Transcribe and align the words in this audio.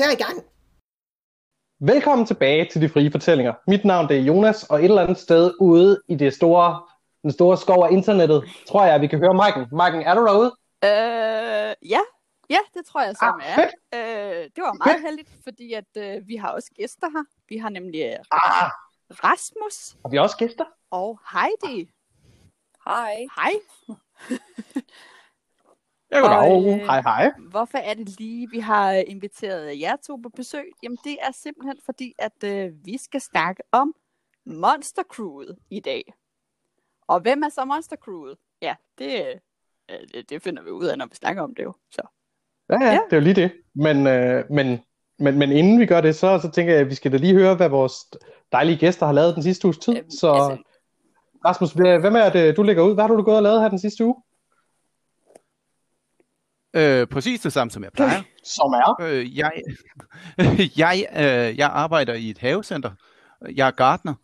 karakter 0.00 0.18
i 0.18 0.22
gang. 0.24 0.44
Velkommen 1.80 2.26
tilbage 2.26 2.68
til 2.72 2.80
De 2.82 2.88
Frie 2.88 3.10
Fortællinger. 3.10 3.54
Mit 3.66 3.84
navn 3.84 4.08
det 4.08 4.16
er 4.16 4.20
Jonas, 4.22 4.64
og 4.70 4.78
et 4.78 4.84
eller 4.84 5.02
andet 5.02 5.18
sted 5.18 5.54
ude 5.60 6.02
i 6.08 6.14
det 6.14 6.34
store, 6.34 6.82
den 7.22 7.32
store 7.32 7.56
skov 7.56 7.84
af 7.84 7.92
internettet, 7.92 8.44
tror 8.68 8.84
jeg, 8.84 8.94
at 8.94 9.00
vi 9.00 9.06
kan 9.06 9.18
høre 9.18 9.34
Maiken. 9.34 9.66
Maiken, 9.72 10.02
er 10.02 10.14
du 10.14 10.26
derude? 10.26 10.52
Øh, 10.84 11.90
ja. 11.90 12.00
Ja, 12.50 12.58
det 12.74 12.86
tror 12.86 13.00
jeg, 13.02 13.16
som 13.16 13.40
Ah, 13.44 13.58
er. 13.58 13.66
Øh, 13.94 14.44
det 14.56 14.62
var 14.62 14.72
meget 14.84 15.00
heldigt, 15.02 15.28
fordi 15.44 15.72
at 15.72 15.90
øh, 15.96 16.28
vi 16.28 16.36
har 16.36 16.48
også 16.50 16.70
gæster 16.76 17.06
her. 17.10 17.24
Vi 17.48 17.56
har 17.56 17.68
nemlig 17.68 18.00
øh, 18.02 18.16
Ah, 18.32 18.70
Rasmus 19.24 19.96
har 20.04 20.10
vi 20.10 20.18
også 20.18 20.36
gæster? 20.36 20.64
og 20.90 21.20
Heidi. 21.32 21.90
Hej. 22.84 23.14
Hej. 23.36 23.52
Ja, 26.12 26.18
goddag. 26.20 26.72
øh, 26.74 26.86
Hej, 26.86 27.00
hej. 27.00 27.30
Hvorfor 27.50 27.78
er 27.78 27.94
det 27.94 28.18
lige, 28.20 28.48
vi 28.50 28.58
har 28.58 28.94
øh, 28.94 29.02
inviteret 29.06 29.80
jer 29.80 29.96
to 30.06 30.16
på 30.16 30.28
besøg? 30.28 30.64
Jamen, 30.82 30.98
det 31.04 31.16
er 31.22 31.32
simpelthen 31.32 31.76
fordi, 31.84 32.14
at 32.18 32.44
øh, 32.44 32.72
vi 32.84 32.98
skal 32.98 33.20
snakke 33.20 33.62
om 33.72 33.94
Monster 34.46 35.02
Crewet 35.02 35.56
i 35.70 35.80
dag. 35.80 36.12
Og 37.08 37.20
hvem 37.20 37.42
er 37.42 37.48
så 37.48 37.64
Monster 37.64 37.96
Crewet? 37.96 38.36
Ja, 38.62 38.74
det, 38.98 39.24
øh, 39.90 39.96
det, 40.14 40.30
det 40.30 40.42
finder 40.42 40.62
vi 40.62 40.70
ud 40.70 40.84
af, 40.86 40.98
når 40.98 41.06
vi 41.06 41.14
snakker 41.14 41.42
om 41.42 41.54
det 41.54 41.62
jo. 41.64 41.72
Så. 41.90 42.02
Ja, 42.70 42.80
ja, 42.80 42.86
Ja. 42.92 43.00
det 43.10 43.12
er 43.12 43.16
jo 43.16 43.20
lige 43.22 43.34
det. 43.34 43.52
Men, 43.74 44.06
øh, 44.06 44.44
men, 44.50 44.80
men, 45.18 45.38
men 45.38 45.52
inden 45.52 45.80
vi 45.80 45.86
gør 45.86 46.00
det, 46.00 46.16
så, 46.16 46.38
så 46.42 46.50
tænker 46.50 46.72
jeg, 46.72 46.80
at 46.80 46.90
vi 46.90 46.94
skal 46.94 47.12
da 47.12 47.16
lige 47.16 47.34
høre, 47.34 47.54
hvad 47.56 47.68
vores 47.68 47.94
dejlige 48.52 48.78
gæster 48.78 49.06
har 49.06 49.12
lavet 49.12 49.34
den 49.34 49.42
sidste 49.42 49.66
uges 49.66 49.78
tid. 49.78 49.96
Øhm, 49.96 50.10
Så 50.10 50.32
altså- 50.32 50.62
Rasmus, 51.44 51.72
hvad- 51.72 51.98
hvem 52.00 52.14
er 52.16 52.30
det, 52.30 52.56
du 52.56 52.62
lægger 52.62 52.82
ud? 52.82 52.94
Hvad 52.94 53.04
har 53.04 53.14
du 53.14 53.22
gået 53.22 53.36
og 53.36 53.42
lavet 53.42 53.60
her 53.60 53.68
den 53.68 53.78
sidste 53.78 54.04
uge? 54.04 54.14
Øh, 56.74 57.06
præcis 57.06 57.40
det 57.40 57.52
samme, 57.52 57.70
som 57.70 57.84
jeg 57.84 57.92
plejer. 57.92 58.22
Som 58.56 58.72
er? 58.72 59.02
Øh, 59.02 59.38
jeg, 59.38 59.52
jeg, 60.82 61.06
øh, 61.16 61.58
jeg 61.58 61.70
arbejder 61.72 62.14
i 62.14 62.30
et 62.30 62.38
havecenter. 62.38 62.90
Jeg 63.54 63.66
er 63.66 63.70
gartner. 63.70 64.14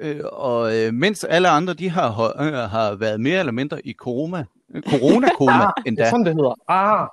Øh, 0.00 0.20
og 0.32 0.76
øh, 0.76 0.94
mens 0.94 1.24
alle 1.24 1.48
andre 1.48 1.74
de 1.74 1.90
har, 1.90 2.40
øh, 2.40 2.70
har 2.70 2.94
været 2.94 3.20
mere 3.20 3.38
eller 3.38 3.52
mindre 3.52 3.86
i 3.86 3.92
corona, 3.92 4.44
corona-koma 4.88 5.52
Ah, 5.64 5.72
det 5.76 5.82
er 5.82 5.88
endda, 5.88 6.10
sådan, 6.10 6.26
det 6.26 6.34
hedder. 6.34 6.54
Ah, 6.68 7.08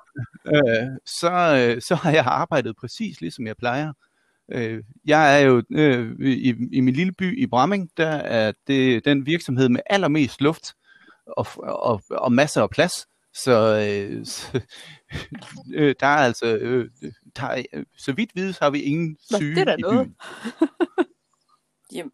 øh, 0.45 0.87
så, 1.05 1.31
øh, 1.31 1.81
så 1.81 1.95
har 1.95 2.11
jeg 2.11 2.23
arbejdet 2.25 2.75
præcis 2.75 3.21
ligesom 3.21 3.47
jeg 3.47 3.55
plejer. 3.57 3.93
Øh, 4.51 4.83
jeg 5.05 5.41
er 5.41 5.45
jo 5.45 5.63
øh, 5.71 6.15
i, 6.19 6.55
i 6.71 6.79
min 6.81 6.93
lille 6.93 7.13
by 7.13 7.43
i 7.43 7.47
Bramming, 7.47 7.89
der 7.97 8.09
er 8.09 8.51
det 8.67 9.05
den 9.05 9.25
virksomhed 9.25 9.69
med 9.69 9.81
allermest 9.85 10.41
luft 10.41 10.73
og, 11.37 11.45
og, 11.57 12.01
og 12.11 12.31
masser 12.31 12.61
af 12.61 12.69
plads. 12.69 13.07
Så, 13.33 13.85
øh, 13.89 14.25
så 14.25 14.61
øh, 15.75 15.95
der 15.99 16.07
er 16.07 16.17
altså, 16.17 16.57
øh, 16.57 16.89
der 17.35 17.43
er, 17.43 17.63
øh, 17.73 17.85
så 17.97 18.13
vidt 18.13 18.35
vides 18.35 18.57
har 18.57 18.69
vi 18.69 18.81
ingen 18.81 19.17
Nå, 19.31 19.37
syge 19.37 19.55
det 19.55 19.67
er 19.67 19.77
i 19.77 19.81
noget. 19.81 20.05
byen. 20.05 20.15
Jamen. 21.95 22.11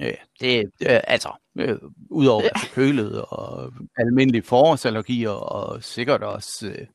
Ja, 0.00 0.12
det 0.40 0.72
er 0.80 0.98
altså, 1.00 1.32
øh, 1.58 1.78
udover 2.10 2.42
at 2.54 2.70
kølet 2.72 3.22
og 3.28 3.72
almindelige 3.96 4.42
forårsallergier, 4.42 5.30
og 5.30 5.82
sikkert 5.84 6.22
også, 6.22 6.66
øh, 6.66 6.86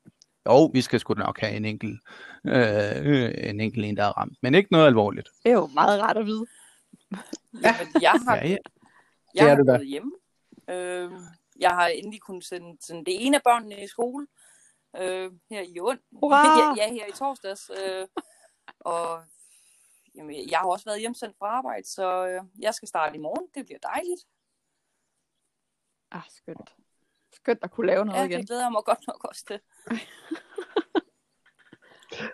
jo, 0.46 0.64
vi 0.64 0.80
skal 0.80 1.00
sgu 1.00 1.14
nok 1.14 1.40
have 1.40 1.52
en 1.52 1.64
enkelt, 1.64 2.00
øh, 2.46 3.34
en 3.50 3.60
enkelt 3.60 3.84
en, 3.86 3.96
der 3.96 4.04
er 4.04 4.18
ramt, 4.18 4.38
men 4.42 4.54
ikke 4.54 4.72
noget 4.72 4.86
alvorligt. 4.86 5.28
Det 5.44 5.50
er 5.50 5.54
jo 5.54 5.66
meget 5.66 6.02
rart 6.02 6.16
at 6.16 6.26
vide. 6.26 6.46
Jamen, 7.62 8.02
jeg 8.02 8.10
har, 8.28 8.36
Ja, 8.36 8.46
ja. 8.46 8.48
jeg 8.48 8.58
Det 9.34 9.40
er 9.42 9.48
har 9.48 9.56
du 9.56 9.64
gået 9.64 9.86
hjemme. 9.86 10.12
Øh, 10.70 11.10
jeg 11.58 11.70
har 11.70 11.86
endelig 11.86 12.20
kunnet 12.20 12.44
sende 12.44 12.76
sådan 12.80 13.04
det 13.04 13.26
ene 13.26 13.36
af 13.36 13.42
børnene 13.42 13.84
i 13.84 13.86
skole. 13.86 14.26
Øh, 14.96 15.32
her 15.50 15.60
i 15.60 15.80
ond. 15.80 16.00
Hurra! 16.12 16.42
ja, 16.76 16.84
ja, 16.84 16.92
her 16.92 17.06
i 17.06 17.12
torsdags. 17.12 17.70
Øh, 17.70 18.06
og 18.80 19.24
jamen, 20.14 20.50
jeg 20.50 20.58
har 20.58 20.66
også 20.66 20.84
været 20.84 21.00
hjemsendt 21.00 21.36
fra 21.38 21.46
arbejde, 21.46 21.88
så 21.88 22.26
øh, 22.26 22.42
jeg 22.58 22.74
skal 22.74 22.88
starte 22.88 23.16
i 23.16 23.20
morgen. 23.20 23.48
Det 23.54 23.64
bliver 23.64 23.78
dejligt. 23.78 24.26
Ah, 26.10 26.22
skønt. 26.28 26.74
Skønt 27.32 27.58
at 27.62 27.70
kunne 27.70 27.86
lave 27.86 28.04
noget 28.04 28.18
Ja, 28.18 28.24
igen. 28.24 28.40
det 28.40 28.48
glæder 28.48 28.62
jeg 28.62 28.72
mig 28.72 28.84
godt 28.84 29.06
nok 29.06 29.24
også 29.24 29.44
til. 29.44 29.60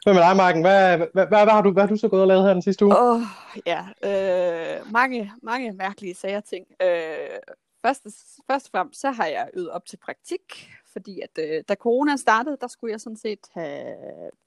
Hvad 0.03 0.15
med 0.15 0.23
dig, 0.23 0.37
Marken? 0.37 0.63
Hvad, 0.63 0.97
hvad, 0.97 1.09
hvad, 1.13 1.27
hvad, 1.27 1.53
har 1.53 1.63
du, 1.63 1.73
hvad 1.73 1.83
har 1.83 1.89
du 1.89 1.97
så 1.97 2.09
gået 2.09 2.23
og 2.23 2.29
lavet 2.29 2.45
her 2.45 2.53
den 2.53 2.63
sidste 2.63 2.85
uge? 2.85 2.99
Åh, 2.99 3.17
oh, 3.17 3.23
ja. 3.67 3.87
Øh, 4.05 4.93
mange, 4.93 5.33
mange 5.43 5.73
mærkelige 5.73 6.15
sager 6.15 6.41
ting. 6.41 6.67
Øh, 6.83 7.39
først, 7.87 8.03
først 8.51 8.67
og 8.67 8.71
fremmest, 8.71 9.01
så 9.01 9.11
har 9.11 9.27
jeg 9.27 9.51
øvet 9.55 9.71
op 9.71 9.87
til 9.87 9.97
praktik, 9.97 10.71
fordi 10.93 11.21
at 11.21 11.39
øh, 11.39 11.65
da 11.69 11.75
corona 11.75 12.17
startede, 12.17 12.57
der 12.61 12.67
skulle 12.69 12.93
jeg 12.93 13.01
sådan 13.01 13.17
set 13.17 13.39
have, 13.53 13.97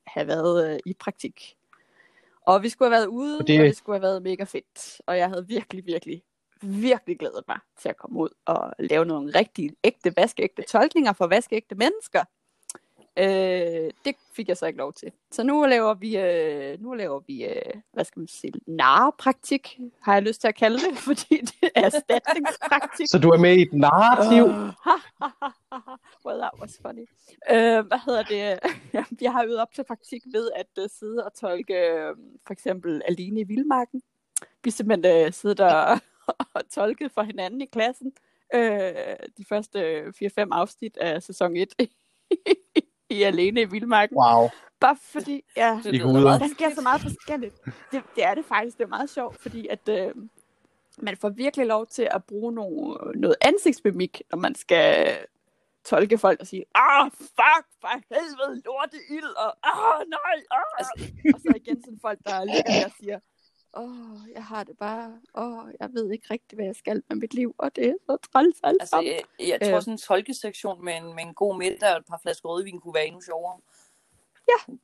have 0.07 0.27
været 0.27 0.73
øh, 0.73 0.79
i 0.85 0.93
praktik. 0.93 1.55
Og 2.41 2.63
vi 2.63 2.69
skulle 2.69 2.89
have 2.89 2.99
været 2.99 3.07
ude, 3.07 3.37
Og 3.39 3.47
det- 3.47 3.59
og 3.59 3.65
det 3.67 3.77
skulle 3.77 3.95
have 3.95 4.01
været 4.01 4.21
mega 4.21 4.43
fedt. 4.43 5.01
Og 5.05 5.17
jeg 5.17 5.29
havde 5.29 5.47
virkelig, 5.47 5.85
virkelig, 5.85 6.23
virkelig 6.61 7.19
glædet 7.19 7.43
mig 7.47 7.59
til 7.81 7.89
at 7.89 7.97
komme 7.97 8.19
ud 8.19 8.29
og 8.45 8.73
lave 8.79 9.05
nogle 9.05 9.39
rigtig 9.39 9.71
ægte, 9.83 10.13
vaskeægte 10.17 10.61
tolkninger 10.69 11.13
for 11.13 11.27
vaskeægte 11.27 11.75
mennesker. 11.75 12.23
Øh, 13.19 13.91
det 14.05 14.15
fik 14.33 14.47
jeg 14.47 14.57
så 14.57 14.65
ikke 14.65 14.79
lov 14.79 14.93
til. 14.93 15.11
Så 15.31 15.43
nu 15.43 15.65
laver 15.65 15.93
vi, 15.93 16.17
øh, 16.17 16.81
nu 16.81 16.93
laver 16.93 17.19
vi 17.27 17.45
øh, 17.45 17.81
hvad 17.93 18.05
skal 18.05 18.19
man 18.19 18.27
sige, 18.27 18.53
narrepraktik, 18.67 19.79
har 20.01 20.13
jeg 20.13 20.23
lyst 20.23 20.41
til 20.41 20.47
at 20.47 20.55
kalde 20.55 20.77
det, 20.77 20.97
fordi 21.07 21.37
det 21.41 21.69
er 21.75 21.81
erstatningspraktik. 21.85 23.07
Så 23.09 23.19
du 23.19 23.29
er 23.29 23.37
med 23.37 23.57
i 23.57 23.61
et 23.61 23.73
narrativ? 23.73 24.43
well, 26.25 26.39
that 26.39 26.51
was 26.61 26.79
funny. 26.81 27.05
Øh, 27.51 27.87
hvad 27.87 27.99
hedder 28.05 28.23
det? 28.23 28.59
jeg 29.21 29.31
har 29.31 29.43
øvet 29.43 29.61
op 29.61 29.73
til 29.73 29.83
praktik 29.83 30.21
ved 30.31 30.51
at 30.55 30.83
uh, 30.83 30.85
sidde 30.99 31.25
og 31.25 31.33
tolke 31.33 31.73
øh, 31.73 32.15
for 32.47 32.53
eksempel 32.53 33.01
Aline 33.07 33.39
i 33.39 33.43
Vildmarken. 33.43 34.01
Vi 34.63 34.71
simpelthen 34.71 35.25
uh, 35.25 35.33
siddet 35.33 35.59
og, 35.59 35.99
og 36.55 36.69
tolket 36.69 37.11
for 37.11 37.21
hinanden 37.21 37.61
i 37.61 37.65
klassen 37.65 38.11
øh, 38.53 39.15
de 39.37 39.45
første 39.49 40.03
4-5 40.05 40.07
afsnit 40.51 40.97
af 40.97 41.23
sæson 41.23 41.57
1 41.57 41.73
i 43.09 43.23
Alene 43.23 43.61
i 43.61 43.65
Vildmarken. 43.65 44.17
Wow. 44.17 44.49
Bare 44.79 44.97
fordi, 45.01 45.43
ja, 45.57 45.79
I 45.85 45.97
der 46.39 46.47
sker 46.55 46.75
så 46.75 46.81
meget 46.81 47.01
forskelligt. 47.01 47.65
Det, 47.91 48.03
det 48.15 48.23
er 48.23 48.33
det 48.33 48.45
faktisk. 48.45 48.77
Det 48.77 48.83
er 48.83 48.87
meget 48.87 49.09
sjovt, 49.09 49.41
fordi 49.41 49.67
at 49.67 49.89
øh, 49.89 50.15
man 50.97 51.17
får 51.17 51.29
virkelig 51.29 51.65
lov 51.65 51.87
til 51.87 52.07
at 52.11 52.23
bruge 52.23 52.53
nogle, 52.53 52.97
noget 53.19 53.35
ansigtsmimik, 53.41 54.21
når 54.31 54.37
man 54.37 54.55
skal 54.55 55.17
tolke 55.85 56.17
folk 56.17 56.39
og 56.41 56.47
sige, 56.47 56.65
ah, 56.75 57.11
fuck, 57.11 57.65
for 57.81 57.89
helvede, 58.15 58.61
lorte 58.65 58.97
ild, 59.09 59.35
og 59.45 59.57
ah, 59.63 60.07
nej, 60.09 60.37
ah. 60.51 60.61
Altså- 60.77 61.11
Og 61.33 61.39
så 61.39 61.53
igen 61.55 61.83
sådan 61.83 61.99
folk, 62.01 62.19
der 62.25 62.45
ligger 62.45 62.61
der 62.63 62.85
og 62.85 62.91
siger, 62.99 63.19
åh, 63.77 63.83
oh, 63.83 64.19
jeg 64.35 64.43
har 64.43 64.63
det 64.63 64.77
bare, 64.77 65.19
åh, 65.35 65.57
oh, 65.57 65.69
jeg 65.79 65.89
ved 65.93 66.11
ikke 66.11 66.27
rigtigt, 66.31 66.57
hvad 66.57 66.65
jeg 66.65 66.75
skal 66.75 67.03
med 67.09 67.17
mit 67.17 67.33
liv, 67.33 67.55
og 67.57 67.75
det 67.75 67.85
er 67.87 67.93
så 68.05 68.17
træls 68.31 68.59
alt 68.63 68.77
Altså, 68.79 68.89
sammen. 68.89 69.13
jeg, 69.13 69.47
jeg 69.47 69.59
tror, 69.69 69.75
Øh. 69.75 69.81
sådan 69.81 69.93
en 69.93 69.97
tolkesektion 69.97 70.85
med 70.85 70.93
en, 70.97 71.15
med 71.15 71.23
en 71.23 71.33
god 71.33 71.57
middag 71.57 71.91
og 71.93 71.97
et 71.97 72.05
par 72.05 72.19
flasker 72.23 72.49
rødvin 72.49 72.79
kunne 72.79 72.93
være 72.93 73.07
endnu 73.07 73.21
sjovere. 73.21 73.57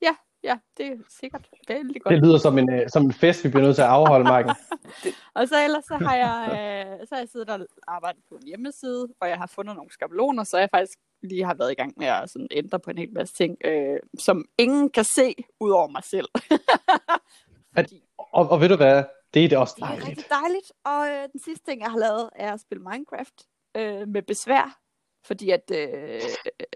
Ja, 0.01 0.15
ja, 0.43 0.57
det 0.77 0.87
er 0.87 0.97
sikkert 1.09 1.49
vældig 1.67 2.01
godt. 2.01 2.13
Det 2.13 2.21
lyder 2.23 2.37
som 2.37 2.57
en, 2.57 2.73
øh, 2.73 2.89
som 2.89 3.03
en 3.05 3.13
fest, 3.13 3.43
vi 3.43 3.49
bliver 3.49 3.63
nødt 3.63 3.75
til 3.75 3.81
at 3.81 3.87
afholde, 3.87 4.23
Marken. 4.23 4.55
Og 5.37 5.47
så 5.47 5.63
ellers 5.63 5.85
så 5.85 5.95
har 5.95 6.15
jeg, 6.15 6.47
øh, 6.49 7.07
så 7.07 7.15
har 7.15 7.19
jeg 7.21 7.29
siddet 7.29 7.49
og 7.49 7.59
arbejdet 7.87 8.23
på 8.29 8.35
en 8.35 8.47
hjemmeside, 8.47 9.07
og 9.19 9.29
jeg 9.29 9.37
har 9.37 9.47
fundet 9.47 9.75
nogle 9.75 9.91
skabeloner, 9.91 10.43
så 10.43 10.57
jeg 10.57 10.69
faktisk 10.71 10.99
lige 11.21 11.45
har 11.45 11.53
været 11.53 11.71
i 11.71 11.75
gang 11.75 11.93
med 11.97 12.07
at 12.07 12.29
sådan 12.29 12.47
ændre 12.51 12.79
på 12.79 12.89
en 12.89 12.97
hel 12.97 13.13
masse 13.13 13.33
ting, 13.35 13.57
øh, 13.65 13.99
som 14.19 14.45
ingen 14.57 14.89
kan 14.89 15.03
se, 15.03 15.35
udover 15.59 15.87
mig 15.87 16.03
selv. 16.03 16.27
Fordi 17.75 18.03
Og, 18.33 18.49
og 18.49 18.61
ved 18.61 18.69
du 18.69 18.75
hvad? 18.75 19.03
Det 19.33 19.45
er 19.45 19.49
det 19.49 19.57
også 19.57 19.73
det 19.77 19.83
er 19.83 19.88
dejligt. 19.88 20.07
rigtig 20.07 20.25
dejligt. 20.29 20.71
Og 20.84 21.08
øh, 21.08 21.29
den 21.31 21.40
sidste 21.40 21.66
ting, 21.66 21.81
jeg 21.81 21.91
har 21.91 21.99
lavet, 21.99 22.29
er 22.35 22.53
at 22.53 22.59
spille 22.59 22.84
Minecraft 22.84 23.47
øh, 23.78 24.08
med 24.08 24.22
besvær. 24.22 24.79
Fordi 25.25 25.49
at 25.49 25.72
øh, 25.75 26.22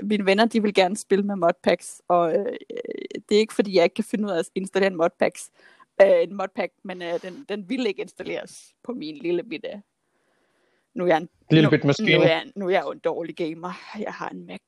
mine 0.03 0.25
venner, 0.25 0.45
de 0.45 0.61
vil 0.61 0.73
gerne 0.73 0.97
spille 0.97 1.25
med 1.25 1.35
modpacks, 1.35 2.01
og 2.07 2.33
øh, 2.33 2.57
det 3.29 3.35
er 3.35 3.39
ikke 3.39 3.53
fordi, 3.53 3.75
jeg 3.75 3.83
ikke 3.83 3.93
kan 3.93 4.03
finde 4.03 4.25
ud 4.25 4.31
af 4.31 4.39
at 4.39 4.49
installere 4.55 4.91
en 4.91 4.97
modpacks, 4.97 5.49
øh, 6.01 6.23
en 6.23 6.37
modpack, 6.37 6.73
men 6.83 7.01
øh, 7.01 7.21
den, 7.21 7.45
den 7.49 7.69
vil 7.69 7.87
ikke 7.87 8.01
installeres 8.01 8.73
på 8.83 8.91
min 8.91 9.15
lille 9.15 9.43
bitte. 9.43 9.81
Nu 10.95 11.03
er 11.03 11.07
jeg 11.07 11.17
en, 11.17 11.29
Lille 11.51 11.63
nu, 11.63 11.69
bit 11.69 11.83
maskine. 11.83 12.17
Nu 12.17 12.21
er, 12.23 12.27
jeg, 12.27 12.51
nu 12.55 12.65
er 12.65 12.69
jeg 12.69 12.83
jo 12.85 12.91
en 12.91 12.99
dårlig 12.99 13.35
gamer. 13.35 13.73
Jeg 13.99 14.13
har 14.13 14.29
en 14.29 14.45
Mac. 14.45 14.61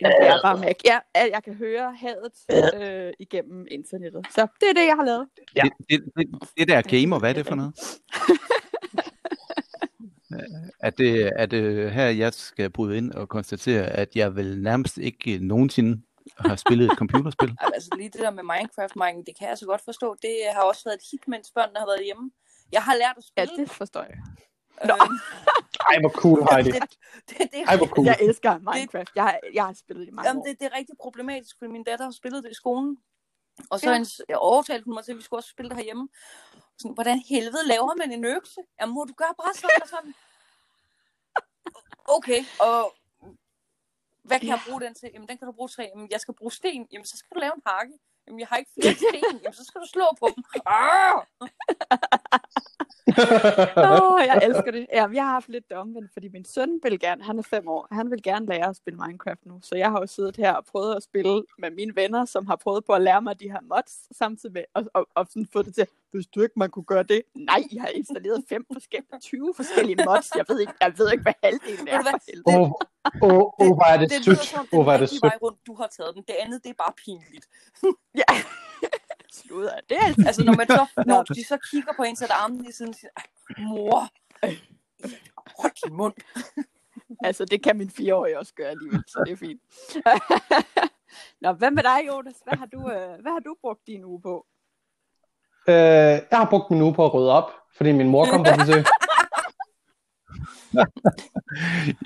Jeg 0.00 0.12
er 0.20 0.42
bare 0.42 0.58
Mac. 0.58 0.76
Ja, 0.84 0.98
jeg 1.14 1.42
kan 1.44 1.54
høre 1.54 1.94
hadet 1.94 2.32
øh, 2.82 3.12
igennem 3.18 3.66
internettet. 3.70 4.26
Så 4.30 4.46
det 4.60 4.68
er 4.68 4.72
det, 4.72 4.86
jeg 4.86 4.96
har 4.96 5.04
lavet. 5.04 5.28
Ja. 5.56 5.62
Det, 5.62 5.72
det, 5.90 6.12
det, 6.16 6.48
det 6.58 6.68
der 6.68 6.82
gamer, 6.82 7.18
hvad 7.18 7.30
er 7.30 7.34
det 7.34 7.46
for 7.46 7.54
noget? 7.54 7.74
Er 10.80 10.90
det, 10.90 11.32
er 11.36 11.46
det 11.46 11.92
her, 11.92 12.06
jeg 12.06 12.34
skal 12.34 12.70
bryde 12.70 12.96
ind 12.96 13.12
og 13.12 13.28
konstatere, 13.28 13.86
at 13.86 14.16
jeg 14.16 14.36
vel 14.36 14.62
nærmest 14.62 14.98
ikke 14.98 15.38
nogensinde 15.38 16.02
har 16.38 16.56
spillet 16.56 16.92
et 16.92 16.98
computerspil? 16.98 17.56
Altså 17.74 17.88
lige 17.96 18.08
det 18.08 18.20
der 18.20 18.30
med 18.30 18.42
Minecraft, 18.42 18.96
Mike, 18.96 19.22
det 19.26 19.38
kan 19.38 19.48
jeg 19.48 19.58
så 19.58 19.66
godt 19.66 19.82
forstå. 19.84 20.16
Det 20.22 20.36
har 20.54 20.62
også 20.62 20.82
været 20.84 20.96
et 20.96 21.02
hit, 21.10 21.28
mens 21.28 21.50
børnene 21.54 21.78
har 21.78 21.86
været 21.86 22.04
hjemme. 22.04 22.30
Jeg 22.72 22.82
har 22.82 22.94
lært 22.94 23.14
at 23.16 23.24
Ja, 23.36 23.44
spille, 23.44 23.62
det 23.62 23.70
forstår 23.70 24.02
jeg. 24.02 24.18
Nå. 24.88 24.94
Ej, 25.90 25.96
hvor 26.00 26.08
cool, 26.22 26.38
Heidi. 26.50 26.70
det, 26.70 26.82
det, 27.28 27.38
det, 27.52 27.62
Ej, 27.68 27.76
hvor 27.76 27.86
cool. 27.86 28.06
Jeg 28.06 28.16
elsker 28.20 28.58
Minecraft. 28.58 29.10
Jeg 29.14 29.22
har, 29.24 29.38
jeg 29.54 29.64
har 29.64 29.72
spillet 29.72 30.00
det 30.06 30.12
i 30.12 30.14
mange 30.14 30.28
Jamen, 30.28 30.40
år. 30.40 30.46
det, 30.46 30.60
det 30.60 30.66
er 30.72 30.76
rigtig 30.76 30.94
problematisk, 31.00 31.56
fordi 31.58 31.70
min 31.72 31.84
datter 31.84 32.04
har 32.04 32.12
spillet 32.12 32.44
det 32.44 32.50
i 32.50 32.54
skolen. 32.54 32.98
Og 33.70 33.80
så 33.80 33.86
Ja. 33.86 33.90
ja. 33.90 33.94
hendes, 33.94 34.20
jeg 34.28 34.36
overtalte 34.38 34.84
hun 34.84 34.94
mig 34.94 35.04
til, 35.04 35.12
at 35.12 35.18
vi 35.18 35.22
skulle 35.22 35.38
også 35.38 35.50
spille 35.50 35.68
det 35.68 35.76
herhjemme. 35.78 36.08
Sådan, 36.78 36.94
hvordan 36.94 37.18
helvede 37.28 37.66
laver 37.66 37.94
man 37.94 38.12
en 38.12 38.24
økse? 38.24 38.60
Jamen, 38.80 38.94
må 38.94 39.04
du 39.04 39.14
gøre 39.22 39.34
bare 39.42 39.54
sådan 39.54 39.82
og 39.82 39.88
sådan. 39.88 40.14
Okay, 42.16 42.40
og 42.60 42.94
hvad 44.24 44.40
kan 44.40 44.48
jeg 44.48 44.60
bruge 44.68 44.80
den 44.80 44.94
til? 44.94 45.10
Jamen, 45.14 45.28
den 45.28 45.38
kan 45.38 45.46
du 45.46 45.52
bruge 45.52 45.68
til. 45.68 45.88
Jamen, 45.94 46.08
jeg 46.10 46.20
skal 46.20 46.34
bruge 46.34 46.52
sten. 46.52 46.86
Jamen, 46.92 47.04
så 47.06 47.16
skal 47.16 47.34
du 47.34 47.40
lave 47.40 47.52
en 47.56 47.62
hakke. 47.66 47.92
Jamen, 48.26 48.40
jeg 48.40 48.48
har 48.48 48.56
ikke 48.56 48.70
flere 48.80 48.94
sten. 48.94 49.40
Jamen, 49.42 49.54
så 49.54 49.64
skal 49.64 49.80
du 49.80 49.86
slå 49.86 50.04
på 50.20 50.28
dem. 50.36 50.44
Åh, 53.76 54.12
oh, 54.12 54.20
jeg 54.26 54.40
elsker 54.42 54.70
det. 54.70 54.86
Ja, 54.92 55.06
jeg 55.12 55.24
har 55.24 55.32
haft 55.32 55.48
lidt 55.48 55.68
det 55.68 55.76
omvendt, 55.76 56.12
fordi 56.12 56.28
min 56.28 56.44
søn 56.44 56.80
vil 56.82 57.00
gerne, 57.00 57.24
han 57.24 57.38
er 57.38 57.42
fem 57.42 57.68
år, 57.68 57.88
han 57.92 58.10
vil 58.10 58.22
gerne 58.22 58.46
lære 58.46 58.68
at 58.68 58.76
spille 58.76 59.00
Minecraft 59.06 59.46
nu. 59.46 59.60
Så 59.62 59.76
jeg 59.76 59.90
har 59.90 60.00
jo 60.00 60.06
siddet 60.06 60.36
her 60.36 60.52
og 60.52 60.64
prøvet 60.64 60.96
at 60.96 61.02
spille 61.02 61.42
med 61.58 61.70
mine 61.70 61.96
venner, 61.96 62.24
som 62.24 62.46
har 62.46 62.56
prøvet 62.56 62.84
på 62.84 62.92
at 62.92 63.02
lære 63.02 63.22
mig 63.22 63.40
de 63.40 63.50
her 63.50 63.60
mods, 63.60 64.16
samtidig 64.16 64.52
med, 64.52 64.64
og, 64.74 64.84
og, 64.94 65.08
og 65.14 65.26
sådan 65.30 65.46
få 65.52 65.62
det 65.62 65.74
til, 65.74 65.86
hvis 66.10 66.26
du 66.26 66.42
ikke 66.42 66.54
man 66.56 66.70
kunne 66.70 66.84
gøre 66.84 67.02
det. 67.02 67.22
Nej, 67.34 67.62
jeg 67.72 67.82
har 67.82 67.88
installeret 67.88 68.44
fem 68.48 68.66
forskellige, 68.72 69.20
20 69.20 69.52
forskellige 69.56 70.04
mods. 70.06 70.30
Jeg 70.36 70.44
ved 70.48 70.60
ikke, 70.60 70.72
jeg 70.80 70.92
ved 70.98 71.12
ikke 71.12 71.22
hvad 71.22 71.34
halvdelen 71.42 71.88
er 71.88 72.02
Ved 72.46 72.66
du. 72.66 72.74
Åh, 73.22 73.30
åh, 73.62 73.74
hvor 73.76 73.84
er 73.92 73.96
det 73.96 74.10
det 74.10 74.24
sødt. 74.24 74.54
Åh, 74.72 74.82
hvor 74.82 74.92
er 74.92 74.96
det 74.98 75.10
sødt. 75.10 75.22
vej 75.22 75.36
rundt, 75.42 75.58
du 75.66 75.74
har 75.74 75.86
taget 75.96 76.14
den. 76.14 76.22
Det 76.28 76.34
andet, 76.40 76.64
det 76.64 76.70
er 76.70 76.74
bare 76.84 76.92
pinligt. 77.04 77.46
Ja. 78.20 78.24
Sludder. 79.32 79.80
Det 79.88 79.96
er 79.96 80.04
altid. 80.06 80.26
Altså, 80.26 80.44
når, 80.44 80.56
man 80.56 80.66
så, 80.68 80.86
når 81.06 81.22
de 81.22 81.44
så 81.44 81.58
kigger 81.70 81.92
på 81.96 82.02
en, 82.02 82.16
så 82.16 82.24
er 82.24 82.28
der 82.28 82.34
armen 82.34 82.66
i 82.68 82.72
siden 82.72 82.94
siger, 82.94 83.10
"Ej, 83.16 83.24
mor, 83.58 84.08
hold 85.60 85.72
din 85.84 85.96
mund. 85.96 86.14
Altså, 87.24 87.44
det 87.44 87.62
kan 87.62 87.76
min 87.76 87.90
fireårige 87.90 88.38
også 88.38 88.54
gøre 88.54 88.68
alligevel, 88.68 89.04
så 89.06 89.22
det 89.26 89.32
er 89.32 89.36
fint. 89.36 89.60
Nå, 91.40 91.52
hvad 91.52 91.70
med 91.70 91.82
dig, 91.82 92.06
Jonas? 92.08 92.34
Hvad 92.44 92.58
har 92.58 92.66
du, 92.66 92.78
øh, 92.90 93.20
hvad 93.22 93.32
har 93.32 93.40
du 93.40 93.56
brugt 93.60 93.80
din 93.86 94.04
uge 94.04 94.20
på? 94.22 94.46
Øh, 95.68 95.74
jeg 95.74 96.38
har 96.38 96.50
brugt 96.50 96.70
min 96.70 96.82
uge 96.82 96.94
på 96.94 97.04
at 97.04 97.14
rydde 97.14 97.32
op, 97.32 97.50
fordi 97.76 97.92
min 97.92 98.08
mor 98.08 98.24
kom 98.26 98.44
på 98.44 98.50
besøg. 98.58 98.84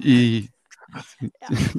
I, 0.04 0.48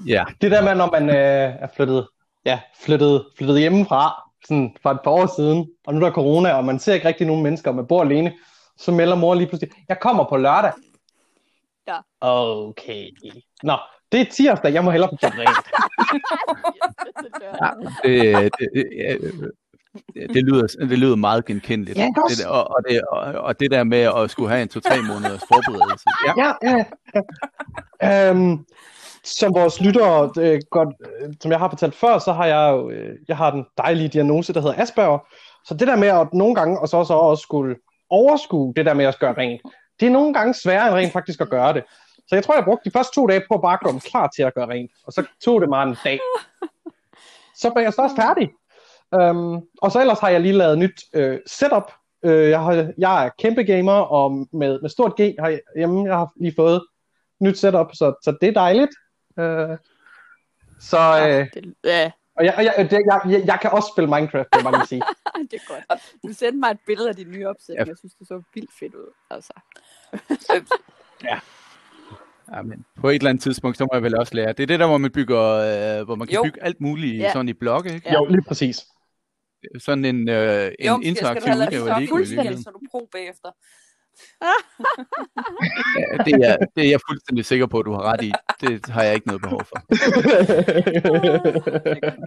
ja, 0.07 0.25
Det 0.41 0.51
der 0.51 0.63
med, 0.63 0.75
når 0.75 0.91
man 0.91 1.09
øh, 1.09 1.15
er 1.63 1.67
flyttet, 1.75 2.07
ja, 2.45 2.59
flyttet, 2.85 3.25
flyttet 3.37 3.59
hjemmefra, 3.59 4.23
sådan 4.47 4.75
for 4.81 4.89
et 4.91 4.99
par 5.03 5.11
år 5.11 5.35
siden, 5.35 5.67
og 5.87 5.93
nu 5.93 5.99
er 5.99 6.05
der 6.05 6.11
corona, 6.11 6.53
og 6.53 6.65
man 6.65 6.79
ser 6.79 6.93
ikke 6.93 7.07
rigtig 7.07 7.27
nogen 7.27 7.43
mennesker, 7.43 7.69
og 7.69 7.75
man 7.75 7.87
bor 7.87 8.01
alene, 8.01 8.33
så 8.77 8.91
melder 8.91 9.15
mor 9.15 9.35
lige 9.35 9.47
pludselig, 9.47 9.73
jeg 9.89 9.99
kommer 9.99 10.23
på 10.29 10.37
lørdag. 10.37 10.71
Ja. 11.87 11.97
Okay. 12.21 13.07
Nå, 13.63 13.77
det 14.11 14.21
er 14.21 14.25
tirsdag, 14.31 14.73
jeg 14.73 14.83
må 14.83 14.91
hellere 14.91 15.09
på 15.09 15.17
rent. 15.21 15.67
ja 18.05 18.41
det, 18.43 18.49
det, 18.73 19.51
det, 20.13 20.33
det, 20.33 20.43
lyder, 20.43 20.67
det 20.79 20.99
lyder 20.99 21.15
meget 21.15 21.45
genkendeligt. 21.45 21.97
Ja, 21.97 22.05
det, 22.29 22.37
der- 22.43 22.47
og, 22.49 22.67
og, 22.75 22.83
det, 22.89 23.01
og, 23.01 23.19
og 23.21 23.59
det 23.59 23.71
der 23.71 23.83
med 23.83 23.97
at 24.17 24.29
skulle 24.31 24.49
have 24.49 24.61
en 24.61 24.67
to-tre 24.67 25.01
måneders 25.01 25.41
forberedelse. 25.53 26.05
Ja, 26.27 26.33
Ja, 26.45 26.53
ja, 26.63 26.85
ja. 28.01 28.29
Øhm, 28.29 28.65
som 29.23 29.53
vores 29.53 29.81
lyttere 29.81 30.31
øh, 30.39 30.59
godt, 30.71 30.89
øh, 31.21 31.33
som 31.41 31.51
jeg 31.51 31.59
har 31.59 31.69
fortalt 31.69 31.95
før, 31.95 32.19
så 32.19 32.33
har 32.33 32.45
jeg 32.45 32.71
jo, 32.71 32.89
øh, 32.89 33.15
jeg 33.27 33.37
har 33.37 33.51
den 33.51 33.65
dejlige 33.77 34.09
diagnose, 34.09 34.53
der 34.53 34.61
hedder 34.61 34.81
Asperger. 34.81 35.19
Så 35.65 35.73
det 35.73 35.87
der 35.87 35.95
med 35.95 36.07
at 36.07 36.27
nogle 36.33 36.55
gange, 36.55 36.79
og 36.79 36.89
så, 36.89 37.03
så 37.03 37.13
også 37.13 37.41
skulle 37.41 37.75
overskue 38.09 38.73
det 38.75 38.85
der 38.85 38.93
med 38.93 39.05
at 39.05 39.19
gøre 39.19 39.33
rent, 39.33 39.61
det 39.99 40.05
er 40.05 40.11
nogle 40.11 40.33
gange 40.33 40.53
sværere 40.53 40.87
end 40.87 40.95
rent 40.95 41.13
faktisk 41.13 41.41
at 41.41 41.49
gøre 41.49 41.73
det. 41.73 41.83
Så 42.27 42.35
jeg 42.35 42.43
tror, 42.43 42.55
jeg 42.55 42.63
brugte 42.63 42.89
de 42.89 42.93
første 42.93 43.15
to 43.15 43.27
dage 43.27 43.43
på 43.47 43.53
at 43.53 43.61
bare 43.61 43.77
komme 43.77 43.99
klar 43.99 44.29
til 44.35 44.43
at 44.43 44.53
gøre 44.53 44.67
rent. 44.67 44.91
Og 45.05 45.13
så 45.13 45.23
tog 45.45 45.61
det 45.61 45.69
mig 45.69 45.83
en 45.83 45.95
dag. 46.03 46.19
Så 47.55 47.71
var 47.73 47.81
jeg 47.81 47.93
så 47.93 48.01
også 48.01 48.15
færdig. 48.15 48.49
Um, 49.11 49.61
og 49.81 49.91
så 49.91 49.99
ellers 50.01 50.19
har 50.19 50.29
jeg 50.29 50.41
lige 50.41 50.53
lavet 50.53 50.77
nyt 50.77 51.03
øh, 51.13 51.39
setup. 51.47 51.91
Øh, 52.25 52.49
jeg, 52.49 52.63
har, 52.63 52.91
jeg 52.97 53.25
er 53.25 53.29
kæmpe 53.39 53.63
gamer, 53.63 53.91
og 53.91 54.47
med, 54.53 54.81
med 54.81 54.89
stort 54.89 55.13
G 55.21 55.35
har 55.39 55.47
jeg, 55.47 55.59
hjemme, 55.75 56.07
jeg 56.07 56.17
har 56.17 56.31
lige 56.35 56.53
fået 56.55 56.81
nyt 57.41 57.57
setup, 57.57 57.87
så, 57.93 58.13
så 58.23 58.37
det 58.41 58.49
er 58.49 58.53
dejligt. 58.53 58.91
Øh, 59.39 59.77
så, 60.79 60.99
øh, 61.27 61.47
det, 61.53 61.73
ja, 61.83 62.11
og 62.35 62.45
jeg, 62.45 62.53
og 62.57 62.63
jeg, 62.63 62.73
det, 62.91 62.91
jeg, 62.91 63.21
jeg, 63.29 63.43
jeg 63.45 63.59
kan 63.61 63.71
også 63.71 63.89
spille 63.95 64.07
Minecraft, 64.09 64.47
jeg 64.55 64.63
bare 64.63 64.73
lige 64.77 64.87
sige. 64.87 65.01
det 65.51 65.53
er 65.53 65.67
godt. 65.67 66.01
Du 66.27 66.33
sendte 66.33 66.59
mig 66.59 66.71
et 66.71 66.79
billede 66.85 67.09
af 67.09 67.15
din 67.15 67.31
nye 67.31 67.47
opsætning. 67.47 67.85
Ja. 67.87 67.91
Jeg 67.91 67.97
synes, 67.97 68.13
det 68.13 68.27
så 68.27 68.41
vildt 68.53 68.69
fedt 68.79 68.95
ud. 68.95 69.11
Altså. 69.29 69.53
ja, 71.29 71.39
men 72.61 72.85
på 73.01 73.09
et 73.09 73.15
eller 73.15 73.29
andet 73.29 73.43
tidspunkt, 73.43 73.77
så 73.77 73.83
må 73.83 73.89
jeg 73.93 74.03
vel 74.03 74.17
også 74.17 74.35
lære. 74.35 74.53
Det 74.53 74.63
er 74.63 74.67
det 74.67 74.79
der, 74.79 74.87
hvor 74.87 74.97
man 74.97 75.11
bygger, 75.11 75.41
øh, 75.99 76.05
hvor 76.05 76.15
man 76.15 76.27
kan 76.27 76.35
Jo. 76.35 76.43
bygge 76.43 76.63
alt 76.63 76.81
muligt 76.81 77.17
Ja. 77.17 77.23
ja. 77.23 77.31
sådan 77.33 77.49
i 77.49 77.53
blokke, 77.53 77.93
ikke? 77.93 78.09
Ja. 78.09 78.13
Jo, 78.13 78.25
lige 78.25 78.43
præcis. 78.47 78.85
Sådan 79.79 80.05
en, 80.05 80.29
øh, 80.29 80.35
en 80.35 80.35
Jo, 80.35 80.71
skal, 80.71 80.71
skal 80.79 81.07
interaktiv 81.07 81.53
du 81.53 81.59
udgave 81.59 81.89
af 81.89 81.95
det 81.95 82.01
Lego 82.01 82.03
i 82.03 82.07
fuldstændig, 82.07 82.27
virkeligheden. 82.29 82.63
så 82.63 82.69
du 82.69 82.79
pro 82.91 83.09
bagefter. 83.11 83.49
Ja, 85.99 86.23
det, 86.25 86.33
er, 86.47 86.57
det 86.75 86.85
er 86.85 86.89
jeg 86.89 86.99
fuldstændig 87.09 87.45
sikker 87.45 87.65
på, 87.65 87.79
at 87.79 87.85
du 87.85 87.91
har 87.91 88.01
ret 88.01 88.23
i. 88.23 88.31
Det 88.61 88.85
har 88.85 89.03
jeg 89.03 89.15
ikke 89.15 89.27
noget 89.27 89.41
behov 89.41 89.61
for. 89.63 89.75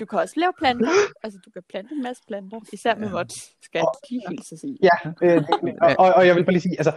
Du 0.01 0.07
kan 0.07 0.19
også 0.19 0.35
lave 0.37 0.53
planter. 0.59 0.91
Altså, 1.23 1.39
du 1.45 1.51
kan 1.51 1.63
plante 1.69 1.95
en 1.95 2.03
masse 2.03 2.23
planter. 2.29 2.61
Især 2.73 2.95
med 2.95 3.11
mods, 3.11 3.65
skal 3.65 3.79
jeg 3.79 3.87
lige 4.11 4.23
hilse 4.29 4.55
at 4.55 4.59
sige. 4.61 4.79
ja, 4.83 4.97
øh, 5.23 5.43
og, 5.83 5.95
og, 5.99 6.15
og 6.15 6.27
jeg 6.27 6.37
vil 6.37 6.45
bare 6.45 6.53
lige 6.53 6.63
sige, 6.63 6.79
altså, 6.79 6.93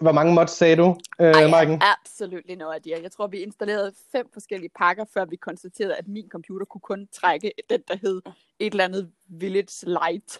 hvor 0.00 0.12
mange 0.12 0.34
mods 0.34 0.50
sagde 0.50 0.76
du, 0.76 0.96
øh, 1.20 1.26
Ej, 1.26 1.50
Marken? 1.50 1.82
absolut 1.98 2.58
noget 2.58 2.74
af 2.74 2.82
det. 2.82 2.90
Jeg 3.02 3.12
tror, 3.12 3.26
vi 3.26 3.38
installerede 3.38 3.92
fem 4.12 4.26
forskellige 4.32 4.70
pakker, 4.78 5.04
før 5.14 5.24
vi 5.24 5.36
konstaterede, 5.36 5.96
at 5.96 6.08
min 6.08 6.28
computer 6.30 6.66
kunne 6.66 6.80
kun 6.80 7.08
trække 7.12 7.52
den, 7.70 7.80
der 7.88 7.96
hed 8.02 8.22
et 8.58 8.70
eller 8.70 8.84
andet 8.84 9.10
Village 9.28 9.86
Light. 9.86 10.38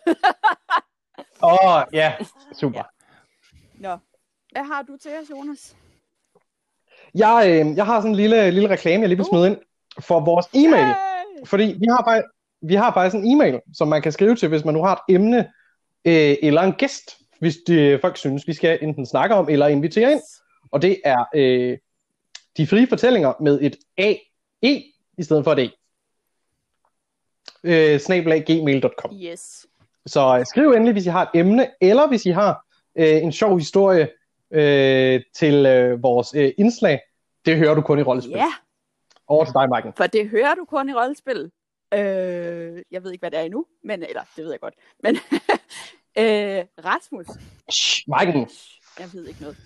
Åh, 1.43 1.53
oh, 1.53 1.83
ja, 1.93 2.15
super. 2.61 2.83
Nå. 3.83 3.97
Hvad 4.53 4.65
har 4.65 4.83
du 4.83 4.97
til 4.97 5.11
os, 5.23 5.31
Jonas? 5.31 5.77
Jeg, 7.15 7.45
øh, 7.47 7.77
jeg 7.77 7.87
har 7.87 8.01
sådan 8.01 8.11
en 8.11 8.17
lille, 8.17 8.51
lille 8.51 8.69
reklame, 8.69 9.01
jeg 9.01 9.09
lige 9.09 9.17
vil 9.17 9.27
smide 9.27 9.47
ind 9.47 9.57
for 10.01 10.21
vores 10.21 10.47
e-mail. 10.55 10.87
Yay! 10.87 11.47
Fordi 11.47 11.63
vi 11.63 11.87
har, 11.87 12.05
faktisk, 12.05 12.27
vi 12.63 12.75
har 12.75 12.93
faktisk 12.93 13.17
en 13.17 13.33
e-mail, 13.33 13.61
som 13.75 13.89
man 13.89 14.03
kan 14.03 14.13
skrive 14.13 14.35
til, 14.35 14.49
hvis 14.49 14.65
man 14.65 14.75
nu 14.75 14.83
har 14.83 14.95
et 14.95 15.15
emne 15.15 15.39
øh, 16.05 16.37
eller 16.43 16.63
en 16.63 16.73
gæst, 16.73 17.17
hvis 17.39 17.57
de, 17.67 17.99
folk 18.01 18.17
synes, 18.17 18.49
vi 18.49 18.53
skal 18.53 18.79
enten 18.83 19.07
snakke 19.07 19.35
om 19.35 19.49
eller 19.49 19.67
invitere 19.67 20.13
ind. 20.13 20.23
Og 20.73 20.83
det 20.83 21.01
er 21.05 21.25
øh, 21.35 21.79
de 22.57 22.67
frie 22.67 22.87
fortællinger 22.87 23.33
med 23.41 23.59
et 23.63 23.77
A, 23.97 24.15
E 24.63 24.83
i 25.19 25.23
stedet 25.23 25.45
for 25.45 25.53
et 25.53 25.59
E. 25.59 25.71
Øh, 27.65 28.01
snabelaggmail.com. 28.01 29.15
Yes. 29.15 29.67
Så 30.07 30.39
øh, 30.39 30.47
skriv 30.47 30.71
endelig, 30.71 30.93
hvis 30.93 31.07
I 31.07 31.09
har 31.09 31.23
et 31.23 31.41
emne, 31.41 31.71
eller 31.81 32.09
hvis 32.09 32.27
I 32.27 32.31
har 32.31 32.67
øh, 32.97 33.23
en 33.23 33.33
sjov 33.33 33.59
historie 33.59 34.09
øh, 34.51 35.21
til 35.35 35.67
øh, 35.67 36.03
vores 36.03 36.35
øh, 36.35 36.53
indslag. 36.59 37.01
Det 37.47 37.57
hører 37.57 37.75
du 37.75 37.81
kun 37.81 37.99
i 37.99 38.03
rollespil. 38.03 38.33
Ja, 38.37 38.53
Over 39.27 39.45
til 39.45 39.55
dig, 39.55 39.69
Marken. 39.69 39.93
for 39.97 40.07
det 40.07 40.29
hører 40.29 40.55
du 40.55 40.65
kun 40.65 40.89
i 40.89 40.93
rollespil. 40.93 41.51
Øh, 41.95 42.83
jeg 42.91 43.05
ved 43.05 43.13
ikke, 43.13 43.23
hvad 43.23 43.31
det 43.31 43.39
er 43.39 43.43
endnu, 43.43 43.67
men, 43.85 44.03
eller 44.03 44.23
det 44.37 44.45
ved 44.45 44.51
jeg 44.51 44.61
godt. 44.61 44.75
Men 45.03 45.17
øh, 46.23 46.65
Rasmus, 46.85 47.27
Shh, 47.73 48.03
Marken. 48.09 48.49
jeg 48.99 49.09
ved 49.13 49.27
ikke 49.27 49.41
noget. 49.43 49.57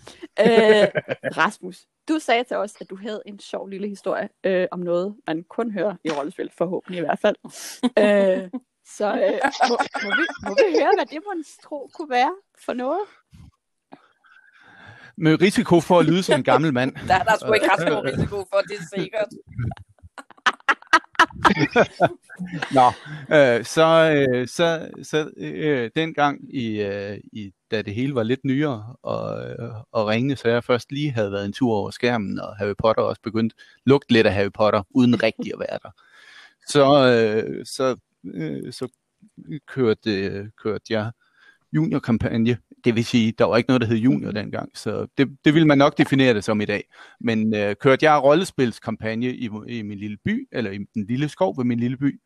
Øh, 0.40 0.88
Rasmus, 1.36 1.84
du 2.08 2.18
sagde 2.18 2.44
til 2.44 2.56
os, 2.56 2.74
at 2.80 2.90
du 2.90 2.96
havde 2.96 3.22
en 3.26 3.38
sjov 3.40 3.68
lille 3.68 3.88
historie 3.88 4.28
øh, 4.44 4.66
om 4.70 4.78
noget, 4.78 5.16
man 5.26 5.44
kun 5.48 5.70
hører 5.70 5.94
i 6.04 6.10
rollespil, 6.10 6.50
forhåbentlig 6.58 6.98
i 6.98 7.04
hvert 7.04 7.18
fald. 7.18 7.36
øh, 8.44 8.50
så 8.96 9.06
øh, 9.06 9.40
må, 9.68 9.76
må, 10.04 10.10
vi, 10.18 10.24
må 10.48 10.54
vi 10.54 10.78
høre, 10.78 10.92
hvad 10.96 11.06
det 11.06 11.18
må 11.26 11.32
tro 11.62 11.90
kunne 11.94 12.10
være 12.10 12.34
for 12.64 12.72
noget? 12.72 13.00
Med 15.16 15.42
risiko 15.42 15.80
for 15.80 15.98
at 15.98 16.06
lyde 16.06 16.22
som 16.22 16.34
en 16.34 16.44
gammel 16.44 16.72
mand. 16.72 16.94
Der, 17.08 17.24
der 17.24 17.32
er 17.32 17.38
sgu 17.38 17.52
ikke 17.52 17.70
ret 17.70 17.80
stor 17.80 18.04
risiko 18.04 18.36
for, 18.36 18.60
det 18.60 18.76
er 18.78 18.98
sikkert. 18.98 19.28
Nå, 22.78 22.86
øh, 23.36 23.64
så, 23.64 23.86
øh, 24.16 24.48
så, 24.48 24.88
så 25.02 25.30
øh, 25.36 25.90
dengang, 25.96 26.54
i, 26.54 26.82
øh, 26.82 27.18
i, 27.32 27.52
da 27.70 27.82
det 27.82 27.94
hele 27.94 28.14
var 28.14 28.22
lidt 28.22 28.44
nyere 28.44 28.94
og, 29.02 29.50
øh, 29.50 29.70
og 29.92 30.06
ringende, 30.06 30.36
så 30.36 30.48
jeg 30.48 30.64
først 30.64 30.92
lige 30.92 31.10
havde 31.10 31.32
været 31.32 31.44
en 31.44 31.52
tur 31.52 31.74
over 31.74 31.90
skærmen, 31.90 32.40
og 32.40 32.56
Harry 32.56 32.74
Potter 32.78 33.02
også 33.02 33.22
begyndt 33.22 33.54
lugte 33.84 34.12
lidt 34.12 34.26
af 34.26 34.34
Harry 34.34 34.52
Potter, 34.54 34.82
uden 34.90 35.22
rigtig 35.22 35.52
at 35.52 35.58
være 35.58 35.78
der. 35.82 35.90
Så, 36.68 37.12
øh, 37.12 37.66
så, 37.66 37.96
øh, 38.34 38.72
så 38.72 38.88
kørte, 39.66 40.50
kørte 40.62 40.84
jeg 40.90 41.12
juniorkampagne. 41.72 42.58
Det 42.84 42.94
vil 42.94 43.04
sige, 43.04 43.32
der 43.38 43.44
var 43.44 43.56
ikke 43.56 43.68
noget, 43.68 43.80
der 43.80 43.86
hed 43.86 43.96
junior 43.96 44.30
dengang, 44.30 44.70
så 44.74 45.06
det, 45.18 45.36
det 45.44 45.54
vil 45.54 45.66
man 45.66 45.78
nok 45.78 45.98
definere 45.98 46.34
det 46.34 46.44
som 46.44 46.60
i 46.60 46.64
dag. 46.64 46.84
Men 47.20 47.54
øh, 47.54 47.76
kørte 47.76 48.10
jeg 48.10 48.22
rollespilskampagne 48.22 49.26
i, 49.26 49.50
i 49.68 49.82
min 49.82 49.98
lille 49.98 50.16
by, 50.24 50.48
eller 50.52 50.70
i 50.70 50.78
den 50.94 51.06
lille 51.06 51.28
skov 51.28 51.58
ved 51.58 51.64
min 51.64 51.80
lille 51.80 51.96
by, 51.96 52.20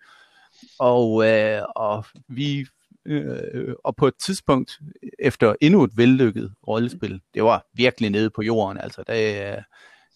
og, 0.79 1.27
øh, 1.29 1.63
og 1.77 2.05
vi 2.29 2.67
øh, 3.07 3.75
og 3.85 3.97
på 3.97 4.07
et 4.07 4.15
tidspunkt, 4.27 4.79
efter 5.19 5.55
endnu 5.61 5.85
et 5.85 5.97
vellykket 5.97 6.53
rollespil, 6.69 7.21
det 7.35 7.43
var 7.43 7.67
virkelig 7.75 8.11
nede 8.11 8.31
på 8.31 8.43
jorden, 8.43 8.79
altså 8.79 9.03
der 9.07 9.63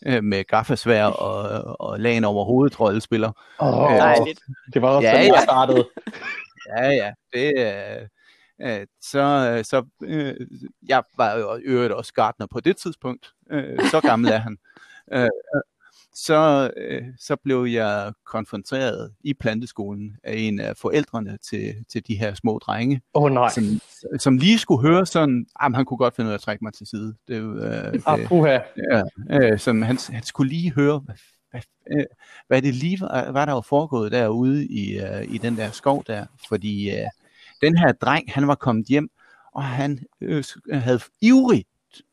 øh, 0.06 0.24
med 0.24 0.44
gaffasvær 0.44 1.04
og, 1.04 1.62
og 1.80 2.00
lagen 2.00 2.24
over 2.24 2.44
hovedet 2.44 2.80
rollespiller. 2.80 3.32
Åh, 3.60 3.92
Øh, 3.92 3.98
Dejligt. 3.98 4.40
det 4.74 4.82
var 4.82 4.88
også 4.88 5.08
Ja, 5.08 5.12
ja, 5.12 5.16
sådan, 5.16 5.26
ja. 5.28 5.34
jeg 5.34 5.42
startede. 5.42 5.88
Ja, 6.76 6.90
ja, 6.90 7.12
det 7.32 7.60
er... 7.60 8.06
Øh, 8.62 8.86
så 9.00 9.60
så 9.64 9.84
øh, 10.02 10.34
jeg 10.88 11.02
var 11.16 11.34
jo 11.34 11.56
i 11.56 11.60
øvrigt 11.62 11.92
også 11.92 12.12
gartner 12.12 12.46
på 12.52 12.60
det 12.60 12.76
tidspunkt. 12.76 13.32
Øh, 13.50 13.80
så 13.90 14.00
gammel 14.00 14.30
er 14.30 14.38
han. 14.38 14.56
Øh, 15.12 15.22
øh, 15.22 15.28
så, 16.14 16.70
øh, 16.76 17.02
så 17.18 17.36
blev 17.36 17.64
jeg 17.64 18.12
konfronteret 18.26 19.12
i 19.24 19.34
planteskolen 19.34 20.16
af 20.24 20.34
en 20.36 20.60
af 20.60 20.76
forældrene 20.76 21.38
til, 21.42 21.74
til 21.88 22.06
de 22.06 22.14
her 22.14 22.34
små 22.34 22.58
drenge, 22.58 23.00
oh, 23.14 23.32
nej. 23.32 23.50
som, 23.50 23.64
som 24.18 24.38
lige 24.38 24.58
skulle 24.58 24.88
høre 24.88 25.06
sådan, 25.06 25.46
at 25.60 25.74
han 25.74 25.84
kunne 25.84 25.98
godt 25.98 26.16
finde 26.16 26.28
ud 26.28 26.32
af 26.32 26.34
at 26.34 26.40
trække 26.40 26.64
mig 26.64 26.72
til 26.72 26.86
side. 26.86 27.14
Det, 27.28 27.34
øh, 27.34 28.00
Ah, 28.06 28.26
puha. 28.26 28.58
Ja, 28.92 29.02
øh, 29.30 29.58
som 29.58 29.82
han, 29.82 29.98
han 30.10 30.22
skulle 30.22 30.48
lige 30.48 30.72
høre, 30.72 30.98
hvad, 30.98 31.14
hvad, 31.50 31.60
øh, 31.98 32.04
hvad 32.48 32.62
det 32.62 32.74
lige 32.74 33.00
var, 33.00 33.30
hvad 33.30 33.46
der 33.46 33.52
var 33.52 33.60
foregået 33.60 34.12
derude 34.12 34.66
i, 34.66 34.98
øh, 34.98 35.34
i 35.34 35.38
den 35.38 35.56
der 35.56 35.70
skov 35.70 36.04
der. 36.06 36.26
Fordi 36.48 36.90
øh, 36.90 37.06
den 37.60 37.78
her 37.78 37.92
dreng, 37.92 38.32
han 38.32 38.48
var 38.48 38.54
kommet 38.54 38.86
hjem, 38.86 39.08
og 39.52 39.64
han 39.64 39.98
øh, 40.20 40.44
havde 40.72 41.00
ivrigt 41.20 41.68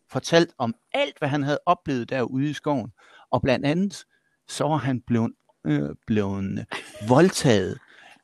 fortalt 0.10 0.54
om 0.58 0.76
alt, 0.94 1.20
hvad 1.20 1.30
han 1.30 1.44
havde 1.44 1.60
oplevet 1.66 2.10
derude 2.10 2.50
i 2.50 2.54
skoven. 2.54 2.92
Og 3.32 3.42
blandt 3.42 3.66
andet, 3.66 4.06
så 4.48 4.64
var 4.64 4.78
han 4.78 5.02
blevet, 5.02 5.32
øh, 5.66 5.90
blevet 6.08 6.66
voldtaget 7.08 7.78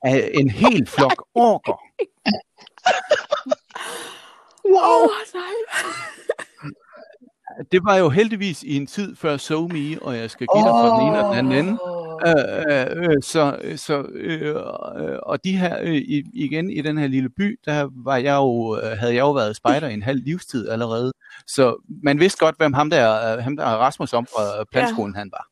af 0.04 0.32
en 0.34 0.50
hel 0.50 0.88
flok 0.96 1.28
orker. 1.36 1.82
Wow, 4.66 5.04
oh, 5.04 5.10
nej. 5.34 5.54
Det 7.72 7.86
var 7.86 7.96
jo 7.96 8.10
heldigvis 8.10 8.64
i 8.64 8.76
en 8.76 8.88
tid 8.88 9.16
før 9.16 9.38
SoMe, 9.38 10.02
og 10.02 10.18
jeg 10.18 10.32
skal 10.32 10.48
give 10.56 10.64
dig 10.64 10.72
fra 10.72 11.00
den 11.00 11.08
ene 11.08 11.26
og 11.26 11.36
den 11.36 11.38
anden 11.46 11.66
ende. 11.66 11.80
Øh, 12.28 13.04
øh, 13.04 13.10
øh, 13.10 13.24
så, 13.24 13.60
så 13.76 14.02
øh, 14.14 14.56
øh, 14.56 15.20
og 15.24 15.44
de 15.44 15.58
her 15.58 15.80
øh, 15.82 16.02
igen 16.34 16.70
i 16.70 16.82
den 16.82 16.98
her 16.98 17.08
lille 17.08 17.30
by, 17.30 17.60
der 17.66 17.90
var 17.92 18.18
jeg 18.18 18.36
jo, 18.36 18.78
øh, 18.78 18.98
havde 18.98 19.14
jeg 19.14 19.20
jo 19.20 19.32
været 19.32 19.56
spejder 19.56 19.88
i 19.88 19.94
en 19.94 20.04
halv 20.04 20.20
livstid 20.24 20.70
allerede. 20.70 21.12
Så 21.48 21.84
man 22.04 22.20
vidste 22.20 22.40
godt, 22.46 22.58
hvem 22.58 22.74
ham 22.74 22.90
der, 22.90 23.34
øh, 23.38 23.44
ham 23.44 23.58
der 23.58 23.66
Rasmus 23.66 24.14
om 24.14 24.26
fra 24.26 24.64
plantskolen 24.72 25.16
han 25.16 25.32
var. 25.32 25.48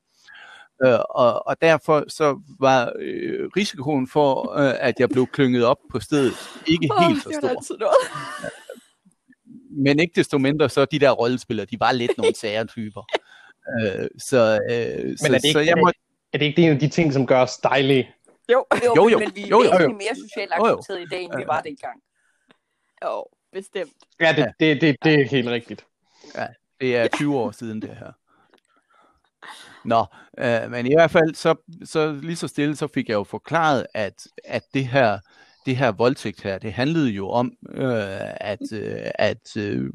Øh, 0.85 0.99
og, 1.09 1.47
og 1.47 1.61
derfor 1.61 2.03
så 2.07 2.39
var 2.59 2.91
øh, 2.99 3.49
risikoen 3.57 4.07
for, 4.07 4.57
øh, 4.59 4.73
at 4.79 4.93
jeg 4.99 5.09
blev 5.09 5.27
klynget 5.27 5.65
op 5.65 5.77
på 5.91 5.99
stedet, 5.99 6.33
ikke 6.67 6.87
Oh, 6.91 7.03
helt 7.07 7.23
så 7.23 7.29
stor. 7.67 7.93
Men 9.83 9.99
ikke 9.99 10.13
desto 10.15 10.37
mindre, 10.37 10.69
så 10.69 10.85
de 10.85 10.99
der 10.99 11.11
rollespillere, 11.11 11.65
de 11.65 11.79
var 11.79 11.91
lidt 11.91 12.11
nogle 12.17 12.35
sære 12.41 12.65
typer. 12.65 13.01
Øh, 13.81 14.07
så, 14.19 14.59
øh, 14.69 15.17
så, 15.17 15.25
er 15.25 15.31
det 15.31 15.43
ikke- 15.43 15.51
så 15.53 15.59
jeg 15.59 15.69
er 15.69 15.75
må, 15.75 15.91
Er 16.33 16.37
det 16.37 16.45
ikke 16.45 16.61
en 16.61 16.71
af 16.71 16.79
de 16.79 16.87
ting, 16.87 17.13
som 17.13 17.27
gør 17.27 17.41
os 17.41 17.57
dejlige? 17.57 18.09
Jo, 18.51 18.65
Jo, 18.85 18.93
Jo, 18.95 19.09
jo. 19.09 19.19
men 19.19 19.31
vi 19.35 19.41
er 19.43 19.47
Jo, 19.47 19.63
jo. 19.63 19.87
mere 19.89 20.15
socialt 20.15 20.51
Jo, 20.59 20.67
jo. 20.67 20.73
accepteret 20.73 21.01
i 21.01 21.05
dag, 21.11 21.23
end 21.23 21.37
vi 21.37 21.43
var 21.47 21.61
dengang. 21.61 22.01
jo, 23.05 23.25
bestemt. 23.55 23.91
Ja, 24.19 24.33
det, 24.37 24.53
det, 24.59 24.81
det, 24.81 24.95
det 25.03 25.21
er 25.21 25.25
helt 25.25 25.47
rigtigt. 25.47 25.85
Det 26.81 26.95
er 26.95 27.07
20 27.07 27.37
år 27.37 27.51
siden 27.51 27.81
det 27.81 27.89
her. 27.89 28.11
Nå, 29.85 30.05
øh, 30.37 30.71
men 30.71 30.85
i 30.85 30.93
hvert 30.95 31.11
fald, 31.11 31.35
så, 31.35 31.55
så 31.83 32.11
lige 32.11 32.35
så 32.35 32.47
stille, 32.47 32.75
så 32.75 32.87
fik 32.87 33.09
jeg 33.09 33.15
jo 33.15 33.23
forklaret, 33.23 33.87
at, 33.93 34.27
at 34.43 34.63
det 34.73 34.87
her 34.87 35.19
det 35.65 35.77
her 35.77 35.91
voldtægt 35.91 36.41
her, 36.41 36.57
det 36.57 36.73
handlede 36.73 37.09
jo 37.09 37.29
om, 37.29 37.53
øh, 37.69 38.33
at, 38.41 38.59
øh, 38.73 39.11
at, 39.15 39.57
øh, 39.57 39.89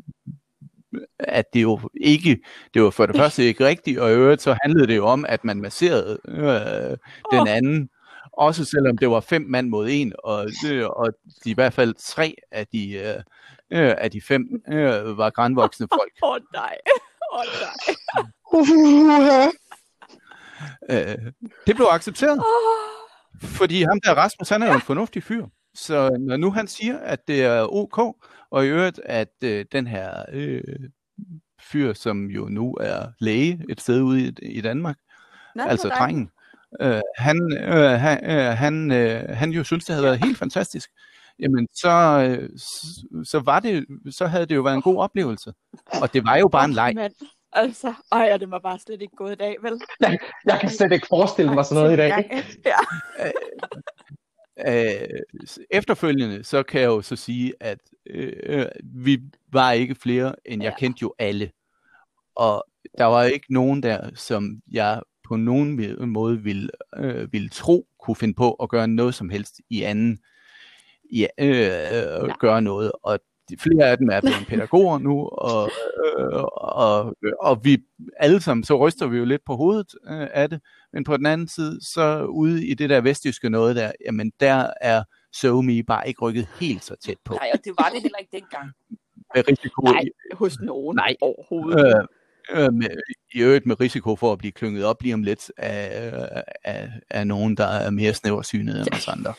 at 1.18 1.44
det 1.54 1.62
jo 1.62 1.80
ikke, 2.00 2.38
det 2.74 2.82
var 2.82 2.90
for 2.90 3.06
det 3.06 3.16
første 3.20 3.44
ikke 3.44 3.66
rigtigt, 3.66 3.98
og 3.98 4.10
i 4.10 4.14
øvrigt 4.14 4.42
så 4.42 4.56
handlede 4.62 4.86
det 4.86 4.96
jo 4.96 5.06
om, 5.06 5.26
at 5.28 5.44
man 5.44 5.60
masserede 5.60 6.18
øh, 6.28 6.96
den 7.32 7.48
anden, 7.48 7.90
også 8.40 8.64
selvom 8.64 8.98
det 8.98 9.10
var 9.10 9.20
fem 9.20 9.42
mand 9.42 9.68
mod 9.68 9.88
en, 9.90 10.12
og, 10.24 10.50
øh, 10.66 10.86
og 10.86 11.12
de, 11.44 11.50
i 11.50 11.54
hvert 11.54 11.72
fald 11.72 11.94
tre 11.94 12.34
af 12.50 12.66
de, 12.66 12.92
øh, 12.92 13.16
øh, 13.70 13.94
af 13.98 14.10
de 14.10 14.20
fem 14.20 14.62
øh, 14.68 15.18
var 15.18 15.30
grænvoksne 15.30 15.86
folk. 15.98 16.12
Åh, 16.22 16.30
oh, 16.30 16.40
nej. 16.52 16.76
Åh, 17.32 17.38
oh, 17.38 17.46
nej. 17.60 19.46
Uh, 19.46 19.52
Øh, 20.90 21.32
det 21.66 21.76
blev 21.76 21.86
accepteret, 21.90 22.38
Oh, 22.38 23.48
fordi 23.48 23.82
ham 23.82 24.00
der 24.00 24.14
Rasmus, 24.14 24.48
han 24.48 24.62
er 24.62 24.66
jo 24.66 24.74
en 24.74 24.80
fornuftig 24.80 25.22
fyr. 25.22 25.46
Så 25.74 26.16
når 26.20 26.36
nu 26.36 26.50
han 26.50 26.68
siger, 26.68 26.98
at 26.98 27.28
det 27.28 27.44
er 27.44 27.72
ok, 27.72 27.98
og 28.50 28.66
i 28.66 28.68
øvrigt, 28.68 29.00
at 29.04 29.32
øh, 29.44 29.64
den 29.72 29.86
her 29.86 30.24
øh, 30.32 30.62
fyr, 31.60 31.92
som 31.92 32.26
jo 32.26 32.48
nu 32.48 32.74
er 32.80 33.06
læge 33.18 33.64
et 33.68 33.80
sted 33.80 34.02
ude 34.02 34.20
i, 34.20 34.32
i 34.42 34.60
Danmark, 34.60 34.96
nej, 35.56 35.66
altså 35.68 35.88
drengen, 35.88 36.30
øh, 36.80 37.00
han, 37.18 37.52
øh, 37.58 37.90
han, 38.00 38.30
øh, 38.30 38.58
han, 38.58 38.90
øh, 38.92 39.28
han 39.28 39.50
jo 39.50 39.64
synes, 39.64 39.84
det 39.84 39.94
havde 39.94 40.04
været 40.04 40.24
helt 40.24 40.38
fantastisk, 40.38 40.90
jamen 41.38 41.68
så, 41.74 41.88
øh, 42.28 42.50
så, 43.24 43.38
var 43.44 43.60
det, 43.60 43.86
så 44.10 44.26
havde 44.26 44.46
det 44.46 44.54
jo 44.54 44.62
været 44.62 44.74
en 44.76 44.82
god 44.82 44.96
oplevelse. 44.98 45.52
Og 46.02 46.12
det 46.14 46.24
var 46.24 46.36
jo 46.36 46.48
bare 46.48 46.64
en 46.64 46.72
leg. 46.72 46.92
Men, 46.94 47.10
altså, 47.52 47.94
ej, 48.12 48.30
og 48.32 48.40
det 48.40 48.50
var 48.50 48.58
bare 48.58 48.78
slet 48.78 49.02
ikke 49.02 49.16
gået 49.16 49.32
i 49.32 49.36
dag, 49.36 49.56
vel? 49.62 49.80
jeg 50.46 50.58
kan 50.60 50.70
slet 50.70 50.92
ikke 50.92 51.06
forestille 51.10 51.54
mig 51.54 51.64
sådan 51.64 51.82
noget 51.82 51.94
i 51.94 51.96
dag. 51.96 52.44
Ja. 52.64 52.76
Øh, 54.66 55.08
s- 55.46 55.58
efterfølgende, 55.70 56.44
så 56.44 56.62
kan 56.62 56.80
jeg 56.80 56.86
jo 56.86 57.02
så 57.02 57.16
sige, 57.16 57.52
at 57.60 57.78
øh, 58.10 58.32
øh, 58.42 58.66
vi 58.84 59.20
var 59.52 59.72
ikke 59.72 59.94
flere, 59.94 60.34
end 60.44 60.62
jeg 60.62 60.70
Ja. 60.70 60.78
kendte 60.78 60.98
jo 61.02 61.14
alle. 61.18 61.50
Og 62.36 62.64
der 62.98 63.04
var 63.04 63.24
ikke 63.24 63.52
nogen 63.54 63.82
der, 63.82 64.10
som 64.14 64.60
jeg 64.72 65.00
på 65.30 65.36
nogen 65.36 65.96
måde 66.08 66.42
ville, 66.42 66.68
øh, 66.96 67.32
ville 67.32 67.48
tro 67.48 67.86
kunne 68.00 68.16
finde 68.16 68.34
på 68.34 68.52
at 68.52 68.68
gøre 68.68 68.88
noget 68.88 69.14
som 69.14 69.30
helst 69.30 69.60
i 69.70 69.82
anden, 69.82 70.18
ja, 71.12 71.26
øh, 71.38 72.24
øh, 72.24 72.34
gøre 72.40 72.62
noget. 72.62 72.92
Og 73.02 73.20
de, 73.48 73.56
flere 73.56 73.90
af 73.90 73.98
dem 73.98 74.08
er 74.08 74.20
blevet 74.20 74.46
pædagoger 74.50 74.98
nu, 74.98 75.28
og, 75.28 75.70
øh, 76.06 76.42
og, 76.54 77.16
og 77.40 77.64
vi 77.64 77.78
alle 78.16 78.40
sammen, 78.40 78.64
så 78.64 78.86
ryster 78.86 79.06
vi 79.06 79.18
jo 79.18 79.24
lidt 79.24 79.44
på 79.44 79.56
hovedet 79.56 79.94
øh, 80.06 80.28
af 80.32 80.48
det, 80.48 80.60
men 80.92 81.04
på 81.04 81.16
den 81.16 81.26
anden 81.26 81.48
side, 81.48 81.78
så 81.84 82.24
ude 82.24 82.66
i 82.66 82.74
det 82.74 82.90
der 82.90 83.00
vestjyske 83.00 83.50
noget 83.50 83.76
der, 83.76 83.92
jamen 84.06 84.32
der 84.40 84.70
er 84.80 85.02
SoMe 85.32 85.82
bare 85.82 86.08
ikke 86.08 86.20
rykket 86.20 86.46
helt 86.60 86.84
så 86.84 86.96
tæt 86.96 87.16
på. 87.24 87.34
Nej, 87.34 87.50
og 87.54 87.58
det 87.64 87.72
var 87.78 87.90
det 87.94 88.02
heller 88.02 88.18
ikke 88.18 88.36
dengang. 88.36 88.70
Med 89.34 89.48
risiko, 89.48 89.82
Nej, 89.82 90.04
hos 90.32 90.60
nogen 90.60 90.96
Nej. 90.96 91.16
overhovedet. 91.20 91.86
øh, 91.86 92.04
øh, 92.52 92.72
med, 92.72 92.88
i 93.34 93.40
øvrigt 93.40 93.66
med 93.66 93.80
risiko 93.80 94.16
for 94.16 94.32
at 94.32 94.38
blive 94.38 94.52
klynget 94.52 94.84
op 94.84 95.02
lige 95.02 95.14
om 95.14 95.22
lidt 95.22 95.52
af, 95.56 96.42
af, 96.64 96.90
af 97.10 97.26
nogen, 97.26 97.56
der 97.56 97.66
er 97.66 97.90
mere 97.90 98.14
snæversynet 98.14 98.80
end 98.80 98.94
os 98.94 99.08
andre. 99.08 99.34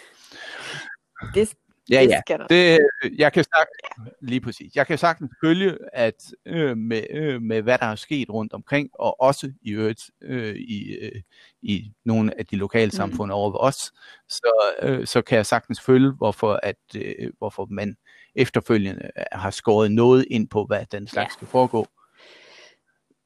Det, 1.34 1.54
Ja, 1.90 2.02
det 2.02 2.10
ja. 2.30 2.38
Det, 2.50 2.80
jeg 3.18 3.34
kan 3.34 3.44
sagtens, 3.44 4.16
lige 4.22 4.42
præcis. 4.42 4.76
Jeg 4.76 4.88
kan 4.88 4.98
sagtens 4.98 5.32
følge, 5.44 5.78
at 5.94 6.16
øh, 6.46 6.78
med, 6.78 7.04
øh, 7.10 7.42
med 7.42 7.62
hvad 7.62 7.78
der 7.78 7.86
er 7.86 7.96
sket 7.96 8.30
rundt 8.30 8.54
omkring, 8.54 8.90
og 8.94 9.22
også 9.22 9.52
i 9.62 9.72
øvrigt 9.72 10.02
øh, 10.22 10.56
i, 10.56 10.96
øh, 11.02 11.22
i 11.62 11.92
nogle 12.06 12.40
af 12.40 12.46
de 12.46 12.56
lokale 12.56 12.92
samfund 12.92 13.28
mm. 13.28 13.34
over 13.34 13.52
ved 13.52 13.60
os, 13.60 13.92
så, 14.30 14.52
øh, 14.82 15.08
så 15.08 15.22
kan 15.22 15.36
jeg 15.36 15.46
sagtens 15.46 15.82
følge, 15.82 16.12
hvorfor, 16.12 16.60
at, 16.64 16.76
øh, 16.96 17.32
hvorfor 17.38 17.68
man 17.70 17.98
efterfølgende 18.36 19.12
har 19.32 19.52
skåret 19.52 19.92
noget 19.92 20.26
ind 20.30 20.50
på, 20.50 20.66
hvad 20.66 20.86
den 20.92 21.08
slags 21.08 21.30
Ja. 21.30 21.34
skal 21.34 21.48
foregå. 21.48 21.88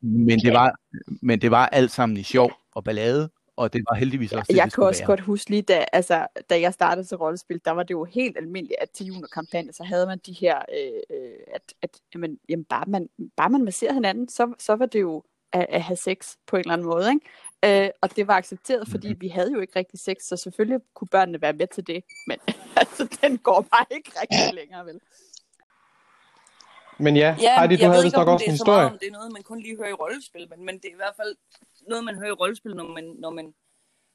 Men 0.06 0.40
det, 0.40 0.54
var, 0.54 0.76
men 1.22 1.42
det 1.42 1.52
var 1.52 1.68
alt 1.68 1.92
sammen 1.92 2.18
i 2.18 2.24
sjov 2.24 2.52
og 2.72 2.84
ballade, 2.84 3.30
og 3.56 3.74
det 3.74 3.84
var 3.90 3.96
heldigvis 3.96 4.32
også 4.34 4.52
det, 4.52 4.58
jeg 4.58 4.66
det 4.66 4.74
kan 4.74 4.84
også 4.84 5.02
være. 5.02 5.08
godt 5.08 5.20
huske 5.20 5.50
lige, 5.50 5.62
da, 5.62 5.86
altså, 5.94 6.28
da 6.50 6.60
jeg 6.60 6.74
startede 6.74 7.08
til 7.08 7.18
rollespil, 7.18 7.62
der 7.66 7.72
var 7.72 7.84
det 7.84 7.92
jo 7.92 8.04
helt 8.04 8.38
almindeligt, 8.38 8.80
at 8.82 8.90
til 8.90 9.06
juniorkampagne, 9.06 9.74
så 9.74 9.84
havde 9.84 10.06
man 10.06 10.20
de 10.26 10.34
her, 10.34 10.58
øh, 10.58 11.18
øh, 11.18 11.34
at, 11.56 11.62
at 11.82 11.90
jamen, 12.14 12.40
jamen, 12.50 12.66
bare, 12.66 12.84
man, 12.88 13.10
bare 13.38 13.50
man 13.50 13.64
masserer 13.64 13.94
hinanden, 13.94 14.30
så, 14.30 14.54
så 14.60 14.76
var 14.76 14.86
det 14.86 15.02
jo 15.02 15.24
at, 15.54 15.66
at 15.70 15.82
have 15.84 15.98
sex 15.98 16.36
på 16.48 16.56
en 16.56 16.60
eller 16.60 16.74
anden 16.74 16.88
måde. 16.88 17.10
Ikke? 17.10 17.84
Øh, 17.86 17.90
og 18.02 18.16
det 18.16 18.28
var 18.28 18.34
accepteret, 18.38 18.88
fordi 18.88 19.10
Mhm. 19.10 19.22
vi 19.22 19.28
havde 19.28 19.52
jo 19.54 19.60
ikke 19.60 19.80
rigtig 19.80 20.00
sex, 20.00 20.18
så 20.24 20.38
selvfølgelig 20.38 20.80
kunne 20.94 21.08
børnene 21.12 21.42
være 21.42 21.54
med 21.54 21.68
til 21.68 21.88
det, 21.88 22.04
men 22.28 22.38
altså, 22.82 23.18
den 23.22 23.38
går 23.38 23.62
bare 23.72 23.86
ikke 23.92 24.12
rigtig 24.22 24.54
længere, 24.56 24.86
vel? 24.86 25.00
Men 27.00 27.16
ja, 27.16 27.36
Ja, 27.42 27.60
Heidi, 27.60 27.76
du 27.76 27.82
jeg 27.82 27.92
havde 27.92 28.04
vist 28.04 28.16
nok 28.16 28.28
også 28.28 28.44
det 28.44 28.48
en 28.48 28.54
er 28.54 28.58
så 28.58 28.64
meget, 28.66 28.80
historie. 28.80 28.94
om 28.94 29.00
det 29.00 29.08
er 29.08 29.12
noget, 29.12 29.32
man 29.32 29.44
kun 29.44 29.60
lige 29.60 29.78
hører 29.78 29.90
i 29.90 29.94
rollespil, 29.94 30.50
men, 30.50 30.66
men 30.66 30.76
det 30.76 30.86
er 30.86 30.92
i 30.94 31.02
hvert 31.04 31.16
fald 31.16 31.36
noget, 31.88 32.04
man 32.04 32.16
hører 32.16 32.28
i 32.28 32.40
rollespil, 32.42 32.76
når 32.76 32.88
man, 32.88 33.04
når 33.04 33.30
man 33.30 33.54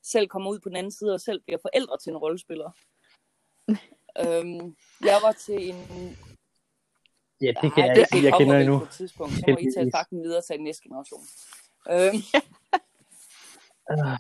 selv 0.03 0.29
kommer 0.29 0.51
ud 0.51 0.59
på 0.59 0.69
den 0.69 0.77
anden 0.77 0.93
side 0.93 1.15
og 1.15 1.21
selv 1.21 1.41
bliver 1.41 1.59
forældre 1.63 1.99
til 1.99 2.11
en 2.11 2.17
rollespiller. 2.17 2.71
øhm, 4.25 4.77
jeg 5.11 5.19
var 5.23 5.33
til 5.33 5.69
en... 5.71 5.79
Ja, 7.41 7.47
det 7.47 7.57
Ej, 7.65 7.71
kan 7.75 7.87
jeg 7.87 7.97
det 7.97 8.01
ikke 8.01 8.09
sige, 8.13 8.25
jeg 8.25 8.33
kender 8.39 8.59
endnu. 8.59 8.79
På 8.79 8.85
et 8.85 8.91
tidspunkt, 8.91 9.35
så 9.35 9.45
må 9.49 9.57
I 9.57 9.67
tage 9.77 9.91
fakten 9.95 10.23
videre 10.23 10.43
til 10.43 10.61
næste 10.61 10.83
generation. 10.83 11.25
Øhm, 11.91 12.23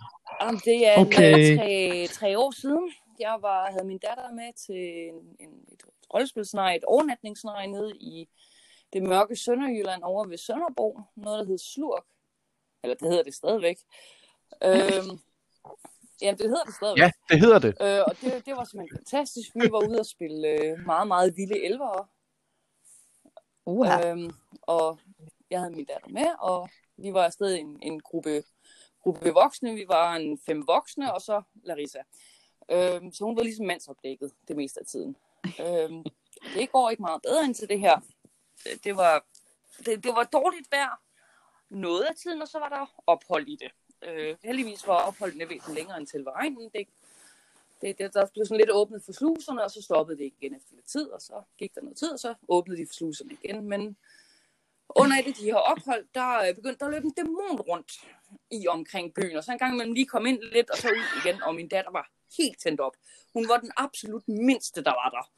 Jamen, 0.40 0.60
det 0.64 0.86
er 0.88 0.96
okay. 0.98 1.56
tre, 1.56 2.06
tre 2.12 2.38
år 2.38 2.50
siden. 2.60 2.92
Jeg 3.20 3.38
var, 3.40 3.70
havde 3.70 3.84
min 3.84 3.98
datter 3.98 4.32
med 4.32 4.52
til 4.52 5.08
en, 5.08 5.36
en, 5.40 5.64
et 5.72 5.82
rollespilsnej, 6.14 6.76
et 6.76 6.84
overnatningsnej 6.84 7.66
nede 7.66 7.96
i 7.96 8.28
det 8.92 9.02
mørke 9.02 9.36
Sønderjylland 9.36 10.02
over 10.02 10.26
ved 10.26 10.38
Sønderborg. 10.38 11.04
Noget, 11.14 11.38
der 11.38 11.44
hed 11.44 11.58
Slurk. 11.58 12.04
Eller 12.82 12.94
det 12.94 13.08
hedder 13.08 13.22
det 13.22 13.34
stadigvæk. 13.34 13.78
Øhm, 14.64 15.20
jamen, 16.22 16.38
det 16.38 16.48
hedder 16.48 16.64
det 16.64 16.74
stadigvæk. 16.74 17.02
Ja, 17.02 17.10
det 17.28 17.40
hedder 17.40 17.58
det. 17.58 17.68
Øh, 17.80 18.04
og 18.06 18.20
det, 18.20 18.46
det 18.46 18.56
var 18.56 18.64
simpelthen 18.64 18.98
fantastisk. 18.98 19.50
Vi 19.54 19.72
var 19.72 19.88
ude 19.88 20.00
og 20.00 20.06
spille 20.06 20.48
øh, 20.48 20.86
meget, 20.86 21.08
meget 21.08 21.36
vilde 21.36 21.64
elvere. 21.64 22.06
Uha. 23.66 24.10
Øhm, 24.10 24.30
og 24.62 24.98
jeg 25.50 25.60
havde 25.60 25.76
min 25.76 25.84
datter 25.84 26.08
med, 26.08 26.26
og 26.38 26.68
vi 26.96 27.12
var 27.12 27.24
afsted 27.24 27.54
en, 27.58 27.78
en 27.82 28.00
gruppe, 28.00 28.42
gruppe 29.02 29.30
voksne. 29.30 29.74
Vi 29.74 29.84
var 29.88 30.16
en 30.16 30.38
fem 30.46 30.66
voksne, 30.66 31.14
og 31.14 31.20
så 31.20 31.42
Larissa. 31.62 31.98
Øhm, 32.70 33.12
så 33.12 33.24
hun 33.24 33.36
var 33.36 33.42
ligesom 33.42 33.66
mandsopdækket 33.66 34.32
det 34.48 34.56
meste 34.56 34.80
af 34.80 34.86
tiden. 34.86 35.16
Øhm, 35.44 36.04
det 36.54 36.72
går 36.72 36.90
ikke 36.90 37.02
meget 37.02 37.22
bedre 37.22 37.44
end 37.44 37.54
til 37.54 37.68
det 37.68 37.80
her. 37.80 38.00
Det, 38.64 38.84
det, 38.84 38.96
var, 38.96 39.24
det, 39.78 40.04
det 40.04 40.12
var 40.14 40.24
dårligt 40.24 40.70
vejr 40.70 41.00
noget 41.70 42.02
af 42.02 42.14
tiden, 42.14 42.42
og 42.42 42.48
så 42.48 42.58
var 42.58 42.68
der 42.68 43.02
ophold 43.06 43.48
i 43.48 43.56
det. 43.56 43.70
Øh, 44.02 44.36
heldigvis 44.42 44.86
var 44.86 45.06
opholdene 45.06 45.48
væsentligt 45.48 45.74
længere 45.74 45.98
end 45.98 46.06
til 46.06 46.24
regnen. 46.24 46.70
Det, 46.74 46.88
det, 47.80 47.98
det, 47.98 48.14
der 48.14 48.26
blev 48.26 48.46
sådan 48.46 48.58
lidt 48.58 48.70
åbnet 48.70 49.02
for 49.02 49.12
sluserne, 49.12 49.64
og 49.64 49.70
så 49.70 49.82
stoppede 49.82 50.18
det 50.18 50.24
igen 50.24 50.54
efter 50.56 50.74
lidt 50.74 50.86
tid, 50.86 51.06
og 51.06 51.20
så 51.20 51.42
gik 51.58 51.74
der 51.74 51.80
noget 51.80 51.96
tid, 51.96 52.10
og 52.12 52.18
så 52.18 52.34
åbnede 52.48 52.80
de 52.80 52.86
for 52.86 52.94
sluserne 52.94 53.32
igen. 53.42 53.64
Men 53.68 53.96
under 54.96 55.16
et 55.16 55.26
af 55.26 55.34
de 55.34 55.44
her 55.44 55.54
ophold, 55.54 56.04
der 56.14 56.48
øh, 56.48 56.54
begyndte 56.54 56.78
der 56.78 56.86
at 56.86 56.92
løbe 56.92 57.04
en 57.04 57.12
dæmon 57.16 57.60
rundt 57.60 57.92
i 58.50 58.68
omkring 58.68 59.14
byen, 59.14 59.36
og 59.36 59.44
så 59.44 59.52
en 59.52 59.58
gang 59.58 59.74
imellem 59.74 59.94
lige 59.94 60.06
kom 60.06 60.26
ind 60.26 60.42
lidt, 60.42 60.70
og 60.70 60.78
så 60.78 60.88
ud 60.88 61.20
igen, 61.24 61.42
og 61.42 61.54
min 61.54 61.68
datter 61.68 61.90
var 61.90 62.10
helt 62.38 62.60
tændt 62.62 62.80
op. 62.80 62.96
Hun 63.32 63.48
var 63.48 63.56
den 63.56 63.72
absolut 63.76 64.28
mindste, 64.28 64.84
der 64.84 64.90
var 64.90 65.10
der. 65.10 65.30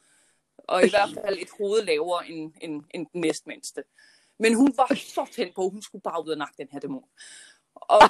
Og 0.58 0.86
i 0.86 0.90
hvert 0.90 1.10
fald 1.24 1.38
et 1.38 1.50
hoved 1.58 1.82
lavere 1.82 2.28
end, 2.28 2.52
end, 2.60 2.84
end 2.94 3.06
den 3.12 3.20
næstmindste. 3.20 3.84
Men 4.38 4.54
hun 4.54 4.74
var 4.76 4.94
så 4.94 5.26
tændt 5.32 5.54
på, 5.54 5.64
at 5.64 5.70
hun 5.70 5.82
skulle 5.82 6.02
bare 6.02 6.24
ud 6.24 6.30
og 6.30 6.38
nakke 6.38 6.54
den 6.58 6.68
her 6.72 6.80
dæmon. 6.80 7.08
Og 7.74 8.02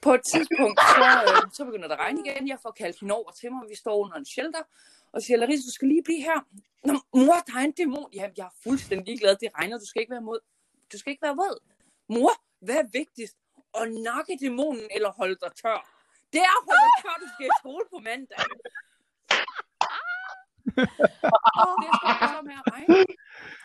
på 0.00 0.14
et 0.14 0.24
tidspunkt, 0.24 0.80
så, 0.80 1.06
øh, 1.22 1.50
så 1.52 1.64
begynder 1.64 1.88
der 1.88 1.94
at 1.94 2.00
regne 2.00 2.20
igen. 2.24 2.48
Jeg 2.48 2.58
får 2.62 2.70
kaldt 2.70 3.00
hende 3.00 3.14
over 3.14 3.30
til 3.30 3.52
mig. 3.52 3.62
Vi 3.68 3.74
står 3.74 3.96
under 4.04 4.16
en 4.16 4.24
shelter. 4.24 4.62
Og 5.12 5.22
siger, 5.22 5.36
Larissa, 5.36 5.66
du 5.66 5.72
skal 5.72 5.88
lige 5.88 6.02
blive 6.02 6.22
her. 6.22 6.40
Nå, 6.84 6.92
mor, 7.14 7.38
der 7.46 7.58
er 7.58 7.64
en 7.64 7.72
dæmon. 7.72 8.10
Jamen, 8.14 8.34
jeg 8.36 8.46
er 8.46 8.54
fuldstændig 8.62 9.06
ligeglad. 9.06 9.36
Det 9.36 9.48
regner. 9.58 9.78
Du 9.78 9.86
skal 9.86 10.00
ikke 10.00 10.10
være 10.10 10.20
mod. 10.20 10.40
Du 10.92 10.98
skal 10.98 11.10
ikke 11.10 11.22
være 11.22 11.36
våd. 11.36 11.58
Mor, 12.08 12.32
hvad 12.60 12.76
er 12.76 12.86
vigtigst? 12.92 13.36
At 13.74 13.92
nakke 13.92 14.38
dæmonen 14.40 14.88
eller 14.90 15.12
holde 15.12 15.36
dig 15.42 15.50
tør? 15.62 15.78
Det 16.32 16.40
er 16.40 16.54
at 16.58 16.64
holde 16.68 16.82
dig 16.86 16.94
tør, 17.02 17.16
du 17.24 17.28
skal 17.34 17.46
i 17.46 17.50
skole 17.60 17.84
på 17.92 17.98
mandag. 17.98 18.38
det 21.82 21.90
skal 21.98 22.12
så 22.34 22.40
med 22.48 22.54
at 22.60 22.64
regne. 22.72 23.06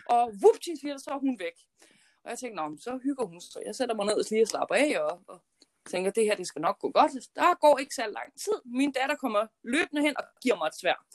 Og 0.05 0.33
vupti, 0.41 0.71
siger 0.81 0.97
så 0.97 1.11
er 1.11 1.19
hun 1.19 1.39
væk. 1.39 1.57
Og 2.23 2.29
jeg 2.29 2.39
tænkte, 2.39 2.55
Nå, 2.55 2.77
så 2.79 2.99
hygger 3.03 3.25
hun 3.25 3.41
sig. 3.41 3.61
Jeg 3.65 3.75
sætter 3.75 3.95
mig 3.95 4.05
ned 4.05 4.13
og 4.13 4.25
lige 4.29 4.41
og 4.41 4.47
slapper 4.47 4.75
af, 4.75 4.99
og, 4.99 5.21
og 5.27 5.41
tænker, 5.85 6.11
det 6.11 6.23
her 6.23 6.35
det 6.35 6.47
skal 6.47 6.61
nok 6.61 6.79
gå 6.79 6.91
godt. 6.91 7.11
Der 7.35 7.55
går 7.55 7.77
ikke 7.77 7.95
så 7.95 8.07
lang 8.07 8.33
tid. 8.43 8.57
Min 8.65 8.91
datter 8.91 9.15
kommer 9.15 9.47
løbende 9.63 10.01
hen 10.01 10.17
og 10.17 10.23
giver 10.41 10.55
mig 10.55 10.67
et 10.67 10.79
svær. 10.81 11.05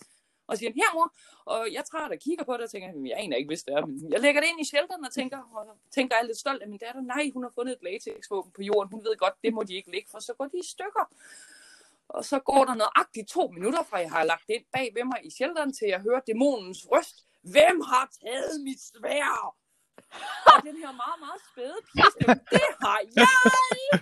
Og 0.46 0.58
siger, 0.58 0.72
her 0.72 0.94
mor, 0.94 1.12
og 1.44 1.68
jeg 1.72 1.84
træder 1.84 2.08
og 2.08 2.18
kigger 2.18 2.44
på 2.44 2.52
det 2.52 2.60
og 2.60 2.70
tænker, 2.70 2.88
jeg 3.10 3.18
aner 3.18 3.36
ikke, 3.36 3.48
hvis 3.48 3.62
det 3.62 3.74
er. 3.74 3.86
Men 3.86 4.12
jeg 4.12 4.20
lægger 4.20 4.40
det 4.40 4.48
ind 4.48 4.60
i 4.60 4.64
shelteren 4.64 5.04
og 5.04 5.12
tænker, 5.12 5.38
og 5.56 5.64
tænker 5.94 6.16
jeg 6.16 6.22
er 6.22 6.26
lidt 6.26 6.38
stolt 6.38 6.62
af 6.62 6.68
min 6.68 6.78
datter. 6.78 7.00
Nej, 7.00 7.30
hun 7.34 7.42
har 7.42 7.52
fundet 7.54 7.72
et 7.72 7.82
latexvåben 7.82 8.52
på 8.52 8.62
jorden. 8.62 8.92
Hun 8.92 9.04
ved 9.04 9.16
godt, 9.16 9.34
det 9.44 9.54
må 9.54 9.62
de 9.62 9.74
ikke 9.74 9.90
ligge, 9.90 10.08
for 10.10 10.18
så 10.18 10.32
går 10.38 10.46
de 10.46 10.58
i 10.58 10.66
stykker. 10.74 11.04
Og 12.08 12.24
så 12.24 12.38
går 12.38 12.64
der 12.64 12.74
nøjagtigt 12.74 13.28
to 13.28 13.48
minutter, 13.48 13.82
fra 13.82 13.98
jeg 13.98 14.10
har 14.10 14.24
lagt 14.24 14.46
det 14.46 14.54
ind 14.54 14.64
bag 14.72 14.92
ved 14.94 15.04
mig 15.04 15.20
i 15.24 15.30
shelteren, 15.30 15.72
til 15.72 15.88
jeg 15.88 16.00
hører 16.00 16.20
dæmonens 16.20 16.86
røst. 16.92 17.16
Hvem 17.42 17.80
har 17.90 18.08
taget 18.22 18.60
mit 18.60 18.80
svær? 18.90 19.54
Og 20.52 20.62
den 20.62 20.76
her 20.82 20.92
meget, 21.02 21.18
meget 21.24 21.40
spæde 21.50 21.78
pige, 21.88 22.34
det 22.54 22.68
har 22.80 23.00
jeg! 23.16 24.00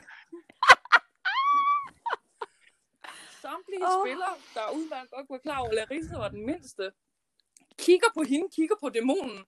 Samtlige 3.43 3.85
oh. 3.87 4.07
spillere, 4.07 4.35
der 4.55 4.71
udvalgt 4.75 5.11
godt 5.11 5.27
var 5.31 5.39
klar 5.39 5.59
over, 5.59 5.69
at 5.69 5.75
Larissa 5.75 6.17
var 6.19 6.29
den 6.29 6.47
mindste, 6.47 6.93
kigger 7.79 8.09
på 8.15 8.23
hende, 8.23 8.49
kigger 8.57 8.77
på 8.81 8.89
dæmonen, 8.89 9.45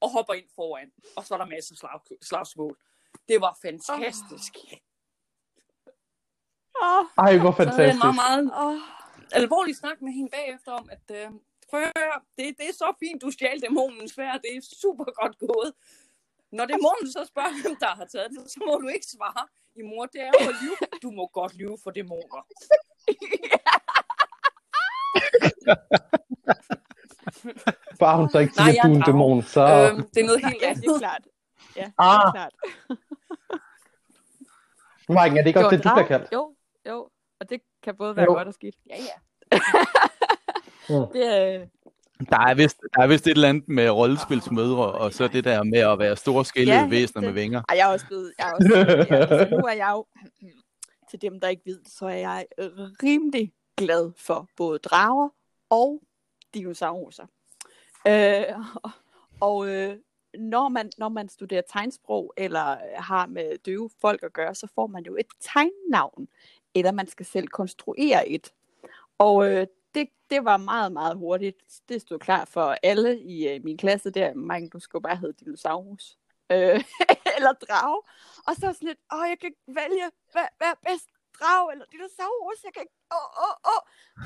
og 0.00 0.10
hopper 0.10 0.34
ind 0.34 0.46
foran. 0.54 0.92
Og 1.16 1.24
så 1.24 1.34
er 1.34 1.38
der 1.38 1.46
masser 1.46 1.74
af 1.74 2.00
slag, 2.06 2.18
slagsmål. 2.22 2.76
Det 3.28 3.40
var 3.40 3.58
fantastisk. 3.62 4.52
Oh. 6.82 7.04
Ej, 7.18 7.38
hvor 7.38 7.52
Så 7.52 7.56
havde 7.56 7.82
jeg 7.82 7.94
fantastisk. 7.96 8.04
en 8.04 8.16
meget, 8.16 8.44
meget 8.44 8.50
Oh. 8.54 8.80
alvorlig 9.32 9.76
snak 9.76 10.02
med 10.02 10.12
hende 10.12 10.30
bagefter 10.30 10.72
om, 10.72 10.90
at 10.90 11.06
øh, 11.16 11.30
prøv 11.70 11.82
det, 12.38 12.58
det 12.58 12.68
er 12.68 12.72
så 12.72 12.94
fint, 12.98 13.22
du 13.22 13.30
stjal 13.30 13.60
dæmonens 13.62 14.12
svær. 14.12 14.32
Det 14.32 14.56
er 14.56 14.60
super 14.82 15.04
godt 15.04 15.38
gået. 15.38 15.72
Når 16.52 16.64
dæmonen 16.72 17.06
så 17.12 17.20
spørger, 17.32 17.62
hvem 17.62 17.76
der 17.80 17.92
har 18.00 18.04
taget 18.12 18.30
det, 18.30 18.50
så 18.52 18.58
må 18.66 18.72
du 18.82 18.88
ikke 18.88 19.06
svare. 19.16 19.46
I 19.80 19.82
mor, 19.82 20.06
det 20.06 20.20
er 20.20 20.30
jo 20.40 20.48
at 20.52 20.56
lyve. 20.62 20.76
Du 21.02 21.10
må 21.10 21.26
godt 21.26 21.54
lyve 21.56 21.78
for 21.84 21.90
dæmoner. 21.90 22.40
Bare 28.00 28.16
hun 28.16 28.30
så 28.30 28.38
ikke 28.38 28.54
siger, 28.54 28.68
at 28.68 28.76
du 28.84 28.92
er 28.92 28.96
en 28.96 29.02
dæmon, 29.02 29.42
så... 29.42 29.60
Øhm, 29.60 30.08
det 30.14 30.20
er 30.22 30.26
noget 30.26 30.44
helt 30.46 30.62
Ja, 30.62 30.68
andet. 30.68 30.82
det 30.84 30.90
er 30.94 30.98
klart. 30.98 31.22
Ja, 31.76 31.84
det 31.84 31.92
Ah. 31.98 32.26
er 32.26 32.32
klart. 32.32 32.52
Mike, 35.08 35.38
er 35.38 35.42
det 35.42 35.46
ikke 35.46 35.58
også 35.64 35.76
det, 35.76 35.84
du 35.84 35.90
bliver 35.94 36.06
kaldt? 36.06 36.32
Jo, 36.32 36.54
jo. 36.88 37.08
Og 37.40 37.50
det 37.50 37.60
kan 37.82 37.96
både 37.96 38.16
være 38.16 38.24
Jo. 38.24 38.32
godt 38.32 38.48
og 38.48 38.54
skidt. 38.54 38.74
Ja, 38.90 38.96
ja. 38.96 39.16
Det 41.14 41.26
er, 41.26 41.66
Der 42.28 42.38
er, 42.38 42.54
vist, 42.54 42.80
der 42.96 43.02
er 43.02 43.06
vist 43.06 43.26
et 43.26 43.30
eller 43.30 43.48
andet 43.48 43.68
med 43.68 43.90
rollespilsmødre, 43.90 44.92
og 44.92 45.12
så 45.12 45.28
det 45.28 45.44
der 45.44 45.62
med 45.62 45.78
at 45.78 45.98
være 45.98 46.16
store 46.16 46.44
skældede 46.44 46.76
Ja, 46.78 46.88
væsener 46.88 47.20
det- 47.20 47.34
med 47.34 47.42
vinger. 47.42 47.62
Ej, 47.68 47.76
jeg 47.76 47.88
er 47.88 47.92
også 47.92 48.06
blevet, 48.06 48.32
jeg 48.38 48.48
er 48.48 48.52
også 48.52 48.68
blevet, 48.68 48.86
ja, 49.10 49.16
altså, 49.16 49.56
nu 49.56 49.62
er 49.66 49.72
jeg 49.72 49.90
jo, 49.92 50.06
til 51.10 51.22
dem, 51.22 51.40
der 51.40 51.48
ikke 51.48 51.62
ved 51.66 51.80
så 51.86 52.06
er 52.06 52.14
jeg 52.14 52.46
rimelig 53.02 53.52
glad 53.76 54.10
for 54.16 54.48
både 54.56 54.78
drager 54.78 55.28
og 55.70 56.00
dinosaurer. 56.54 57.26
Øh, 58.08 58.44
og 58.82 58.90
og 59.40 59.68
øh, 59.68 59.96
når, 60.38 60.68
man, 60.68 60.90
når 60.98 61.08
man 61.08 61.28
studerer 61.28 61.62
tegnsprog, 61.72 62.32
eller 62.36 62.76
har 62.96 63.26
med 63.26 63.58
døve 63.66 63.90
folk 64.00 64.22
at 64.22 64.32
gøre, 64.32 64.54
så 64.54 64.66
får 64.74 64.86
man 64.86 65.04
jo 65.04 65.16
et 65.16 65.26
tegnnavn, 65.40 66.28
eller 66.74 66.92
man 66.92 67.06
skal 67.06 67.26
selv 67.26 67.48
konstruere 67.48 68.28
et. 68.28 68.52
Og 69.18 69.50
øh, 69.52 69.66
det, 69.94 70.08
det 70.30 70.44
var 70.44 70.56
meget, 70.56 70.92
meget 70.92 71.16
hurtigt. 71.16 71.56
Det 71.88 72.00
stod 72.00 72.18
klar 72.18 72.44
for 72.44 72.76
alle 72.82 73.20
i 73.20 73.48
øh, 73.48 73.64
min 73.64 73.76
klasse 73.76 74.10
der. 74.10 74.34
Mange, 74.34 74.68
du 74.68 74.80
skulle 74.80 75.02
bare 75.02 75.16
hedde 75.16 75.44
dinosaurus. 75.44 76.18
Øh, 76.52 76.84
eller 77.36 77.52
drage. 77.52 78.02
Og 78.46 78.54
så 78.54 78.60
sådan 78.60 78.88
lidt, 78.88 78.98
åh, 79.14 79.28
jeg 79.28 79.38
kan 79.40 79.46
ikke 79.46 79.62
vælge, 79.66 80.06
hvad, 80.32 80.46
hvad 80.58 80.68
er 80.68 80.90
bedst? 80.90 81.08
Drage 81.40 81.72
eller 81.72 81.84
dinosaurus? 81.92 82.64
Jeg 82.64 82.72
kan 82.74 82.82
ikke, 82.82 82.96
åh, 83.16 83.28
åh, 83.44 83.56
åh. 83.72 83.82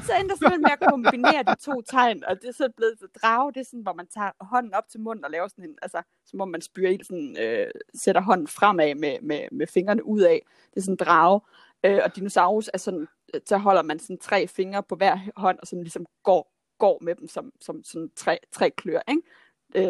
Så 0.06 0.12
endte 0.20 0.34
jeg 0.40 0.60
med 0.60 0.70
at 0.70 0.90
kombinere 0.90 1.42
de 1.42 1.54
to 1.68 1.80
tegn, 1.80 2.24
og 2.24 2.40
det 2.40 2.48
er 2.48 2.52
så 2.52 2.68
blevet 2.76 2.98
til 2.98 3.08
drage. 3.22 3.52
Det 3.52 3.60
er 3.60 3.64
sådan, 3.64 3.86
hvor 3.86 3.92
man 3.92 4.06
tager 4.06 4.30
hånden 4.40 4.74
op 4.74 4.88
til 4.88 5.00
munden 5.00 5.24
og 5.24 5.30
laver 5.30 5.48
sådan 5.48 5.64
en, 5.64 5.78
altså, 5.82 6.02
som 6.26 6.40
om 6.40 6.48
man 6.48 6.62
spyrer 6.62 6.90
ild, 6.90 7.04
sådan, 7.04 7.36
øh, 7.40 7.70
sætter 7.94 8.20
hånden 8.20 8.48
fremad 8.48 8.94
med, 8.94 9.20
med, 9.20 9.48
med 9.52 9.66
fingrene 9.66 10.06
ud 10.06 10.20
af. 10.20 10.46
Det 10.70 10.76
er 10.76 10.84
sådan 10.84 10.96
drage. 10.96 11.40
Øh, 11.84 12.00
og 12.04 12.16
dinosaurus 12.16 12.70
er 12.74 12.78
sådan, 12.78 13.08
så 13.46 13.56
holder 13.58 13.82
man 13.82 13.98
sådan 13.98 14.18
tre 14.18 14.46
fingre 14.48 14.82
på 14.82 14.96
hver 14.96 15.18
hånd, 15.36 15.58
og 15.58 15.66
sådan 15.66 15.82
ligesom 15.82 16.06
går, 16.22 16.52
går 16.78 16.98
med 17.02 17.14
dem 17.14 17.28
som, 17.28 17.52
som 17.60 17.84
sådan 17.84 18.10
tre, 18.16 18.38
tre 18.52 18.70
klør, 18.70 19.00
ikke? 19.08 19.22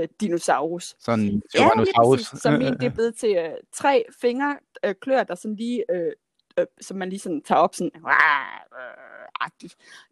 Øh, 0.02 0.08
dinosaurus. 0.20 0.96
Sådan 0.98 1.24
en 1.24 1.42
Ja, 1.54 1.58
Tyrannosaurus. 1.58 2.18
præcis. 2.30 2.42
Så 2.42 2.50
min, 2.50 2.72
det 2.72 2.82
er 2.84 2.90
blevet 2.94 3.16
til 3.16 3.36
øh, 3.36 3.50
tre 3.72 4.04
fingre, 4.20 4.58
øh, 4.84 4.94
klør, 5.00 5.22
der 5.22 5.34
sådan 5.34 5.56
lige, 5.56 5.84
øh, 5.90 6.12
øh, 6.58 6.66
som 6.80 6.96
man 6.96 7.08
lige 7.10 7.20
sådan 7.20 7.42
tager 7.42 7.58
op 7.58 7.74
sådan, 7.74 7.90
øh. 7.96 8.02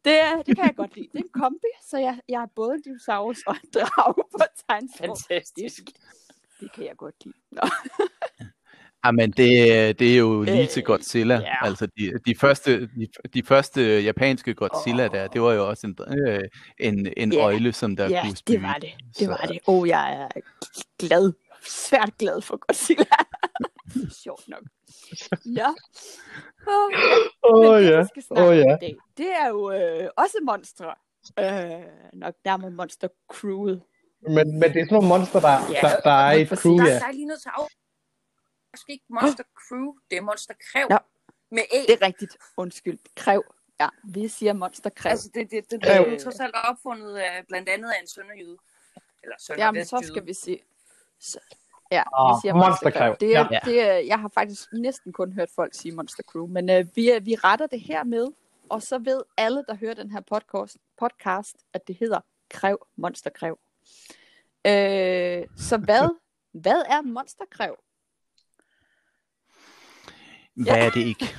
Det, 0.04 0.20
er- 0.20 0.42
det 0.42 0.56
kan 0.56 0.64
jeg 0.66 0.74
godt 0.76 0.94
lide. 0.96 1.08
Det 1.12 1.18
er 1.18 1.22
en 1.24 1.28
kombi, 1.42 1.66
så 1.82 1.98
jeg, 1.98 2.20
jeg 2.28 2.42
er 2.42 2.46
både 2.54 2.74
en 2.74 2.82
dinosaurus 2.82 3.42
og 3.46 3.56
en 3.64 3.70
drage 3.74 4.14
på 4.14 4.38
tegnsprog. 4.68 5.16
Fantastisk. 5.28 5.82
Det 6.60 6.72
kan 6.72 6.84
jeg 6.84 6.96
godt 6.96 7.24
lide. 7.24 7.36
Nå. 7.50 7.62
Jamen, 9.04 9.30
det, 9.30 9.98
det 9.98 10.12
er 10.12 10.16
jo 10.16 10.42
lige 10.42 10.66
til 10.66 10.80
Øh, 10.80 10.86
Godzilla. 10.86 11.34
ja. 11.34 11.66
Altså, 11.66 11.86
de, 11.86 12.12
de, 12.26 12.34
første, 12.38 12.80
de, 12.80 13.06
de 13.34 13.42
første 13.42 14.00
japanske 14.00 14.54
Godzilla 14.54 15.08
der, 15.08 15.26
det 15.26 15.42
var 15.42 15.52
jo 15.52 15.68
også 15.68 15.86
en, 15.86 15.96
øh, 16.28 16.40
en, 16.80 17.08
en 17.16 17.32
Ja. 17.32 17.44
øjle, 17.44 17.72
som 17.72 17.96
der 17.96 18.08
Ja, 18.08 18.22
kunne 18.24 18.36
spy. 18.36 18.52
det 18.52 18.62
var 18.62 18.74
det. 18.80 18.90
Det 19.18 19.28
var 19.28 19.36
det. 19.36 19.58
Åh, 19.66 19.78
oh, 19.78 19.88
jeg 19.88 20.12
er 20.22 20.28
glad. 20.98 21.32
Svært 21.68 22.10
glad 22.18 22.40
for 22.42 22.56
Godzilla. 22.66 23.04
Sjovt 24.24 24.48
nok. 24.48 24.62
Ja. 25.56 25.68
Oh, 26.66 26.92
Åh 27.44 27.60
Men 27.60 27.70
oh, 27.70 27.82
det, 27.82 27.90
ja. 27.90 27.98
vi 28.00 28.06
skal 28.06 28.22
snakke 28.22 28.42
Åh 28.42 28.48
om 28.48 28.54
ja. 28.54 28.76
i 28.76 28.78
dag, 28.80 28.96
det 29.16 29.26
er 29.42 29.48
jo 29.48 29.70
øh, 29.72 30.08
også 30.16 30.36
monstre. 30.46 30.94
Øh, 31.38 31.86
nok 32.12 32.34
nærmere 32.44 32.70
monster 32.70 33.08
crewet. 33.32 33.82
Men, 34.28 34.58
men 34.60 34.62
det 34.72 34.80
er 34.80 34.84
sådan 34.84 34.88
nogle 34.92 35.08
monster, 35.08 35.40
der, 35.40 35.48
Ja, 35.72 35.80
der, 35.88 35.96
der 36.04 36.10
er 36.10 36.32
i 36.32 36.42
et 36.42 36.48
crew, 36.48 36.76
Der, 36.76 36.84
ja. 36.86 36.94
der 36.98 37.06
er 37.06 37.12
lige 37.12 37.26
noget 37.26 37.42
til 37.42 37.50
er 38.72 38.84
ikke 38.88 39.04
Monster 39.08 39.44
Crew, 39.68 39.92
det 40.10 40.16
er 40.18 40.22
Monster 40.22 40.54
Kræv. 40.72 40.86
Ja. 40.90 40.96
Med 41.50 41.62
æg. 41.72 41.84
Det 41.88 42.02
er 42.02 42.06
rigtigt. 42.06 42.36
Undskyld. 42.56 42.98
Kræv. 43.16 43.54
Ja, 43.80 43.88
vi 44.04 44.28
siger 44.28 44.52
monsterkræv. 44.52 45.10
Altså, 45.10 45.30
det, 45.34 45.50
det, 45.50 45.64
det, 45.64 45.70
det 45.70 45.82
Kræv. 45.82 46.02
er 46.06 46.10
jo 46.12 46.18
trods 46.20 46.40
alt 46.40 46.54
opfundet 46.64 47.16
af, 47.16 47.44
blandt 47.48 47.68
andet 47.68 47.90
af 47.90 48.00
en 48.00 48.06
sønderjyde. 48.08 48.56
Eller 49.22 49.36
Jamen, 49.58 49.84
så 49.84 50.00
skal 50.06 50.26
vi 50.26 50.32
sige... 50.34 50.58
Så, 51.20 51.38
ja, 51.90 52.02
Ah, 52.18 52.36
vi 52.36 52.40
siger 52.42 52.54
monsterkræv. 52.54 53.08
monsterkræv. 53.08 53.16
Det 53.20 53.36
er, 53.36 53.48
Ja. 53.52 53.58
det 53.64 53.80
er, 53.80 53.92
jeg 53.92 54.18
har 54.20 54.28
faktisk 54.28 54.72
næsten 54.72 55.12
kun 55.12 55.32
hørt 55.32 55.50
folk 55.50 55.74
sige 55.74 55.92
Monster 55.92 56.22
Crew, 56.22 56.46
men 56.46 56.70
øh, 56.70 56.86
vi, 56.96 57.10
vi 57.22 57.34
retter 57.34 57.66
det 57.66 57.80
her 57.80 58.04
med, 58.04 58.28
og 58.68 58.82
så 58.82 58.98
ved 58.98 59.22
alle, 59.36 59.64
der 59.68 59.74
hører 59.74 59.94
den 59.94 60.10
her 60.10 60.20
podcast, 60.20 60.76
podcast 60.98 61.56
at 61.72 61.88
det 61.88 61.96
hedder 61.96 62.20
Kræv 62.50 62.86
Monsterkræv. 62.96 63.58
Øh, 64.66 65.46
så 65.56 65.76
hvad, 65.84 66.16
hvad 66.64 66.82
er 66.88 67.02
monsterkræv? 67.02 67.76
Hvad 70.62 70.86
er 70.86 70.90
det 70.90 71.00
ikke? 71.00 71.36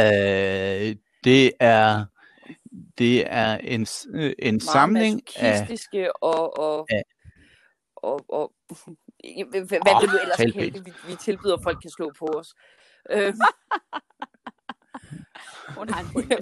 øh, 0.00 0.96
det 1.24 1.52
er 1.60 2.04
det 2.98 3.24
er 3.32 3.56
en, 3.58 3.86
øh, 4.14 4.32
en 4.38 4.54
Meget 4.54 4.62
samling 4.62 5.22
af 5.36 5.68
og, 6.20 6.58
og, 6.58 6.86
Ja. 6.90 7.02
og, 7.96 8.24
og, 8.28 8.52
hvad, 9.50 9.64
hvad 9.66 9.94
Åh, 9.94 10.02
det 10.02 10.10
nu 10.12 10.18
ellers 10.22 10.36
kalde 10.36 10.84
vi, 10.84 10.92
vi 11.08 11.16
tilbyder, 11.20 11.56
at 11.56 11.62
folk 11.62 11.80
kan 11.82 11.90
slå 11.90 12.12
på 12.18 12.26
os. 12.26 12.54
Øh, 13.10 13.34
Hun 15.78 15.88
har 15.88 16.00
en 16.00 16.06
pointe. 16.12 16.36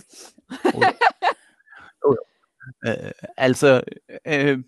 øh, 2.86 3.12
altså 3.36 3.82
øh, 4.26 4.58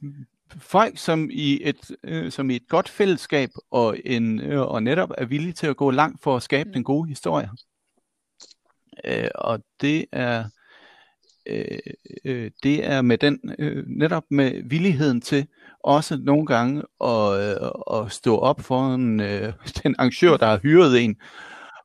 folk 0.75 0.99
som 0.99 1.29
i 1.33 1.61
et 1.63 1.91
øh, 2.05 2.31
som 2.31 2.51
i 2.51 2.57
et 2.57 2.69
godt 2.69 2.89
fællesskab 2.89 3.51
og 3.71 3.97
en 4.05 4.41
øh, 4.41 4.61
og 4.61 4.83
netop 4.83 5.11
er 5.19 5.25
villige 5.25 5.53
til 5.53 5.67
at 5.67 5.77
gå 5.77 5.91
langt 5.91 6.23
for 6.23 6.37
at 6.37 6.43
skabe 6.43 6.69
Mm. 6.69 6.73
den 6.73 6.85
gode 6.85 7.09
historie. 7.09 7.51
Øh, 9.05 9.29
og 9.35 9.59
det 9.81 10.07
er 10.13 10.45
øh, 11.47 11.79
øh, 12.25 12.51
det 12.63 12.87
er 12.87 13.03
med 13.03 13.19
den 13.19 13.39
øh, 13.59 13.85
netop 13.87 14.23
med 14.31 14.63
villigheden 14.71 15.21
til 15.21 15.47
også 15.85 16.17
nogle 16.17 16.47
gange 16.47 16.83
at, 17.05 17.41
øh, 17.41 17.71
at 17.97 18.13
stå 18.13 18.39
op 18.39 18.61
for 18.61 18.95
en, 18.95 19.21
øh, 19.21 19.53
den 19.83 19.95
arrangør, 19.99 20.37
der 20.37 20.47
har 20.47 20.59
hyret 20.63 21.05
en, 21.05 21.17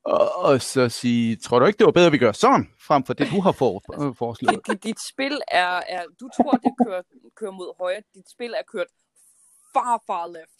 og, 0.03 0.35
og 0.35 0.61
så 0.61 0.89
sige, 0.89 1.35
tror 1.35 1.59
du 1.59 1.65
ikke, 1.65 1.77
det 1.77 1.85
var 1.85 1.91
bedre, 1.91 2.05
at 2.05 2.11
vi 2.13 2.17
gør 2.17 2.31
sådan, 2.31 2.69
frem 2.79 3.03
for 3.03 3.13
det, 3.13 3.27
du 3.31 3.41
har 3.41 3.51
for, 3.51 4.07
øh, 4.07 4.15
foreslået? 4.23 4.67
dit, 4.67 4.83
dit, 4.83 4.99
spil 5.13 5.41
er, 5.47 5.81
er, 5.87 6.03
du 6.19 6.29
tror, 6.37 6.51
det 6.51 6.73
kører, 6.85 7.01
kører 7.35 7.51
mod 7.51 7.77
højre. 7.79 8.01
Dit 8.15 8.29
spil 8.29 8.53
er 8.53 8.63
kørt 8.67 8.87
far, 9.73 10.03
far 10.07 10.27
left. 10.27 10.59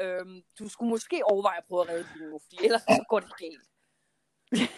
Øhm, 0.00 0.42
du 0.58 0.68
skulle 0.68 0.90
måske 0.90 1.20
overveje 1.24 1.58
at 1.58 1.64
prøve 1.68 1.82
at 1.82 1.88
redde 1.88 2.08
nu, 2.20 2.40
fordi 2.44 2.64
ellers 2.64 2.82
så 2.82 3.04
går 3.08 3.20
det 3.20 3.30
galt. 3.38 3.64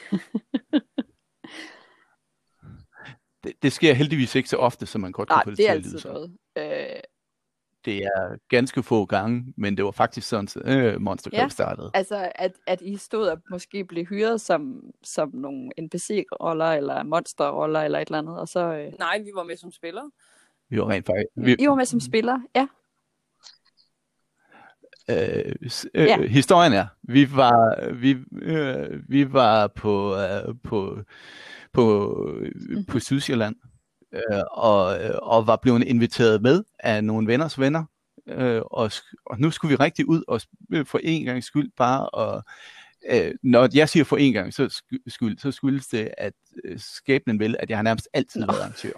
Det, 3.44 3.52
det 3.62 3.72
sker 3.72 3.94
heldigvis 3.94 4.34
ikke 4.34 4.48
så 4.48 4.56
ofte, 4.56 4.86
som 4.86 5.00
man 5.00 5.12
godt 5.12 5.28
Nej, 5.28 5.44
kunne 5.44 5.56
få 5.56 5.56
det 5.56 5.58
det 5.58 5.64
til 5.64 5.70
at 5.72 5.76
lyde 5.76 5.86
altid 5.86 5.98
som. 5.98 6.12
noget. 6.12 6.36
Øh, 6.58 7.00
Det 7.84 7.96
er 8.04 8.36
ganske 8.48 8.82
få 8.82 9.04
gange, 9.04 9.54
men 9.56 9.76
det 9.76 9.84
var 9.84 9.90
faktisk 9.90 10.28
sådan, 10.28 10.48
øh, 10.64 11.00
Monster 11.00 11.30
Club 11.30 11.38
Ja. 11.42 11.48
startede. 11.48 11.90
altså, 11.94 12.32
at, 12.34 12.52
at 12.66 12.80
I 12.80 12.96
stod 12.96 13.26
og 13.28 13.42
måske 13.50 13.84
blev 13.84 14.04
hyret 14.06 14.40
som, 14.40 14.82
som 15.02 15.30
nogle 15.34 15.70
NPC-roller, 15.82 16.66
eller 16.72 17.02
monster-roller, 17.02 17.80
eller 17.80 17.98
et 17.98 18.08
eller 18.08 18.18
andet, 18.18 18.38
og 18.40 18.48
så... 18.48 18.60
Øh, 18.74 18.92
Nej, 18.98 19.18
vi 19.18 19.30
var 19.34 19.42
med 19.42 19.56
som 19.56 19.70
spillere. 19.72 20.10
Vi 20.68 20.78
var 20.80 20.90
rent 20.90 21.06
faktisk... 21.06 21.26
Vi, 21.36 21.56
I 21.58 21.66
var 21.68 21.74
med 21.74 21.84
som 21.84 22.00
spiller, 22.00 22.38
ja. 22.56 22.66
øh, 25.10 25.52
øh, 25.94 26.06
Ja. 26.06 26.22
Historien 26.26 26.72
er, 26.72 26.86
vi 27.02 27.36
var, 27.36 27.90
vi, 27.92 28.16
øh, 28.32 29.10
vi 29.10 29.32
var 29.32 29.66
på, 29.66 30.16
øh, 30.16 30.54
på, 30.64 30.98
på, 31.72 32.14
Mhm. 32.54 32.84
på 32.84 32.98
Sydsjælland, 32.98 33.56
øh, 34.12 34.42
og, 34.50 35.04
øh, 35.04 35.14
og 35.22 35.46
var 35.46 35.56
blevet 35.56 35.82
inviteret 35.84 36.42
med 36.42 36.62
af 36.78 37.04
nogle 37.04 37.26
venners 37.26 37.58
venner, 37.60 37.84
øh, 38.28 38.62
og, 38.70 38.90
og 39.26 39.40
nu 39.40 39.50
skulle 39.50 39.70
vi 39.70 39.76
rigtig 39.76 40.08
ud 40.08 40.22
og 40.28 40.40
øh, 40.72 40.86
for 40.86 41.00
en 41.02 41.24
gang 41.24 41.44
skyld 41.44 41.70
bare 41.76 42.08
og 42.08 42.42
øh, 43.10 43.34
når 43.42 43.68
jeg 43.74 43.88
siger 43.88 44.04
for 44.04 44.16
en 44.16 44.32
gang 44.32 44.54
så 44.54 44.68
sky- 44.68 45.02
skyld, 45.08 45.38
så 45.38 45.50
skyldes 45.50 45.86
det, 45.86 46.10
at 46.18 46.32
øh, 46.64 46.78
skæbnen 46.78 47.38
vil, 47.38 47.56
at 47.58 47.70
jeg 47.70 47.78
har 47.78 47.82
nærmest 47.82 48.08
altid 48.12 48.40
været 48.46 48.58
arrangør. 48.58 48.92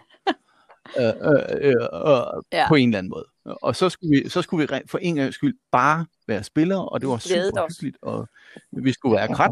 øh, 0.98 1.62
øh, 1.62 1.70
øh, 1.70 1.88
og 1.92 2.44
Ja. 2.52 2.68
på 2.68 2.74
en 2.74 2.88
eller 2.88 2.98
anden 2.98 3.10
måde. 3.10 3.26
Og 3.44 3.76
så 3.76 3.88
skulle 3.88 4.10
vi, 4.22 4.28
så 4.28 4.42
skulle 4.42 4.68
vi 4.72 4.80
for 4.86 4.98
en 4.98 5.14
gang 5.16 5.34
skyld 5.34 5.54
bare 5.72 6.06
være 6.28 6.44
spillere, 6.44 6.88
og 6.88 7.00
det 7.00 7.08
var 7.08 7.18
super 7.18 7.62
os. 7.62 7.72
hyggeligt, 7.72 7.96
og 8.02 8.28
vi 8.72 8.92
skulle 8.92 9.16
være 9.16 9.34
krat, 9.34 9.50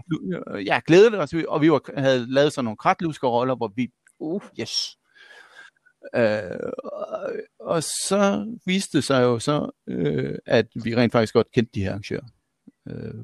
ja, 0.67 0.81
glædede 0.87 1.19
os, 1.19 1.35
og 1.49 1.61
vi 1.61 1.71
var, 1.73 2.01
havde 2.01 2.33
lavet 2.33 2.53
sådan 2.53 2.65
nogle 2.65 2.77
kratluskerroller, 2.77 3.55
hvor 3.57 3.73
vi, 3.77 3.91
Uh. 4.23 4.43
yes. 4.61 4.97
Øh, 6.15 6.73
og, 6.85 7.33
og 7.61 7.83
så 7.83 8.47
viste 8.67 8.97
det 8.97 9.05
sig 9.05 9.23
jo 9.23 9.39
så, 9.39 9.71
øh, 9.87 10.39
at 10.47 10.67
vi 10.85 10.97
rent 10.97 11.13
faktisk 11.13 11.35
godt 11.35 11.51
kendte 11.51 11.73
de 11.75 11.83
her 11.83 11.91
arrangører. 11.91 12.27
Øh, 12.89 13.15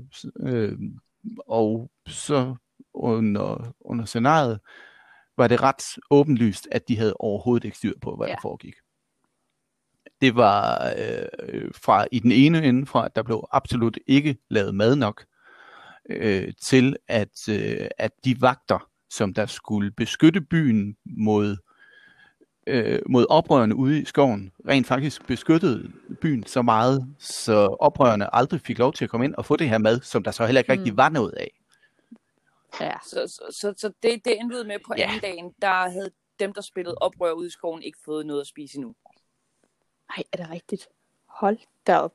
øh, 0.41 0.79
og 1.47 1.91
så 2.09 2.55
under, 2.95 3.75
under 3.81 4.05
scenariet 4.05 4.61
var 5.37 5.49
det 5.49 5.63
ret 5.63 5.83
åbenlyst, 6.11 6.69
at 6.71 6.89
de 6.89 6.97
havde 6.97 7.15
overhovedet 7.19 7.65
ikke 7.65 7.77
styr 7.77 7.99
på, 8.03 8.17
hvad. 8.17 8.27
Ja. 8.29 8.35
der 8.35 8.41
foregik. 8.43 8.75
Det 10.21 10.37
var 10.37 10.93
øh, 10.99 11.71
fra 11.75 12.07
i 12.13 12.19
den 12.19 12.33
ene 12.33 12.65
ende 12.65 12.87
fra, 12.87 13.05
at 13.05 13.17
der 13.17 13.23
blev 13.23 13.49
absolut 13.53 13.99
ikke 14.07 14.37
lavet 14.51 14.75
mad 14.75 14.97
nok, 14.97 15.25
øh, 16.11 16.53
til 16.69 16.97
at, 17.09 17.49
øh, 17.49 17.89
at 17.99 18.13
de 18.25 18.41
vagter, 18.41 18.91
som 19.11 19.35
der 19.35 19.47
skulle 19.47 19.91
beskytte 19.91 20.41
byen 20.41 20.97
mod 21.05 21.57
øh, 22.67 22.99
mod 23.09 23.27
oprørerne 23.31 23.75
ude 23.75 24.01
i 24.01 24.05
skoven, 24.05 24.53
rent 24.69 24.87
faktisk 24.87 25.27
beskyttede 25.27 25.93
byen 26.21 26.47
så 26.47 26.63
meget, 26.63 27.15
så 27.19 27.77
oprørerne 27.81 28.35
aldrig 28.35 28.61
fik 28.61 28.79
lov 28.79 28.93
til 28.93 29.05
at 29.05 29.11
komme 29.11 29.25
ind 29.27 29.35
og 29.35 29.45
få 29.47 29.57
det 29.57 29.69
her 29.69 29.79
mad, 29.79 30.01
som 30.01 30.23
der 30.23 30.31
så 30.31 30.45
heller 30.47 30.61
ikke 30.61 30.73
Mm. 30.75 30.79
rigtig 30.79 30.97
var 30.97 31.09
noget 31.09 31.33
af. 31.33 31.51
Ja. 32.81 32.95
Så, 33.07 33.27
så, 33.27 33.57
så, 33.61 33.75
så 33.77 33.93
det, 34.03 34.25
det 34.25 34.41
endte 34.41 34.65
med 34.65 34.79
på 34.87 34.95
Ja. 34.99 35.03
anden 35.03 35.21
dagen, 35.21 35.53
der 35.63 35.89
havde 35.91 36.11
dem, 36.41 36.53
der 36.53 36.61
spillede 36.61 36.95
oprør 37.01 37.33
ude 37.33 37.47
i 37.47 37.51
skoven, 37.51 37.83
ikke 37.83 37.99
fået 38.05 38.27
noget 38.27 38.41
at 38.41 38.47
spise 38.47 38.77
endnu. 38.77 38.95
Ej, 40.17 40.23
er 40.33 40.37
det 40.37 40.51
rigtigt? 40.51 40.89
Hold 41.27 41.59
da 41.87 41.99
op. 41.99 42.13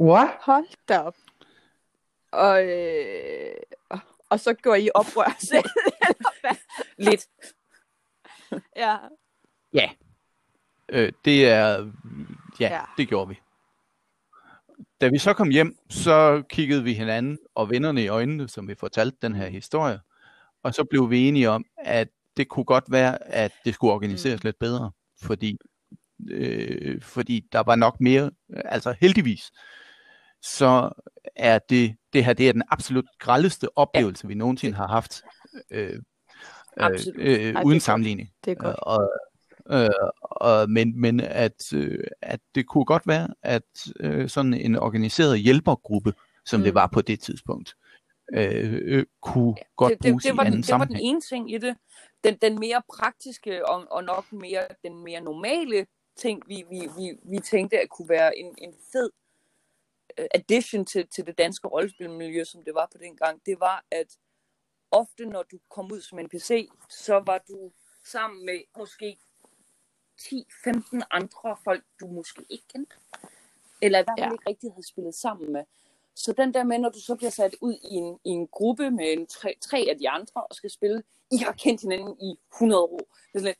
What? 0.00 0.28
Hold 0.40 0.66
da 0.88 0.98
op. 0.98 1.16
Og, 2.30 2.64
øh, 2.64 3.54
og- 4.30 4.40
så 4.40 4.54
går 4.62 4.74
I 4.74 4.90
oprør 4.94 5.36
selv. 5.40 5.64
Lidt. 7.08 7.26
ja. 8.76 8.96
Øh, 10.88 11.12
det 11.24 11.48
er, 11.48 11.68
ja, 11.68 11.84
Ja. 12.60 12.74
ja, 12.74 12.80
det 12.96 13.08
gjorde 13.08 13.28
vi. 13.28 13.38
Da 15.00 15.08
vi 15.08 15.18
så 15.18 15.32
kom 15.32 15.50
hjem, 15.50 15.78
så 15.90 16.42
kiggede 16.48 16.84
vi 16.84 16.92
hinanden 16.92 17.38
og 17.54 17.70
vennerne 17.70 18.02
i 18.02 18.08
øjnene, 18.08 18.48
som 18.48 18.68
vi 18.68 18.74
fortalte 18.74 19.18
den 19.22 19.34
her 19.34 19.48
historie, 19.48 20.00
og 20.62 20.74
så 20.74 20.84
blev 20.84 21.10
vi 21.10 21.28
enige 21.28 21.50
om, 21.50 21.64
at 21.78 22.08
det 22.36 22.48
kunne 22.48 22.64
godt 22.64 22.84
være, 22.88 23.32
at 23.32 23.52
det 23.64 23.74
skulle 23.74 23.92
organiseres 23.92 24.42
mm. 24.42 24.46
lidt 24.46 24.58
bedre, 24.58 24.90
fordi, 25.22 25.58
øh, 26.30 27.02
fordi 27.02 27.46
der 27.52 27.60
var 27.60 27.74
nok 27.74 28.00
mere, 28.00 28.30
altså 28.54 28.94
heldigvis, 29.00 29.50
så 30.42 30.90
er 31.36 31.58
det, 31.58 31.96
det 32.12 32.24
her 32.24 32.32
det 32.32 32.48
er 32.48 32.52
den 32.52 32.62
absolut 32.68 33.06
grældeste 33.18 33.78
oplevelse, 33.78 34.24
ja. 34.24 34.28
vi 34.28 34.34
nogensinde 34.34 34.76
har 34.76 34.86
haft, 34.86 35.22
øh, 35.70 35.92
øh, 35.92 36.00
Absolut. 36.76 37.20
øh, 37.20 37.32
Ej, 37.32 37.38
det 37.38 37.64
uden 37.64 37.74
godt. 37.76 37.82
sammenligning. 37.82 38.30
Det 38.44 38.50
er 38.50 38.54
godt. 38.54 38.76
Og, 38.76 39.12
øh, 39.70 39.88
og, 40.20 40.70
men 40.70 41.00
men 41.00 41.20
at, 41.20 41.72
øh, 41.74 42.04
at 42.22 42.40
det 42.54 42.66
kunne 42.66 42.84
godt 42.84 43.06
være, 43.06 43.28
at 43.42 43.86
øh, 44.00 44.28
sådan 44.28 44.54
en 44.54 44.76
organiseret 44.76 45.40
hjælpergruppe, 45.40 46.14
som 46.44 46.60
mm. 46.60 46.64
det 46.64 46.74
var 46.74 46.86
på 46.86 47.02
det 47.02 47.20
tidspunkt, 47.20 47.76
øh, 48.34 48.80
øh, 48.84 49.06
kunne 49.22 49.54
godt 49.76 49.90
det, 49.90 50.02
det, 50.02 50.10
bruges 50.10 50.24
det, 50.24 50.36
var 50.36 50.42
i 50.42 50.46
den, 50.46 50.52
anden 50.52 50.62
det 50.62 50.72
var 50.72 50.78
den 50.78 50.86
sammenhæng. 50.86 51.08
ene 51.08 51.20
ting 51.20 51.54
i 51.54 51.58
det. 51.58 51.76
Den, 52.24 52.36
den 52.42 52.58
mere 52.58 52.82
praktiske 52.96 53.68
og, 53.68 53.86
og 53.90 54.04
nok 54.04 54.32
mere, 54.32 54.66
den 54.84 55.04
mere 55.04 55.20
normale 55.20 55.86
ting, 56.16 56.42
vi, 56.48 56.64
vi, 56.70 56.88
vi, 56.96 57.18
vi 57.30 57.38
tænkte 57.38 57.80
at 57.80 57.88
kunne 57.88 58.08
være 58.08 58.38
en, 58.38 58.54
en 58.58 58.74
fed 58.92 59.10
uh, 60.20 60.24
addition 60.34 60.84
til, 60.84 61.06
til 61.08 61.26
det 61.26 61.38
danske 61.38 61.68
rollespilmiljø, 61.68 62.44
som 62.44 62.64
det 62.64 62.74
var 62.74 62.88
på 62.92 62.98
den 62.98 63.16
gang, 63.16 63.40
det 63.46 63.60
var, 63.60 63.84
at 63.90 64.06
ofte 64.90 65.26
når 65.26 65.42
du 65.42 65.58
kom 65.70 65.92
ud 65.92 66.00
som 66.00 66.18
NPC, 66.18 66.68
så 66.90 67.22
var 67.26 67.38
du 67.48 67.72
sammen 68.04 68.46
med 68.46 68.60
måske 68.78 69.16
10-15 70.22 71.00
andre 71.10 71.56
folk, 71.64 71.84
du 72.00 72.06
måske 72.06 72.44
ikke 72.50 72.64
kendte. 72.72 72.96
Eller 73.82 73.98
i 73.98 74.02
hvert 74.02 74.18
fald 74.18 74.28
Ja. 74.28 74.32
ikke 74.32 74.44
rigtig 74.50 74.72
havde 74.72 74.86
spillet 74.88 75.14
sammen 75.14 75.52
med. 75.52 75.64
Så 76.14 76.32
den 76.32 76.54
der 76.54 76.64
med, 76.64 76.78
når 76.78 76.88
du 76.88 77.00
så 77.00 77.14
bliver 77.14 77.30
sat 77.30 77.56
ud 77.60 77.74
i 77.74 77.94
en, 77.94 78.18
i 78.24 78.28
en 78.30 78.46
gruppe 78.48 78.90
med 78.90 79.12
en 79.12 79.26
tre, 79.26 79.54
tre 79.60 79.86
af 79.90 79.98
de 79.98 80.08
andre 80.08 80.42
og 80.50 80.54
skal 80.54 80.70
spille, 80.70 81.02
I 81.32 81.36
har 81.36 81.52
kendt 81.52 81.80
hinanden 81.80 82.16
i 82.20 82.38
100 82.54 82.82
år. 82.82 82.98
Det 82.98 83.06
er 83.34 83.38
sådan 83.38 83.44
lidt, 83.44 83.58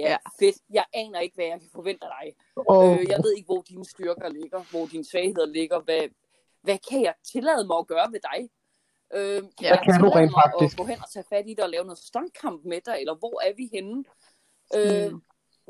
ja, 0.00 0.10
Ja. 0.10 0.16
fedt. 0.40 0.56
Jeg 0.70 0.84
aner 0.92 1.20
ikke, 1.20 1.34
hvad 1.34 1.44
jeg 1.44 1.60
kan 1.60 1.68
forvente 1.74 2.04
af 2.06 2.10
dig. 2.20 2.36
Oh, 2.56 2.98
Øh, 3.00 3.08
jeg 3.08 3.18
ved 3.22 3.34
ikke, 3.36 3.46
hvor 3.46 3.62
dine 3.62 3.84
styrker 3.84 4.28
ligger, 4.28 4.62
hvor 4.70 4.86
dine 4.86 5.04
svagheder 5.04 5.46
ligger. 5.46 5.80
Hvad, 5.80 6.02
hvad 6.62 6.78
kan 6.90 7.02
jeg 7.02 7.14
tillade 7.32 7.66
mig 7.66 7.76
at 7.78 7.86
gøre 7.86 8.12
ved 8.12 8.20
dig? 8.20 8.50
Øh, 9.14 9.42
kan 9.42 9.66
jeg 9.68 9.78
du 9.86 9.92
tillade 9.92 10.14
rent 10.16 10.30
mig 10.32 10.42
faktisk. 10.46 10.74
at 10.74 10.78
gå 10.78 10.84
hen 10.84 10.98
og 11.04 11.10
tage 11.10 11.24
fat 11.28 11.46
i 11.46 11.54
det 11.54 11.60
og 11.64 11.70
lave 11.70 11.84
noget 11.84 11.98
stuntkamp 11.98 12.64
med 12.64 12.80
dig, 12.86 12.96
eller 13.00 13.14
hvor 13.14 13.40
er 13.48 13.52
vi 13.56 13.68
henne? 13.72 14.04
Øh, 14.74 15.12
Mm. 15.12 15.22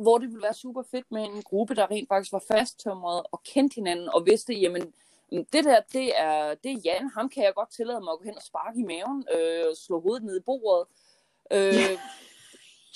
Hvor 0.03 0.19
det 0.19 0.29
ville 0.29 0.43
være 0.43 0.55
super 0.55 0.83
fedt 0.91 1.13
med 1.13 1.25
en 1.25 1.43
gruppe, 1.43 1.75
der 1.75 1.91
rent 1.91 2.09
faktisk 2.09 2.33
var 2.33 2.45
fasttømret 2.49 3.23
og 3.33 3.43
kendte 3.45 3.75
hinanden, 3.75 4.09
og 4.09 4.27
vidste, 4.27 4.55
jamen, 4.55 4.95
mm, 5.33 5.45
det 5.53 5.65
der, 5.65 5.81
det 5.93 6.21
er, 6.21 6.55
det 6.55 6.73
er 6.73 6.81
Jan, 6.85 7.11
ham 7.11 7.29
kan 7.31 7.45
jeg 7.45 7.55
godt 7.55 7.71
tillade 7.73 8.01
mig 8.01 8.13
at 8.13 8.19
gå 8.19 8.25
hen 8.25 8.37
og 8.37 8.43
sparke 8.43 8.81
i 8.81 8.83
maven, 8.83 9.25
øh, 9.35 9.77
slå 9.77 10.01
hovedet 10.01 10.25
ned 10.25 10.37
i 10.41 10.45
bordet. 10.47 10.89
Øh, 11.53 11.99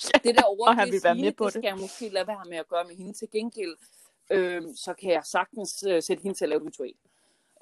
det 0.23 0.35
der 0.35 0.43
over, 0.43 0.67
Og 0.67 0.75
han 0.75 0.91
vil 0.91 1.01
være 1.03 1.15
med 1.15 1.33
på 1.33 1.45
det 1.45 1.53
det. 1.53 1.61
skal 1.61 1.67
jeg 1.69 1.77
måske 1.77 2.09
lade 2.09 2.27
være 2.27 2.45
med 2.49 2.57
at 2.57 2.67
gøre 2.67 2.85
med 2.85 2.95
hende 2.95 3.13
til 3.13 3.31
gengæld. 3.31 3.77
Øh, 4.31 4.63
så 4.75 4.93
kan 4.93 5.11
jeg 5.11 5.23
sagtens 5.25 5.83
øh, 5.89 6.03
sætte 6.03 6.23
hende 6.23 6.37
til 6.37 6.45
at 6.45 6.49
lave 6.49 6.61
et 6.61 6.67
ritual. 6.67 6.93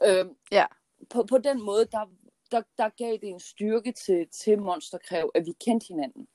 Øh, 0.05 0.25
Ja. 0.51 0.65
på, 1.09 1.23
på 1.23 1.37
den 1.37 1.61
måde, 1.63 1.85
der, 1.85 2.05
der, 2.51 2.61
der 2.77 2.89
gav 2.89 3.11
det 3.13 3.23
en 3.29 3.39
styrke 3.39 3.91
til, 3.91 4.27
til 4.29 4.59
Monsterkræv, 4.61 5.31
at 5.35 5.45
vi 5.45 5.53
kendte 5.65 5.87
hinanden. 5.87 6.27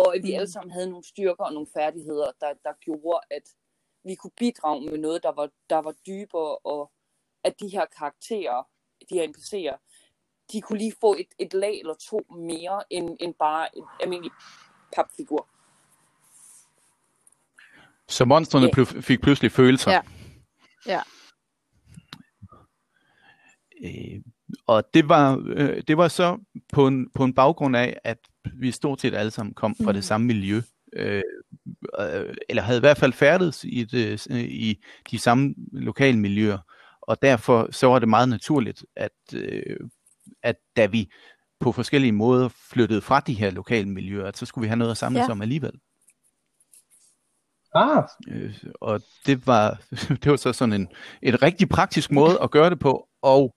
Og 0.00 0.06
at 0.16 0.22
vi 0.22 0.28
Mm. 0.30 0.34
alle 0.38 0.50
sammen 0.50 0.70
havde 0.72 0.90
nogle 0.90 1.04
styrker 1.04 1.44
og 1.44 1.52
nogle 1.52 1.68
færdigheder, 1.74 2.32
der, 2.40 2.52
der 2.64 2.72
gjorde, 2.80 3.20
at 3.30 3.42
vi 4.04 4.14
kunne 4.14 4.36
bidrage 4.36 4.80
med 4.90 4.98
noget, 4.98 5.22
der 5.22 5.32
var, 5.32 5.48
der 5.70 5.76
var 5.78 5.94
dybere, 6.06 6.56
og 6.58 6.92
at 7.44 7.60
de 7.60 7.68
her 7.68 7.86
karakterer, 7.98 8.62
de 9.10 9.14
her 9.14 9.28
NPC'er, 9.28 9.76
de 10.52 10.60
kunne 10.60 10.78
lige 10.78 10.94
få 11.00 11.14
et, 11.14 11.28
et 11.38 11.54
lag 11.54 11.78
eller 11.80 11.94
to 11.94 12.18
mere, 12.50 12.82
end, 12.90 13.16
end 13.20 13.34
bare 13.34 13.76
en 13.76 13.84
almindelig 14.00 14.32
papfigur. 14.92 15.48
Så 18.08 18.24
monstrene 18.24 18.66
Ja. 18.66 18.82
pl- 18.82 19.00
fik 19.00 19.20
pludselig 19.20 19.52
følelser. 19.52 19.90
Ja. 19.92 20.00
Ja. 20.86 21.02
Øh, 23.84 24.22
og 24.66 24.84
det 24.94 25.08
var, 25.08 25.42
øh, 25.46 25.82
det 25.88 25.96
var 25.96 26.08
så 26.08 26.38
på 26.72 26.86
en, 26.86 27.10
på 27.14 27.24
en 27.24 27.34
baggrund 27.34 27.76
af, 27.76 27.98
at 28.04 28.18
vi 28.54 28.70
stort 28.70 29.00
set 29.00 29.14
alle 29.14 29.30
sammen 29.30 29.54
kom 29.54 29.74
fra 29.84 29.90
Mm. 29.90 29.94
det 29.94 30.04
samme 30.04 30.26
miljø. 30.26 30.62
Øh, 30.92 31.22
øh, 32.00 32.34
eller 32.48 32.62
havde 32.62 32.76
i 32.78 32.80
hvert 32.80 32.98
fald 32.98 33.12
færdedes 33.12 33.64
i, 33.64 33.84
det, 33.84 34.26
øh, 34.30 34.40
i 34.40 34.84
de 35.10 35.18
samme 35.18 35.54
lokale 35.72 36.18
miljøer. 36.18 36.58
Og 37.00 37.22
derfor 37.22 37.68
så 37.70 37.86
var 37.86 37.98
det 37.98 38.08
meget 38.08 38.28
naturligt, 38.28 38.84
at, 38.96 39.12
øh, 39.34 39.76
at 40.42 40.56
da 40.76 40.86
vi 40.86 41.10
på 41.60 41.72
forskellige 41.72 42.12
måder 42.12 42.48
flyttede 42.48 43.00
fra 43.00 43.20
de 43.20 43.34
her 43.34 43.50
lokale 43.50 43.88
miljøer, 43.88 44.26
at 44.26 44.36
så 44.36 44.46
skulle 44.46 44.62
vi 44.62 44.68
have 44.68 44.76
noget 44.76 44.90
at 44.90 44.96
samles 44.96 45.18
Ja. 45.20 45.24
ja. 45.24 45.30
om 45.32 45.42
alligevel. 45.42 45.72
Ah, 47.74 48.04
Øh, 48.28 48.54
og 48.80 49.00
det 49.26 49.46
var, 49.46 49.80
det 50.22 50.30
var 50.30 50.36
så 50.36 50.52
sådan 50.52 50.72
en, 50.72 50.88
en 51.22 51.42
rigtig 51.42 51.68
praktisk 51.68 52.12
måde 52.12 52.38
at 52.42 52.50
gøre 52.50 52.70
det 52.70 52.78
på, 52.78 53.08
og 53.22 53.54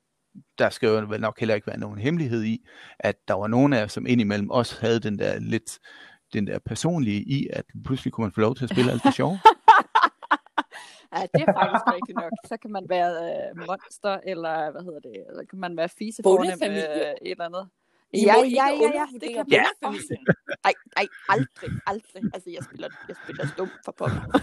der 0.57 0.69
skal 0.69 0.87
jo 0.87 1.05
vel 1.09 1.21
nok 1.21 1.39
heller 1.39 1.55
ikke 1.55 1.67
være 1.67 1.79
nogen 1.79 1.99
hemmelighed 1.99 2.43
i, 2.43 2.65
at 2.99 3.27
der 3.27 3.33
var 3.33 3.47
nogen 3.47 3.73
af 3.73 3.83
os, 3.83 3.91
som 3.91 4.05
indimellem 4.07 4.49
også 4.49 4.77
havde 4.81 4.99
den 4.99 5.19
der 5.19 5.39
lidt 5.39 5.79
den 6.33 6.47
der 6.47 6.59
personlige 6.59 7.21
i, 7.21 7.47
at 7.53 7.65
pludselig 7.85 8.13
kunne 8.13 8.25
man 8.25 8.31
få 8.31 8.41
lov 8.41 8.55
til 8.55 8.63
at 8.63 8.69
spille 8.69 8.91
alt 8.91 9.03
det 9.03 9.13
sjove. 9.13 9.39
Ja, 11.15 11.21
det 11.21 11.41
er 11.47 11.53
faktisk 11.59 11.85
rigtigt 11.95 12.15
nok. 12.15 12.31
Så 12.47 12.57
kan 12.57 12.71
man 12.71 12.85
være 12.89 13.11
øh, 13.29 13.57
monster, 13.67 14.19
eller 14.23 14.71
hvad 14.71 14.81
hedder 14.81 14.99
det, 14.99 15.15
eller 15.29 15.43
kan 15.49 15.59
man 15.59 15.77
være 15.77 15.89
fise 15.89 16.23
Bondefamilie. 16.23 17.09
øh, 17.09 17.11
et 17.11 17.31
eller 17.31 17.45
andet. 17.45 17.69
I 18.13 18.23
Ja, 18.25 18.35
ja, 18.35 18.41
ja, 18.43 18.65
ja, 18.67 18.73
undervurdere 18.73 19.07
det 19.21 19.33
kan 19.35 19.45
Ja. 19.51 19.63
bondefamilien. 19.81 20.27
Ej, 20.63 20.73
ej, 20.97 21.07
aldrig, 21.29 21.69
aldrig. 21.87 22.23
Altså, 22.33 22.49
jeg 22.49 22.63
spiller, 22.63 22.89
jeg 23.07 23.15
spiller 23.23 23.45
stum 23.47 23.69
for 23.85 23.91
pokker. 23.91 24.21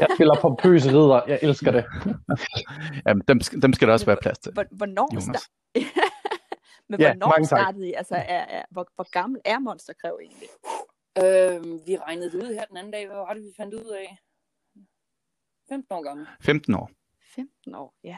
jeg 0.00 0.06
spiller 0.16 0.34
pompøse 0.40 0.88
ridder. 0.90 1.20
Jeg 1.28 1.38
elsker 1.42 1.70
det. 1.70 1.84
Jamen, 3.06 3.22
dem, 3.28 3.40
skal- 3.40 3.62
dem 3.62 3.72
skal 3.72 3.88
der 3.88 3.92
også 3.92 4.06
være 4.06 4.16
plads 4.22 4.38
til. 4.38 4.52
Hvor- 4.52 4.76
Hvornår, 4.76 5.08
Jonas. 5.14 5.50
Men 6.88 7.00
Ja, 7.00 7.12
hvornår 7.12 7.26
mange 7.28 7.46
startede 7.46 7.88
I? 7.88 7.92
Altså, 7.92 8.14
er, 8.16 8.20
er, 8.56 8.62
hvor, 8.70 8.86
hvor 8.94 9.10
gammel 9.10 9.40
er 9.44 9.58
Monsterkræv 9.58 10.18
egentlig? 10.22 10.48
Øh, 11.18 11.86
vi 11.86 11.96
regnede 11.96 12.30
det 12.32 12.42
ud 12.42 12.54
her 12.54 12.64
den 12.64 12.76
anden 12.76 12.92
dag. 12.92 13.06
Hvad 13.06 13.16
var 13.16 13.34
det, 13.34 13.42
vi 13.42 13.52
fandt 13.56 13.74
ud 13.74 13.84
af? 13.90 14.18
15 15.68 15.94
år 15.96 16.02
gammel. 16.02 16.26
15 16.40 16.74
år. 16.74 16.90
15 17.34 17.74
år, 17.74 17.94
ja. 18.04 18.16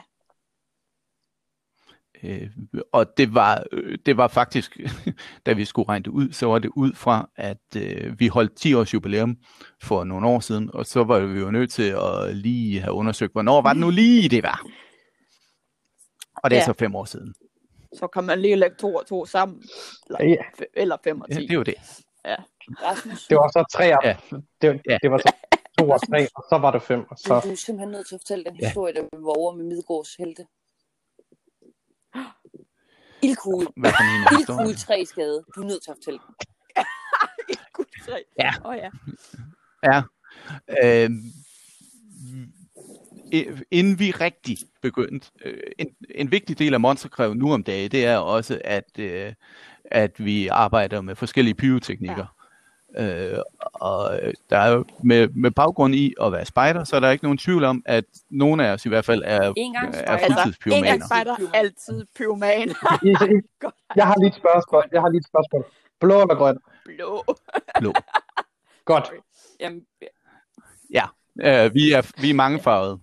Øh, 2.23 2.47
og 2.91 3.17
det 3.17 3.33
var, 3.33 3.63
øh, 3.71 3.97
det 4.05 4.17
var 4.17 4.27
faktisk, 4.27 4.77
da 5.45 5.53
vi 5.53 5.65
skulle 5.65 5.89
regne 5.89 6.03
det 6.03 6.11
ud, 6.11 6.31
så 6.31 6.45
var 6.45 6.59
det 6.59 6.71
ud 6.75 6.93
fra, 6.93 7.29
at 7.35 7.57
øh, 7.77 8.19
vi 8.19 8.27
holdt 8.27 8.55
10 8.55 8.73
års 8.73 8.93
jubilæum 8.93 9.37
for 9.83 10.03
nogle 10.03 10.27
år 10.27 10.39
siden, 10.39 10.69
og 10.73 10.85
så 10.85 11.03
var 11.03 11.19
vi 11.19 11.39
jo 11.39 11.51
nødt 11.51 11.71
til 11.71 11.89
at 11.89 12.35
lige 12.35 12.79
have 12.81 12.93
undersøgt, 12.93 13.31
hvornår 13.31 13.61
var 13.61 13.73
det 13.73 13.79
nu 13.81 13.89
lige 13.89 14.29
det 14.29 14.43
var. 14.43 14.65
Og 16.35 16.49
det 16.49 16.55
er 16.57 16.59
Ja. 16.61 16.65
så 16.65 16.73
fem 16.73 16.95
år 16.95 17.05
siden. 17.05 17.33
Så 17.93 18.07
kan 18.07 18.23
man 18.23 18.41
lige 18.41 18.55
lægge 18.55 18.75
to 18.79 18.95
og 18.95 19.05
to 19.07 19.25
sammen. 19.25 19.63
Eller, 20.07 20.23
Ja. 20.29 20.35
f- 20.35 20.71
eller 20.73 20.97
fem 21.03 21.21
og 21.21 21.27
Ja, 21.29 21.35
ti. 21.35 21.41
det 21.41 21.51
er 21.51 21.55
jo 21.55 21.63
det. 21.63 21.75
Rasmus, 22.83 23.27
Det 23.27 23.37
var 23.37 23.47
så 23.47 23.65
tre 23.77 23.83
af 23.85 23.97
Ja. 24.03 24.15
det, 24.61 24.81
Ja. 24.89 24.97
det 25.03 25.11
var 25.11 25.17
så 25.17 25.31
to 25.79 25.89
og 25.89 25.99
tre, 26.09 26.27
og 26.35 26.43
så 26.49 26.57
var 26.57 26.71
det 26.71 26.81
fem. 26.81 26.99
Og 27.11 27.17
så, 27.17 27.39
du 27.43 27.51
er 27.51 27.55
simpelthen 27.55 27.91
nødt 27.91 28.07
til 28.07 28.15
at 28.15 28.21
fortælle 28.21 28.43
den 28.45 28.55
Ja. 28.61 28.65
historie, 28.67 28.93
der 28.93 29.01
vi 29.01 29.07
var 29.23 29.37
over 29.37 29.55
med 29.55 29.65
Midgårds 29.65 30.15
helte. 30.15 30.45
Ildkugle. 33.25 33.67
Hvad 33.77 33.91
for 33.91 34.03
en 34.03 34.39
Ildkugle 34.39 34.67
historien? 34.67 34.75
3 34.75 35.05
skade. 35.05 35.43
Du 35.55 35.61
er 35.61 35.65
nødt 35.65 35.83
til 35.83 35.91
at 35.91 35.97
fortælle 35.97 36.19
den. 36.27 36.35
Gud, 37.75 37.85
tre. 38.05 38.23
Ja. 38.39 38.51
Åh 38.65 38.69
oh, 38.69 38.77
ja. 38.77 38.89
Ja. 39.83 40.01
Øh, 40.83 41.09
inden 43.71 43.99
vi 43.99 44.11
rigtig 44.11 44.57
begyndte, 44.81 45.31
øh, 45.45 45.57
en, 45.79 45.87
en 46.15 46.31
vigtig 46.31 46.59
del 46.59 46.73
af 46.73 46.79
Monsterkræv 46.79 47.33
nu 47.33 47.53
om 47.53 47.63
dagen, 47.63 47.91
det 47.91 48.05
er 48.05 48.17
også, 48.17 48.61
at, 48.63 48.99
øh, 48.99 49.33
at 49.85 50.25
vi 50.25 50.47
arbejder 50.47 51.01
med 51.01 51.15
forskellige 51.15 51.55
pyroteknikker. 51.55 52.34
Ja. 52.97 53.33
Øh, 53.33 53.39
og 53.73 54.19
der 54.49 54.57
er 54.57 54.71
jo 54.71 54.85
med, 55.03 55.27
med 55.27 55.51
baggrund 55.51 55.95
i 55.95 56.13
at 56.21 56.31
være 56.31 56.45
spejder, 56.45 56.83
så 56.83 56.95
er 56.95 56.99
der 56.99 57.09
ikke 57.11 57.23
nogen 57.23 57.37
tvivl 57.37 57.63
om, 57.63 57.83
at 57.85 58.05
nogle 58.29 58.67
af 58.67 58.73
os 58.73 58.85
i 58.85 58.89
hvert 58.89 59.05
fald 59.05 59.21
er, 59.25 59.53
En 59.57 59.73
gang 59.73 59.87
er 59.87 59.91
spejder. 59.91 60.11
Altså, 60.11 60.27
en 60.27 60.33
fuldtidspyromaner. 60.43 60.87
gang 60.87 61.03
spejder, 61.05 61.35
altid 61.53 62.05
pyroman. 62.15 62.69
Jeg 63.95 64.07
har 64.07 64.15
lige 64.19 64.27
et 64.29 64.35
spørgsmål. 64.35 64.83
Jeg 64.91 65.01
har 65.01 65.09
lige 65.09 65.19
et 65.19 65.27
spørgsmål. 65.27 65.65
Blå 65.99 66.21
eller 66.21 66.35
grøn? 66.35 66.57
Blå. 66.85 67.23
Blå. 67.79 67.93
Godt. 68.85 69.11
Jamen, 69.59 69.81
Øh, 71.41 71.73
vi, 71.73 71.91
er, 71.91 72.21
vi 72.21 72.29
er 72.29 72.33
mangefarvede. 72.33 72.99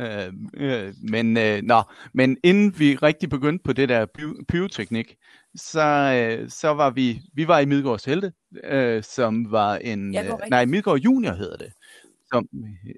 Øh, 0.00 0.32
øh, 0.54 0.94
men, 1.02 1.36
øh, 1.36 1.62
nå, 1.62 1.82
men 2.14 2.36
inden 2.44 2.78
vi 2.78 2.96
rigtig 2.96 3.30
begyndte 3.30 3.62
på 3.64 3.72
det 3.72 3.88
der 3.88 4.06
py- 4.18 4.44
pyroteknik, 4.48 5.16
så, 5.54 5.80
øh, 6.14 6.50
så 6.50 6.68
var 6.68 6.90
vi, 6.90 7.22
vi 7.34 7.48
var 7.48 7.58
i 7.58 7.64
Midgårds 7.64 8.04
Helte, 8.04 8.32
øh, 8.64 9.02
som 9.02 9.50
var 9.50 9.76
en, 9.76 10.16
øh, 10.16 10.38
nej, 10.50 10.64
Midgård 10.64 10.98
Junior 10.98 11.32
hedder 11.32 11.56
det, 11.56 11.72
som, 12.32 12.48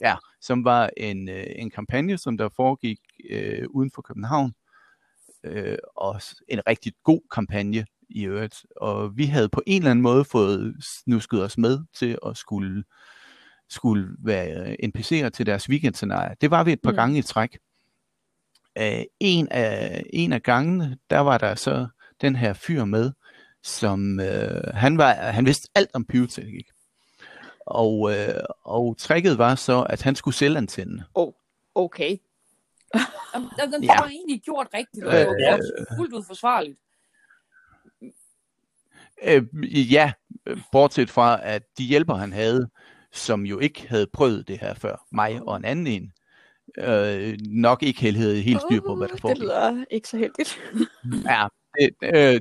ja, 0.00 0.16
som 0.40 0.64
var 0.64 0.90
en, 0.96 1.28
øh, 1.28 1.46
en 1.56 1.70
kampagne, 1.70 2.18
som 2.18 2.38
der 2.38 2.48
foregik 2.56 3.00
øh, 3.30 3.66
uden 3.70 3.90
for 3.94 4.02
København, 4.02 4.54
øh, 5.44 5.78
og 5.96 6.20
en 6.48 6.60
rigtig 6.66 6.92
god 7.04 7.20
kampagne 7.30 7.86
i 8.08 8.24
øvrigt, 8.24 8.66
og 8.76 9.16
vi 9.16 9.24
havde 9.24 9.48
på 9.48 9.62
en 9.66 9.82
eller 9.82 9.90
anden 9.90 10.02
måde 10.02 10.24
fået 10.24 10.74
snusket 10.80 11.44
os 11.44 11.58
med 11.58 11.78
til 11.94 12.18
at 12.26 12.36
skulle 12.36 12.84
skulle 13.68 14.08
være 14.18 14.76
NPC'er 14.84 15.28
til 15.28 15.46
deres 15.46 15.68
weekendscenarie. 15.68 16.36
Det 16.40 16.50
var 16.50 16.64
vi 16.64 16.72
et 16.72 16.82
par 16.82 16.90
mm. 16.90 16.96
gange 16.96 17.18
i 17.18 17.22
træk. 17.22 17.58
Uh, 18.80 19.02
en, 19.20 19.48
af, 19.50 20.02
en 20.12 20.32
af 20.32 20.42
gangene, 20.42 20.98
der 21.10 21.18
var 21.18 21.38
der 21.38 21.54
så 21.54 21.86
den 22.22 22.36
her 22.36 22.52
fyr 22.52 22.84
med, 22.84 23.12
som 23.62 24.18
uh, 24.18 24.74
han, 24.74 24.98
var, 24.98 25.12
han 25.14 25.46
vidste 25.46 25.68
alt 25.74 25.90
om 25.94 26.04
pyroteknik. 26.04 26.66
Og, 27.66 28.00
uh, 28.00 28.14
og 28.64 28.96
tricket 28.98 29.38
var 29.38 29.54
så, 29.54 29.82
at 29.82 30.02
han 30.02 30.14
skulle 30.16 30.34
selv 30.34 30.56
antænde. 30.56 31.04
Okay. 31.74 32.16
jamen, 33.34 33.48
den, 33.72 33.84
Ja. 33.84 34.00
var 34.00 34.06
egentlig 34.08 34.40
gjort 34.42 34.66
rigtigt, 34.74 35.04
og 35.04 35.12
Øh, 35.14 35.18
det 35.20 35.26
var 35.26 35.34
ja. 35.40 35.52
også 35.54 35.84
fuldt 35.98 36.14
ud 36.14 36.24
forsvarligt. 36.26 36.78
Uh, 39.26 39.92
ja, 39.92 40.12
øh, 40.46 40.58
bortset 40.72 41.10
fra, 41.10 41.40
at 41.42 41.62
de 41.78 41.84
hjælper, 41.84 42.14
han 42.14 42.32
havde, 42.32 42.68
som 43.12 43.46
jo 43.46 43.58
ikke 43.58 43.88
havde 43.88 44.06
prøvet 44.12 44.48
det 44.48 44.58
her 44.58 44.74
før, 44.74 45.06
mig 45.12 45.40
og 45.42 45.56
en 45.56 45.64
anden 45.64 45.86
en, 45.86 46.12
øh, 46.78 47.38
nok 47.40 47.82
ikke 47.82 48.00
helt 48.00 48.16
havde 48.16 48.40
helt 48.40 48.60
styr 48.60 48.80
på, 48.80 48.94
hvad 48.96 49.08
der 49.08 49.12
Uh, 49.12 49.16
Det 49.16 49.20
foregik. 49.20 49.42
lyder 49.42 49.84
ikke 49.90 50.08
så 50.08 50.16
heldigt. 50.16 50.58
Ja, 51.24 51.46
øh, 51.80 51.88
øh, 52.02 52.40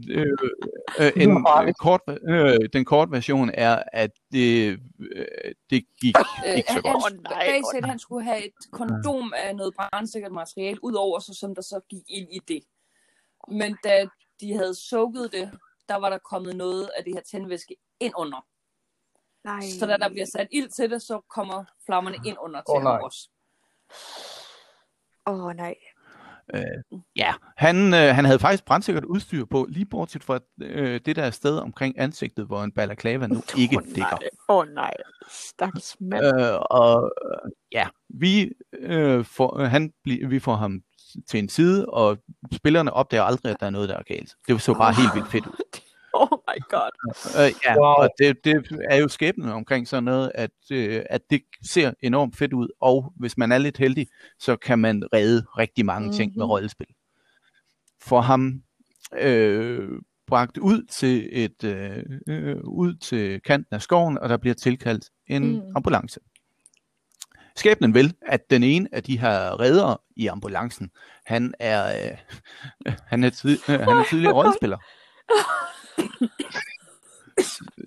øh, 0.99 1.11
en, 1.15 1.45
farligt. 1.47 1.77
kort, 1.77 2.01
øh, 2.07 2.69
den 2.73 2.85
korte 2.85 3.11
version 3.11 3.51
er, 3.53 3.83
at 3.93 4.11
det, 4.31 4.79
øh, 4.99 5.25
det 5.69 5.85
gik 6.01 6.15
Øh, 6.47 6.55
ikke 6.57 6.67
så 6.67 6.73
han, 6.73 6.81
godt. 6.81 7.03
Han, 7.03 7.63
åh, 7.63 7.71
sagde, 7.71 7.83
at 7.83 7.89
han 7.89 7.99
skulle 7.99 8.23
have 8.23 8.45
et 8.45 8.53
kondom 8.71 9.33
af 9.37 9.55
noget 9.55 9.73
brandsikkert 9.75 10.31
materiale, 10.31 10.83
udover 10.83 11.19
så, 11.19 11.33
som 11.33 11.55
der 11.55 11.61
så 11.61 11.79
gik 11.89 12.03
ind 12.07 12.27
i 12.33 12.39
det. 12.47 12.63
Men 13.47 13.77
da 13.83 14.07
de 14.41 14.53
havde 14.53 14.75
sukket 14.75 15.31
det, 15.31 15.51
der 15.89 15.95
var 15.95 16.09
der 16.09 16.17
kommet 16.17 16.55
noget 16.55 16.89
af 16.97 17.03
det 17.03 17.13
her 17.13 17.21
tændvæske 17.21 17.75
ind 17.99 18.13
under. 18.17 18.45
Nej. 19.43 19.61
Så 19.79 19.85
da 19.85 19.97
der 19.97 20.09
bliver 20.09 20.25
sat 20.25 20.47
ild 20.51 20.69
til 20.69 20.89
det, 20.89 21.01
så 21.01 21.21
kommer 21.29 21.63
flammerne 21.85 22.17
ind 22.25 22.37
under 22.39 22.61
til 22.61 22.83
nej. 22.83 22.97
også. 22.97 23.29
Åh, 25.25 25.45
oh, 25.45 25.53
nej. 25.53 25.75
Ja, 27.15 27.33
han, 27.57 27.93
øh, 27.93 28.15
han 28.15 28.25
havde 28.25 28.39
faktisk 28.39 28.65
brandsikkert 28.65 29.05
udstyr 29.05 29.45
på, 29.45 29.67
lige 29.69 29.85
bortset 29.85 30.23
fra 30.23 30.39
øh, 30.61 30.99
det 31.05 31.15
der 31.15 31.29
sted 31.31 31.57
omkring 31.57 31.99
ansigtet, 31.99 32.45
hvor 32.45 32.63
en 32.63 32.71
balaclava 32.71 33.27
nu 33.27 33.41
ikke 33.57 33.77
Åh, 33.77 33.83
dækker. 33.83 34.17
Åh, 34.49 34.57
oh, 34.57 34.67
nej. 34.67 34.93
Stakkels 35.29 35.97
mand. 35.99 36.25
Øh, 36.25 36.59
og 36.69 37.11
øh, 37.25 37.51
ja, 37.71 37.87
vi, 38.09 38.51
øh, 38.79 39.25
får, 39.25 39.59
øh, 39.59 39.69
han 39.69 39.91
bli, 40.03 40.25
vi 40.25 40.39
får 40.39 40.55
ham 40.55 40.81
til 41.29 41.39
en 41.39 41.49
side, 41.49 41.85
og 41.85 42.17
spillerne 42.53 42.93
opdager 42.93 43.23
aldrig, 43.23 43.51
at 43.51 43.59
der 43.59 43.65
er 43.65 43.69
noget, 43.69 43.89
der 43.89 43.97
er 43.97 44.03
galt. 44.03 44.35
Det 44.47 44.61
så 44.61 44.73
bare 44.73 44.93
helt 44.93 45.15
vildt 45.15 45.31
fedt 45.31 45.45
ud. 45.45 45.79
Oh 46.31 46.37
my 46.47 46.59
god. 46.69 46.91
Øh, 47.45 47.53
ja, 47.65 47.75
Wow. 47.79 47.93
og 48.03 48.09
det, 48.19 48.37
det 48.45 48.79
er 48.89 48.95
jo 48.97 49.07
skæbnen 49.07 49.49
omkring 49.49 49.87
sådan 49.87 50.03
noget, 50.03 50.31
at, 50.35 50.51
øh, 50.71 51.01
at 51.09 51.21
det 51.29 51.41
ser 51.69 51.91
enormt 52.03 52.37
fedt 52.37 52.53
ud, 52.53 52.67
og 52.81 53.13
hvis 53.19 53.37
man 53.37 53.51
er 53.51 53.57
lidt 53.57 53.77
heldig, 53.77 54.07
så 54.39 54.55
kan 54.55 54.79
man 54.79 55.03
redde 55.13 55.45
rigtig 55.57 55.85
mange 55.85 56.05
mm-hmm. 56.05 56.17
ting 56.17 56.31
med 56.35 56.45
Mhm. 56.45 56.51
rollespil. 56.51 56.87
For 58.01 58.21
ham 58.21 58.61
øh, 59.19 59.89
bragt 60.27 60.57
ud 60.57 60.83
til 60.83 61.29
et 61.31 61.63
øh, 61.63 62.03
øh, 62.27 62.55
ud 62.63 62.95
til 62.95 63.41
kanten 63.41 63.75
af 63.75 63.81
skoven, 63.81 64.17
og 64.17 64.29
der 64.29 64.37
bliver 64.37 64.53
tilkaldt 64.53 65.09
en 65.27 65.55
Mm. 65.55 65.61
ambulance. 65.75 66.19
Skæbnen 67.55 67.93
vil, 67.93 68.13
at 68.27 68.49
den 68.49 68.63
ene 68.63 68.87
af 68.91 69.03
de 69.03 69.19
her 69.19 69.59
reddere 69.59 69.97
i 70.15 70.27
ambulancen, 70.27 70.91
han 71.25 71.53
er, 71.59 72.11
øh, 72.11 72.17
han 73.11 73.23
er, 73.23 73.29
tid, 73.29 73.59
øh, 73.69 73.79
han 73.79 73.97
er 73.97 74.03
tidligere 74.09 74.33
rollespiller. 74.39 74.77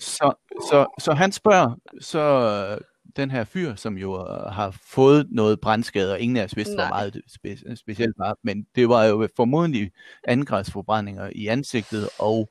Så, 0.01 0.35
så, 0.71 0.87
så 0.99 1.13
han 1.13 1.33
spørger 1.33 1.75
så 2.01 2.21
øh, 2.21 2.81
den 3.17 3.31
her 3.31 3.45
fyr, 3.45 3.75
som 3.75 3.99
jo 3.99 4.21
øh, 4.21 4.53
har 4.53 4.71
fået 4.83 5.27
noget 5.31 5.61
brandskade, 5.61 6.13
og 6.13 6.21
ingen 6.21 6.37
af 6.37 6.45
os 6.45 6.57
vidste, 6.57 6.75
hvor 6.75 6.89
meget 6.89 7.23
spe, 7.29 7.77
specielt 7.77 8.15
var, 8.19 8.37
men 8.43 8.67
det 8.75 8.89
var 8.89 9.05
jo 9.05 9.29
formodentlig 9.37 9.93
andengradsforbrændinger 10.25 11.31
i 11.35 11.47
ansigtet, 11.47 12.09
og, 12.19 12.49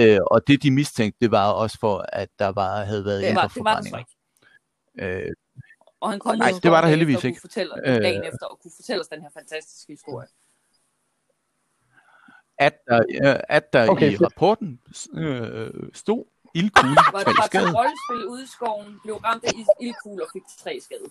øh, 0.00 0.18
og 0.30 0.46
det 0.46 0.62
de 0.62 0.70
mistænkte, 0.70 1.18
det 1.20 1.30
var 1.30 1.50
også 1.52 1.78
for, 1.80 2.04
at 2.12 2.28
der 2.38 2.48
var, 2.48 2.84
havde 2.84 3.04
været 3.04 3.22
Det 3.22 3.34
var, 3.34 3.46
det 3.54 3.64
var 3.64 3.74
der 3.74 3.82
så 3.82 3.90
forbrændinger. 3.90 3.98
ikke. 3.98 5.26
Øh, 5.28 5.32
Og 6.00 6.10
han 6.10 6.18
kom 6.18 6.38
Nej, 6.38 6.52
det 6.62 6.70
var 6.70 6.80
der 6.80 6.88
heldigvis 6.88 7.24
ikke. 7.24 7.36
Kunne 7.36 7.40
fortælle, 7.40 7.72
Øh. 7.86 8.02
dagen 8.02 8.22
efter 8.24 8.46
og 8.46 8.58
kunne 8.62 8.72
fortælle 8.76 9.00
os 9.00 9.08
den 9.08 9.20
her 9.22 9.28
fantastiske 9.34 9.92
historie. 9.92 10.28
At 12.58 12.74
der, 12.88 12.98
øh, 13.24 13.40
at 13.48 13.72
der 13.72 13.88
Okay, 13.90 14.06
i 14.08 14.10
fedt. 14.10 14.22
rapporten 14.22 14.80
øh, 15.14 15.70
stod 15.94 16.24
ildkugle, 16.54 16.96
Var, 17.12 17.22
tre 17.22 17.24
var 17.24 17.32
til 17.32 17.42
skade. 17.46 17.72
rollespil 17.78 18.28
ude 18.32 18.42
i 18.42 18.46
skoven, 18.46 19.00
blev 19.02 19.14
ramt 19.16 19.44
af 19.44 19.50
ildkugler 19.80 20.24
og 20.24 20.30
fik 20.32 20.42
tre 20.58 20.78
skade. 20.80 21.04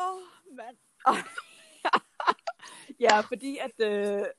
Åh, 0.00 0.14
oh, 0.14 0.20
mand. 0.56 0.76
ja, 3.06 3.20
fordi 3.20 3.58
at... 3.58 3.86
Øh... 3.86 4.22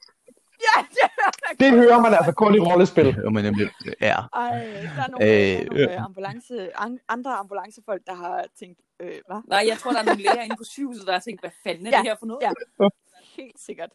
Ja, 0.77 0.85
det 0.89 1.59
Det 1.59 1.71
hører 1.71 1.99
man 2.01 2.13
altså 2.13 2.31
kun 2.31 2.55
i 2.55 2.59
rollespil. 2.59 3.05
Jo, 3.23 3.29
men 3.29 3.43
nemlig, 3.43 3.67
ja. 4.01 4.15
Ej, 4.33 4.49
der 4.95 5.03
er 5.03 5.07
nogle, 5.11 5.25
øh, 5.25 5.31
der 5.31 5.55
er 5.55 5.59
Øh, 5.61 5.65
nogle 5.69 5.93
øh, 5.93 6.03
ambulance, 6.03 6.77
an, 6.79 6.99
andre 7.09 7.31
ambulancefolk, 7.33 8.01
der 8.07 8.13
har 8.13 8.45
tænkt, 8.59 8.79
øh, 8.99 9.07
hvad? 9.27 9.41
Nej, 9.47 9.63
jeg 9.67 9.77
tror, 9.77 9.91
der 9.91 9.99
er 9.99 10.03
nogle 10.03 10.21
læger 10.23 10.41
inde 10.41 10.55
på 10.57 10.63
sygehuset, 10.63 11.07
der 11.07 11.13
har 11.13 11.19
tænkt, 11.19 11.41
hvad 11.41 11.51
fanden 11.63 11.87
er 11.87 11.91
Ja, 11.91 11.97
det 11.97 12.05
her 12.05 12.15
for 12.19 12.25
noget? 12.25 12.41
ja. 12.41 12.51
Helt 13.41 13.59
sikkert. 13.59 13.89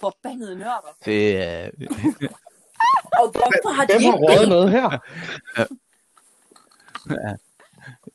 Forbandede 0.00 0.58
nørder. 0.58 0.96
Det 1.04 1.42
er, 1.42 1.70
Og 3.20 3.30
hvorfor 3.30 3.72
har 3.74 3.84
de 3.84 3.92
Hvem 3.92 4.02
har 4.02 4.12
ikke 4.12 4.26
røget 4.32 4.48
noget 4.48 4.70
her? 4.70 4.98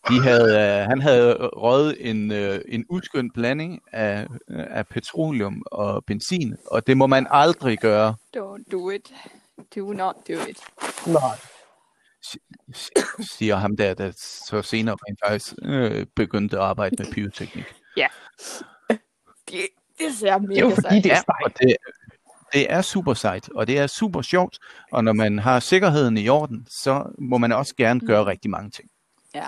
de 0.09 0.21
havde, 0.21 0.79
øh, 0.81 0.87
han 0.89 1.01
havde 1.01 1.47
røget 1.47 2.09
en, 2.09 2.31
øh, 2.31 2.61
en 2.67 2.85
uskøn 2.89 3.31
blanding 3.31 3.81
af, 3.91 4.27
af 4.47 4.87
petroleum 4.87 5.63
og 5.71 6.05
benzin, 6.05 6.57
og 6.67 6.87
det 6.87 6.97
må 6.97 7.07
man 7.07 7.27
aldrig 7.29 7.77
gøre, 7.79 8.15
Don't 8.37 8.71
do 8.71 8.89
it. 8.89 9.13
Do 9.75 9.93
not 9.93 10.15
do 10.27 10.33
it. 10.33 10.59
Nej. 11.07 11.37
siger 13.19 13.55
ham 13.55 13.77
der, 13.77 13.93
der 13.93 14.11
så 14.17 14.61
senere 14.61 14.95
rent 14.95 15.19
faktisk 15.25 15.53
øh, 15.63 16.05
begyndte 16.15 16.57
at 16.57 16.63
arbejde 16.63 16.95
med 16.99 17.13
pyroteknik. 17.13 17.65
Det, 19.49 19.67
det 19.99 20.13
ser 20.13 20.37
mega 20.37 20.53
Det 20.53 20.57
er 20.57 20.61
jo 20.61 20.69
fordi, 20.69 20.81
sejt. 20.81 21.03
det 21.03 21.11
er 21.11 21.15
Ja, 21.15 21.45
og 21.45 21.51
det, 21.59 21.77
det 22.53 22.71
er 22.71 22.81
super 22.81 23.13
sejt, 23.13 23.49
og 23.49 23.67
det 23.67 23.79
er 23.79 23.87
super 23.87 24.21
sjovt, 24.21 24.59
og 24.91 25.03
når 25.03 25.13
man 25.13 25.39
har 25.39 25.59
sikkerheden 25.59 26.17
i 26.17 26.29
orden, 26.29 26.67
så 26.69 27.13
må 27.17 27.37
man 27.37 27.51
også 27.51 27.75
gerne 27.75 27.99
gøre 27.99 28.25
rigtig 28.25 28.51
mange 28.51 28.69
ting. 28.69 28.89
Ja. 29.35 29.47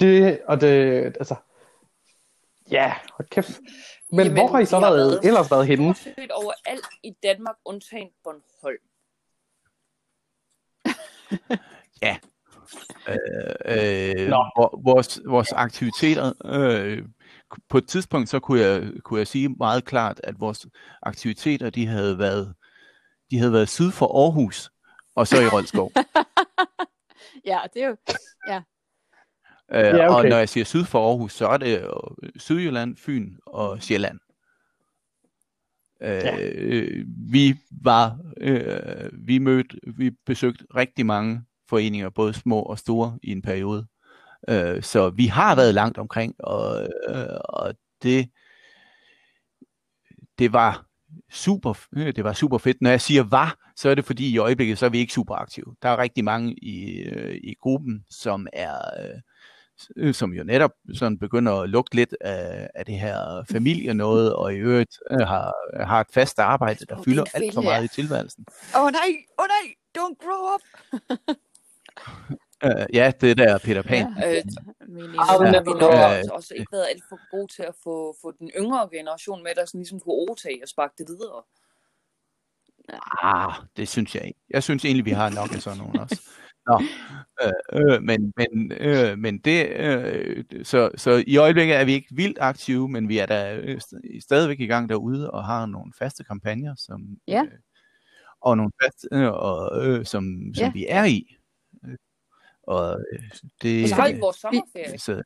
Det, 0.00 0.40
og 0.48 0.60
det, 0.60 1.04
altså... 1.04 1.34
Ja, 2.70 2.94
hold 3.12 3.28
kæft. 3.28 3.60
Men 4.10 4.18
Jamen, 4.26 4.32
hvor 4.32 4.48
har 4.48 4.58
I 4.58 4.66
så 4.66 4.78
har 4.78 4.90
været, 4.90 5.10
været- 5.10 5.24
ellers 5.24 5.50
været 5.50 5.66
henne? 5.66 5.94
set 5.94 6.30
overalt 6.30 6.86
i 7.02 7.10
Danmark, 7.22 7.56
undtagen 7.64 8.08
Bornholm. 8.24 8.78
Øh, 13.64 14.28
Nå. 14.28 14.50
hvor, 14.56 14.80
vores, 14.84 15.20
vores 15.26 15.52
aktiviteter, 15.52 16.32
øh, 16.44 17.04
på 17.68 17.78
et 17.78 17.88
tidspunkt 17.88 18.28
så 18.28 18.40
kunne 18.40 18.60
jeg, 18.60 18.92
kunne 19.04 19.18
jeg 19.18 19.26
sige 19.26 19.48
meget 19.48 19.84
klart, 19.84 20.20
at 20.24 20.40
vores 20.40 20.66
aktiviteter, 21.02 21.70
de 21.70 21.86
havde 21.86 22.18
været, 22.18 22.54
de 23.30 23.38
havde 23.38 23.52
været 23.52 23.68
syd 23.68 23.90
for 23.90 24.24
Aarhus, 24.24 24.70
og 25.14 25.26
så 25.26 25.40
i 25.42 25.46
Rolskov. 25.48 25.92
Ja, 27.44 27.58
det 27.74 27.82
er 27.82 27.86
jo... 27.86 27.96
Øh, 29.74 29.78
Ja, 29.78 30.08
Og 30.10 30.16
okay. 30.16 30.28
når 30.28 30.36
jeg 30.36 30.48
siger 30.48 30.64
syd 30.64 30.84
for 30.84 31.08
Aarhus, 31.08 31.32
så 31.32 31.46
er 31.48 31.56
det 31.56 31.82
jo 31.82 32.00
Sydjylland, 32.36 32.96
Fyn 32.96 33.36
og 33.46 33.82
Sjælland. 33.82 34.18
Øh, 36.02 37.04
Vi 37.32 37.54
var, 37.82 38.18
øh, 38.40 39.10
vi 39.12 39.38
mødte, 39.38 39.80
vi 39.96 40.10
besøgte 40.26 40.64
rigtig 40.76 41.06
mange 41.06 41.42
foreninger, 41.68 42.10
både 42.10 42.32
små 42.34 42.62
og 42.62 42.78
store, 42.78 43.18
i 43.22 43.30
en 43.32 43.42
periode. 43.42 43.86
Øh, 44.48 44.82
så 44.82 45.10
vi 45.10 45.26
har 45.26 45.56
været 45.56 45.74
langt 45.74 45.98
omkring, 45.98 46.34
og, 46.38 46.88
øh, 47.08 47.38
og 47.44 47.74
det, 48.02 48.28
det 50.38 50.52
var 50.52 50.86
super, 51.30 51.74
øh, 51.96 52.16
det 52.16 52.24
var 52.24 52.32
super 52.32 52.58
fedt. 52.58 52.76
Når 52.80 52.90
jeg 52.90 53.00
siger 53.00 53.22
var, 53.22 53.72
så 53.76 53.88
er 53.88 53.94
det 53.94 54.04
fordi 54.04 54.30
i 54.30 54.38
øjeblikket, 54.38 54.78
så 54.78 54.86
er 54.86 54.90
vi 54.90 54.98
ikke 54.98 55.12
super 55.12 55.34
aktive. 55.34 55.74
Der 55.82 55.88
er 55.88 55.98
rigtig 55.98 56.24
mange 56.24 56.54
i, 56.54 57.02
øh, 57.02 57.34
i 57.34 57.54
gruppen, 57.60 58.04
som 58.10 58.46
er, 58.52 58.74
som 60.12 60.32
jo 60.32 60.44
netop 60.44 60.70
sådan 60.94 61.18
begynder 61.18 61.52
at 61.52 61.68
lugte 61.68 61.96
lidt 61.96 62.16
af, 62.20 62.68
af 62.74 62.84
det 62.86 62.94
her 62.94 63.44
familie 63.50 63.94
noget, 63.94 64.34
og 64.34 64.54
i 64.54 64.56
øvrigt 64.56 64.98
har, 65.10 65.54
har 65.84 66.00
et 66.00 66.06
fast 66.10 66.38
arbejde, 66.38 66.86
der 66.88 66.98
Åh, 66.98 67.04
fylder 67.04 67.24
alt 67.34 67.54
for 67.54 67.60
meget 67.60 67.84
i 67.84 67.88
tilværelsen. 67.88 68.44
Åh 68.76 68.82
oh, 68.82 68.90
nej, 68.92 69.10
åh 69.38 69.44
oh, 69.44 69.48
nej, 69.48 69.74
don't 69.98 70.16
grow 70.24 70.54
up. 70.54 70.60
Øh, 72.64 72.86
ja, 72.92 73.12
det 73.20 73.38
der 73.38 73.58
Peter 73.58 73.82
Pan. 73.82 74.06
Ja. 74.20 74.36
Øh, 74.36 74.42
men 74.88 75.12
vi 75.12 75.16
har 75.18 75.44
Ja. 75.82 76.22
også, 76.32 76.54
ikke 76.54 76.72
været 76.72 76.86
alt 76.90 77.02
for 77.08 77.30
gode 77.30 77.52
til 77.52 77.62
at 77.62 77.74
få, 77.84 78.16
få 78.22 78.32
den 78.38 78.50
yngre 78.58 78.88
generation 78.92 79.42
med, 79.42 79.50
der 79.56 79.64
sådan 79.64 79.80
ligesom 79.80 80.00
kunne 80.00 80.12
overtage 80.14 80.58
og 80.62 80.68
sparke 80.68 80.94
det 80.98 81.06
videre. 81.08 81.42
Ah, 83.22 83.52
det 83.76 83.88
synes 83.88 84.14
jeg 84.14 84.24
ikke. 84.24 84.40
Jeg 84.50 84.62
synes 84.62 84.84
egentlig, 84.84 85.04
vi 85.04 85.10
har 85.10 85.30
nok 85.30 85.54
af 85.54 85.62
sådan 85.62 85.78
nogen 85.78 85.98
også. 86.00 86.22
Nå, 86.66 86.82
øh, 87.42 87.52
øh, 87.94 88.02
men, 88.02 88.32
men, 88.36 88.72
øh, 88.72 89.18
men 89.18 89.38
det, 89.38 89.68
øh, 89.68 90.44
så, 90.62 90.90
så 90.96 91.24
i 91.26 91.36
øjeblikket 91.36 91.76
er 91.76 91.84
vi 91.84 91.92
ikke 91.92 92.08
vildt 92.14 92.38
aktive, 92.40 92.88
men 92.88 93.08
vi 93.08 93.18
er 93.18 93.26
da 93.26 93.56
øh, 93.56 93.80
st- 93.84 94.20
stadigvæk 94.20 94.60
i 94.60 94.66
gang 94.66 94.88
derude 94.88 95.30
og 95.30 95.44
har 95.44 95.66
nogle 95.66 95.92
faste 95.98 96.24
kampagner, 96.24 96.74
som, 96.78 97.00
Ja. 97.28 97.42
øh, 97.42 97.58
og 98.40 98.56
nogle 98.56 98.72
faste, 98.82 99.08
øh, 99.12 99.32
og, 99.32 99.86
øh, 99.86 100.04
som, 100.04 100.24
som 100.54 100.64
Ja. 100.64 100.70
vi 100.74 100.86
er 100.88 101.04
i. 101.04 101.36
Øh, 102.68 102.74
Og 102.74 103.00
øh, 103.12 103.22
det, 103.62 103.88
vi 104.14 104.20
vores 104.20 104.36
sommerferie. 104.36 104.98
så, 104.98 105.22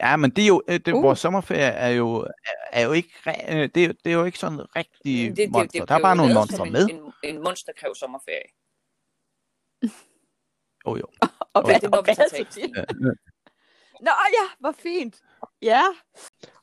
ja, 0.00 0.16
men 0.16 0.30
det 0.30 0.42
er 0.44 0.48
jo, 0.48 0.62
øh, 0.68 0.80
det, 0.80 0.92
Uh. 0.92 1.02
vores 1.02 1.18
sommerferie 1.18 1.62
er 1.62 1.88
jo, 1.88 2.14
er, 2.20 2.30
er 2.72 2.84
jo 2.86 2.92
ikke, 2.92 3.10
øh, 3.26 3.68
det, 3.74 3.84
er, 3.84 3.92
det 3.92 4.06
er 4.06 4.12
jo 4.12 4.24
ikke 4.24 4.38
sådan 4.38 4.76
rigtig 4.76 5.28
Det, 5.28 5.36
det, 5.36 5.50
monster. 5.50 5.80
det, 5.80 5.88
Der 5.88 5.94
er 5.94 6.00
bare 6.02 6.16
nogle 6.16 6.34
monstre 6.34 6.66
med. 6.70 6.88
En, 6.90 7.12
en 7.22 7.42
monsterkræv 7.42 7.94
sommerferie. 7.94 8.48
Oh, 10.84 10.98
jo. 11.00 11.06
Og 11.54 11.62
hvad, 11.64 11.80
det 11.80 11.94
og 11.94 12.04
hvad 12.04 12.44
til. 12.50 12.68
det? 12.74 13.18
Nå 14.00 14.10
ja, 14.10 14.46
hvor 14.60 14.72
fint. 14.72 15.22
Ja, 15.62 15.82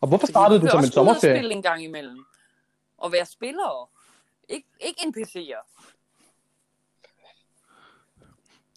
Og 0.02 0.08
hvorfor 0.08 0.28
startede 0.28 0.60
du 0.60 0.64
vil 0.64 0.72
som 0.72 0.80
en 0.80 0.86
og 0.86 0.91
sommerferie? 0.93 1.36
spille 1.38 1.54
en 1.54 1.62
gang 1.62 1.84
imellem. 1.84 2.26
Og 2.97 3.12
være 3.12 3.26
spillere. 3.26 3.88
Ik- 4.54 4.78
ikke 4.82 5.02
NPC'er. 5.02 5.64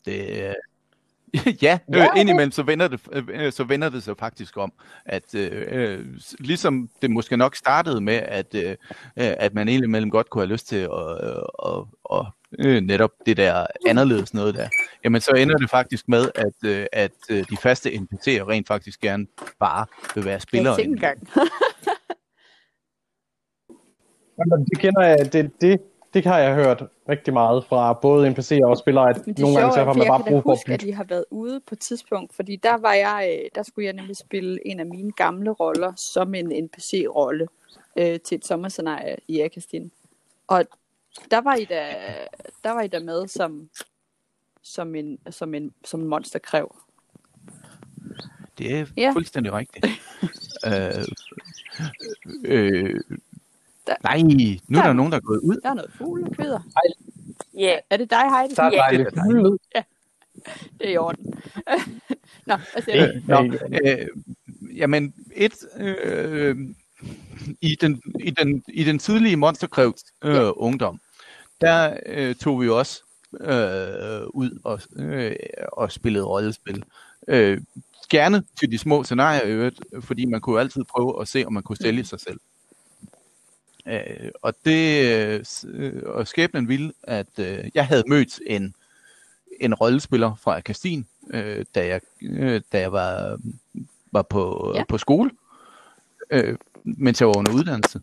Det, 0.04 0.30
øh, 0.30 0.54
ja, 1.62 1.78
øh, 1.88 1.96
Ja, 1.96 2.08
okay. 2.08 2.20
indimellem 2.20 2.50
så 2.50 2.62
vender, 2.62 2.88
det, 2.88 3.00
øh, 3.28 3.52
så 3.52 3.64
vender 3.64 3.88
det 3.88 4.02
sig 4.02 4.14
faktisk 4.18 4.56
om, 4.56 4.72
at 5.04 5.34
øh, 5.34 5.66
øh, 5.68 6.06
ligesom 6.38 6.88
det 7.02 7.10
måske 7.10 7.36
nok 7.36 7.56
startede 7.56 8.00
med, 8.00 8.14
at, 8.14 8.54
øh, 8.54 8.70
øh, 8.70 8.76
at 9.16 9.54
man 9.54 9.68
indimellem 9.68 10.10
godt 10.10 10.30
kunne 10.30 10.42
have 10.42 10.52
lyst 10.52 10.68
til 10.68 10.76
at, 10.76 10.88
øh, 11.24 11.42
og, 11.54 11.88
og, 12.04 12.26
øh, 12.58 12.80
netop 12.80 13.10
det 13.26 13.36
der 13.36 13.66
anderledes 13.86 14.34
noget 14.34 14.54
der, 14.54 14.68
jamen 15.04 15.20
så 15.20 15.30
ender 15.30 15.56
det 15.56 15.70
faktisk 15.70 16.08
med, 16.08 16.30
at, 16.34 16.68
øh, 16.70 16.86
at 16.92 17.12
øh, 17.30 17.44
de 17.50 17.56
faste 17.56 17.90
NPC'er 17.90 18.48
rent 18.48 18.66
faktisk 18.68 19.00
gerne 19.00 19.26
bare 19.60 19.86
vil 20.14 20.24
være 20.24 20.40
spillere. 20.40 20.76
Jeg. 20.78 21.14
Jamen, 24.38 24.66
det 24.70 24.78
kender 24.78 25.02
jeg, 25.02 25.32
det, 25.32 25.60
det, 25.60 25.80
det 26.14 26.26
har 26.26 26.38
jeg 26.38 26.54
hørt 26.54 26.82
rigtig 27.08 27.32
meget 27.32 27.64
fra 27.64 27.92
både 27.92 28.28
NPC'er 28.30 28.66
og 28.66 28.78
spillere, 28.78 29.10
at 29.10 29.16
det 29.26 29.38
nogle 29.38 29.58
gange 29.58 29.74
så 29.74 29.84
har 29.84 29.92
man 29.94 30.06
bare 30.06 30.24
brug 30.28 30.42
for 30.42 30.50
at 30.50 30.56
huske, 30.58 30.72
at 30.72 30.80
bytte. 30.80 30.86
de 30.86 30.94
har 30.94 31.04
været 31.04 31.24
ude 31.30 31.60
på 31.60 31.74
et 31.74 31.78
tidspunkt, 31.80 32.34
fordi 32.34 32.56
der 32.56 32.76
var 32.76 32.92
jeg, 32.92 33.38
øh, 33.44 33.50
der 33.54 33.62
skulle 33.62 33.84
jeg 33.86 33.92
nemlig 33.92 34.16
spille 34.16 34.66
en 34.66 34.80
af 34.80 34.86
mine 34.86 35.12
gamle 35.12 35.50
roller 35.50 35.92
som 35.96 36.34
en 36.34 36.64
NPC-rolle 36.64 37.46
øh, 37.96 38.20
til 38.20 38.34
et 38.36 38.46
sommerscenarie 38.46 39.16
i 39.28 39.40
Akastin. 39.40 39.90
Og 40.46 40.64
der 41.30 41.40
var 41.40 41.54
I 41.54 41.64
da, 41.64 41.86
der 42.64 42.70
var 42.70 42.80
I 42.82 42.88
da 42.88 42.98
med 43.00 43.28
som, 43.28 43.68
som 44.62 44.94
en, 44.94 45.18
som 45.30 45.54
en, 45.54 45.74
som 45.84 46.00
en 46.00 46.06
monsterkræv. 46.08 46.76
Det 48.58 48.74
er 48.78 48.86
Ja. 48.96 49.10
fuldstændig 49.12 49.52
rigtigt. 49.52 49.86
øh, 50.66 51.04
øh, 52.44 53.00
Der- 53.86 53.94
nej, 54.02 54.18
nu 54.22 54.78
er 54.78 54.82
der 54.82 54.86
Der- 54.88 54.92
nogen, 54.92 55.12
der 55.12 55.18
er 55.18 55.22
gået 55.22 55.38
ud. 55.40 55.56
Der 55.62 55.70
er 55.70 55.74
noget 55.74 55.90
fuglekvider. 55.98 56.60
Ja, 57.58 57.78
Er 57.90 57.96
det 57.96 58.10
dig, 58.10 58.22
Heidi? 58.38 58.54
Der 58.54 58.62
er 58.62 58.70
Ja, 58.72 58.76
dejligt. 58.78 59.10
det 59.10 59.18
er 59.18 59.22
dejligt. 59.22 59.62
Det 60.80 60.88
er 60.88 60.92
i 60.92 60.96
orden. 60.96 61.34
Nå, 62.46 62.56
hvad 62.72 62.82
siger 62.82 63.06
du? 63.06 63.12
Det- 63.12 63.28
Nå, 63.28 63.56
øh, 63.90 64.06
jamen, 64.78 65.14
et, 65.34 65.54
øh, 65.80 66.56
i, 67.60 67.76
den, 67.80 68.02
i, 68.20 68.30
den, 68.30 68.64
i 68.68 68.84
den 68.84 68.98
tidlige 68.98 69.36
monsterkrævs 69.36 70.04
øh, 70.24 70.34
Ja. 70.34 70.50
ungdom, 70.50 71.00
der 71.60 71.96
øh, 72.06 72.34
tog 72.34 72.60
vi 72.62 72.68
også 72.68 73.02
øh, 73.40 74.26
ud 74.34 74.60
og, 74.64 74.80
øh, 74.96 75.36
og 75.72 75.92
spillede 75.92 76.24
rollespil. 76.24 76.84
Øh, 77.28 77.60
gerne 78.10 78.42
til 78.60 78.70
de 78.70 78.78
små 78.78 79.04
scenarier 79.04 79.42
øvrigt, 79.44 79.80
fordi 80.00 80.24
man 80.24 80.40
kunne 80.40 80.60
altid 80.60 80.84
prøve 80.84 81.20
at 81.20 81.28
se, 81.28 81.44
om 81.46 81.52
man 81.52 81.62
kunne 81.62 81.76
sælge 81.76 82.04
sig 82.04 82.20
selv. 82.20 82.40
Øh, 83.88 84.30
og 84.42 84.54
det 84.64 85.44
øh, 85.64 86.02
og 86.06 86.28
skæbnen 86.28 86.68
ville, 86.68 86.92
at 87.02 87.38
øh, 87.38 87.64
jeg 87.74 87.86
havde 87.86 88.04
mødt 88.08 88.40
en, 88.46 88.74
en 89.60 89.74
rollespiller 89.74 90.34
fra 90.34 90.56
Akastin, 90.56 91.06
øh, 91.30 91.64
da 91.74 91.86
jeg, 91.86 92.00
øh, 92.22 92.60
da 92.72 92.80
jeg 92.80 92.92
var, 92.92 93.38
var 94.12 94.22
på, 94.22 94.72
Ja. 94.74 94.84
på 94.88 94.98
skole, 94.98 95.30
øh, 96.30 96.56
mens 96.84 97.20
jeg 97.20 97.28
var 97.28 97.36
under 97.38 97.52
uddannelse. 97.52 98.00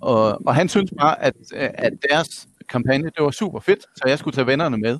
Og, 0.00 0.46
og 0.46 0.54
han 0.54 0.68
syntes 0.68 0.92
bare, 0.98 1.22
at, 1.22 1.34
at 1.54 1.92
deres 2.10 2.48
kampagne, 2.68 3.04
det 3.04 3.24
var 3.24 3.30
super 3.30 3.60
fedt, 3.60 3.82
så 3.96 4.02
jeg 4.06 4.18
skulle 4.18 4.34
tage 4.34 4.46
vennerne 4.46 4.76
med 4.76 4.98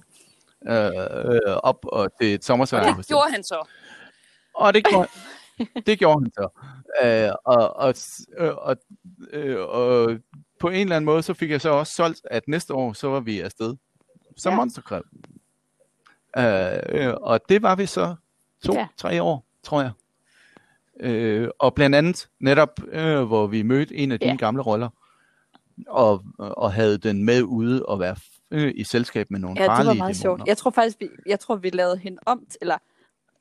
øh, 0.69 1.35
øh, 1.35 1.57
op 1.57 1.79
og 1.83 2.11
til 2.21 2.35
et 2.35 2.39
og 2.41 2.45
sommerscenarie. 2.45 2.95
det 2.97 3.07
gjorde 3.07 3.31
han 3.33 3.45
så. 3.45 3.69
Og 4.55 4.75
det 4.75 4.85
gjorde, 4.85 5.09
det 5.87 5.99
gjorde 5.99 6.21
han 6.25 6.33
så. 6.33 6.49
Øh, 7.03 7.31
og, 7.45 7.77
og, 7.77 7.95
øh, 8.39 8.57
og, 8.57 8.77
øh, 9.33 9.61
og 9.69 10.17
på 10.61 10.69
en 10.69 10.75
eller 10.81 10.97
anden 10.97 11.05
måde, 11.07 11.23
så 11.23 11.35
fik 11.35 11.51
jeg 11.51 11.61
så 11.61 11.71
også 11.71 11.95
solgt, 11.95 12.21
at 12.25 12.49
næste 12.49 12.75
år, 12.75 12.93
så 12.93 13.09
var 13.09 13.21
vi 13.21 13.41
afsted 13.41 13.77
som 14.37 14.53
Ja. 14.53 14.57
monsterkræv. 14.57 15.03
Øh, 16.39 17.15
og 17.21 17.41
det 17.49 17.63
var 17.63 17.75
vi 17.75 17.87
så 17.87 18.15
to-tre 18.65 19.09
Ja. 19.09 19.15
ja. 19.15 19.23
år, 19.23 19.45
tror 19.63 19.81
jeg. 19.83 19.91
Øh, 21.01 21.49
og 21.59 21.75
blandt 21.75 21.97
andet 21.97 22.29
netop, 22.41 22.81
øh, 22.93 23.23
hvor 23.23 23.47
vi 23.47 23.63
mødte 23.63 23.95
en 23.97 24.13
af 24.13 24.21
dine 24.21 24.31
Ja. 24.33 24.37
gamle 24.37 24.63
roller, 24.63 24.89
og, 25.89 26.23
og 26.39 26.73
havde 26.73 26.99
den 26.99 27.25
med 27.25 27.43
ude 27.43 27.87
og 27.87 28.01
være 28.01 28.17
øh, 28.51 28.73
i 28.77 28.85
selskab 28.85 29.31
med 29.31 29.41
nogle 29.41 29.57
Ja, 29.61 29.65
det 29.65 29.71
farlige 29.71 29.89
var 29.89 29.95
meget 29.95 29.99
dæmoner. 30.23 30.37
sjovt. 30.39 30.49
Jeg 30.49 30.57
tror 30.57 30.71
faktisk, 30.71 31.01
vi, 31.01 31.09
jeg 31.27 31.41
tror, 31.41 31.57
vi 31.57 31.71
lavede 31.71 31.97
hende 31.99 32.19
om, 32.27 32.47
eller 32.61 32.79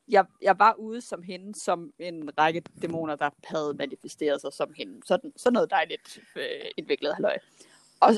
jeg, 0.09 0.25
jeg 0.41 0.59
var 0.59 0.73
ude 0.73 1.01
som 1.01 1.23
hende, 1.23 1.59
som 1.59 1.91
en 1.99 2.29
række 2.37 2.61
dæmoner, 2.81 3.15
der 3.15 3.29
havde 3.43 3.73
manifesteret 3.77 4.41
sig 4.41 4.53
som 4.53 4.73
hende. 4.77 5.01
Sådan, 5.05 5.33
sådan 5.35 5.53
noget 5.53 5.69
dejligt 5.69 6.19
øh, 6.35 6.43
indviklet 6.77 7.13
halløj. 7.15 7.37
Og, 7.99 8.13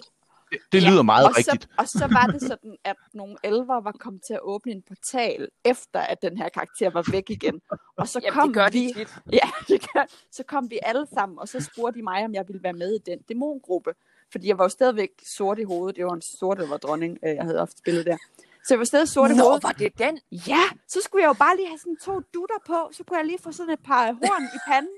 Det, 0.52 0.60
det 0.72 0.84
lyder 0.84 1.02
meget 1.02 1.28
og 1.28 1.38
rigtigt. 1.38 1.64
Så, 1.64 1.70
og 1.78 1.88
så 1.88 2.08
var 2.08 2.28
det 2.28 2.42
sådan, 2.42 2.78
at 2.84 2.96
nogle 3.14 3.36
elver 3.44 3.82
var 3.82 3.92
kommet 3.92 4.22
til 4.28 4.34
at 4.34 4.40
åbne 4.44 4.72
en 4.72 4.82
portal, 4.82 5.48
efter 5.66 6.00
at 6.00 6.22
den 6.22 6.38
her 6.38 6.50
karakter 6.50 6.90
var 6.90 7.12
væk 7.12 7.30
igen. 7.30 7.62
Og 7.96 8.08
så 8.08 8.20
Jamen, 8.24 8.34
kom 8.34 8.48
det 8.48 8.56
gør 8.56 8.70
vi, 8.72 8.88
de 8.88 8.94
tit. 8.94 9.16
Ja, 9.40 9.50
det 9.68 9.82
gør. 9.94 10.06
Så 10.32 10.44
kom 10.44 10.70
vi 10.70 10.80
alle 10.84 11.08
sammen, 11.14 11.40
og 11.40 11.48
så 11.48 11.60
spurgte 11.60 12.00
de 12.00 12.04
mig, 12.04 12.26
om 12.26 12.34
jeg 12.34 12.48
ville 12.48 12.64
være 12.64 12.74
med 12.74 12.96
i 12.96 12.98
den 12.98 13.20
dæmongruppe. 13.22 13.94
Fordi 14.32 14.48
jeg 14.48 14.58
var 14.58 14.64
jo 14.64 14.70
stadigvæk 14.70 15.10
sort 15.38 15.60
i 15.60 15.64
hovedet. 15.64 15.96
Det 15.96 16.06
var 16.06 16.14
en 16.14 16.22
sort, 16.22 16.58
der 16.58 16.68
var 16.68 16.78
dronning, 16.78 17.18
øh, 17.26 17.36
jeg 17.36 17.44
havde 17.44 17.62
ofte 17.62 17.78
spillet 17.78 18.06
der. 18.06 18.18
Så 18.66 18.70
jeg 18.74 18.80
var 18.80 18.86
stadig 18.86 19.08
sort 19.10 19.32
i 19.32 19.36
Nå, 19.36 19.50
var 19.68 19.72
det 19.82 19.92
den? 20.06 20.14
Ja, 20.52 20.64
så 20.94 21.00
skulle 21.06 21.22
jeg 21.24 21.30
jo 21.34 21.38
bare 21.46 21.56
lige 21.56 21.68
have 21.68 21.82
sådan 21.86 21.98
to 22.08 22.14
dutter 22.36 22.60
på. 22.72 22.78
Så 22.96 23.02
kunne 23.04 23.18
jeg 23.22 23.26
lige 23.32 23.42
få 23.46 23.52
sådan 23.52 23.74
et 23.78 23.84
par 23.90 24.04
horn 24.22 24.44
i 24.58 24.60
panden. 24.70 24.96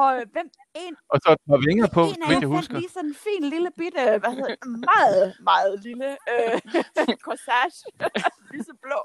Og 0.00 0.08
øh, 0.18 0.24
hvem, 0.32 0.48
en, 0.84 0.94
Og 1.12 1.16
så 1.24 1.28
et 1.32 1.42
par 1.50 1.60
vinger 1.68 1.86
på, 1.96 2.02
en 2.02 2.22
af 2.22 2.28
jeg 2.32 2.42
fandt 2.42 2.44
husker. 2.56 2.78
lige 2.78 2.90
sådan 2.96 3.10
en 3.10 3.16
fin 3.26 3.42
lille 3.54 3.70
bitte, 3.80 4.02
hvad 4.22 4.32
hedder 4.38 4.54
det, 4.54 4.58
meget, 4.90 5.24
meget 5.50 5.72
lille 5.86 6.08
øh, 6.32 6.56
corsage, 7.26 7.78
lyseblå, 8.54 8.98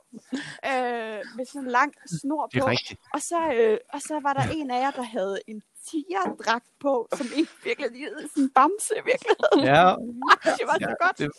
øh, 0.72 1.20
med 1.38 1.46
sådan 1.52 1.62
en 1.66 1.72
lang 1.80 1.92
snor 2.20 2.44
Det 2.48 2.62
på. 2.62 2.66
er 2.68 2.72
rigtigt. 2.76 3.00
Og 3.16 3.22
så, 3.30 3.40
øh, 3.60 3.78
og 3.96 4.00
så 4.08 4.16
var 4.26 4.34
der 4.34 4.46
en 4.58 4.72
af 4.76 4.80
jer, 4.86 4.92
der 4.92 5.08
havde 5.18 5.38
en 5.52 5.60
tigerdragt 5.90 6.66
på, 6.80 7.08
som 7.18 7.28
en 7.36 7.48
virkelig 7.64 7.92
lignede 7.92 8.28
sådan 8.30 8.44
en 8.44 8.50
bamse 8.50 8.94
i 8.98 9.04
virkeligheden. 9.12 9.76
Ja, 9.76 9.88
det 10.60 10.66
var 10.70 10.78
så 10.80 10.90
ja 10.90 11.06
godt. 11.06 11.18
det, 11.20 11.30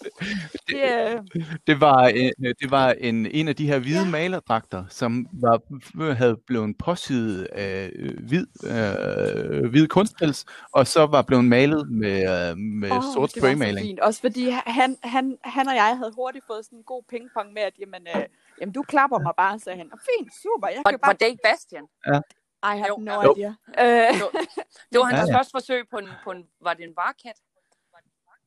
Det, 0.69 0.81
øh, 0.93 1.57
det 1.67 1.81
var, 1.81 2.07
en, 2.07 2.33
det 2.61 2.71
var 2.71 2.93
en, 2.93 3.27
en 3.27 3.49
af 3.49 3.57
de 3.57 3.67
her 3.67 3.79
hvide 3.79 4.05
ja. 4.05 4.11
malerdragter, 4.11 4.85
som 4.89 5.27
var, 5.33 5.61
havde 6.15 6.37
blevet 6.47 6.79
påsyet 6.79 7.45
af 7.45 7.91
øh, 7.95 8.19
hvid, 8.29 8.47
øh, 8.65 9.71
hvid 9.71 9.87
kunstpels, 9.89 10.45
og 10.73 10.87
så 10.87 11.07
var 11.07 11.23
blevet 11.23 11.45
malet 11.45 11.91
med, 11.91 12.19
øh, 12.51 12.57
med 12.57 12.91
oh, 12.91 13.03
sort 13.15 13.35
det 13.35 13.43
var 13.43 13.49
så 13.49 13.55
spraymaling. 13.55 13.87
fint. 13.87 14.01
Også 14.01 14.21
fordi 14.21 14.49
han, 14.67 14.97
han, 15.03 15.39
han 15.45 15.69
og 15.69 15.75
jeg 15.75 15.97
havde 15.97 16.13
hurtigt 16.15 16.45
fået 16.47 16.65
sådan 16.65 16.79
en 16.79 16.85
god 16.85 17.03
pingpong 17.11 17.53
med, 17.53 17.63
at 17.63 17.75
jamen, 17.79 18.03
øh, 18.17 18.23
jamen, 18.61 18.73
du 18.73 18.83
klapper 18.83 19.19
mig 19.19 19.33
bare, 19.37 19.59
sagde 19.59 19.79
han. 19.79 19.89
Og 19.93 19.99
fint, 20.11 20.33
super, 20.43 20.69
jeg 20.69 20.83
Var, 20.85 20.91
kan 20.91 20.99
var 21.03 21.09
bare... 21.09 21.17
det 21.21 21.27
ikke 21.27 21.43
Bastian? 21.45 21.85
I 22.65 22.77
have 22.79 22.89
Jo, 22.89 22.97
no 22.99 23.23
jo. 23.23 23.35
idea. 23.37 23.49
Øh, 23.79 24.21
Det 24.93 24.99
var 25.01 25.05
hans 25.05 25.29
Ja, 25.29 25.33
ja. 25.33 25.39
første 25.39 25.51
forsøg 25.51 25.85
på 25.91 25.97
en, 25.99 26.09
på 26.25 26.31
en, 26.31 26.47
var 26.61 26.75
det 26.75 26.85
en 26.85 26.97
varekat? 26.97 27.37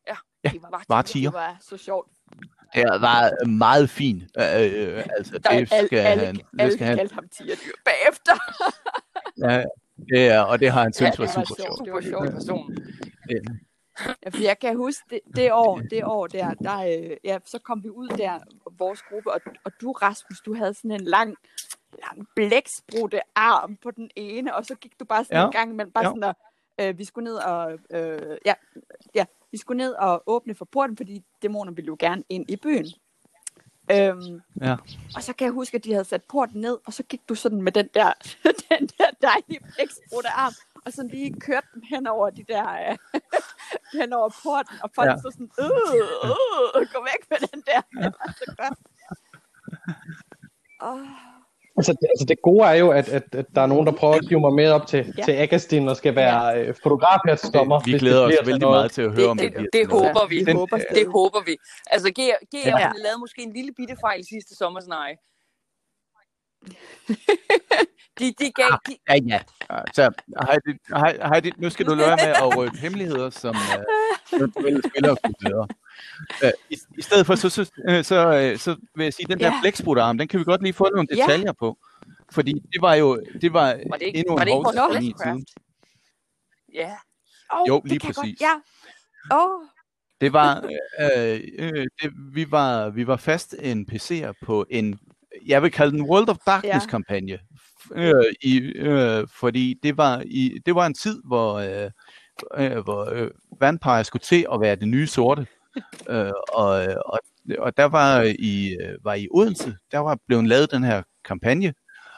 Ja, 0.08 0.16
Ja, 0.44 0.50
det 0.50 0.62
var 0.62 0.84
Var 0.90 1.02
det 1.02 1.12
tiger. 1.12 1.32
var 1.32 1.58
så 1.62 1.78
sjovt. 1.78 2.10
Det 2.76 2.84
var 3.02 3.46
meget 3.46 3.90
fin. 3.90 4.24
Øh, 4.38 4.44
øh, 4.44 5.04
altså, 5.18 5.38
Der, 5.38 5.60
det 5.60 5.68
skal 5.68 6.00
alle, 6.00 6.26
han. 6.26 6.36
Det 6.36 6.44
alle 6.60 6.74
skal 6.74 6.88
han. 6.88 6.98
kaldte 6.98 7.16
ham 7.16 7.30
tigerdyr 7.30 7.72
bagefter. 7.86 8.34
Ja, 9.50 9.64
det 10.10 10.28
er, 10.28 10.42
og 10.42 10.60
det 10.60 10.72
har 10.72 10.82
han 10.82 10.94
Ja, 11.00 11.12
syntes 11.12 11.12
det 11.16 11.20
var 11.20 11.26
var 11.26 11.46
super 11.46 11.64
sjovt. 11.64 11.86
Det 11.86 11.94
var 11.94 12.02
sjovt. 12.02 12.32
person. 12.32 12.78
Ja, 14.24 14.30
for 14.30 14.42
jeg 14.42 14.60
kan 14.60 14.76
huske, 14.78 15.04
det, 15.10 15.20
det 15.36 15.52
år, 15.54 15.80
det 15.80 16.06
år 16.06 16.28
der, 16.28 16.54
der 16.54 16.78
øh, 16.80 17.18
ja, 17.24 17.40
så 17.46 17.60
kom 17.60 17.84
vi 17.84 17.90
ud 17.90 18.08
der, 18.08 18.40
vores 18.78 19.02
gruppe, 19.02 19.34
og, 19.34 19.42
og 19.66 19.72
du, 19.82 19.92
Rasmus, 19.92 20.40
du 20.46 20.54
havde 20.56 20.74
sådan 20.74 20.92
en 20.92 21.04
lang, 21.04 21.36
lang 22.02 22.28
blæksprutte 22.36 23.22
arm 23.36 23.76
på 23.84 23.92
den 23.92 24.10
ene, 24.16 24.56
og 24.56 24.66
så 24.66 24.76
gik 24.76 25.00
du 25.00 25.06
bare 25.06 25.24
sådan 25.26 25.38
Ja. 25.38 25.46
en 25.46 25.52
gang 25.52 25.72
imellem, 25.72 25.92
bare 25.92 26.04
Ja. 26.06 26.10
sådan, 26.10 26.24
og, 26.24 26.36
øh, 26.82 26.98
vi 26.98 27.06
skulle 27.06 27.24
ned 27.24 27.36
og, 27.36 27.80
øh, 27.92 28.38
ja, 28.46 28.54
ja, 29.16 29.26
vi 29.52 29.58
skulle 29.58 29.78
ned 29.78 29.94
og 29.94 30.24
åbne 30.28 30.56
for 30.56 30.66
porten, 30.66 30.98
fordi 30.98 31.24
dæmonerne 31.42 31.76
ville 31.76 31.88
jo 31.88 31.96
gerne 32.00 32.24
ind 32.30 32.50
i 32.52 32.56
byen. 32.56 32.86
Øhm, 33.92 34.42
Ja. 34.62 34.76
og 35.16 35.24
så 35.24 35.34
kan 35.34 35.46
jeg 35.46 35.52
huske, 35.54 35.76
at 35.78 35.84
de 35.84 35.92
havde 35.92 36.06
sat 36.06 36.24
porten 36.24 36.62
ned, 36.62 36.78
og 36.86 36.94
så 36.94 37.04
gik 37.04 37.30
du 37.30 37.36
sådan 37.36 37.62
med 37.62 37.72
den 37.72 37.90
der, 37.94 38.14
den 38.70 38.88
der 38.88 39.10
dejlige 39.22 39.60
blæksprutte 39.76 40.30
arm, 40.30 40.54
og 40.86 40.94
så 40.94 41.04
lige 41.04 41.40
kørte 41.40 41.68
den 41.74 41.84
hen 41.84 42.08
over 42.08 42.30
de 42.30 42.44
der, 42.48 42.90
øh, 42.90 42.98
hen 44.02 44.14
over 44.14 44.30
porten, 44.44 44.76
og 44.84 44.90
folk 44.96 45.08
Ja. 45.08 45.12
ja. 45.12 45.18
så 45.18 45.30
sådan, 45.32 45.52
øh, 45.60 46.82
øh, 46.82 46.88
gå 46.94 47.00
væk 47.04 47.30
med 47.30 47.38
den 47.52 47.64
der. 47.68 47.82
Det 48.04 48.14
var 48.26 48.34
så 48.38 48.56
godt. 48.58 48.80
Oh, 50.80 51.02
Altså, 51.78 51.92
det, 51.92 52.08
altså 52.10 52.26
det 52.26 52.42
gode 52.42 52.66
er 52.68 52.74
jo, 52.74 52.90
at, 52.92 53.10
at, 53.10 53.24
at 53.36 53.46
der 53.56 53.62
er 53.62 53.66
nogen, 53.66 53.86
der 53.88 53.92
prøver 53.94 54.14
at 54.16 54.28
hive 54.30 54.40
mig 54.40 54.54
med 54.54 54.70
op 54.72 54.88
til, 54.88 54.98
Ja. 55.06 55.12
ja. 55.18 55.24
til 55.24 55.32
Agastin 55.32 55.88
og 55.90 55.98
skal 55.98 56.16
være 56.16 56.60
øh, 56.62 56.76
fotograf 56.84 57.20
her 57.28 57.36
til 57.36 57.50
sommer. 57.54 57.80
Vi 57.86 57.92
glæder 57.98 58.28
det 58.28 58.40
os 58.40 58.48
vældig 58.48 58.62
noget. 58.62 58.76
meget 58.78 58.92
til 58.92 59.02
at 59.02 59.12
høre 59.12 59.28
om 59.28 59.38
det. 59.38 59.46
det, 59.46 59.54
bliver 59.54 59.70
det 59.74 59.90
noget. 59.90 60.08
håber 60.08 60.28
vi. 60.28 60.44
Den- 60.44 60.56
håber. 60.58 60.78
Det 60.78 61.08
håber 61.08 61.42
vi. 61.46 61.58
Altså, 61.92 62.12
GR 62.12 62.20
Ja. 62.22 62.78
ja. 62.80 62.92
lavede 63.04 63.20
måske 63.20 63.42
en 63.42 63.54
lille 63.54 63.72
bitte 63.78 63.96
fejl 64.02 64.26
sidste 64.26 64.56
sommersneje. 64.56 65.16
De, 68.20 68.34
de 68.40 68.52
gav, 68.52 68.80
de, 68.88 68.96
Ja, 69.10 69.16
ja. 69.28 69.40
Så, 69.94 70.12
Heidi, 70.50 70.80
Heidi, 71.34 71.52
nu 71.58 71.70
skal 71.70 71.86
du 71.86 71.94
lade 71.96 72.10
med 72.10 72.34
at 72.36 72.58
røbe 72.58 72.78
hemmeligheder, 72.78 73.30
som 73.30 73.56
uh, 73.56 74.40
kunne 74.54 75.34
gøre. 75.50 75.68
Uh, 76.44 76.50
i, 76.70 76.78
I 76.98 77.02
stedet 77.02 77.26
for, 77.26 77.36
så, 77.36 77.50
så, 77.50 77.72
øh, 77.88 78.04
så, 78.04 78.56
så 78.58 78.76
vil 78.96 79.04
jeg 79.04 79.14
sige, 79.14 79.28
den 79.28 79.40
der 79.40 79.46
Ja. 79.46 79.60
blæksprutterarm, 79.62 80.18
den 80.18 80.28
kan 80.28 80.40
vi 80.40 80.44
godt 80.44 80.62
lige 80.64 80.74
få 80.74 80.90
nogle 80.94 81.08
Ja. 81.12 81.16
detaljer 81.16 81.52
på. 81.52 81.78
Fordi 82.32 82.54
det 82.54 82.82
var 82.82 82.94
jo 82.96 83.22
det 83.42 83.54
var, 83.54 83.80
var 83.90 83.98
det 83.98 84.06
ikke, 84.06 84.20
endnu 84.20 84.36
var 84.36 84.42
en 84.44 85.04
min 85.04 85.14
Flashcraft? 85.22 85.40
side. 85.50 85.56
Ja. 86.74 86.92
oh, 87.50 87.68
Jo, 87.68 87.82
lige 87.86 88.00
præcis. 88.00 88.16
Godt. 88.16 88.42
Ja. 88.42 88.54
Oh, 89.32 89.62
Det 90.22 90.34
var, 90.34 90.64
øh, 91.00 91.42
øh, 91.60 91.88
det, 92.02 92.12
vi 92.34 92.52
var, 92.52 92.90
vi 92.90 93.08
var 93.08 93.18
fast 93.18 93.54
NPC'er 93.54 94.32
på 94.44 94.66
en, 94.70 95.00
jeg 95.46 95.62
vil 95.64 95.72
kalde 95.72 95.92
den 95.98 96.02
World 96.10 96.30
of 96.30 96.38
Darkness-kampagne. 96.48 97.40
Øh, 97.92 98.34
i, 98.42 98.58
øh, 98.60 99.28
fordi 99.40 99.80
det 99.84 99.98
var, 99.98 100.24
i, 100.26 100.60
det 100.66 100.76
var 100.76 100.86
en 100.86 100.94
tid, 100.94 101.22
hvor, 101.26 101.54
øh, 101.54 101.92
øh, 102.58 102.84
hvor 102.84 103.10
øh, 103.12 103.32
Vampire 103.60 104.04
skulle 104.04 104.24
til 104.24 104.46
at 104.54 104.62
være 104.62 104.76
det 104.76 104.88
nye 104.88 105.08
sorte. 105.08 105.48
øh, 106.10 106.32
og, 106.54 106.88
og, 107.06 107.20
og 107.60 107.78
der 107.78 107.86
var 107.86 108.22
i, 108.40 108.78
øh, 108.82 108.98
var 109.04 109.14
i 109.14 109.28
Odense, 109.32 109.76
der 109.92 110.00
var 110.00 110.18
blevet 110.28 110.48
lavet 110.48 110.72
den 110.72 110.84
her 110.84 111.04
kampagne, 111.26 111.74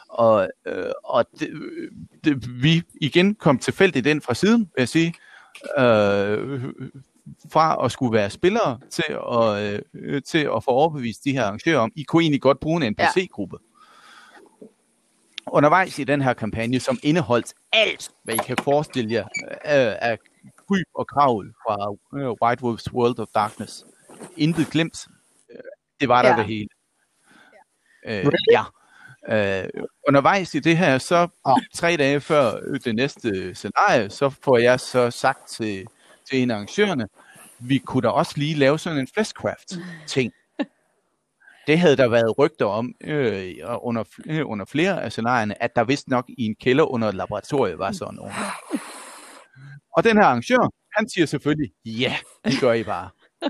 og, 0.10 0.50
øh, 0.66 0.92
og 1.04 1.26
det, 1.40 1.50
det, 2.24 2.64
vi 2.64 2.84
igen 3.02 3.36
kom 3.36 3.60
tilfældigt 3.60 4.08
ind 4.08 4.22
fra 4.22 4.34
siden, 4.34 4.60
vil 4.60 4.82
jeg 4.82 4.90
sige, 4.90 5.14
øh, 5.78 6.64
fra 7.52 7.86
at 7.86 7.92
skulle 7.92 8.14
være 8.14 8.30
spillere 8.30 8.80
til 8.90 9.18
at, 9.34 9.82
øh, 9.94 10.22
til 10.22 10.50
at 10.56 10.64
få 10.64 10.72
overbevist 10.72 11.24
de 11.24 11.32
her 11.32 11.44
arrangører 11.44 11.80
om, 11.80 11.92
I 11.96 12.04
kunne 12.04 12.24
egentlig 12.24 12.42
godt 12.42 12.60
bruge 12.60 12.86
en 12.86 12.92
NPC-gruppe. 12.92 13.58
Undervejs 15.52 16.00
i 16.00 16.04
den 16.04 16.22
her 16.22 16.34
kampagne, 16.34 16.80
som 16.80 17.00
indeholdt 17.04 17.54
alt, 17.72 18.12
hvad 18.24 18.36
I 18.36 18.38
kan 18.38 18.58
forestille 18.64 19.14
jer 19.14 19.24
øh, 19.52 19.96
af 20.02 20.18
kryb 20.68 20.86
og 20.96 21.08
kravl 21.08 21.54
fra 21.66 21.96
øh, 22.20 22.32
White 22.42 22.64
Wolf's 22.64 22.94
World 22.94 23.20
of 23.20 23.28
Darkness. 23.36 23.86
Intet 24.38 24.68
glemt. 24.72 25.08
Øh, 25.52 25.58
Det 26.00 26.10
var 26.10 26.22
der 26.22 26.30
Ja. 26.30 26.36
det 26.38 26.46
hele. 26.46 26.68
Øh, 28.06 28.26
ja. 28.52 28.64
Øh, 29.64 29.70
undervejs 30.08 30.56
i 30.56 30.60
det 30.60 30.78
her, 30.78 30.98
så 30.98 31.28
tre 31.76 31.98
dage 31.98 32.22
før 32.22 32.60
øh, 32.68 32.80
det 32.84 32.96
næste 32.96 33.56
scenarie, 33.56 34.10
så 34.10 34.30
får 34.30 34.58
jeg 34.58 34.80
så 34.80 35.12
sagt 35.12 35.50
til, 35.50 35.86
til 36.30 36.42
en 36.42 36.52
af 36.52 36.56
arrangørerne, 36.56 37.08
vi 37.60 37.78
kunne 37.78 38.02
da 38.02 38.08
også 38.10 38.34
lige 38.36 38.56
lave 38.56 38.80
sådan 38.80 39.00
en 39.00 39.08
fleshcraft-ting. 39.14 40.34
Det 41.68 41.80
havde 41.80 41.98
der 41.98 42.08
været 42.08 42.38
rygter 42.38 42.66
om 42.66 42.96
øh, 43.02 43.56
under, 43.82 44.04
øh, 44.26 44.50
under 44.50 44.66
flere 44.66 45.04
af 45.04 45.12
scenarierne, 45.12 45.64
at 45.64 45.76
der 45.76 45.84
vist 45.84 46.08
nok 46.08 46.26
i 46.30 46.46
en 46.46 46.56
kælder 46.56 46.84
under 46.84 47.08
et 47.08 47.16
laboratorie 47.16 47.78
var 47.78 47.92
sådan 47.92 48.16
noget. 48.16 48.34
Og 49.98 50.04
den 50.04 50.18
her 50.18 50.24
arrangør, 50.24 50.70
han 50.98 51.10
siger 51.10 51.26
selvfølgelig, 51.26 51.72
ja, 51.86 52.18
det 52.46 52.60
gør 52.62 52.74
I 52.74 52.84
bare. 52.84 53.10
Øh, 53.44 53.50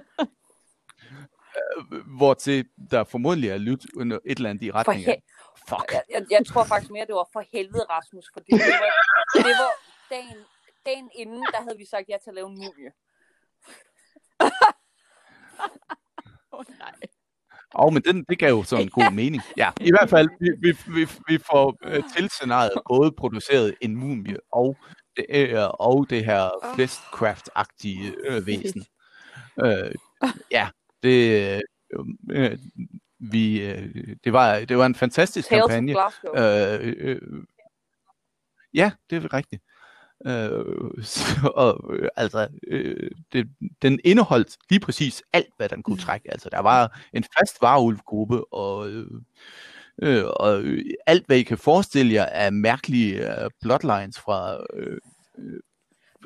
Hvortil 2.18 2.66
der 2.92 3.04
formodentlig 3.04 3.50
er 3.50 3.58
lyt 3.58 3.86
under 3.96 4.20
et 4.26 4.38
eller 4.38 4.50
andet 4.50 4.64
i 4.64 4.72
retning 4.72 5.08
af, 5.08 5.24
fuck, 5.70 5.92
jeg, 5.92 6.04
jeg, 6.10 6.26
jeg 6.32 6.46
tror 6.46 6.64
faktisk 6.64 6.92
mere, 6.92 7.06
det 7.06 7.16
var 7.16 7.30
for 7.34 7.44
helvede, 7.52 7.86
Rasmus. 7.90 8.26
For 8.34 8.40
det, 8.40 8.52
det, 8.52 8.60
var, 8.60 8.94
det 9.34 9.56
var 9.64 9.72
dagen, 10.10 10.38
dagen 10.86 11.10
inden, 11.16 11.44
der 11.54 11.62
havde 11.62 11.78
vi 11.78 11.86
sagt 11.86 12.10
ja 12.10 12.18
til 12.24 12.30
at 12.30 12.36
lave 12.36 12.50
en 12.50 12.58
mumie. 12.58 12.92
Åh 16.54 16.60
oh, 16.60 16.66
nej. 16.80 16.94
Og 17.74 17.94
men 17.94 18.02
den, 18.02 18.26
det 18.30 18.40
gav 18.40 18.50
jo 18.50 18.64
sådan 18.64 18.86
en 18.86 18.90
god 18.90 19.12
mening. 19.12 19.42
Ja, 19.58 19.72
i 19.82 19.92
hvert 19.92 20.10
fald, 20.10 20.30
vi, 20.40 20.50
vi, 20.62 20.78
vi, 20.88 21.08
vi 21.28 21.38
får 21.52 21.78
øh, 21.84 22.04
til 22.18 22.30
scenariet 22.30 22.72
både 22.90 23.12
produceret 23.12 23.76
en 23.82 23.96
mumie 23.96 24.38
og 24.52 24.78
det, 25.18 25.26
øh, 25.30 25.70
og 25.80 26.06
det 26.10 26.26
her 26.26 26.50
fleshcraft-agtige 26.74 28.16
øh, 28.28 28.48
væsen. 28.48 28.86
Øh, 29.66 29.92
ja, 30.52 30.70
det, 31.04 31.44
øh, 31.94 32.02
øh, 32.32 32.58
vi, 33.20 33.62
øh, 33.62 34.16
det, 34.24 34.34
var, 34.34 34.60
det 34.60 34.78
var 34.78 34.86
en 34.86 34.96
fantastisk 34.96 35.50
Tales 35.50 35.62
kampagne. 35.62 35.92
Glasgow. 35.92 36.34
Øh, 36.36 36.96
øh, 36.98 37.22
ja, 38.74 38.92
det 39.10 39.24
er 39.24 39.34
rigtigt. 39.34 39.64
Øh, 40.26 41.04
så, 41.04 41.24
og, 41.56 41.94
øh, 41.94 42.10
altså, 42.16 42.48
øh, 42.68 43.12
det, 43.34 43.48
den 43.82 44.00
indeholdt 44.04 44.58
lige 44.70 44.80
præcis 44.80 45.24
alt, 45.34 45.54
hvad 45.58 45.70
den 45.70 45.84
kunne 45.84 45.98
trække. 45.98 46.32
Altså, 46.32 46.50
der 46.50 46.60
var 46.60 47.00
en 47.14 47.24
fast 47.40 47.62
varulvgruppe, 47.62 48.54
og, 48.54 48.90
øh, 48.90 49.08
øh, 50.02 50.24
og 50.26 50.62
øh, 50.62 50.86
alt, 51.08 51.26
hvad 51.26 51.38
I 51.38 51.44
kan 51.44 51.58
forestille 51.58 52.14
jer 52.14 52.26
af 52.26 52.54
mærkelige 52.54 53.44
øh, 53.44 53.50
bloodlines 53.62 54.20
fra... 54.20 54.64
Øh, 54.74 54.98
øh, 55.38 55.60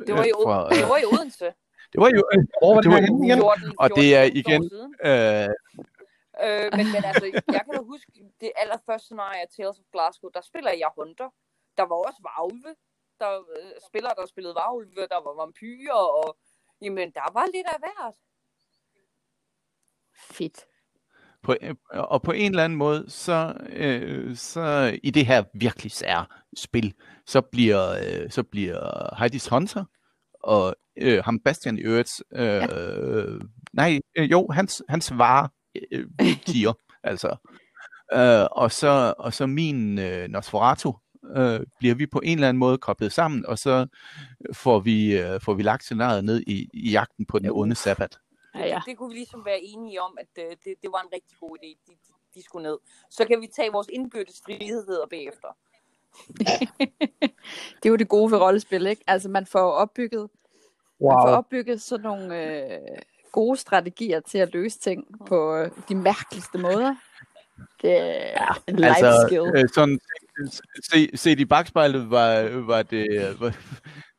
Det 0.08 0.14
var, 0.16 0.24
i, 0.24 0.28
øh, 0.30 0.44
fra, 0.46 0.70
det 0.70 0.90
var 0.90 0.98
i 0.98 1.06
Odense. 1.06 1.46
det 1.94 2.02
var 2.02 2.10
jo... 2.16 2.24
Øh, 2.34 2.46
Hvor 2.62 2.74
var 2.74 2.82
det 2.82 2.92
det 2.92 2.92
var- 2.92 3.26
igen? 3.26 3.40
14, 3.40 3.74
Og 3.78 3.90
det 3.96 4.16
er 4.16 4.24
14 4.24 4.38
igen- 4.38 4.96
øh, 5.06 5.50
Øh, 6.46 6.70
men, 6.78 6.86
men 6.96 7.02
altså, 7.12 7.26
jeg 7.56 7.62
kan 7.66 7.74
da 7.78 7.82
huske 7.94 8.12
det 8.42 8.52
allerførste 8.62 9.06
scenarie 9.06 9.42
af 9.42 9.48
Tales 9.56 9.78
of 9.80 9.86
Glasgow, 9.94 10.30
der 10.34 10.42
spiller 10.50 10.72
jeg 10.72 10.90
Hunter. 10.98 11.30
Der 11.78 11.86
var 11.92 11.96
også 12.08 12.20
varulve. 12.30 12.72
Der 13.22 13.32
øh, 13.58 13.72
spillere, 13.90 14.14
der 14.18 14.26
spillede 14.26 14.56
varulve. 14.56 15.02
Der 15.14 15.20
var 15.26 15.34
vampyrer, 15.42 16.04
og 16.22 16.38
jamen, 16.82 17.12
der 17.12 17.34
var 17.34 17.46
lidt 17.46 17.68
af 17.68 17.80
hvert. 17.80 18.16
Fedt. 20.38 20.66
på, 21.44 21.56
øh, 21.62 21.76
og 21.94 22.22
på 22.22 22.32
en 22.32 22.52
eller 22.52 22.64
anden 22.64 22.78
måde, 22.78 23.06
så, 23.10 23.54
øh, 23.70 24.36
så 24.36 24.98
i 25.04 25.10
det 25.10 25.26
her 25.26 25.44
virkelig 25.54 25.92
sære 25.92 26.26
spil, 26.58 26.94
så 27.26 27.42
bliver, 27.42 27.90
øh, 27.90 28.30
så 28.30 28.44
bliver 28.44 28.80
Heidi's 29.14 29.50
Hunter 29.50 29.86
og 30.44 30.76
øh, 30.98 31.24
ham 31.24 31.40
Bastian 31.40 31.78
i 31.78 31.82
øvrigt, 31.82 32.24
øh, 32.34 32.64
øh, 32.64 33.42
nej, 33.74 34.00
øh, 34.18 34.32
jo, 34.32 34.48
hans, 34.52 34.84
hans 34.90 35.18
vare 35.18 35.50
øh, 35.92 36.08
tiger, 36.46 36.74
altså. 37.12 37.36
Øh, 38.14 38.48
og, 38.52 38.72
så, 38.72 39.14
og 39.18 39.34
så 39.34 39.48
min 39.48 40.00
øh, 40.00 40.28
Nosferatu 40.28 40.94
øh, 41.38 41.60
bliver 41.80 41.96
vi 41.96 42.06
på 42.08 42.22
en 42.24 42.38
eller 42.38 42.50
anden 42.50 42.60
måde 42.60 42.78
koblet 42.78 43.12
sammen, 43.12 43.46
og 43.46 43.60
så 43.60 43.88
får 44.54 44.80
vi, 44.80 45.18
øh, 45.20 45.42
får 45.42 45.54
vi 45.54 45.64
lagt 45.64 45.84
scenariet 45.84 46.24
ned 46.26 46.42
i, 46.48 46.70
i 46.74 46.92
jagten 46.92 47.26
på 47.26 47.40
den 47.40 47.50
onde 47.52 47.76
sabbat. 47.76 48.20
Ja, 48.56 48.66
ja. 48.68 48.82
Det, 48.86 48.98
kunne 48.98 49.10
vi 49.10 49.16
ligesom 49.16 49.46
være 49.46 49.60
enige 49.62 50.02
om, 50.02 50.18
at 50.20 50.44
øh, 50.46 50.50
det, 50.52 50.76
det 50.82 50.90
var 50.92 51.02
en 51.02 51.10
rigtig 51.14 51.38
god 51.40 51.58
idé, 51.58 51.68
de, 51.88 51.92
de, 51.94 52.40
de 52.40 52.44
skulle 52.44 52.64
ned. 52.70 52.78
Så 53.10 53.26
kan 53.26 53.42
vi 53.42 53.48
tage 53.56 53.72
vores 53.72 53.88
indbyrdes 53.94 54.36
stridigheder 54.36 55.06
bagefter. 55.10 55.48
Det 57.84 57.86
er 57.86 57.90
jo 57.90 57.96
det 57.96 58.08
gode 58.08 58.32
ved 58.32 58.38
rollespil, 58.40 58.88
ikke? 58.88 59.04
Altså, 59.08 59.30
man 59.30 59.46
får 59.46 59.72
opbygget, 59.72 60.20
man 60.22 60.30
får 61.00 61.28
Wow. 61.28 61.36
opbygget 61.38 61.82
sådan 61.82 62.04
nogle 62.04 62.46
øh, 62.64 62.80
gode 63.32 63.58
strategier 63.58 64.20
til 64.20 64.38
at 64.38 64.54
løse 64.54 64.80
ting 64.80 65.06
på 65.28 65.56
øh, 65.56 65.72
de 65.90 65.96
mærkeligste 65.96 66.58
måder. 66.58 66.96
Det 67.82 67.98
er 68.38 68.62
en 68.68 68.76
life 68.76 68.88
Altså, 68.90 69.26
skill. 69.28 69.52
øh, 69.56 69.70
sådan, 69.74 70.00
se, 70.92 71.18
set 71.18 71.40
i 71.40 71.46
bagspejlet 71.46 72.12
var, 72.12 72.42
var 72.72 72.82
det, 72.84 73.06
var, 73.40 73.52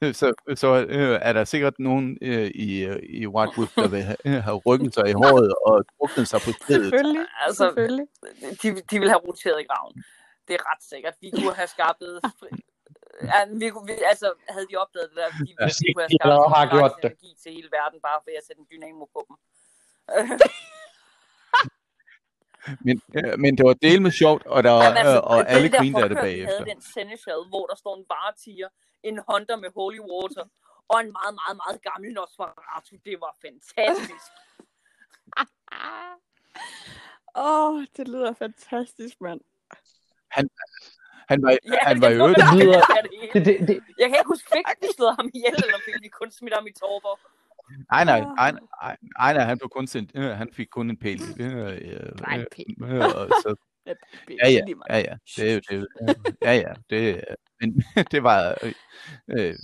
så, 0.21 0.55
så 0.55 0.87
øh, 0.89 1.19
er 1.23 1.33
der 1.33 1.45
sikkert 1.45 1.79
nogen 1.79 2.19
øh, 2.23 2.47
i, 2.55 2.85
øh, 2.85 2.99
i 3.03 3.27
White 3.27 3.53
Wolf, 3.59 3.75
der 3.77 3.89
vil 3.89 4.03
have, 4.03 4.17
øh, 4.25 4.43
have 4.43 4.57
rykket 4.67 4.95
sig 4.95 5.09
i 5.09 5.13
håret 5.13 5.55
og 5.67 5.85
druknet 5.99 6.29
sig 6.29 6.41
på 6.47 6.51
stedet. 6.53 6.85
Selvfølgelig, 6.91 7.27
Altså, 7.47 7.65
selvfølgelig. 7.65 8.07
De, 8.63 8.69
de 8.91 8.99
ville 8.99 9.11
have 9.15 9.23
roteret 9.29 9.61
i 9.61 9.67
graven. 9.71 10.05
Det 10.49 10.55
er 10.55 10.63
ret 10.73 10.83
sikkert. 10.93 11.15
Vi 11.21 11.31
kunne 11.31 11.55
have 11.55 11.69
skabt... 11.69 12.03
Ja, 13.33 13.41
vi 13.63 13.69
kunne, 13.71 13.87
vi, 13.87 13.95
altså, 14.13 14.29
havde 14.49 14.67
de 14.71 14.77
opdaget 14.77 15.09
det 15.11 15.17
der, 15.23 15.29
de, 15.47 15.53
Ja, 15.61 15.67
vi 15.85 15.93
kunne 15.93 16.03
have 16.05 16.13
de 16.15 16.23
allerede 16.25 16.49
har 16.55 16.65
skabt 16.67 16.73
gjort 16.79 16.93
det. 17.03 17.11
energi 17.11 17.31
til 17.43 17.51
hele 17.57 17.69
verden, 17.79 17.99
bare 18.09 18.19
ved 18.27 18.35
at 18.41 18.45
sætte 18.47 18.61
en 18.65 18.69
dynamo 18.73 19.05
på 19.17 19.21
dem. 19.29 19.37
Men, 22.81 23.03
øh, 23.17 23.39
men 23.39 23.59
det 23.59 23.65
var 23.67 23.73
del 23.73 24.03
med 24.03 24.11
sjovt, 24.11 24.47
og, 24.47 24.63
der, 24.63 24.75
Jamen, 24.75 24.97
altså, 24.97 25.17
øh, 25.17 25.31
og 25.33 25.39
den 25.39 25.47
alle 25.47 26.03
af 26.03 26.09
det 26.09 26.19
bagefter. 26.19 26.55
havde 26.55 26.71
den 26.71 26.83
seneschal, 26.95 27.43
hvor 27.49 27.67
der 27.67 27.77
står 27.77 27.97
en 27.97 28.05
varetiger, 28.09 28.69
en 29.03 29.21
hunter 29.29 29.57
med 29.57 29.71
holy 29.79 30.01
water, 30.13 30.45
og 30.89 31.01
en 31.01 31.13
meget, 31.19 31.35
meget, 31.41 31.57
meget 31.63 31.79
gammel 31.89 32.13
Nosferatu. 32.13 32.97
Det 33.05 33.17
var 33.25 33.33
fantastisk. 33.45 34.33
Åh, 37.35 37.75
oh, 37.75 37.85
det 37.97 38.09
lyder 38.09 38.33
fantastisk, 38.33 39.21
mand. 39.21 39.41
Han 41.31 41.43
var, 41.43 41.51
Ja, 41.51 41.79
han 41.91 42.01
var 42.01 42.09
jo 42.09 42.29
Det 42.29 42.37
det, 42.37 42.45
det. 43.35 43.47
Det, 43.47 43.47
det, 43.47 43.69
det, 43.69 43.77
Jeg 43.99 44.07
kan 44.09 44.17
ikke 44.21 44.33
huske, 44.35 44.49
fik 44.57 44.67
vi 44.83 44.89
slået 44.97 45.15
ham 45.19 45.29
ihjel, 45.35 45.55
eller 45.67 45.81
fik 45.89 45.95
vi 46.03 46.09
kun 46.09 46.31
smidt 46.31 46.55
ham 46.55 46.67
i 46.67 46.73
torber? 46.73 47.15
Nej, 47.91 48.05
nej, 48.05 48.21
nej, 48.21 48.53
nej, 48.83 48.97
nej, 49.35 49.45
han, 49.45 49.59
blev 49.59 49.69
kun 49.69 49.87
sendt, 49.87 50.11
øh, 50.15 50.25
han 50.31 50.49
fik 50.53 50.67
kun 50.71 50.91
en 50.91 50.97
pæl. 50.97 51.21
Øh, 51.41 51.67
øh, 51.67 52.47
pæl. 52.53 52.75
øh, 52.85 53.01
og 53.05 53.29
så, 53.43 53.55
Ja, 54.45 54.49
ja, 54.51 54.61
ja, 54.91 54.99
ja. 54.99 55.17
Det 55.37 55.69
det. 55.71 55.87
Ja, 56.43 56.53
ja. 56.55 56.73
Det, 56.91 57.17
øh, 57.17 57.23
men 57.61 57.83
det 58.13 58.23
var 58.23 58.57
øh, 58.63 58.73
øh, 59.31 59.55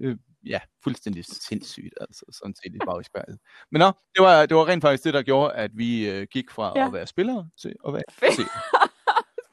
øh, 0.00 0.16
ja, 0.46 0.60
fuldstændig 0.84 1.24
sindssygt, 1.24 1.94
altså, 2.00 2.24
sådan 2.32 2.54
set 2.54 2.74
i 2.74 2.78
bagspejlet. 2.86 3.38
Men 3.70 3.78
nå, 3.80 3.86
det 3.86 4.22
var, 4.22 4.46
det 4.46 4.56
var 4.56 4.68
rent 4.68 4.82
faktisk 4.84 5.04
det, 5.04 5.14
der 5.14 5.22
gjorde, 5.22 5.54
at 5.54 5.70
vi 5.74 6.10
øh, 6.10 6.26
gik 6.30 6.50
fra 6.50 6.72
Ja. 6.76 6.86
at 6.86 6.92
være 6.92 7.06
spillere 7.06 7.48
til 7.60 7.74
at 7.86 7.92
være 7.92 8.02
seere. 8.10 8.48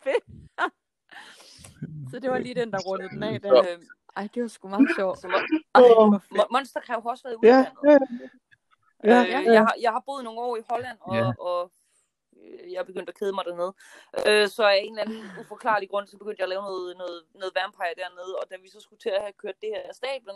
Fedt. 0.04 0.24
Så 2.12 2.20
det 2.20 2.30
var 2.32 2.38
lige 2.38 2.56
den, 2.56 2.72
der 2.72 2.80
rundede 2.80 3.10
den 3.10 3.24
af. 3.24 3.40
Så- 3.44 3.48
Der. 3.50 3.60
Øhm, 3.74 3.84
Ej, 4.16 4.28
det 4.34 4.42
var 4.42 4.48
sgu 4.48 4.68
meget 4.68 4.90
sjovt. 4.98 5.26
Ej, 5.26 5.82
Monster 6.52 6.80
kan 6.80 6.96
jo 6.96 7.02
også 7.10 7.24
været 7.24 7.38
ja, 7.44 7.66
uddannet. 7.84 8.32
ja, 9.04 9.10
ja, 9.10 9.22
Øh, 9.24 9.30
ja. 9.30 9.52
jeg, 9.54 9.62
har, 9.62 9.76
jeg 9.82 9.92
har 9.92 10.00
boet 10.06 10.24
nogle 10.24 10.40
år 10.40 10.58
i 10.58 10.62
Holland, 10.70 10.98
og, 11.02 11.16
Ja. 11.16 11.32
og 11.40 11.72
øh, 12.38 12.72
jeg 12.72 12.80
er 12.80 12.84
begyndt 12.84 13.10
at 13.10 13.16
kede 13.16 13.34
mig 13.34 13.46
dernede. 13.46 13.74
Øh, 14.28 14.48
så 14.50 14.64
af 14.64 14.82
en 14.84 15.00
eller 15.00 15.04
anden 15.04 15.30
uforklarlig 15.42 15.90
grund, 15.90 16.08
så 16.08 16.18
begyndte 16.18 16.40
jeg 16.40 16.46
at 16.46 16.50
lave 16.50 16.62
noget, 16.62 16.98
noget, 16.98 17.24
noget 17.34 17.52
vampire 17.56 17.94
dernede, 17.98 18.36
og 18.40 18.50
da 18.52 18.56
vi 18.62 18.70
så 18.70 18.80
skulle 18.80 19.00
til 19.00 19.10
at 19.10 19.22
have 19.22 19.34
kørt 19.34 19.62
det 19.62 19.70
her 19.70 19.82
af 19.90 19.96
stablen, 19.96 20.36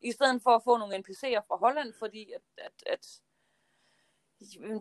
i 0.00 0.12
stedet 0.12 0.42
for 0.42 0.50
at 0.50 0.62
få 0.64 0.76
nogle 0.76 0.96
NPC'er 0.96 1.40
fra 1.48 1.56
Holland, 1.56 1.92
fordi 1.98 2.32
at, 2.32 2.42
at, 2.58 2.72
at 2.86 3.20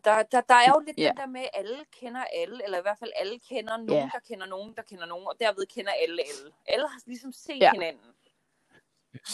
Der, 0.06 0.24
der, 0.24 0.42
der 0.42 0.56
er 0.56 0.70
jo 0.76 0.80
lidt 0.80 0.98
Ja. 0.98 1.04
yeah. 1.04 1.12
den 1.12 1.18
der 1.18 1.26
med, 1.26 1.42
at 1.42 1.50
alle 1.54 1.86
kender 2.00 2.24
alle, 2.34 2.64
eller 2.64 2.78
i 2.78 2.82
hvert 2.82 2.98
fald 3.00 3.12
alle 3.16 3.40
kender 3.40 3.78
nogen, 3.78 3.90
Ja. 3.90 3.96
yeah. 4.00 4.12
der 4.12 4.20
kender 4.20 4.46
nogen, 4.46 4.74
der 4.76 4.82
kender 4.82 5.06
nogen, 5.06 5.28
og 5.28 5.36
derved 5.40 5.66
kender 5.66 5.92
alle 5.92 6.22
alle. 6.22 6.54
Alle 6.68 6.88
har 6.88 7.00
ligesom 7.06 7.32
set 7.34 7.60
Ja. 7.60 7.64
yeah. 7.66 7.74
hinanden. 7.74 8.14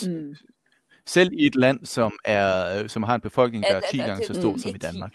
Mm. 0.07 0.35
Selv 1.05 1.33
i 1.33 1.45
et 1.45 1.55
land, 1.55 1.85
som 1.85 2.19
er 2.25 2.87
som 2.87 3.03
har 3.03 3.15
en 3.15 3.21
befolkning, 3.21 3.63
der 3.63 3.69
Ja, 3.69 3.75
er 3.75 3.81
ja, 3.85 3.91
10 3.91 3.97
ja, 3.97 4.05
gange 4.05 4.25
så 4.25 4.33
stor 4.33 4.51
mm, 4.51 4.59
som 4.59 4.69
i 4.69 4.73
ikke 4.73 4.79
10. 4.79 4.91
Danmark. 4.91 5.13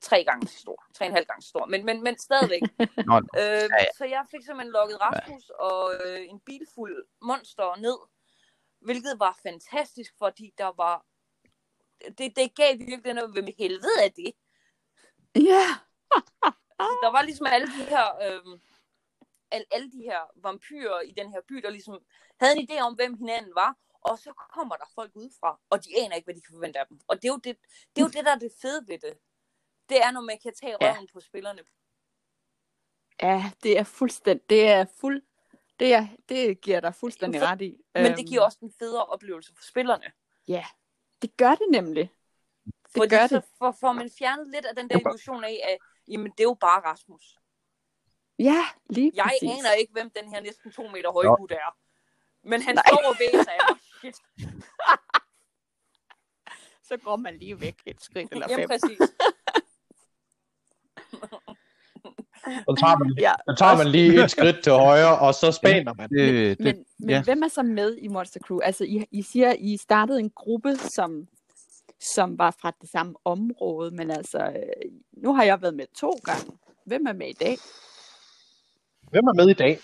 Tre 0.00 0.24
gange 0.24 0.48
så 0.48 0.58
stor. 0.58 0.84
Tre 0.94 1.04
og 1.04 1.08
en 1.08 1.14
halv 1.14 1.26
gange 1.26 1.42
så 1.42 1.48
stor. 1.48 1.66
Men, 1.66 1.84
men, 1.84 2.02
men 2.02 2.18
stadigvæk. 2.18 2.62
Nå, 3.08 3.16
Øh, 3.16 3.42
ja, 3.42 3.62
ja. 3.62 3.84
Så 3.98 4.04
jeg 4.04 4.24
fik 4.30 4.42
simpelthen 4.44 4.72
lukket 4.72 4.98
Rasmus 5.00 5.50
og 5.58 5.94
øh, 5.94 6.20
en 6.28 6.40
bilfuld 6.40 7.04
monster 7.22 7.76
ned, 7.80 7.98
hvilket 8.80 9.14
var 9.18 9.38
fantastisk, 9.42 10.12
fordi 10.18 10.54
der 10.58 10.72
var... 10.76 11.04
Det, 12.18 12.36
det 12.36 12.54
gav 12.54 12.78
virkelig 12.78 13.14
noget, 13.14 13.32
hvem 13.32 13.46
helvede 13.58 13.96
er 14.04 14.08
det? 14.08 14.32
Ja. 15.36 15.66
Altså, 16.78 16.98
der 17.02 17.10
var 17.10 17.22
ligesom 17.22 17.46
alle 17.46 17.66
de 17.66 17.84
her... 17.88 18.06
Øh, 18.22 18.58
alle, 19.54 19.66
alle 19.70 19.90
de 19.92 20.02
her 20.02 20.20
vampyrer 20.36 21.00
i 21.00 21.10
den 21.10 21.30
her 21.30 21.40
by, 21.48 21.54
der 21.54 21.70
ligesom 21.70 21.98
havde 22.40 22.56
en 22.58 22.68
idé 22.70 22.80
om, 22.80 22.94
hvem 22.94 23.14
hinanden 23.14 23.54
var, 23.54 23.76
og 24.02 24.18
så 24.18 24.32
kommer 24.54 24.76
der 24.76 24.84
folk 24.94 25.10
udefra, 25.14 25.60
og 25.70 25.84
de 25.84 25.88
aner 26.00 26.14
ikke, 26.16 26.26
hvad 26.26 26.34
de 26.34 26.40
kan 26.42 26.54
forvente 26.54 26.78
af 26.78 26.86
dem. 26.86 27.00
Og 27.08 27.16
det 27.16 27.24
er 27.28 27.32
jo 27.32 27.36
det, 27.44 27.56
det, 27.96 28.02
er 28.02 28.06
jo 28.06 28.10
det 28.16 28.24
der 28.24 28.30
er 28.34 28.38
det 28.38 28.52
fede 28.62 28.84
ved 28.88 28.98
det. 28.98 29.18
Det 29.88 30.02
er, 30.04 30.10
når 30.10 30.20
man 30.20 30.38
kan 30.42 30.52
tage 30.54 30.76
Ja. 30.80 30.92
røven 30.94 31.08
på 31.12 31.20
spillerne. 31.20 31.62
Ja, 33.22 33.50
det 33.62 33.78
er 33.78 33.84
fuldstændig, 33.84 34.50
det 34.50 34.68
er 34.68 34.84
fuld, 35.00 35.22
det, 35.80 35.94
er, 35.94 36.06
det 36.28 36.60
giver 36.60 36.80
dig 36.80 36.94
fuldstændig 36.94 37.40
For- 37.40 37.46
ret 37.46 37.62
i. 37.62 37.76
Men 37.94 38.04
det 38.04 38.10
Øhm, 38.18 38.26
giver 38.26 38.42
også 38.42 38.58
en 38.62 38.72
federe 38.78 39.04
oplevelse 39.06 39.52
for 39.56 39.62
spillerne. 39.64 40.12
Ja, 40.48 40.64
det 41.22 41.36
gør 41.36 41.50
det 41.54 41.66
nemlig. 41.70 42.10
Det 42.64 42.74
Fordi 42.96 43.08
gør 43.08 43.26
så 43.26 43.36
det. 43.36 43.44
får, 43.58 43.72
får 43.80 43.92
man 43.92 44.10
fjernet 44.18 44.46
lidt 44.50 44.66
af 44.66 44.76
den 44.76 44.90
der 44.90 44.98
illusion 44.98 45.44
af, 45.44 45.60
at 45.68 45.78
jamen, 46.08 46.30
det 46.32 46.40
er 46.40 46.44
jo 46.44 46.54
bare 46.60 46.80
Rasmus. 46.80 47.38
Ja, 48.42 48.64
lige 48.90 49.12
Jeg 49.14 49.24
præcis. 49.24 49.58
aner 49.58 49.72
ikke, 49.72 49.92
hvem 49.92 50.10
den 50.10 50.34
her 50.34 50.40
næsten 50.40 50.72
to 50.72 50.82
meter 50.88 51.12
høje 51.12 51.36
gut 51.36 51.52
er. 51.52 51.76
Men 52.48 52.62
han 52.62 52.74
Nej. 52.74 52.84
står 52.88 53.08
og 53.08 53.16
væser 53.20 53.50
af 53.50 53.58
mig. 53.70 53.78
Shit. 54.00 54.16
Så 56.82 56.96
går 56.96 57.16
man 57.16 57.36
lige 57.38 57.60
væk 57.60 57.76
et 57.86 58.02
skridt 58.02 58.32
eller 58.32 58.46
Jamen 58.50 58.68
fem. 58.68 58.68
præcis. 58.68 58.98
Så 62.44 62.76
tager 62.80 62.98
man, 62.98 63.14
Ja, 63.18 63.32
så 63.48 63.54
tager 63.58 63.76
man 63.76 63.86
lige 63.86 64.24
et 64.24 64.30
skridt 64.30 64.62
til 64.62 64.72
højre, 64.72 65.18
og 65.18 65.34
så 65.34 65.52
spaner 65.52 65.94
man. 65.94 66.08
det, 66.10 66.58
det, 66.58 66.64
men, 66.64 66.84
men 66.98 67.10
ja. 67.10 67.22
hvem 67.22 67.42
er 67.42 67.48
så 67.48 67.62
med 67.62 67.96
i 67.96 68.08
Monster 68.08 68.40
Crew? 68.40 68.58
Altså, 68.60 68.84
I, 68.84 69.04
I 69.10 69.22
siger, 69.22 69.52
I 69.58 69.76
startede 69.76 70.20
en 70.20 70.30
gruppe, 70.30 70.76
som, 70.76 71.26
som 72.00 72.38
var 72.38 72.56
fra 72.60 72.72
det 72.80 72.90
samme 72.90 73.14
område, 73.24 73.90
men 73.90 74.10
altså, 74.10 74.38
øh, 74.38 74.92
nu 75.12 75.34
har 75.34 75.44
jeg 75.44 75.62
været 75.62 75.74
med 75.74 75.86
to 75.96 76.10
gange. 76.24 76.52
Hvem 76.86 77.06
er 77.06 77.12
med 77.12 77.28
i 77.28 77.32
dag? 77.32 77.56
Hvem 79.12 79.24
er 79.24 79.34
med 79.34 79.48
i 79.48 79.52
dag? 79.54 79.78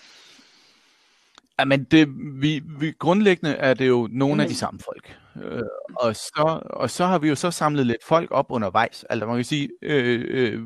Ja, 1.59 1.65
men 1.65 1.83
det, 1.83 2.07
vi, 2.41 2.61
vi, 2.79 2.91
grundlæggende 2.91 3.51
er 3.55 3.73
det 3.73 3.87
jo 3.87 4.07
nogle 4.11 4.31
af 4.33 4.37
Men- 4.37 4.49
de 4.49 4.55
samme 4.55 4.79
folk. 4.79 5.17
Øh, 5.43 5.61
og, 5.95 6.15
så, 6.15 6.59
og 6.69 6.89
så 6.89 7.05
har 7.05 7.19
vi 7.19 7.29
jo 7.29 7.35
så 7.35 7.51
samlet 7.51 7.85
lidt 7.87 8.03
folk 8.03 8.31
op 8.31 8.45
undervejs. 8.49 9.03
Altså 9.09 9.25
man 9.25 9.35
kan 9.35 9.43
sige, 9.45 9.69
øh, 9.81 10.25
øh, 10.27 10.61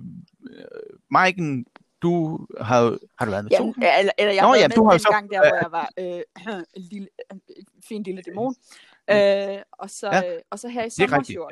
Maiken, 1.12 1.66
du 2.02 2.40
har, 2.62 2.98
har 3.20 3.26
du 3.26 3.32
været 3.32 3.44
med 3.44 3.52
Ja, 3.52 3.58
to? 3.58 3.74
eller, 4.00 4.12
eller 4.18 4.34
jeg 4.34 4.44
Nå, 4.44 4.54
ja, 4.54 4.60
været 4.60 4.76
du 4.76 4.84
med 4.84 4.88
har 4.92 4.94
jo 4.94 4.98
den 4.98 5.00
så- 5.00 5.10
gang 5.12 5.30
der, 5.32 5.40
hvor 5.40 5.56
jeg 5.56 5.72
var 5.72 5.90
øh, 6.00 6.56
en 6.76 6.82
lille, 6.92 7.08
en 7.32 7.42
fin 7.88 8.04
lille 8.04 8.22
dæmon. 8.22 8.56
Øh, 9.10 9.58
og, 9.72 9.90
så, 9.90 10.08
Ja, 10.12 10.22
og 10.50 10.60
så 10.60 10.68
her 10.68 10.84
i 10.84 10.86
er 10.86 10.90
sommer 10.90 11.24
jo 11.36 11.50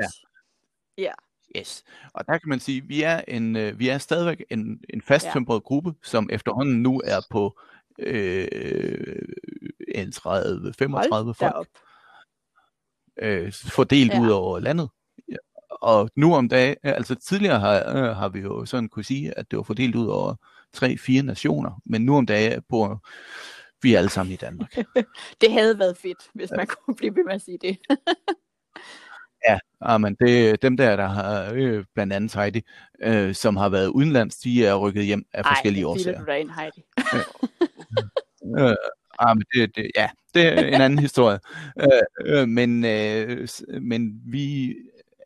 ja. 0.97 1.11
Yes. 1.57 1.83
Og 2.13 2.25
der 2.27 2.37
kan 2.37 2.49
man 2.49 2.59
sige, 2.59 2.81
vi 2.81 3.01
er 3.03 3.21
en, 3.27 3.55
øh, 3.55 3.79
vi 3.79 3.89
er 3.89 3.97
stadigvæk 3.97 4.43
en, 4.49 4.83
en 4.89 5.01
fasttømret 5.01 5.55
ja. 5.55 5.59
gruppe, 5.59 5.93
som 6.03 6.29
efterhånden 6.31 6.81
nu 6.81 7.01
er 7.05 7.19
på 7.29 7.59
øh, 7.99 8.47
en 9.95 10.11
30, 10.11 10.73
35 10.73 11.23
Hold 11.25 11.35
folk. 11.35 11.51
derop. 11.53 11.65
øh, 13.19 13.53
fordelt 13.53 14.11
Ja. 14.11 14.17
ja. 14.17 14.21
ud 14.23 14.29
over 14.29 14.59
landet. 14.59 14.89
Ja. 15.29 15.35
Og 15.81 16.09
nu 16.15 16.35
om 16.35 16.49
dagen, 16.49 16.75
altså 16.83 17.15
tidligere 17.15 17.59
har, 17.59 17.95
øh, 17.95 18.15
har 18.15 18.29
vi 18.29 18.39
jo 18.39 18.65
sådan 18.65 18.89
kunne 18.89 19.05
sige, 19.05 19.37
at 19.37 19.51
det 19.51 19.57
var 19.57 19.63
fordelt 19.63 19.95
ud 19.95 20.07
over 20.07 20.35
tre-fire 20.73 21.23
nationer, 21.23 21.81
men 21.85 22.05
nu 22.05 22.17
om 22.17 22.25
dagen 22.25 22.61
bor 22.69 23.05
vi 23.81 23.93
alle 23.95 24.09
sammen 24.09 24.33
i 24.33 24.35
Danmark. 24.35 24.75
Det 25.41 25.51
havde 25.51 25.79
været 25.79 25.97
fedt, 25.97 26.17
hvis 26.33 26.51
man 26.57 26.67
kunne 26.67 26.95
blive 26.95 27.15
ved 27.15 27.23
med 27.23 27.33
at 27.33 27.41
sige 27.41 27.57
det. 27.61 27.77
Ja, 29.49 29.97
men 29.97 30.15
det 30.19 30.61
dem 30.61 30.77
der, 30.77 30.95
der 30.95 31.07
har, 31.07 31.51
øh, 31.53 31.83
blandt 31.93 32.13
andet 32.13 32.33
Heidi, 32.33 32.61
øh, 33.03 33.35
som 33.35 33.55
har 33.57 33.69
været 33.69 33.87
udenlands, 33.87 34.37
de 34.37 34.65
er 34.65 34.75
rykket 34.75 35.05
hjem 35.05 35.25
af 35.33 35.45
forskellige 35.45 35.83
Ej, 35.83 35.89
årsager. 35.89 36.19
du 36.19 36.25
da 36.25 36.35
ind, 36.35 36.49
Heidi. 36.49 36.83
Øh, 38.59 38.75
ah, 39.19 39.37
men 39.37 39.45
det, 39.53 39.75
det, 39.75 39.91
ja, 39.95 40.09
det 40.33 40.47
er 40.47 40.65
en 40.65 40.81
anden 40.81 40.99
historie. 40.99 41.39
Øh, 41.79 42.01
øh, 42.25 42.47
men, 42.47 42.85
øh, 42.85 43.47
men 43.81 44.21
vi 44.25 44.75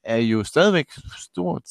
er 0.03 0.17
jo 0.17 0.43
stadigvæk 0.43 0.87
stort... 1.19 1.63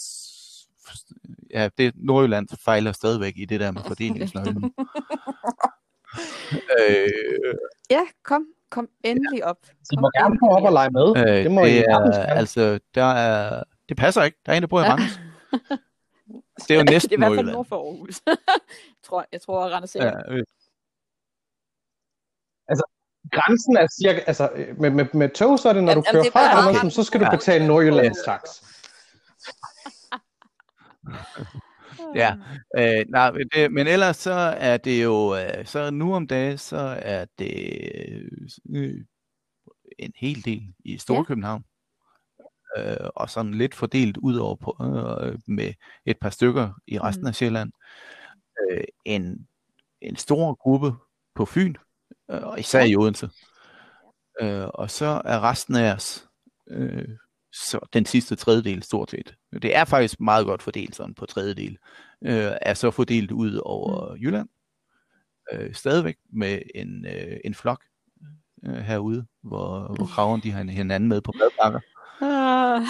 Ja, 1.50 1.68
det 1.78 1.92
Nordjylland 1.96 2.48
fejler 2.64 2.92
stadigvæk 2.92 3.32
i 3.36 3.44
det 3.44 3.60
der 3.60 3.70
med 3.70 3.82
fordelingsnøglen. 3.86 4.74
øh, 6.80 7.54
Ja, 7.90 8.02
kom, 8.22 8.46
kom 8.74 8.88
endelig 9.04 9.44
op. 9.44 9.56
Så 9.62 9.70
I 9.92 9.96
Kom 9.96 10.02
må 10.02 10.10
gerne 10.18 10.38
komme 10.38 10.56
op 10.56 10.62
og 10.62 10.72
lege 10.72 10.90
med. 10.90 11.16
øh, 11.16 11.44
det 11.44 11.50
må 11.50 11.64
I 11.64 11.68
det 11.74 11.84
sagtens 11.90 12.16
er, 12.16 12.22
altså, 12.42 12.78
der 12.94 13.04
er, 13.04 13.62
det 13.88 13.96
passer 13.96 14.22
ikke. 14.22 14.38
Der 14.46 14.52
er 14.52 14.56
en, 14.56 14.62
der 14.62 14.68
bor 14.68 14.80
i 14.80 14.84
Randers. 14.84 15.20
Det 16.68 16.70
er 16.70 16.74
jo 16.74 16.80
det 16.80 16.88
er 16.88 16.92
næsten 16.92 17.12
i 17.12 17.16
hvert 17.16 17.34
fald 17.34 17.46
nord 17.52 17.66
for 17.66 17.76
Aarhus. 17.76 18.20
jeg 18.26 18.36
tror, 19.06 19.26
jeg 19.32 19.40
tror, 19.42 19.64
at 19.64 19.72
Randers 19.72 19.96
er. 19.96 20.04
Ja, 20.04 20.32
øh, 20.32 20.44
Grænsen 23.32 23.76
er 23.76 23.86
cirka, 24.02 24.20
altså 24.26 24.50
øh, 24.54 24.80
med, 24.80 24.90
med, 24.90 25.06
med 25.14 25.28
tog, 25.28 25.58
så 25.58 25.68
er 25.68 25.72
det, 25.72 25.84
når 25.84 25.90
Jamen, 25.92 26.04
du 26.04 26.10
kører 26.12 26.24
er 26.24 26.30
fra 26.30 26.84
ret- 26.84 26.92
så 26.92 27.02
skal 27.04 27.20
du 27.20 27.24
Ja. 27.24 27.30
betale 27.30 27.66
Nordjyllands 27.66 28.18
tax. 28.24 28.40
Ja, 32.14 32.36
øh, 32.78 33.04
nej, 33.08 33.32
men 33.32 33.48
det, 33.54 33.72
men 33.72 33.86
ellers 33.86 34.16
så 34.16 34.32
er 34.58 34.76
det 34.76 35.04
jo, 35.04 35.36
øh, 35.36 35.66
så 35.66 35.90
nu 35.90 36.14
om 36.14 36.26
dagen, 36.26 36.58
så 36.58 36.98
er 37.02 37.24
det 37.38 37.52
øh, 38.70 39.04
en 39.98 40.12
hel 40.16 40.44
del 40.44 40.62
i 40.84 40.98
Storkøbenhavn. 40.98 41.64
Øh, 42.76 42.96
og 43.16 43.30
sådan 43.30 43.54
lidt 43.54 43.74
fordelt 43.74 44.16
ud 44.16 44.36
over 44.36 44.56
på, 44.56 44.76
øh, 45.22 45.38
med 45.46 45.72
et 46.06 46.18
par 46.20 46.30
stykker 46.30 46.70
i 46.86 46.98
resten 46.98 47.22
Mm. 47.24 47.28
af 47.28 47.34
Sjælland. 47.34 47.72
Øh, 48.70 48.84
en, 49.04 49.48
en 50.00 50.16
stor 50.16 50.54
gruppe 50.54 50.92
på 51.34 51.44
Fyn, 51.44 51.74
øh, 52.30 52.42
og 52.42 52.60
især 52.60 52.84
i 52.84 52.96
Odense. 52.96 53.30
Øh, 54.40 54.68
og 54.74 54.90
så 54.90 55.22
er 55.24 55.40
resten 55.40 55.76
af 55.76 55.94
os, 55.94 56.28
øh, 56.68 57.08
så 57.54 57.78
den 57.92 58.06
sidste 58.06 58.36
tredjedel 58.36 58.82
stort 58.82 59.10
set. 59.10 59.34
Det 59.62 59.76
er 59.76 59.84
faktisk 59.84 60.20
meget 60.20 60.46
godt 60.46 60.62
fordelt 60.62 60.96
sådan 60.96 61.14
på 61.14 61.26
tredjedel. 61.26 61.78
Øh, 62.24 62.52
er 62.62 62.74
så 62.74 62.90
fordelt 62.90 63.30
ud 63.30 63.60
over 63.64 64.14
mm. 64.14 64.20
Jylland. 64.20 64.48
Øh, 65.52 65.74
stadigvæk 65.74 66.16
med 66.32 66.58
en, 66.74 67.06
øh, 67.06 67.36
en 67.44 67.54
flok 67.54 67.84
øh, 68.64 68.74
herude, 68.74 69.26
hvor, 69.42 69.94
hvor 69.96 70.06
kraverne 70.06 70.42
de 70.42 70.50
har 70.50 70.62
hinanden 70.62 71.08
med 71.08 71.20
på 71.20 71.32
madpakker. 71.38 71.80
Ah, 72.20 72.82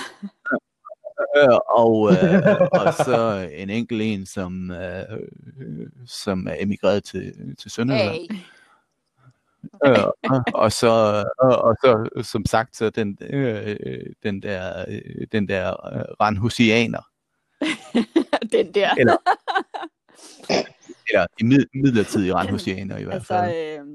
Øh, 1.36 1.58
og, 1.68 2.10
øh, 2.12 2.60
og 2.72 2.94
så 2.94 3.48
en 3.52 3.70
enkelt 3.70 4.02
en, 4.02 4.26
som, 4.26 4.70
øh, 4.70 5.18
som 6.06 6.46
er 6.46 6.56
emigreret 6.58 7.04
til, 7.04 7.56
til 7.56 7.70
Sønderjylland. 7.70 8.16
Hey. 8.30 8.38
Øh, 9.86 10.04
og, 10.54 10.72
så 10.72 11.24
og, 11.38 11.58
og 11.58 11.76
så 11.80 12.08
som 12.22 12.46
sagt 12.46 12.76
så 12.76 12.90
den 12.90 13.18
øh, 13.30 13.76
den 14.22 14.42
der 14.42 14.84
øh, 14.88 15.26
den 15.32 15.48
der 15.48 15.68
øh, 15.68 16.04
ranhusianer 16.20 17.02
den 18.52 18.74
der. 18.74 18.94
eller 18.94 19.16
eller 21.08 21.26
i 21.40 21.44
mid, 21.44 21.66
midlertidige 21.74 22.34
ranhusianer 22.34 22.98
i 22.98 23.04
hvert 23.04 23.14
Altså, 23.14 23.34
fald. 23.34 23.78
øh, 23.80 23.86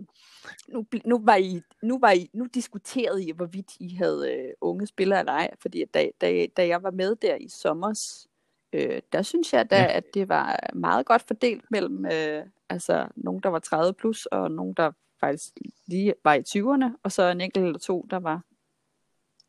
nu, 0.68 0.86
nu, 1.06 1.22
var 1.24 1.36
I, 1.36 1.62
nu, 1.84 2.00
var 2.00 2.12
I, 2.12 2.30
nu 2.34 2.46
diskuterede 2.54 3.26
I, 3.26 3.32
hvorvidt 3.32 3.72
I 3.80 3.96
havde 3.96 4.34
øh, 4.34 4.50
unge 4.62 4.88
spillere 4.88 5.20
eller 5.20 5.34
ej, 5.34 5.50
fordi 5.62 5.86
da, 5.94 6.10
da, 6.22 6.46
da 6.58 6.68
jeg 6.68 6.84
var 6.84 6.92
med 6.92 7.16
der 7.16 7.36
i 7.36 7.50
sommers, 7.50 8.28
øh, 8.74 9.02
der 9.14 9.22
synes 9.22 9.54
jeg 9.54 9.70
da, 9.70 9.82
ja. 9.82 9.98
at 9.98 10.04
det 10.14 10.30
var 10.30 10.60
meget 10.74 11.06
godt 11.06 11.22
fordelt 11.28 11.66
mellem 11.72 12.06
øh, 12.06 12.46
altså 12.70 13.08
nogen, 13.16 13.42
der 13.44 13.50
var 13.50 13.60
30 13.60 13.94
plus, 13.94 14.26
og 14.26 14.52
nogen, 14.52 14.74
der 14.74 14.92
faktisk 15.20 15.54
lige 15.88 16.14
var 16.24 16.34
i 16.34 16.40
20'erne, 16.40 16.98
og 17.04 17.12
så 17.12 17.24
en 17.30 17.42
enkelt 17.42 17.66
eller 17.66 17.80
to, 17.80 18.08
der 18.10 18.20
var, 18.20 18.42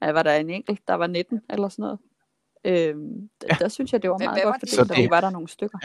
ja, 0.03 0.13
var 0.13 0.23
der 0.23 0.35
en 0.35 0.51
enkelt, 0.51 0.89
der 0.89 0.95
var 0.95 1.07
19 1.07 1.41
eller 1.51 1.69
sådan 1.69 1.83
noget. 1.83 1.99
Øhm, 2.65 3.31
der, 3.41 3.55
der 3.55 3.69
synes 3.69 3.93
jeg, 3.93 4.03
det 4.03 4.11
var 4.11 4.19
meget 4.19 4.31
hvad 4.35 4.43
godt 4.43 4.53
var 4.79 4.85
det? 4.85 4.91
og 4.91 4.97
det- 4.97 5.11
var 5.11 5.21
der 5.21 5.31
nogle 5.31 5.49
stykker. 5.49 5.79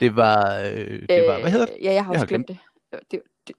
Det 0.00 0.16
var 0.16 0.58
øh, 0.58 1.02
det 1.08 1.26
var 1.28 1.40
hvad 1.40 1.50
hedder 1.50 1.66
det? 1.66 1.74
Øh, 1.78 1.84
Ja, 1.84 1.92
jeg 1.92 2.04
har 2.04 2.12
Jeg 2.12 2.20
også 2.20 2.20
har 2.20 2.26
glemt 2.26 2.48
det. 2.48 2.58
Øh, 2.92 3.00
det, 3.10 3.22
det 3.48 3.54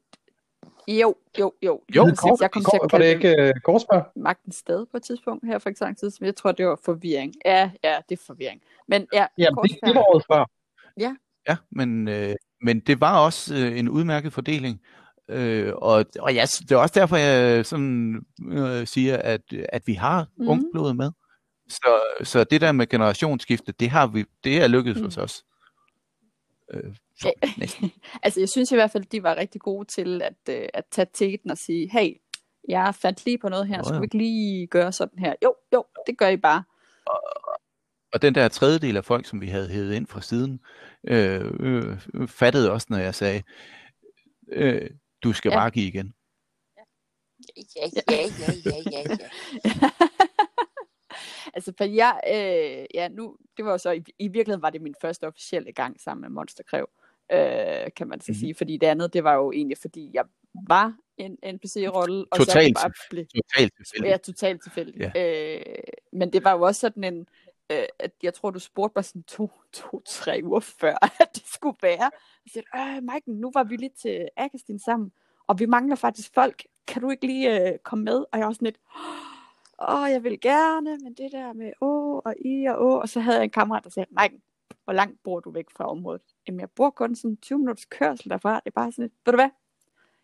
Jo, 0.88 1.16
jo, 1.40 1.54
jo. 1.64 1.82
Jo, 1.96 2.06
Lige 2.06 2.16
præcis. 2.16 2.42
jeg 2.42 2.52
kom 2.52 2.62
til 2.64 2.80
at 2.84 2.92
Var 2.92 3.00
det 3.00 3.20
kalde 3.22 3.36
ikke 3.40 3.54
uh, 3.56 3.62
Korsberg? 3.62 4.06
magten 4.16 4.52
sted 4.52 4.86
på 4.86 4.98
et 4.98 5.04
tidspunkt 5.04 5.46
her 5.46 5.60
for 5.60 5.70
ikke 5.70 5.78
så 5.80 5.86
lang 5.86 5.98
tid, 5.98 6.12
jeg 6.22 6.36
tror, 6.36 6.52
det 6.52 6.68
var 6.68 6.80
forvirring. 6.84 7.34
Ja, 7.46 7.72
ja, 7.84 7.98
det 8.10 8.20
er 8.20 8.24
forvirring. 8.26 8.62
Men 8.88 9.08
ja, 9.14 9.26
Ja, 9.38 9.48
det, 9.64 9.78
det 9.86 9.96
var 9.96 10.02
året 10.10 10.24
før. 10.32 10.46
Ja, 11.48 11.56
men, 11.70 12.08
øh, 12.08 12.36
men 12.62 12.80
det 12.80 13.02
var 13.02 13.20
også 13.20 13.56
øh, 13.56 13.80
en 13.80 13.90
udmærket 13.90 14.34
fordeling. 14.34 14.82
Øh, 15.30 15.74
og 15.76 16.06
og 16.20 16.34
ja, 16.34 16.42
det 16.60 16.72
er 16.72 16.76
også 16.78 17.00
derfor, 17.00 17.18
jeg 17.18 17.66
sådan 17.66 18.22
øh, 18.52 18.88
siger, 18.88 19.18
at, 19.18 19.42
at 19.70 19.84
vi 19.86 19.94
har 19.94 20.28
Mhm. 20.38 20.44
mm. 20.44 20.50
ungblod 20.50 20.94
med. 20.94 21.12
Så, 21.70 22.02
så 22.24 22.44
det 22.44 22.62
der 22.62 22.72
med 22.72 22.88
generationsskifte, 22.88 23.72
det 23.72 23.90
har 23.90 24.08
vi, 24.08 24.26
det 24.44 24.58
er 24.64 24.68
lykkedes 24.68 24.98
mm. 25.00 25.04
hos 25.06 25.18
os. 25.18 25.44
Øh, 26.74 26.96
så. 27.20 27.32
Altså, 28.24 28.40
jeg 28.40 28.50
synes 28.50 28.72
i 28.72 28.76
hvert 28.76 28.92
fald, 28.92 29.04
de 29.06 29.24
var 29.24 29.36
rigtig 29.36 29.62
gode 29.62 29.86
til 29.88 30.22
at, 30.22 30.56
øh, 30.56 30.68
at 30.74 30.84
tage 30.92 31.08
teten 31.14 31.52
og 31.52 31.58
sige, 31.58 31.90
hey, 31.92 32.10
jeg 32.70 32.96
fandt 32.96 33.26
lige 33.26 33.38
på 33.38 33.50
noget 33.50 33.68
her, 33.68 33.84
skal 33.84 33.94
ja. 33.94 34.00
vi 34.00 34.06
ikke 34.06 34.18
lige 34.18 34.68
gøre 34.68 34.92
sådan 34.92 35.20
her? 35.20 35.34
Jo, 35.44 35.56
jo, 35.74 35.86
det 36.08 36.18
gør 36.18 36.28
I 36.28 36.38
bare. 36.38 36.64
Og 37.06 37.22
den 38.22 38.36
der 38.36 38.48
tredjedel 38.48 38.98
af 38.98 39.06
folk, 39.06 39.26
som 39.26 39.42
vi 39.42 39.48
havde 39.48 39.70
hævet 39.70 39.94
ind 39.94 40.08
fra 40.08 40.22
siden, 40.22 40.60
øh, 41.08 41.52
øh, 41.60 41.98
fattede 42.28 42.72
også, 42.72 42.88
når 42.90 42.98
jeg 42.98 43.16
sagde, 43.16 43.44
øh, 44.52 44.90
du 45.24 45.34
skal 45.34 45.50
Ja. 45.50 45.56
ja. 45.56 45.60
bare 45.62 45.72
give 45.72 45.88
igen. 45.88 46.14
Ja, 47.58 47.64
ja, 47.76 47.88
ja, 48.12 48.52
ja, 48.66 48.82
ja, 48.92 49.04
ja. 49.10 49.28
altså, 51.56 51.74
for 51.78 51.84
jeg, 51.84 52.20
øh, 52.28 52.86
ja, 52.94 53.08
nu, 53.08 53.38
det 53.58 53.66
var 53.66 53.72
jo 53.72 53.78
så, 53.78 53.92
i, 53.92 54.04
i 54.20 54.28
virkeligheden 54.28 54.62
var 54.62 54.70
det 54.70 54.82
min 54.82 54.96
første 55.02 55.28
officielle 55.28 55.72
gang 55.72 56.02
sammen 56.02 56.22
med 56.22 56.30
Monsterkræv, 56.30 56.90
øh, 57.32 57.92
kan 57.96 58.08
man 58.08 58.22
så 58.22 58.32
Mhm. 58.32 58.40
sige, 58.40 58.56
fordi 58.56 58.78
det 58.78 58.88
andet, 58.88 59.14
det 59.14 59.24
var 59.24 59.34
jo 59.34 59.52
egentlig, 59.52 59.78
fordi 59.78 60.12
jeg 60.14 60.24
var 60.68 60.94
en 61.18 61.38
NPC-rolle, 61.56 62.26
og 62.32 62.38
så 62.38 62.46
Totalt 62.46 62.76
bare 62.76 62.92
blev, 63.10 63.26
Totalt 63.26 63.74
tilfældigt. 63.78 64.12
Ja, 64.12 64.18
totalt 64.18 64.64
tilfældigt. 64.64 64.98
Ja. 65.16 65.56
Øh, 65.58 65.62
men 66.14 66.34
det 66.34 66.44
var 66.44 66.52
jo 66.52 66.62
også 66.62 66.80
sådan 66.80 67.04
en, 67.04 67.28
øh, 67.70 67.86
at 68.00 68.12
jeg 68.24 68.34
tror, 68.34 68.52
du 68.52 68.60
spurgte 68.60 68.94
mig 68.96 69.06
sådan 69.06 69.24
to, 69.24 69.52
to, 69.72 70.02
tre 70.06 70.42
uger 70.44 70.60
før, 70.60 70.98
at 71.22 71.30
det 71.36 71.44
skulle 71.46 71.78
være. 71.82 72.12
Jeg 72.46 72.52
siger, 72.54 72.64
øh, 72.76 73.04
Mike, 73.04 73.32
nu 73.32 73.52
var 73.54 73.64
vi 73.64 73.76
lige 73.76 73.94
til 74.02 74.30
Agastin 74.38 74.80
sammen, 74.80 75.12
og 75.48 75.60
vi 75.60 75.66
mangler 75.66 75.96
faktisk 75.96 76.34
folk. 76.34 76.64
Kan 76.88 77.02
du 77.02 77.10
ikke 77.10 77.26
lige 77.26 77.72
øh, 77.72 77.80
komme 77.80 78.06
med? 78.06 78.26
Og 78.32 78.40
jeg 78.40 78.46
var 78.46 78.54
sådan 78.54 78.66
lidt, 78.66 78.80
åh, 79.90 80.10
jeg 80.12 80.24
vil 80.24 80.42
gerne, 80.42 80.98
men 80.98 81.14
det 81.14 81.32
der 81.32 81.54
med 81.54 81.72
åh 81.82 82.16
og 82.26 82.36
i 82.46 82.66
og 82.66 82.78
å. 82.78 83.00
Og 83.00 83.10
så 83.10 83.20
havde 83.20 83.38
jeg 83.38 83.44
en 83.44 83.50
kammerat, 83.50 83.84
der 83.84 83.90
sagde, 83.90 84.10
Mike, 84.22 84.42
hvor 84.84 84.94
langt 84.94 85.24
bor 85.24 85.40
du 85.40 85.52
væk 85.52 85.66
fra 85.78 85.90
området? 85.90 86.22
Jamen, 86.48 86.60
jeg 86.60 86.70
bor 86.70 86.90
kun 86.90 87.16
sådan 87.16 87.38
20 87.38 87.60
minutters 87.60 87.86
kørsel 87.86 88.30
derfra. 88.30 88.56
Det 88.56 88.66
er 88.66 88.72
bare 88.72 88.92
sådan 88.92 89.04
lidt, 89.04 89.14
ved 89.26 89.34
du 89.34 89.38
hvad? 89.38 89.50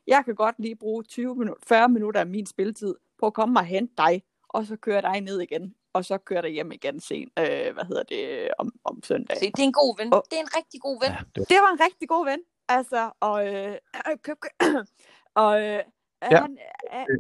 Jeg 0.08 0.26
kan 0.26 0.36
godt 0.36 0.56
lige 0.60 0.76
bruge 0.76 1.04
20 1.04 1.36
minutter, 1.36 1.64
40 1.68 1.90
minutter 1.90 2.20
af 2.20 2.28
min 2.28 2.46
spilletid 2.46 2.96
på 3.20 3.26
at 3.26 3.34
komme 3.34 3.60
og 3.60 3.66
hente 3.66 3.94
dig, 3.98 4.24
og 4.50 4.66
så 4.66 4.76
kører 4.76 5.02
dig 5.02 5.22
ned 5.22 5.42
igen, 5.42 5.76
og 5.94 6.06
så 6.06 6.18
kører 6.18 6.42
dig 6.42 6.52
hjem 6.52 6.72
igen 6.72 7.00
sen, 7.00 7.30
øh, 7.40 7.74
hvad 7.74 7.86
hedder 7.88 8.04
det, 8.04 8.50
om, 8.58 8.72
om 8.86 9.04
søndag. 9.04 9.38
Se, 9.38 9.46
det 9.46 9.60
er 9.60 9.64
en 9.64 9.74
god 9.74 9.98
ven. 9.98 10.14
Åh. 10.14 10.22
Det 10.32 10.38
er 10.38 10.42
en 10.42 10.56
rigtig 10.58 10.82
god 10.82 11.00
ven. 11.04 11.12
Ja, 11.12 11.18
det 11.36 11.40
var, 11.40 11.46
Det 11.46 11.58
var 11.62 11.72
en 11.72 11.80
rigtig 11.86 12.10
god 12.10 12.26
ven, 12.26 12.40
altså, 12.68 13.12
og, 13.20 13.48
øh, 13.48 13.72
øh, 13.72 14.18
køb, 14.24 14.38
køb, 14.42 14.52
og 15.36 15.62
øh, 15.62 15.80
Ja. 16.32 16.42
han, 16.42 16.58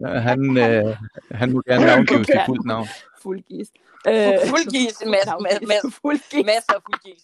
øh, 0.03 0.21
han, 0.21 0.57
øh, 0.57 0.97
han 1.32 1.51
må 1.51 1.61
gerne 1.67 1.86
navngive 1.86 2.26
sit 2.26 2.36
Ja. 2.39 2.45
fuldt 2.47 2.65
navn. 2.65 2.88
fuldgis. 3.21 3.67
Fuldgis, 4.51 5.03
masser, 5.05 5.39
masser, 5.47 5.67
masser, 5.67 5.89
fuldgis. 6.01 6.45
masser 6.45 6.74
af 6.74 6.82
fuldgis. 6.89 7.24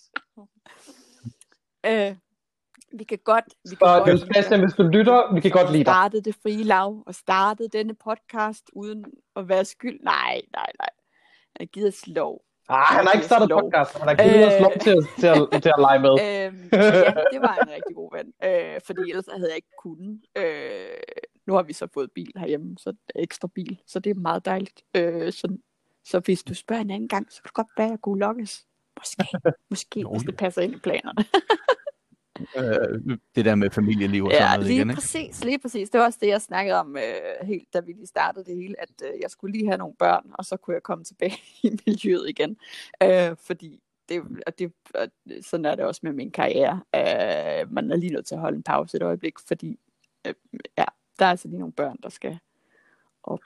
Øh, 1.85 2.15
vi 2.99 3.03
kan 3.03 3.17
godt, 3.23 3.45
vi 3.69 3.75
kan 3.75 3.77
Så 3.87 4.03
godt 4.05 4.33
Christian, 4.33 4.59
hvis 4.59 4.73
du 4.73 4.83
lytter, 4.83 5.33
vi 5.33 5.39
kan 5.41 5.51
godt 5.51 5.67
lide 5.71 5.77
dig. 5.83 5.85
startede 5.85 6.21
det 6.21 6.35
frie 6.43 6.63
lav, 6.63 7.03
og 7.07 7.15
startede 7.15 7.69
denne 7.69 7.95
podcast 7.95 8.63
uden 8.73 9.05
at 9.35 9.49
være 9.49 9.65
skyld. 9.65 9.99
Nej, 10.03 10.41
nej, 10.53 10.71
nej. 10.79 10.89
Jeg 11.59 11.67
gider 11.67 11.91
slå. 11.91 12.41
Ah, 12.69 12.83
han 12.95 13.05
har 13.05 13.13
ikke 13.13 13.25
startet 13.25 13.47
Slå. 13.49 13.59
podcast, 13.61 13.97
han 13.97 14.07
har 14.07 14.15
givet 14.15 14.47
os 14.47 14.53
Øh. 14.53 14.61
lov 14.61 14.71
til, 14.81 14.97
til, 15.19 15.27
at, 15.27 15.61
til 15.63 15.69
at 15.69 15.79
lege 15.79 15.99
med. 15.99 16.09
Øhm, 16.25 16.69
ja, 16.73 17.13
det 17.33 17.41
var 17.41 17.55
en 17.63 17.69
rigtig 17.69 17.95
god 17.95 18.09
ven. 18.17 18.33
Øh, 18.43 18.81
fordi 18.85 19.01
ellers 19.09 19.25
havde 19.37 19.49
jeg 19.49 19.55
ikke 19.55 19.75
kunnet. 19.83 20.19
Øh, 20.37 20.89
nu 21.47 21.53
har 21.53 21.63
vi 21.63 21.73
så 21.73 21.87
fået 21.93 22.11
bil 22.11 22.31
herhjemme, 22.37 22.77
så 22.77 22.93
ekstra 23.15 23.47
bil, 23.55 23.79
så 23.87 23.99
det 23.99 24.09
er 24.09 24.13
meget 24.15 24.45
dejligt. 24.45 24.81
Øh, 24.95 25.31
så, 25.33 25.57
så 26.05 26.19
hvis 26.19 26.43
du 26.43 26.53
spørger 26.53 26.81
en 26.81 26.91
anden 26.91 27.09
gang, 27.09 27.31
så 27.31 27.41
kan 27.41 27.47
det 27.47 27.53
godt 27.53 27.67
være, 27.77 27.87
at 27.87 27.91
jeg 27.91 27.99
kunne 28.01 28.19
lokkes. 28.19 28.65
Måske, 28.97 29.25
måske, 29.69 30.01
Nå, 30.01 30.09
hvis 30.11 30.23
det 30.23 30.37
passer 30.37 30.61
ind 30.61 30.73
i 30.75 30.77
planerne. 30.79 31.25
Øh, 32.57 33.17
det 33.35 33.45
der 33.45 33.55
med 33.55 33.69
familieliv 33.69 34.25
og 34.25 34.31
sådan 34.31 34.43
Ja, 34.43 34.53
noget 34.53 34.67
lige 34.67 34.75
igen, 34.77 34.89
ikke? 34.89 35.01
præcis, 35.01 35.43
lige 35.43 35.59
præcis. 35.59 35.89
Det 35.89 35.99
var 35.99 36.05
også 36.05 36.19
det, 36.21 36.27
jeg 36.27 36.41
snakkede 36.41 36.79
om, 36.79 36.97
øh, 36.97 37.47
helt, 37.47 37.73
da 37.73 37.79
vi 37.79 37.91
lige 37.91 38.07
startede 38.07 38.45
det 38.45 38.55
hele, 38.55 38.81
at 38.81 38.89
øh, 39.03 39.21
jeg 39.21 39.29
skulle 39.29 39.53
lige 39.57 39.67
have 39.67 39.77
nogle 39.77 39.95
børn, 39.99 40.31
og 40.33 40.45
så 40.45 40.57
kunne 40.57 40.73
jeg 40.73 40.83
komme 40.83 41.03
tilbage 41.03 41.37
i 41.63 41.79
miljøet 41.85 42.29
igen. 42.29 42.57
Øh, 43.03 43.35
fordi 43.47 43.79
det, 44.09 44.21
og 44.47 44.59
det, 44.59 44.73
og 44.95 45.07
sådan 45.41 45.65
er 45.65 45.75
det 45.75 45.85
også 45.85 46.01
med 46.03 46.13
min 46.13 46.31
karriere. 46.31 46.81
Øh, 46.95 47.71
man 47.73 47.91
er 47.91 47.95
lige 47.95 48.13
nødt 48.13 48.25
til 48.25 48.35
at 48.35 48.41
holde 48.41 48.55
en 48.57 48.63
pause 48.63 48.97
et 48.97 49.03
øjeblik, 49.03 49.33
fordi 49.47 49.79
øh, 50.27 50.33
ja, 50.77 50.85
der 51.19 51.25
er 51.25 51.29
altså 51.29 51.47
lige 51.47 51.59
nogle 51.59 51.73
børn, 51.73 51.97
der 52.03 52.09
skal 52.09 52.39
op, 53.23 53.39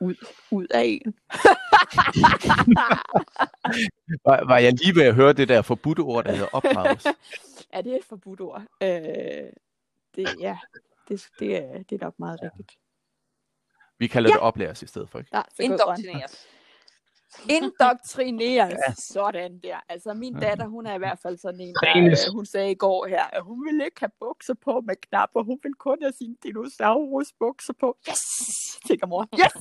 ud, 0.00 0.14
ud 0.50 0.66
af 0.70 0.82
en. 0.84 1.14
Var, 4.24 4.44
var 4.46 4.58
jeg 4.58 4.72
lige 4.72 4.94
ved 4.94 5.02
at 5.02 5.14
høre 5.14 5.32
det 5.32 5.48
der 5.48 5.62
forbudte 5.62 6.00
ord, 6.00 6.24
der 6.24 6.32
hedder 6.32 6.48
opdrages? 6.52 7.06
er 7.72 7.80
det 7.82 7.96
et 7.96 8.04
forbudt 8.04 8.40
ord? 8.40 8.62
Øh, 8.82 8.88
det, 10.16 10.28
ja, 10.40 10.58
det, 11.08 11.28
det, 11.38 11.56
er, 11.56 11.82
det 11.82 12.00
er 12.02 12.04
nok 12.04 12.18
meget 12.18 12.40
rigtigt. 12.42 12.72
Vi 13.98 14.06
kalder 14.06 14.30
Ja. 14.30 14.34
det 14.34 14.40
oplæres 14.40 14.82
i 14.82 14.86
stedet 14.86 15.10
for, 15.10 15.18
ikke? 15.18 15.30
Der, 15.32 15.42
så 15.56 15.62
Indoktrineres. 17.48 18.72
Indoktrineres. 18.72 18.98
Sådan 18.98 19.58
der. 19.58 19.80
Altså 19.88 20.14
min 20.14 20.34
datter, 20.34 20.66
hun 20.66 20.86
er 20.86 20.94
i 20.94 20.98
hvert 20.98 21.18
fald 21.22 21.38
sådan 21.38 21.60
en, 21.60 21.74
der, 21.82 22.26
øh, 22.28 22.34
hun 22.34 22.46
sagde 22.46 22.70
i 22.70 22.74
går 22.74 23.06
her, 23.06 23.24
at 23.24 23.42
hun 23.42 23.66
ville 23.66 23.84
ikke 23.84 24.00
have 24.00 24.10
bukser 24.20 24.54
på 24.54 24.80
med 24.80 24.96
knapper. 24.96 25.42
Hun 25.42 25.58
ville 25.62 25.74
kun 25.74 25.98
have 26.02 26.12
sine 26.18 26.36
dinosaurus 26.42 27.32
bukser 27.38 27.72
på. 27.80 27.96
Yes! 28.08 28.20
Tænker 28.86 29.06
mor. 29.06 29.28
Yes! 29.42 29.54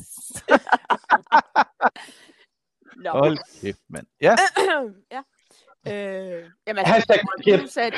Nå. 2.95 3.09
Hold 3.09 3.37
kæft, 3.61 3.81
mand. 3.89 4.07
Ja, 4.21 4.35
ja. 5.15 5.21
Øh, 5.87 6.49
jamen, 6.67 6.85
Hashtag 6.85 7.19
altså, 7.37 7.61
du 7.61 7.67
sagde, 7.67 7.91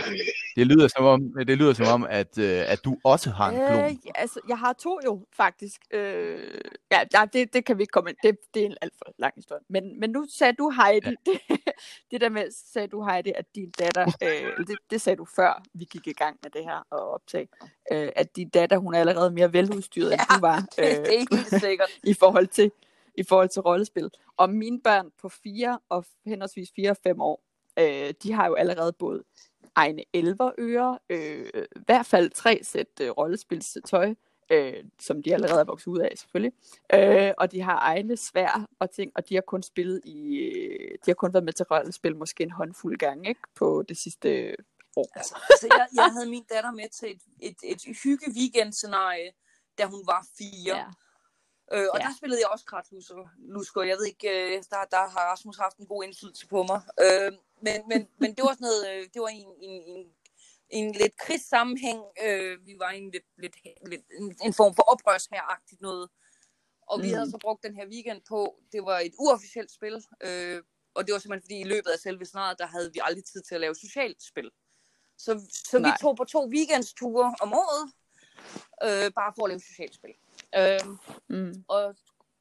det 0.56 0.68
lyder 0.68 0.88
som 0.88 1.06
om, 1.06 1.34
det 1.48 1.58
lyder 1.58 1.74
som 1.74 1.88
om 1.88 2.08
at, 2.10 2.38
øh, 2.38 2.72
at 2.72 2.86
du 2.86 2.98
også 3.04 3.30
har 3.30 3.50
en 3.50 3.56
klon. 3.56 3.86
Øh, 3.86 3.96
ja, 4.06 4.12
altså, 4.16 4.40
jeg 4.48 4.60
har 4.60 4.74
to 4.74 5.00
jo, 5.06 5.26
faktisk. 5.38 5.82
Øh, 5.92 6.62
ja, 6.92 7.26
det, 7.34 7.54
det 7.54 7.66
kan 7.66 7.78
vi 7.78 7.84
ikke 7.84 7.92
komme 7.92 8.10
ind. 8.10 8.18
Det, 8.24 8.38
det 8.54 8.62
er 8.62 8.66
en 8.66 8.78
alt 8.82 8.94
for 8.98 9.14
lang 9.18 9.34
historie. 9.36 9.62
Men, 9.70 10.00
men 10.00 10.10
nu 10.10 10.26
sagde 10.38 10.54
du, 10.54 10.70
Heidi, 10.70 11.10
ja. 11.10 11.32
det, 11.32 11.60
det 12.12 12.22
der 12.22 12.30
med, 12.30 12.72
sagde 12.74 12.88
du, 12.88 13.04
Heidi, 13.04 13.34
at 13.36 13.46
din 13.56 13.72
datter, 13.72 14.06
øh, 14.24 14.68
det, 14.68 14.78
det 14.90 15.02
sagde 15.02 15.18
du 15.18 15.26
før, 15.36 15.64
vi 15.74 15.86
gik 15.86 16.08
i 16.08 16.14
gang 16.14 16.38
med 16.44 16.52
det 16.52 16.64
her 16.64 16.84
og 16.92 17.12
optag, 17.12 17.50
øh, 17.92 18.10
at 18.16 18.36
din 18.36 18.50
datter, 18.50 18.78
hun 18.78 18.94
er 18.94 19.00
allerede 19.00 19.32
mere 19.32 19.54
veludstyret, 19.54 20.14
end 20.14 20.22
Ja, 20.30 20.36
du 20.36 20.42
var, 20.42 20.60
Det, 20.76 20.84
øh, 20.84 21.06
det 21.06 21.16
er 21.16 21.36
helt 21.36 21.62
sikkert. 21.62 21.90
i 22.04 22.14
forhold 22.14 22.48
til 22.48 22.72
i 23.18 23.24
forhold 23.24 23.50
til 23.50 23.62
rollespil. 23.62 24.10
Og 24.38 24.50
mine 24.50 24.82
børn 24.82 25.12
på 25.22 25.30
4 25.30 25.80
og 25.90 26.06
henholdsvis 26.26 26.70
4 26.76 26.90
og 26.90 26.98
5 27.04 27.22
år, 27.22 27.45
øh, 27.80 28.13
de 28.23 28.32
har 28.34 28.47
jo 28.47 28.53
allerede 28.53 28.93
både 28.93 29.23
egne 29.76 30.03
elverører, 30.13 30.97
øh, 31.09 31.49
i 31.76 31.80
hvert 31.86 32.05
fald 32.05 32.30
tre 32.30 32.59
sæt 32.63 32.88
øh, 33.01 33.09
rollespilstøj, 33.09 34.15
øh, 34.49 34.84
som 34.99 35.23
de 35.23 35.34
allerede 35.34 35.59
er 35.59 35.63
vokset 35.63 35.88
ud 35.88 35.99
af 35.99 36.13
selvfølgelig. 36.17 36.53
Øh, 36.93 37.34
og 37.38 37.51
de 37.51 37.61
har 37.61 37.80
egne 37.80 38.17
svær 38.17 38.67
og 38.80 38.91
ting, 38.91 39.11
og 39.15 39.30
de 39.30 39.36
har 39.36 39.41
kun 39.41 39.63
spillet 39.63 40.01
i, 40.05 40.36
øh, 40.36 40.91
de 40.91 41.11
har 41.11 41.13
kun 41.13 41.34
været 41.34 41.45
med 41.45 41.53
til 41.53 41.65
rollespil 41.65 42.15
måske 42.15 42.43
en 42.43 42.51
håndfuld 42.51 42.97
gang, 42.97 43.28
ikke? 43.28 43.41
På 43.55 43.84
det 43.89 43.97
sidste 43.97 44.55
år. 44.95 45.07
Altså, 45.15 45.36
altså 45.49 45.67
jeg, 45.71 45.88
jeg 45.95 46.11
havde 46.13 46.30
min 46.30 46.43
datter 46.53 46.71
med 46.71 46.89
til 46.89 47.11
et, 47.11 47.21
et, 47.41 47.57
et 47.88 47.97
hygge 48.03 48.26
weekend 48.38 48.73
scenarie, 48.73 49.32
da 49.78 49.86
hun 49.86 50.01
var 50.05 50.26
fire. 50.38 50.78
Ja. 50.78 50.86
Øh, 51.73 51.88
og 51.93 51.99
Ja. 51.99 52.03
der 52.05 52.13
spillede 52.17 52.41
jeg 52.41 52.49
også 52.51 52.65
kratlusker. 52.65 53.30
Lusker. 53.38 53.82
Jeg 53.82 53.97
ved 53.97 54.05
ikke, 54.05 54.30
øh, 54.30 54.63
der, 54.69 54.84
der 54.91 54.97
har 54.97 55.32
Rasmus 55.32 55.57
haft 55.57 55.78
en 55.78 55.88
god 55.88 56.03
indflydelse 56.03 56.47
på 56.47 56.63
mig. 56.63 56.82
Øh, 57.05 57.32
men, 57.62 57.82
men, 57.89 58.08
men 58.18 58.36
det 58.36 58.43
var 58.43 58.53
sådan 58.53 58.68
noget, 58.68 58.89
øh, 58.93 59.03
det 59.14 59.22
var 59.22 59.28
en, 59.28 59.47
en, 59.62 59.84
en, 59.84 60.06
en 60.70 60.91
lidt 60.91 61.18
krigs 61.18 61.43
sammenhæng. 61.43 62.01
Øh, 62.24 62.66
vi 62.66 62.76
var 62.80 62.91
i 62.91 62.97
en, 62.97 63.12
lidt, 63.12 63.26
lidt, 63.38 63.56
lidt, 63.88 64.01
en, 64.20 64.36
en 64.43 64.53
form 64.53 64.76
for 64.76 64.84
oprørshæragtigt 64.84 65.82
noget. 65.82 66.10
Og 66.82 67.01
vi 67.01 67.08
Mm. 67.08 67.14
havde 67.14 67.32
så 67.32 67.38
brugt 67.41 67.64
den 67.64 67.76
her 67.76 67.88
weekend 67.88 68.22
på, 68.30 68.60
det 68.72 68.86
var 68.86 68.99
et 68.99 69.14
uofficielt 69.20 69.72
spil. 69.72 70.06
Øh, 70.24 70.64
og 70.93 71.06
det 71.06 71.14
var 71.14 71.20
simpelthen 71.20 71.43
fordi, 71.45 71.60
i 71.60 71.64
løbet 71.64 71.89
af 71.89 71.99
selve 71.99 72.26
snaret, 72.26 72.60
der 72.60 72.66
havde 72.68 72.93
vi 72.93 72.99
aldrig 73.03 73.26
tid 73.26 73.41
til 73.41 73.56
at 73.56 73.62
lave 73.62 73.76
socialt 73.76 74.24
spil. 74.24 74.51
Så, 75.18 75.41
så 75.72 75.80
vi 75.80 75.89
tog 76.01 76.18
på 76.18 76.24
to 76.24 76.45
weekendsture 76.49 77.36
om 77.41 77.53
året, 77.53 77.91
øh, 78.84 79.12
bare 79.14 79.34
for 79.36 79.43
at 79.45 79.49
lave 79.49 79.60
socialt 79.60 79.95
spil. 79.95 80.14
Øh, 80.58 80.80
Mm. 81.30 81.64
og 81.68 81.95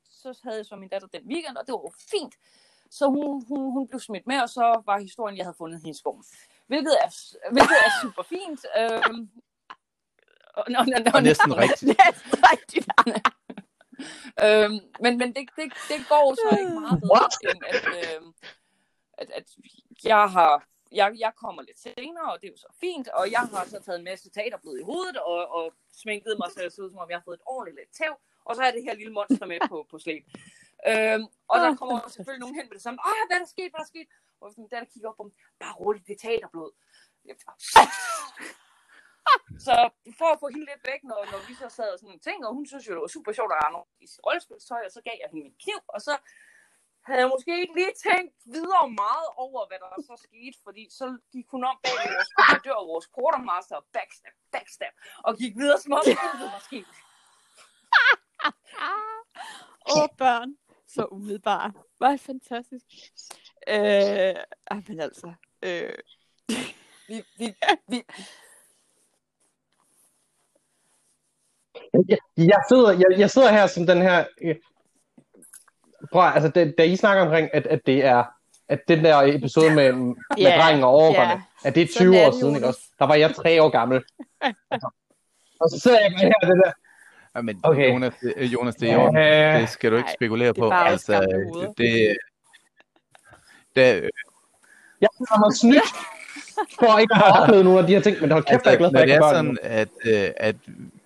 så 0.05 0.41
havde 0.43 0.57
jeg 0.57 0.67
så 0.67 0.77
min 0.77 0.89
datter 0.89 1.09
den 1.09 1.23
weekend, 1.33 1.57
og 1.57 1.67
det 1.67 1.73
var 1.73 1.79
jo 1.79 1.93
fint. 2.11 2.35
Så 2.99 3.05
hun, 3.15 3.45
hun, 3.49 3.73
hun 3.77 3.89
blev 3.89 4.01
smidt 4.01 4.27
med, 4.27 4.39
og 4.41 4.49
så 4.49 4.83
var 4.87 4.99
historien, 4.99 5.37
jeg 5.37 5.45
havde 5.47 5.61
fundet 5.63 5.79
hende 5.81 5.91
i 5.91 6.01
skoven. 6.03 6.25
Hvilket 6.67 6.95
er, 7.05 7.11
hvilket 7.55 7.79
er 7.87 7.91
super 8.03 8.23
fint. 8.23 8.61
Øhm, 8.81 9.21
nå, 10.75 10.79
nå, 10.93 10.97
nå, 11.05 11.11
Og 11.15 11.23
næsten 11.23 11.53
rigtigt. 11.65 11.91
Næsten 12.05 12.39
rigtigt. 12.53 12.87
øhm, 14.45 14.79
men 15.05 15.13
men 15.21 15.29
det, 15.37 15.43
det, 15.59 15.67
det 15.91 16.01
går 16.13 16.25
så 16.43 16.49
ikke 16.61 16.81
meget 16.81 17.01
bedre, 17.05 17.27
end 17.51 17.61
at, 17.73 17.85
øhm, 17.99 18.29
at, 19.21 19.29
at 19.39 19.47
jeg 20.05 20.25
har 20.37 20.55
jeg, 20.93 21.09
jeg 21.19 21.33
kommer 21.43 21.63
lidt 21.63 21.81
senere, 21.81 22.27
og 22.33 22.37
det 22.41 22.47
er 22.47 22.53
jo 22.53 22.57
så 22.67 22.71
fint, 22.81 23.09
og 23.09 23.31
jeg 23.31 23.41
har 23.41 23.65
så 23.65 23.79
taget 23.85 23.99
en 23.99 24.05
masse 24.05 24.31
teaterblod 24.31 24.79
i 24.79 24.83
hovedet, 24.83 25.17
og, 25.17 25.41
og 25.59 25.73
sminket 26.03 26.35
mig, 26.39 26.49
så 26.51 26.63
jeg 26.63 26.73
ser 26.73 26.83
ud 26.83 26.91
som 26.91 26.99
om 26.99 27.11
jeg 27.11 27.19
har 27.19 27.27
fået 27.29 27.39
et 27.41 27.47
ordentligt 27.47 27.77
lidt 27.81 27.93
tæv, 27.99 28.15
og 28.45 28.57
så 28.57 28.63
er 28.63 28.71
det 28.71 28.83
her 28.87 28.95
lille 28.95 29.13
monster 29.13 29.47
med 29.47 29.59
på, 29.69 29.87
på 29.91 29.99
slæb. 29.99 30.25
Øhm, 30.91 31.27
og 31.51 31.57
der 31.65 31.77
kommer 31.81 32.09
selvfølgelig 32.09 32.45
nogen 32.45 32.57
hen 32.59 32.67
med 32.69 32.75
det 32.79 32.83
samme, 32.87 32.99
åh, 33.09 33.23
hvad 33.29 33.37
er 33.37 33.43
der 33.45 33.51
sket, 33.57 33.71
hvad 33.71 33.81
er 33.81 33.85
der 33.85 33.93
sket? 33.95 34.09
Og 34.41 34.51
sådan, 34.53 34.69
der 34.71 34.85
kigger 34.93 35.09
op 35.11 35.17
på 35.17 35.25
dem, 35.27 35.33
bare 35.63 35.75
roligt, 35.81 36.07
det 36.07 36.15
er 36.15 36.23
teaterblod. 36.25 36.73
Så 39.67 39.75
for 40.19 40.29
at 40.35 40.41
få 40.43 40.47
hende 40.55 40.67
lidt 40.71 40.83
væk, 40.91 41.03
når, 41.11 41.21
når 41.33 41.41
vi 41.49 41.55
så 41.55 41.69
sad 41.69 41.89
og 41.95 41.99
sådan 41.99 42.21
ting, 42.29 42.39
og 42.47 42.55
hun 42.55 42.67
synes 42.67 42.89
jo, 42.89 42.93
det 42.95 43.01
var 43.01 43.17
super 43.17 43.33
sjovt 43.33 43.53
at 43.53 43.61
rende 43.65 43.81
i 44.05 44.07
sit 44.13 44.21
rollespilstøj, 44.27 44.83
og 44.87 44.93
så 44.97 45.01
gav 45.07 45.17
jeg 45.21 45.29
hende 45.31 45.45
min 45.47 45.57
kniv, 45.65 45.81
og 45.95 46.01
så 46.07 46.15
havde 47.07 47.21
jeg 47.23 47.29
måske 47.35 47.53
ikke 47.63 47.75
lige 47.81 47.95
tænkt 48.09 48.35
videre 48.57 48.87
meget 49.05 49.29
over, 49.45 49.61
hvad 49.69 49.79
der 49.83 49.91
så 50.11 50.17
skete, 50.27 50.57
fordi 50.67 50.83
så 50.99 51.07
gik 51.33 51.47
hun 51.55 51.63
om 51.71 51.77
bag 51.83 51.97
vores 52.15 52.31
kommandør 52.37 52.77
og 52.83 52.87
vores 52.93 53.07
quartermaster 53.15 53.77
og 53.81 53.85
backstab, 53.97 54.37
backstab, 54.55 54.95
og 55.27 55.33
gik 55.41 55.53
videre 55.61 55.79
som 55.81 55.93
om 55.93 56.03
var 56.57 56.65
sket. 56.71 56.91
Åh, 59.97 60.09
børn. 60.23 60.51
Så 60.95 61.05
umiddelbart. 61.11 61.71
Hvor 61.99 62.07
er 62.07 62.11
det 62.11 62.21
fantastisk. 62.21 62.85
Øh, 63.69 64.35
ah, 64.71 64.83
men 64.89 65.01
altså. 65.01 65.33
Øh, 65.63 65.91
Vi, 67.09 67.23
vi, 67.39 67.55
vi, 67.91 68.03
Jeg, 72.09 72.19
jeg, 72.37 72.63
sidder, 72.69 72.91
jeg, 72.93 73.19
jeg 73.19 73.31
sidder 73.31 73.53
her 73.53 73.67
som 73.67 73.87
den 73.87 74.03
her... 74.03 74.25
Øh, 74.43 74.57
prøv, 76.13 76.23
altså, 76.23 76.49
det, 76.49 76.75
da 76.79 76.83
I 76.83 76.97
snakker 76.97 77.23
omkring, 77.23 77.55
at, 77.55 77.67
at 77.67 77.81
det 77.87 78.05
er 78.05 78.25
at 78.69 78.89
den 78.89 79.05
der 79.05 79.17
episode 79.37 79.75
med, 79.75 79.93
med 79.93 80.15
Ja, 80.39 80.57
drengen 80.61 80.85
og 80.85 80.91
overgående, 80.91 81.33
ja. 81.33 81.41
at 81.65 81.75
det 81.75 81.83
er 81.83 81.87
20 81.87 81.93
Sådan 81.93 82.15
er 82.15 82.27
år 82.27 82.33
siden, 82.41 82.55
ikke 82.55 82.67
også? 82.67 82.81
Der 82.99 83.07
var 83.07 83.15
jeg 83.15 83.35
tre 83.35 83.63
år 83.63 83.69
gammel. 83.69 84.03
Altså, 84.41 84.91
og 85.61 85.71
så 85.71 85.81
sidder 85.81 86.01
jeg 86.01 86.13
bare 86.13 86.27
her, 86.27 86.49
det 86.49 86.65
der. 86.65 86.73
Ja, 87.37 87.41
men 87.43 87.61
Okay. 87.63 87.93
Jonas, 87.93 88.13
det- 88.23 88.47
Jonas, 88.47 88.75
det 88.75 88.91
er. 88.91 89.11
Ja. 89.19 89.61
Det 89.61 89.69
skal 89.69 89.91
du 89.91 89.97
ikke 89.97 90.07
Nej, 90.07 90.15
spekulere 90.19 90.49
det 90.49 90.59
er 90.59 90.63
på. 90.63 90.69
bare 90.69 90.89
Altså, 90.89 91.13
hoveder. 91.53 91.73
det, 91.73 92.17
det, 93.77 94.11
Jeg 95.01 95.09
har 95.31 95.39
mig 95.47 95.57
snydt 95.57 95.95
for 96.79 96.99
ikke 96.99 97.15
at 97.15 97.21
have 97.21 97.43
oplevet 97.43 97.65
nogle 97.65 97.81
af 97.81 97.87
de 97.87 97.93
her 97.95 98.01
ting, 98.01 98.17
men 98.21 98.31
hold 98.31 98.45
kæft, 98.45 98.65
jeg 98.67 98.73
er 98.75 98.79
glad 98.79 98.91
for, 98.93 98.99
at 98.99 99.09
det 99.09 99.15
jeg 99.15 99.17
er 99.17 99.33
kan 99.33 99.47
børn. 99.47 99.57
sådan, 99.57 99.59
at, 99.63 99.89
øh, 100.27 100.31
at 100.37 100.57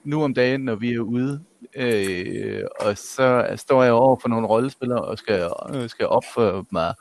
nu 0.04 0.22
om 0.24 0.34
dagen, 0.34 0.60
når 0.60 0.74
vi 0.74 0.94
er 0.94 1.00
ude, 1.00 1.40
øh, 1.76 2.62
og 2.80 2.98
så 2.98 3.46
står 3.56 3.82
jeg 3.82 3.92
over 3.92 4.16
for 4.22 4.28
nogle 4.28 4.46
rollespillere 4.46 5.02
og 5.04 5.18
skal, 5.18 5.50
øh, 5.74 5.88
skal 5.88 6.06
opføre 6.06 6.64
mig, 6.70 6.94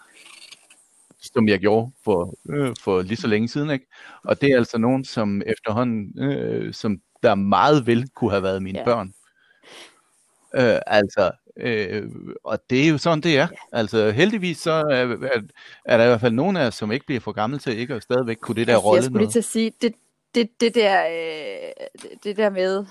som 1.21 1.47
jeg 1.47 1.59
gjorde 1.59 1.91
for, 2.03 2.33
øh, 2.49 2.75
for 2.81 3.01
lige 3.01 3.17
så 3.17 3.27
længe 3.27 3.47
siden. 3.47 3.69
Ikke? 3.69 3.85
Og 4.23 4.41
det 4.41 4.51
er 4.51 4.57
altså 4.57 4.77
nogen, 4.77 5.05
som 5.05 5.41
efterhånden, 5.45 6.19
øh, 6.23 6.73
som 6.73 7.01
der 7.23 7.35
meget 7.35 7.87
vel 7.87 8.09
kunne 8.09 8.29
have 8.31 8.43
været 8.43 8.61
mine 8.63 8.79
Ja. 8.79 8.89
ja. 8.89 8.95
børn. 8.95 9.13
Øh, 10.55 10.79
altså, 10.87 11.31
øh, 11.57 12.09
og 12.43 12.69
det 12.69 12.83
er 12.85 12.89
jo 12.89 12.97
sådan, 12.97 13.21
det 13.21 13.37
er. 13.37 13.47
Altså, 13.71 14.11
heldigvis 14.11 14.57
så 14.57 14.71
er, 14.71 14.83
er, 14.85 15.41
er 15.85 15.97
der 15.97 16.03
i 16.03 16.07
hvert 16.07 16.21
fald 16.21 16.33
nogen 16.33 16.57
af 16.57 16.67
os, 16.67 16.75
som 16.75 16.91
ikke 16.91 17.05
bliver 17.05 17.19
for 17.19 17.31
gamle 17.31 17.59
til 17.59 17.77
ikke 17.79 17.93
at 17.93 18.03
stadigvæk 18.03 18.37
kunne 18.37 18.55
det 18.55 18.67
der 18.67 18.73
altså, 18.73 18.81
jeg 18.87 18.91
rolle 18.91 19.03
skulle 19.03 19.19
lige 19.19 19.31
til 19.31 19.39
at 19.39 19.45
sige, 19.45 19.71
det, 19.81 19.93
det, 20.35 20.49
det, 20.61 20.75
der, 20.75 21.07
øh, 21.07 21.85
det- 22.23 22.37
der 22.37 22.49
med 22.49 22.79
øh, 22.79 22.85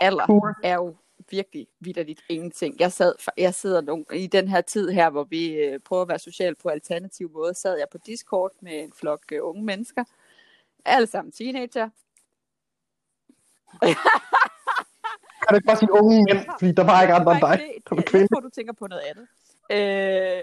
alder, 0.00 0.26
cool. 0.26 0.54
er 0.64 0.74
jo 0.74 0.96
virkelig 1.30 1.66
vidderligt 1.80 2.20
ingenting. 2.28 2.76
Jeg, 2.80 2.92
sad, 2.92 3.12
jeg 3.36 3.54
sidder 3.54 3.80
nogle, 3.80 4.04
i 4.14 4.26
den 4.26 4.48
her 4.48 4.60
tid 4.60 4.88
her, 4.90 5.10
hvor 5.10 5.24
vi 5.24 5.50
øh, 5.52 5.80
prøver 5.80 6.02
at 6.02 6.08
være 6.08 6.18
social 6.18 6.54
på 6.62 6.68
alternativ 6.68 7.30
måde, 7.34 7.54
sad 7.54 7.78
jeg 7.78 7.86
på 7.92 7.98
Discord 8.06 8.50
med 8.62 8.72
en 8.82 8.92
flok 9.00 9.20
øh, 9.32 9.38
unge 9.42 9.64
mennesker. 9.64 10.04
Alle 10.84 11.06
sammen 11.06 11.32
teenager. 11.32 11.88
Du 15.50 15.54
ikke 15.54 15.66
bare 15.66 15.76
sige 15.76 15.92
unge 15.92 16.24
mænd, 16.24 16.46
fordi 16.58 16.72
der 16.72 16.84
var 16.84 17.02
ikke 17.02 17.14
andre 17.14 17.32
end 17.32 17.40
dig. 17.40 17.58
Det, 17.58 17.88
Du 17.90 17.94
er 17.94 17.98
jeg, 17.98 18.04
kvinde. 18.04 18.22
jeg 18.22 18.28
tror, 18.34 18.40
du 18.40 18.50
tænker 18.50 18.72
på 18.72 18.86
noget 18.86 19.02
andet. 19.10 19.26
Øh, 19.70 20.42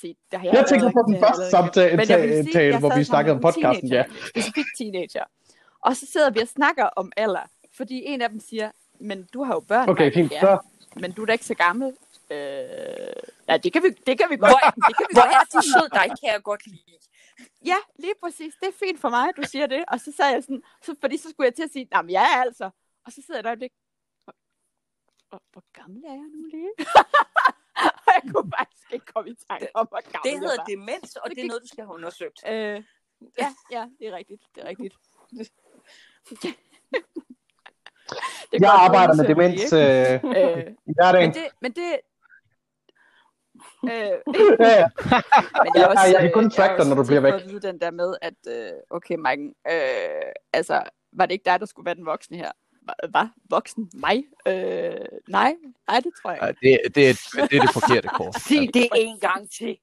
se, 0.00 0.16
der 0.30 0.38
har 0.38 0.44
jeg, 0.46 0.54
Jeg 0.54 0.66
tænker 0.68 0.90
på 0.92 1.02
den 1.06 1.14
det 1.14 1.20
første 1.20 1.50
samtale, 1.50 1.96
Men 1.96 2.08
jeg 2.08 2.22
vil 2.22 2.30
sige, 2.44 2.52
tale, 2.52 2.72
jeg 2.72 2.78
hvor 2.78 2.96
vi 2.96 3.04
snakkede 3.04 3.34
om 3.36 3.40
podcasten, 3.42 3.88
ja. 3.88 4.04
Specifikt 4.28 4.68
teenager. 4.78 5.24
Og 5.80 5.96
så 5.96 6.06
sidder 6.12 6.30
vi 6.30 6.40
og 6.40 6.48
snakker 6.48 6.84
om 6.84 7.12
alder. 7.16 7.46
Fordi 7.76 8.02
en 8.06 8.22
af 8.22 8.28
dem 8.30 8.40
siger, 8.40 8.70
men 9.00 9.28
du 9.34 9.44
har 9.44 9.54
jo 9.54 9.60
børn. 9.60 9.88
Okay, 9.88 10.04
Mike." 10.04 10.14
fint. 10.14 10.32
Ja, 10.32 10.40
Så, 10.40 10.58
men 11.00 11.12
du 11.12 11.22
er 11.22 11.26
da 11.26 11.32
ikke 11.32 11.44
så 11.44 11.54
gammel. 11.54 11.88
Øh, 12.30 12.36
ja, 13.48 13.56
det 13.56 13.72
kan 13.72 13.82
vi, 13.82 13.88
det 14.06 14.18
kan 14.18 14.26
vi 14.30 14.36
godt. 14.36 14.50
hvor, 14.50 14.70
det 14.88 14.96
kan 14.96 15.06
vi 15.10 15.14
hvor 15.14 15.22
godt. 15.22 15.34
er 15.34 15.58
du 15.58 15.60
sød, 15.72 15.88
dig 15.92 16.06
kan 16.20 16.28
jeg 16.32 16.42
godt 16.42 16.66
lide. 16.66 16.96
Ja, 17.64 17.76
lige 17.98 18.14
præcis. 18.22 18.54
Det 18.60 18.68
er 18.68 18.72
fint 18.72 19.00
for 19.00 19.08
mig, 19.08 19.28
at 19.28 19.34
du 19.36 19.42
siger 19.42 19.66
det. 19.66 19.84
Og 19.88 20.00
så 20.00 20.12
sagde 20.12 20.32
jeg 20.32 20.42
sådan, 20.42 20.62
så, 20.82 20.94
fordi 21.00 21.16
så 21.16 21.30
skulle 21.30 21.46
jeg 21.46 21.54
til 21.54 21.62
at 21.62 21.70
sige, 21.70 21.88
jamen 21.92 22.10
jeg 22.10 22.22
er 22.22 22.40
altså. 22.40 22.70
Og 23.04 23.12
så 23.12 23.22
sidder 23.26 23.38
jeg 23.38 23.44
der 23.44 23.68
og 24.26 24.34
hvor, 25.28 25.42
hvor, 25.52 25.64
gammel 25.72 26.04
er 26.04 26.12
jeg 26.12 26.28
nu 26.36 26.44
lige? 26.44 26.70
og 28.06 28.10
jeg 28.16 28.22
kunne 28.34 28.52
faktisk 28.58 28.92
ikke 28.92 29.06
komme 29.06 29.30
i 29.30 29.34
tanke 29.48 29.68
om, 29.74 29.86
hvor 29.86 30.00
gammel 30.12 30.22
Det 30.24 30.32
jeg 30.32 30.38
hedder 30.40 30.56
var. 30.56 30.64
demens, 30.64 31.16
og 31.16 31.30
det 31.30 31.38
er 31.38 31.46
noget, 31.46 31.62
du 31.62 31.68
skal 31.68 31.84
have 31.84 31.94
undersøgt. 31.94 32.38
Øh, 32.46 32.84
ja, 33.38 33.48
ja, 33.70 33.86
det 33.98 34.06
er 34.08 34.16
rigtigt. 34.16 34.42
Det 34.54 34.62
er 34.64 34.68
rigtigt. 34.68 34.94
det 38.52 38.60
jeg 38.60 38.70
arbejder 38.72 39.14
med 39.14 39.24
demens 39.28 39.72
Øh, 39.72 40.72
i 40.90 40.92
hverdagen. 40.96 41.28
men 41.28 41.34
det, 41.34 41.48
men 41.60 41.72
det, 41.72 42.00
øh, 43.84 43.90
Ja, 44.60 44.68
ja. 44.80 44.88
Men 45.62 45.70
jeg, 45.74 45.82
er 45.82 45.86
også, 45.86 46.06
jeg 46.12 46.20
kan 46.20 46.28
øh, 46.28 46.32
kun 46.32 46.44
jeg 46.44 46.52
track 46.52 46.76
dig, 46.78 46.86
når 46.88 46.94
du 46.96 47.04
bliver 47.04 47.20
væk. 47.20 47.32
vide 47.48 47.60
den 47.68 47.80
der 47.80 47.90
med, 47.90 48.14
at 48.22 48.34
øh, 48.48 48.70
okay, 48.90 49.16
Mike, 49.16 49.54
øh, 49.72 50.32
altså, 50.52 50.82
var 51.12 51.26
det 51.26 51.32
ikke 51.32 51.44
dig, 51.50 51.60
der 51.60 51.66
skulle 51.66 51.86
være 51.86 51.94
den 51.94 52.06
voksne 52.06 52.36
her? 52.36 52.50
Hva- 52.90 53.08
Hvad? 53.10 53.26
Voksen? 53.50 53.90
Mig? 53.94 54.24
Øh, 54.48 55.06
nej, 55.28 55.54
nej, 55.88 56.00
det 56.00 56.12
tror 56.22 56.30
jeg 56.30 56.38
Ja, 56.42 56.48
ikke. 56.48 56.60
det, 56.62 56.94
det, 56.94 57.08
er, 57.10 57.14
det 57.50 57.56
er 57.56 57.60
det 57.60 57.70
forkerte 57.72 58.08
kort. 58.08 58.34
Sig 58.48 58.68
det 58.74 58.88
en 58.96 59.18
gang 59.20 59.50
til. 59.58 59.78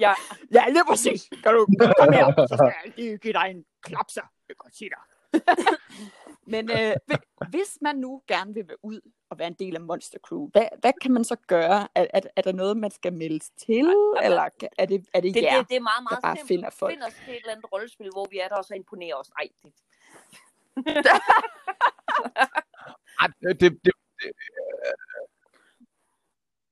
Ja, 0.00 0.12
Ja, 0.54 0.64
lige 0.68 0.84
præcis. 0.88 1.28
Kan 1.42 1.52
du 1.54 1.66
komme 1.98 2.16
her, 2.16 2.46
så 2.48 2.54
skal 2.56 2.72
jeg 2.84 2.92
lige 2.96 3.18
give 3.18 3.32
dig 3.32 3.46
en 3.50 3.64
klapser. 3.82 4.22
Jeg 4.48 4.56
kan 4.56 4.62
godt 4.64 4.76
sige 4.76 4.90
dig. 4.90 5.02
Men 6.50 6.70
øh, 6.70 6.92
hvi- 7.06 7.48
hvis 7.50 7.78
man 7.80 7.96
nu 7.96 8.22
gerne 8.28 8.54
vil 8.54 8.68
være 8.68 8.84
ud 8.84 9.00
og 9.30 9.38
være 9.38 9.48
en 9.48 9.54
del 9.54 9.74
af 9.74 9.80
Monster 9.80 10.18
Crew, 10.18 10.48
hvad, 10.52 10.68
hvad 10.80 10.92
kan 11.02 11.12
man 11.12 11.24
så 11.24 11.36
gøre? 11.46 11.88
Er, 11.94 12.06
er, 12.14 12.20
er 12.36 12.42
der 12.42 12.52
noget, 12.52 12.76
man 12.76 12.90
skal 12.90 13.12
meldes 13.12 13.50
til, 13.50 13.86
Ej, 14.16 14.24
eller 14.24 14.42
er 14.42 14.48
det, 14.86 15.06
er 15.14 15.20
det 15.20 15.34
det, 15.34 15.42
jer, 15.42 15.58
det, 15.58 15.68
det 15.68 15.76
er 15.76 15.80
meget, 15.80 16.02
meget 16.10 16.16
der 16.16 16.20
bare 16.28 16.36
simpelt. 16.36 16.48
finder 16.48 16.70
folk? 16.70 16.92
Find 16.92 17.02
os 17.02 17.14
til 17.24 17.32
et 17.34 17.36
eller 17.36 17.52
andet 17.52 17.72
rollespil, 17.72 18.10
hvor 18.12 18.26
vi 18.30 18.38
er 18.38 18.48
der, 18.48 18.56
og 18.56 18.64
så 18.64 18.74
imponerer 18.74 19.16
os. 19.16 19.30
Nej, 19.38 19.48
det, 19.62 19.72
Ej, 23.20 23.26
det, 23.42 23.60
det, 23.60 23.78
det, 23.84 23.92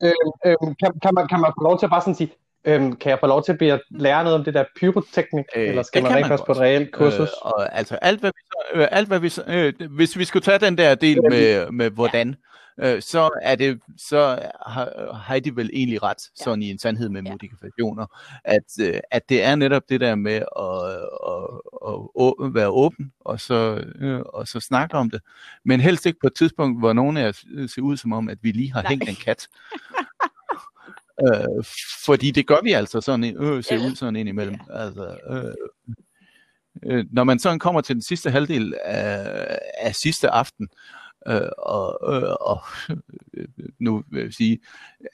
Øhm, 0.02 0.32
øhm, 0.46 0.74
kan, 0.80 0.90
kan, 1.02 1.14
man, 1.14 1.28
kan 1.28 1.40
man 1.40 1.52
få 1.58 1.62
lov 1.68 1.78
til 1.78 1.86
at 1.86 1.90
bare 1.90 2.00
sådan 2.00 2.14
sige, 2.14 2.34
øhm, 2.66 2.96
kan 2.96 3.10
jeg 3.10 3.18
få 3.20 3.26
lov 3.26 3.44
til 3.44 3.52
at 3.52 3.58
bede 3.58 3.80
lære 3.90 4.24
noget 4.24 4.38
om 4.38 4.44
det 4.44 4.54
der 4.54 4.64
pyroteknik, 4.80 5.44
Øh, 5.56 5.68
eller 5.68 5.82
skal 5.82 6.02
man 6.02 6.14
rent 6.14 6.26
faktisk 6.26 6.46
på 6.46 6.52
et 6.52 6.58
reelt 6.58 6.92
kursus? 6.92 7.20
Øh, 7.20 7.26
og 7.40 7.76
altså 7.78 7.94
alt 7.94 8.20
hvad 8.20 8.30
vi 8.30 8.40
så, 8.46 8.78
øh, 8.80 8.88
alt 8.90 9.08
hvad 9.08 9.18
vi 9.18 9.28
så, 9.28 9.44
øh, 9.48 9.72
hvis 9.90 10.18
vi 10.18 10.24
skulle 10.24 10.42
tage 10.42 10.58
den 10.58 10.78
der 10.78 10.94
del 10.94 11.22
med, 11.22 11.70
med 11.70 11.90
hvordan, 11.90 12.36
øh, 12.80 13.02
så 13.02 13.30
er 13.42 13.54
det 13.54 13.80
så 13.98 14.38
har, 15.12 15.38
de 15.38 15.56
vel 15.56 15.70
egentlig 15.72 16.02
ret 16.02 16.20
sådan 16.34 16.62
i 16.62 16.70
en 16.70 16.78
sandhed 16.78 17.08
med 17.08 17.22
Ja. 17.22 17.30
modifikationer, 17.32 18.06
at 18.44 18.64
øh, 18.80 19.00
at 19.10 19.28
det 19.28 19.42
er 19.44 19.54
netop 19.56 19.82
det 19.88 20.00
der 20.00 20.14
med 20.14 20.32
at, 20.32 20.42
at, 21.26 21.44
at, 22.22 22.46
at 22.46 22.54
være 22.54 22.68
åben 22.68 23.12
og 23.20 23.40
så 23.40 23.84
øh, 24.00 24.20
og 24.20 24.48
så 24.48 24.60
snakke 24.60 24.96
om 24.96 25.10
det, 25.10 25.20
men 25.64 25.80
helst 25.80 26.06
ikke 26.06 26.18
på 26.20 26.26
et 26.26 26.34
tidspunkt 26.34 26.80
hvor 26.80 26.92
nogen 26.92 27.16
af 27.16 27.28
os 27.28 27.44
ser 27.66 27.82
ud 27.82 27.96
som 27.96 28.12
om 28.12 28.28
at 28.28 28.38
vi 28.42 28.50
lige 28.52 28.72
har 28.72 28.82
Nej. 28.82 28.88
hængt 28.88 29.08
en 29.08 29.16
kat. 29.24 29.48
Øh, 31.22 31.64
fordi 32.04 32.30
det 32.30 32.46
gør 32.46 32.60
vi 32.62 32.72
altså 32.72 33.00
sådan, 33.00 33.36
øh, 33.36 33.64
ser 33.64 33.86
ud 33.86 33.94
sådan 33.94 34.16
ind 34.16 34.28
imellem. 34.28 34.56
Altså, 34.70 35.16
øh, 35.30 35.54
øh, 36.82 37.04
når 37.12 37.24
man 37.24 37.38
sådan 37.38 37.58
kommer 37.58 37.80
til 37.80 37.94
den 37.94 38.02
sidste 38.02 38.30
halvdel 38.30 38.74
af, 38.84 39.58
af 39.80 39.94
sidste 39.94 40.30
aften, 40.30 40.68
øh, 41.28 41.40
og, 41.58 42.14
øh, 42.14 42.34
og 42.40 42.62
øh, 43.34 43.48
nu 43.78 44.04
vil 44.10 44.22
jeg 44.22 44.32
sige, 44.32 44.58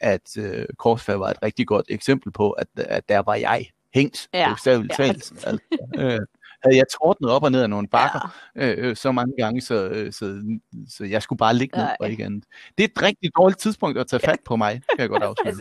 at 0.01 0.37
øh, 0.39 0.67
Korsfærd 0.79 1.19
var 1.19 1.31
et 1.31 1.43
rigtig 1.43 1.67
godt 1.67 1.87
eksempel 1.89 2.33
på, 2.33 2.51
at, 2.51 2.67
at 2.77 3.09
der 3.09 3.19
var 3.19 3.35
jeg 3.35 3.67
hængt, 3.95 4.29
Ja, 4.35 4.41
ja, 4.41 4.49
bogstaveligt 4.49 4.99
ja. 4.99 5.07
talt. 5.07 5.33
Altså, 5.47 5.59
øh, 5.99 6.21
havde 6.65 6.77
jeg 6.77 6.87
tordnet 7.01 7.31
op 7.31 7.43
og 7.43 7.53
ned 7.53 7.63
af 7.63 7.71
nogle 7.71 7.89
bakker 7.89 8.35
ja. 8.57 8.75
øh, 8.75 8.97
så 8.97 9.13
mange 9.13 9.35
gange, 9.39 9.61
så, 9.61 9.75
øh, 9.89 10.13
så, 10.13 10.43
så 10.89 11.05
jeg 11.05 11.23
skulle 11.23 11.39
bare 11.39 11.55
ligge 11.55 11.79
ned 11.79 11.87
og 12.01 12.11
ikke 12.11 12.25
andet. 12.25 12.45
Det 12.79 12.85
er 12.85 12.89
et 12.89 13.03
rigtig 13.03 13.31
dårligt 13.37 13.61
tidspunkt 13.61 13.99
at 13.99 14.07
tage 14.07 14.21
fat 14.21 14.41
på 14.45 14.57
mig, 14.57 14.83
kan 14.91 15.01
jeg 15.01 15.09
godt 15.09 15.23
afsløre. 15.31 15.55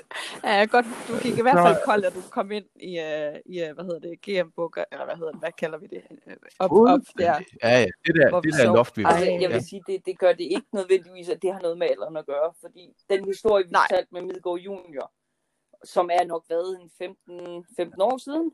Ja, 0.44 0.66
godt. 0.66 0.86
Du 1.08 1.14
gik 1.24 1.38
i 1.38 1.42
hvert 1.42 1.58
fald 1.68 1.78
kold, 1.86 2.04
at 2.04 2.14
du 2.14 2.22
kom 2.30 2.52
ind 2.52 2.66
i, 2.76 3.00
uh, 3.00 3.54
i 3.54 3.64
uh, 3.64 3.76
hvad 3.76 3.86
hedder 3.86 4.00
det, 4.00 4.22
GM 4.22 4.50
Booker, 4.56 4.84
eller 4.92 5.06
hvad 5.06 5.16
hedder 5.16 5.32
det, 5.32 5.40
hvad 5.40 5.52
kalder 5.58 5.78
vi 5.78 5.88
det? 5.88 6.02
Op, 6.60 6.72
op 6.72 7.00
der. 7.18 7.40
Ja, 7.64 7.80
ja, 7.80 7.86
det 8.06 8.16
der, 8.16 8.30
Hvor 8.30 8.42
det 8.42 8.48
vi 8.48 8.64
der 8.64 8.74
loft, 8.74 8.98
vi 8.98 9.04
var. 9.04 9.10
Altså, 9.10 9.32
jeg 9.32 9.42
ja. 9.42 9.48
vil 9.48 9.64
sige, 9.70 9.82
det, 9.88 10.06
det 10.06 10.20
gør 10.20 10.34
det 10.34 10.48
ikke 10.56 10.68
nødvendigvis, 10.74 11.30
at 11.30 11.42
det 11.42 11.54
har 11.54 11.62
noget 11.62 11.78
med 11.78 11.88
alderen 11.88 12.18
at 12.18 12.26
gøre, 12.26 12.54
fordi 12.62 12.94
den 13.10 13.26
historie, 13.26 13.64
vi 13.68 13.74
fortalte 13.76 14.10
med 14.12 14.22
Midgård 14.22 14.60
Junior, 14.60 15.12
som 15.84 16.10
er 16.14 16.26
nok 16.26 16.44
været 16.50 16.80
en 16.82 16.90
15, 16.98 17.66
15 17.78 18.02
år 18.02 18.18
siden, 18.18 18.52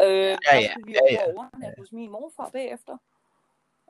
øh, 0.00 0.06
ja, 0.06 0.58
ja, 0.58 0.70
skulle 0.70 0.86
vi 0.86 0.92
ja, 0.92 1.14
ja. 1.14 1.24
over 1.24 1.38
overnatte 1.38 1.78
hos 1.78 1.92
min 1.92 2.10
morfar 2.10 2.50
bagefter. 2.52 2.96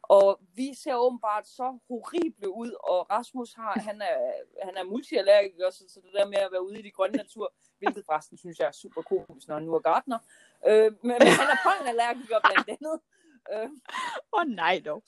Og 0.02 0.40
vi 0.54 0.74
ser 0.74 0.94
åbenbart 0.94 1.46
så 1.48 1.78
horrible 1.88 2.48
ud, 2.50 2.72
og 2.90 3.10
Rasmus 3.10 3.54
har, 3.54 3.80
han 3.80 4.02
er, 4.02 4.16
han 4.62 4.76
er 4.76 4.84
multiallergiker, 4.84 5.70
så, 5.70 5.84
så 5.88 6.00
det 6.04 6.12
der 6.12 6.26
med 6.26 6.38
at 6.38 6.52
være 6.52 6.66
ude 6.66 6.78
i 6.78 6.82
de 6.82 6.90
grønne 6.90 7.16
natur, 7.16 7.52
hvilket 7.78 8.04
forresten 8.06 8.38
synes 8.38 8.58
jeg 8.58 8.66
er 8.66 8.72
super 8.72 9.02
komisk, 9.02 9.48
når 9.48 9.54
han 9.54 9.64
nu 9.64 9.74
er 9.74 9.78
gartner. 9.78 10.18
Øh, 10.66 10.92
men, 11.02 11.16
men 11.22 11.32
han 11.40 11.48
er 11.54 11.58
pollenallergiker 11.66 12.38
blandt 12.44 12.68
andet. 12.68 13.00
Øh, 13.52 13.70
Åh 14.32 14.40
oh, 14.40 14.46
nej 14.46 14.82
dog. 14.86 15.02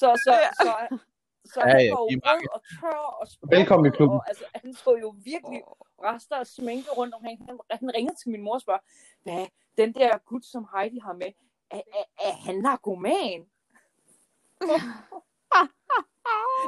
så, 0.00 0.08
så, 0.26 0.34
så, 0.62 0.98
så 1.44 1.60
Ja, 1.60 1.68
ja, 1.68 1.74
han 1.76 1.80
ja, 1.80 1.90
var 1.90 2.00
jo 2.00 2.20
rød 2.26 2.48
og 2.54 2.60
tør 2.80 2.98
og 3.20 3.28
sprød, 3.28 3.48
Velkommen 3.56 3.92
i 3.92 3.96
klubben. 3.96 4.16
Og, 4.16 4.28
altså, 4.28 4.44
han 4.54 4.74
så 4.74 4.96
jo 4.96 5.14
virkelig 5.24 5.62
rester 6.02 6.36
og 6.36 6.46
sminke 6.46 6.90
rundt 6.90 7.14
omkring. 7.14 7.46
Han, 7.48 7.58
han 7.70 7.94
ringede 7.94 8.16
til 8.16 8.30
min 8.30 8.42
mor 8.42 8.54
og 8.54 8.60
spørger, 8.60 8.80
hvad, 9.22 9.46
den 9.78 9.94
der 9.94 10.18
gut, 10.18 10.44
som 10.44 10.66
Heidi 10.74 10.98
har 10.98 11.12
med, 11.12 11.32
er, 11.70 11.80
er, 11.98 12.04
er 12.28 12.32
han 12.32 12.54
narkoman? 12.54 13.40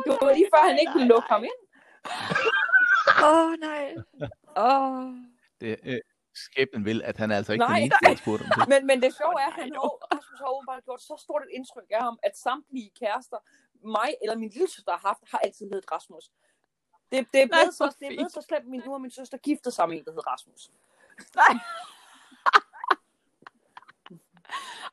det 0.04 0.12
var 0.20 0.34
lige 0.34 0.50
før, 0.54 0.68
han 0.68 0.78
ikke 0.78 0.92
ville 0.92 1.08
lukke 1.08 1.28
ham 1.28 1.44
ind. 1.44 1.60
Åh 3.24 3.46
oh, 3.46 3.52
nej. 3.60 3.94
Åh. 4.56 4.98
Oh. 4.98 5.14
Det, 5.60 5.80
øh, 5.84 6.00
skæbnen 6.34 6.84
vil, 6.84 7.02
at 7.02 7.16
han 7.16 7.30
er 7.30 7.36
altså 7.36 7.52
ikke 7.52 7.64
Nej, 7.64 7.76
den 7.76 7.82
eneste, 7.82 7.98
der 8.02 8.08
har 8.08 8.16
spurgt 8.24 8.42
om 8.42 8.48
det. 8.48 8.68
Men, 8.72 8.86
men 8.86 9.02
det 9.02 9.10
sjove 9.20 9.40
er, 9.44 9.46
at 9.46 9.52
han 9.52 9.72
har, 9.72 9.90
Rasmus 10.14 10.38
har 10.40 10.50
åbenbart 10.56 10.84
gjort 10.84 11.02
så 11.02 11.16
stort 11.24 11.42
et 11.42 11.52
indtryk 11.58 11.90
af 11.90 12.02
ham, 12.02 12.18
at 12.22 12.32
samtlige 12.46 12.90
kærester, 13.00 13.38
mig 13.96 14.10
eller 14.22 14.36
min 14.36 14.50
lille 14.54 14.68
søster 14.74 14.92
har 14.92 15.02
haft, 15.08 15.22
har 15.32 15.38
altid 15.38 15.64
heddet 15.70 15.92
Rasmus. 15.92 16.24
Det, 17.12 17.26
det, 17.32 17.40
er 17.42 17.46
Nej, 17.46 17.58
blevet 17.58 17.76
hvor 17.76 17.90
så, 17.90 17.96
det 18.00 18.06
er 18.06 18.14
blevet 18.18 18.32
så 18.32 18.42
slemt, 18.48 18.66
min, 18.72 18.82
nu 18.86 18.90
har 18.92 18.98
min 18.98 19.10
søster 19.10 19.38
giftet 19.38 19.72
sig 19.72 19.88
med 19.88 19.96
en, 19.98 20.04
der 20.04 20.10
hedder 20.10 20.28
Rasmus. 20.32 20.70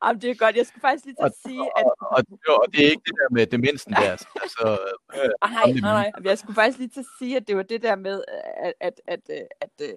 Jamen, 0.03 0.21
det 0.21 0.29
er 0.29 0.35
godt. 0.35 0.55
Jeg 0.55 0.65
skulle 0.67 0.81
faktisk 0.81 1.05
lige 1.05 1.15
til 1.15 1.25
at 1.25 1.37
sige, 1.45 1.61
at 1.77 1.83
Og, 1.85 1.95
og, 1.99 2.61
og 2.61 2.67
det 2.71 2.79
er 2.85 2.89
ikke 2.89 3.03
det 3.05 3.15
der 3.21 3.29
med 3.31 3.45
demensen 3.47 3.93
der. 3.93 4.11
Altså, 4.41 4.77
øh, 5.13 5.29
nej, 5.51 5.71
nej, 5.71 5.79
nej. 5.81 6.11
Jeg 6.23 6.37
skulle 6.37 6.55
faktisk 6.55 6.77
lige 6.77 6.89
til 6.89 6.99
at 6.99 7.05
sige, 7.19 7.37
at 7.37 7.47
det 7.47 7.57
var 7.57 7.63
det 7.63 7.81
der 7.83 7.95
med, 7.95 8.23
at, 8.63 8.73
at, 8.81 9.01
at, 9.07 9.19
at, 9.29 9.47
at, 9.61 9.95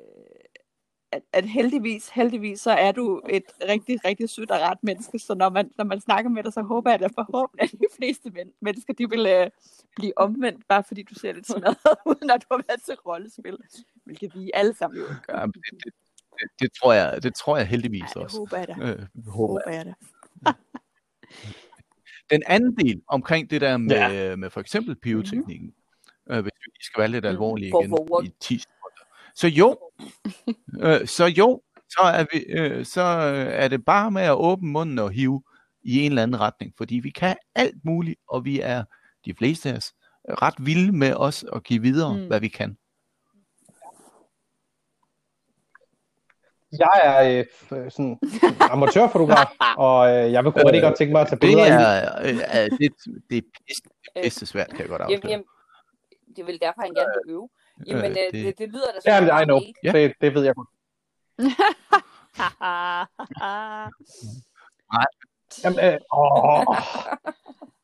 at, 1.13 1.23
at 1.33 1.45
heldigvis, 1.45 2.09
heldigvis, 2.09 2.61
så 2.61 2.71
er 2.71 2.93
du 2.93 3.23
et 3.29 3.43
rigtig, 3.69 4.05
rigtig 4.05 4.31
sødt 4.31 4.51
og 4.51 4.61
ret 4.61 4.79
menneske, 4.83 5.19
så 5.19 5.35
når 5.35 5.49
man, 5.49 5.71
når 5.79 5.85
man 5.85 6.01
snakker 6.01 6.31
med 6.31 6.43
dig, 6.43 6.53
så 6.53 6.63
håber 6.63 6.91
jeg 6.91 7.01
da 7.01 7.07
forhåbentlig, 7.07 7.63
at 7.63 7.71
de 7.81 7.97
fleste 7.97 8.31
men, 8.31 8.53
mennesker, 8.61 8.93
de 8.93 9.11
vil 9.11 9.43
uh, 9.43 9.51
blive 9.97 10.19
omvendt, 10.19 10.69
bare 10.69 10.85
fordi 10.85 11.03
du 11.03 11.15
ser 11.15 11.33
lidt 11.33 11.47
smadret 11.47 11.99
ud, 12.11 12.27
når 12.27 12.37
du 12.37 12.47
har 12.51 12.63
været 12.69 12.83
til 12.83 12.95
rollespil, 12.95 13.59
hvilket 14.05 14.35
vi 14.35 14.51
alle 14.55 14.75
sammen 14.75 15.01
jo 15.01 15.07
gør. 15.27 15.39
jamen, 15.39 15.53
det, 15.53 15.85
det, 15.85 15.93
det, 16.41 16.49
det, 16.61 16.71
tror 16.83 16.93
jeg, 16.93 17.23
det 17.23 17.35
tror 17.35 17.57
jeg 17.57 17.67
heldigvis 17.67 18.01
Ja, 18.03 18.07
det 18.07 18.17
også. 18.17 18.37
håber 18.39 18.57
jeg 18.59 18.69
da. 18.69 18.73
Øh, 18.73 19.07
håber. 19.29 19.31
Håber 19.31 19.71
jeg 19.71 19.85
da. 19.87 19.93
Den 22.31 22.43
anden 22.47 22.77
del 22.77 23.03
omkring 23.09 23.51
det 23.51 23.61
der 23.61 23.77
med, 23.77 23.97
Ja. 23.97 24.37
med 24.37 24.51
for 24.51 24.61
eksempel 24.61 24.97
pyroteknikken, 24.97 25.73
øh, 26.31 26.41
hvis 26.43 26.53
vi 26.67 26.71
skal 26.85 27.01
være 27.01 27.11
lidt 27.11 27.25
Mhm. 27.25 27.29
alvorlige 27.31 27.69
igen 27.69 27.89
hvor- 27.89 28.23
i 28.23 28.31
10 28.41 28.59
sekunder. 28.59 29.05
Så 29.35 29.49
jo, 29.49 29.79
øh, 31.03 31.07
så 31.07 31.25
jo, 31.27 31.63
så 31.89 32.01
er, 32.01 32.25
vi, 32.33 32.39
øh, 32.49 32.85
så 32.85 33.03
øh, 33.03 33.47
er 33.53 33.69
det 33.69 33.85
bare 33.85 34.11
med 34.11 34.23
at 34.23 34.35
åbne 34.37 34.69
munden 34.71 34.99
og 34.99 35.11
hive 35.11 35.43
i 35.83 35.99
en 36.01 36.13
eller 36.13 36.23
anden 36.23 36.41
retning, 36.41 36.73
fordi 36.77 36.95
vi 36.95 37.11
kan 37.11 37.37
alt 37.55 37.85
muligt, 37.85 38.21
og 38.29 38.45
vi 38.45 38.61
er, 38.61 38.85
de 39.25 39.35
fleste 39.35 39.71
af 39.71 39.77
os, 39.77 39.93
ret 40.29 40.55
vilde 40.67 40.93
med 40.93 41.15
os 41.15 41.45
at 41.53 41.65
give 41.65 41.83
videre, 41.83 42.15
Mm. 42.15 42.21
mm. 42.21 42.27
hvad 42.27 42.41
vi 42.41 42.49
kan. 42.49 42.77
Jeg 46.79 47.01
er 47.05 47.45
øh, 47.73 47.91
sådan 47.91 48.19
amatørfotograf, 48.71 49.47
og 49.87 50.09
øh, 50.15 50.33
jeg 50.33 50.45
vil 50.45 50.53
kunne 50.53 50.65
rigtig 50.67 50.83
godt 50.83 50.97
tænke 50.97 51.13
mig 51.13 51.21
at 51.21 51.27
tage 51.29 51.41
Det 51.41 51.41
billeder 51.41 51.67
i. 51.67 51.71
er, 51.71 52.23
øh, 52.23 52.37
er 52.47 52.69
det, 52.69 52.93
det 53.31 53.39
er 53.39 53.43
pisse, 53.67 53.83
det 54.15 54.17
er 54.17 54.23
pisse 54.23 54.47
svært, 54.47 54.69
kan 54.69 54.79
jeg 54.81 54.89
godt 54.89 55.01
Jamen, 55.03 55.15
afsløre. 55.15 55.31
jamen, 55.31 55.45
det 56.37 56.47
vil 56.47 56.61
derfor, 56.61 56.81
han 56.83 56.95
gerne 56.95 57.09
vil 57.25 57.33
øve. 57.33 57.49
Jamen, 57.87 58.05
Øh, 58.05 58.11
øh, 58.11 58.15
det- 58.17 58.33
det, 58.33 58.59
det, 58.59 58.69
lyder 58.69 58.87
da 59.05 59.13
Ja, 59.13 59.21
men 59.21 59.43
I 59.43 59.45
know. 59.45 59.61
Ja. 59.85 59.93
Det, 59.93 60.13
det 60.21 60.35
ved 60.35 60.45
jeg 60.45 60.55
godt. 60.55 60.69
Jamen, 65.65 65.79
øh, 65.85 65.99
åh. 66.13 66.65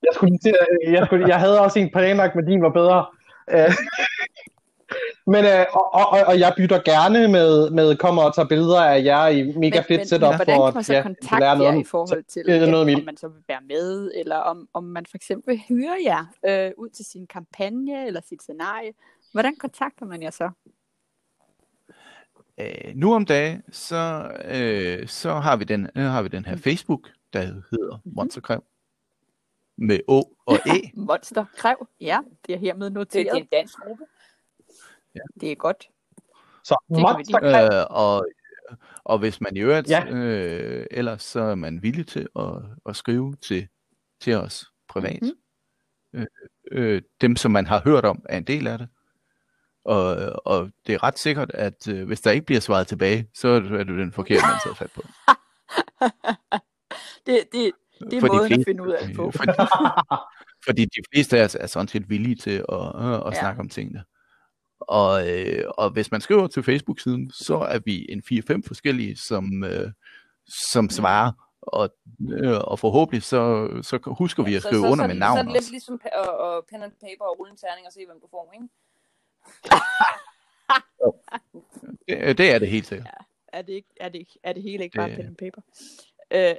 Jeg, 0.03 0.11
skulle 0.14 0.30
lige 0.32 0.38
til, 0.43 0.55
at- 0.61 0.93
jeg, 0.93 1.07
skulle, 1.07 1.28
jeg 1.28 1.40
havde 1.40 1.61
også 1.61 1.78
en 1.78 1.90
planlagt, 1.90 2.34
men 2.34 2.47
din 2.47 2.62
var 2.62 2.68
bedre. 2.70 3.07
Øh, 3.51 3.70
men, 5.26 5.45
øh, 5.45 5.66
og, 5.72 5.95
og, 5.95 6.09
og 6.26 6.38
jeg 6.38 6.55
bytter 6.57 6.80
gerne 6.84 7.28
med, 7.28 7.70
med 7.70 7.97
kommer 7.97 8.22
og 8.22 8.34
tager 8.34 8.49
billeder 8.49 8.80
af 8.84 9.05
jer 9.05 9.26
i 9.28 9.43
mega 9.43 9.76
Men- 9.78 9.84
fedt 9.84 10.09
setup, 10.09 10.28
men 10.28 10.36
hvordan 10.36 10.57
for 10.57 10.64
kan 10.70 10.74
man 10.74 10.78
at 10.80 10.86
så 10.86 10.93
ja, 10.95 11.03
kontakte 11.03 11.40
lære 11.40 11.51
jer 11.51 11.57
noget. 11.59 11.80
i 11.80 11.84
forhold 11.84 12.24
til, 12.24 12.45
det 12.47 12.62
er 12.62 12.66
noget 12.70 12.86
mit. 12.86 12.99
om 12.99 13.05
man 13.05 13.16
så 13.16 13.28
vil 13.28 13.43
være 13.49 13.61
med, 13.68 14.12
eller 14.14 14.36
om, 14.36 14.68
om 14.74 14.84
man 14.84 15.07
for 15.07 15.16
eksempel 15.16 15.59
hyrer 15.68 15.97
jer 16.05 16.24
øh, 16.66 16.72
ud 16.78 16.88
til 16.88 17.05
sin 17.05 17.26
kampagne 17.26 18.07
eller 18.07 18.20
sit 18.28 18.43
scenarie? 18.43 18.93
Hvordan 19.32 19.57
kontakter 19.57 20.07
man 20.07 20.22
jer 20.22 20.30
så? 20.30 20.51
Øh, 22.59 22.93
nu 22.95 23.14
om 23.14 23.24
dagen, 23.26 23.62
så, 23.72 24.30
øh, 24.45 25.09
så 25.09 25.32
har, 25.34 25.57
vi 25.57 25.64
den, 25.64 25.88
øh, 25.97 26.03
har 26.05 26.22
vi 26.22 26.28
den 26.28 26.45
her 26.45 26.57
Facebook, 26.57 27.09
der 27.32 27.40
hedder 27.40 28.01
Monsterkræv. 28.05 28.64
Med 29.76 29.99
Å 30.09 30.36
og 30.47 30.57
Æ. 30.76 30.78
Monster 30.95 31.45
Kræv, 31.57 31.88
ja, 32.01 32.18
det 32.47 32.55
er 32.55 32.59
hermed 32.59 32.90
noteret. 32.90 33.26
det 33.26 33.32
er 33.32 33.36
en 33.36 33.49
dansk 33.53 33.78
gruppe. 33.78 34.05
Det 35.40 35.52
er 35.52 35.54
godt. 35.56 35.88
Så 36.64 36.76
monster 36.88 37.80
øh, 37.80 37.86
og, 37.90 38.26
og 39.04 39.18
hvis 39.18 39.40
man 39.40 39.56
i 39.56 39.60
øvrigt, 39.60 39.90
Ja. 39.90 40.04
øh, 40.10 40.86
ellers 40.90 41.22
så 41.22 41.40
er 41.40 41.54
man 41.54 41.82
villig 41.82 42.06
til 42.06 42.28
at, 42.36 42.52
at 42.86 42.96
skrive 42.96 43.34
til, 43.36 43.68
til 44.20 44.34
os 44.36 44.64
privat. 44.88 45.22
Mhm. 45.22 45.30
Øh, 46.12 46.26
øh, 46.72 47.02
dem, 47.20 47.36
som 47.36 47.50
man 47.50 47.66
har 47.66 47.80
hørt 47.84 48.04
om, 48.04 48.22
er 48.28 48.36
en 48.38 48.44
del 48.44 48.66
af 48.66 48.78
det. 48.78 48.88
Og, 49.84 50.16
og 50.46 50.70
det 50.86 50.94
er 50.94 51.02
ret 51.02 51.18
sikkert, 51.18 51.50
at 51.54 51.88
øh, 51.88 52.06
hvis 52.06 52.20
der 52.20 52.30
ikke 52.30 52.46
bliver 52.46 52.60
svaret 52.60 52.86
tilbage, 52.86 53.28
så 53.34 53.48
er 53.48 53.60
det 53.60 53.86
den 53.86 54.12
forkerte, 54.12 54.42
man 54.46 54.56
tager 54.64 54.74
fat 54.74 54.90
på. 54.94 55.02
Det, 57.26 57.38
det, 57.52 57.72
det 58.10 58.12
er 58.16 58.20
For 58.20 58.26
de 58.28 58.32
måden 58.36 58.40
at 58.44 58.46
fleste- 58.46 58.64
finde 58.70 58.82
ud 58.82 58.88
af 58.92 59.06
det 59.06 59.16
på. 59.16 59.30
Fordi, 59.30 59.52
fordi 60.64 60.84
de 60.84 61.00
fleste 61.12 61.38
af 61.40 61.44
os 61.44 61.54
er 61.60 61.66
sådan 61.66 61.88
set 61.88 62.08
villige 62.10 62.34
til 62.36 62.64
at, 62.68 62.92
øh, 62.96 63.14
at 63.14 63.22
Ja. 63.34 63.40
snakke 63.40 63.60
om 63.60 63.68
tingene. 63.68 64.04
Og, 64.89 65.30
øh, 65.30 65.64
og 65.68 65.91
hvis 65.91 66.11
man 66.11 66.20
skriver 66.20 66.47
til 66.47 66.62
Facebook-siden, 66.62 67.30
så 67.35 67.57
er 67.59 67.78
vi 67.85 68.07
en 68.09 68.22
4-5 68.33 68.62
forskellige, 68.66 69.16
som, 69.16 69.64
øh, 69.64 69.91
som 70.72 70.91
svarer. 70.91 71.33
Og, 71.62 71.95
øh, 72.30 72.59
og 72.61 72.78
forhåbentlig 72.78 73.22
så, 73.22 73.68
så 73.83 73.99
husker 74.07 74.43
vi 74.43 74.55
at 74.55 74.62
Så- 74.62 74.68
skrive 74.68 74.83
så, 74.83 74.87
under 74.93 75.05
så, 75.05 75.09
med 75.09 75.14
Så 75.14 75.18
navn 75.18 75.39
er 75.39 75.43
det 75.43 75.53
lidt 75.53 75.59
også. 75.61 75.70
ligesom 75.70 76.01
og, 76.14 76.37
og 76.39 76.64
pen 76.70 76.83
and 76.83 76.93
paper 76.93 77.24
og 77.24 77.39
rulle 77.39 77.51
en 77.51 77.57
terning 77.57 77.87
og 77.87 77.93
se, 77.93 78.01
hvem 78.07 78.20
du 78.22 78.28
får, 78.30 78.53
ikke? 78.55 78.68
Det, 82.09 82.39
det 82.39 82.55
er 82.55 82.59
det 82.59 82.68
helt 82.68 82.87
sikkert. 82.87 83.09
Er 83.53 83.62
det, 83.62 83.72
ikke, 83.72 83.89
er 84.01 84.09
det, 84.09 84.26
er 84.43 84.53
det 84.53 84.62
hele 84.62 84.85
ikke 84.85 84.97
bare 84.97 85.09
Det- 85.09 85.16
pen 85.16 85.26
and 85.26 85.37
paper? 85.37 85.62
Øh, 86.30 86.55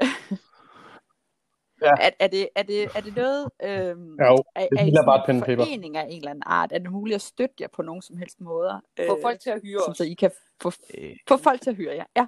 Ja. 1.84 1.92
er, 2.00 2.10
er, 2.20 2.28
det, 2.28 2.50
er, 2.56 2.64
det, 2.64 2.84
er 2.96 3.02
det 3.02 3.16
noget, 3.16 3.50
øhm, 3.64 4.18
Jo, 4.20 4.44
er, 4.56 4.68
det 4.72 4.80
er 4.80 4.86
sådan 4.86 5.06
bare 5.06 5.30
en 5.30 5.58
forening 5.58 5.98
af 5.98 6.06
en 6.10 6.18
eller 6.18 6.30
anden 6.30 6.44
art? 6.46 6.72
Er 6.72 6.78
det 6.78 6.92
muligt 6.92 7.16
at 7.16 7.22
støtte 7.22 7.56
jer 7.62 7.68
på 7.68 7.82
nogen 7.82 8.02
som 8.02 8.18
helst 8.18 8.42
måder? 8.42 8.80
Få 9.08 9.20
folk 9.22 9.40
til 9.40 9.50
at 9.50 9.62
hyre 9.64 9.80
sådan, 9.80 9.92
os. 9.92 9.98
så 9.98 10.04
I 10.04 10.14
kan 10.14 10.32
få, 10.62 10.72
Øh, 10.98 11.16
få 11.28 11.38
folk 11.38 11.62
til 11.62 11.70
at 11.70 11.76
hyre 11.76 11.96
jer? 11.96 12.06
Ja. 12.16 12.28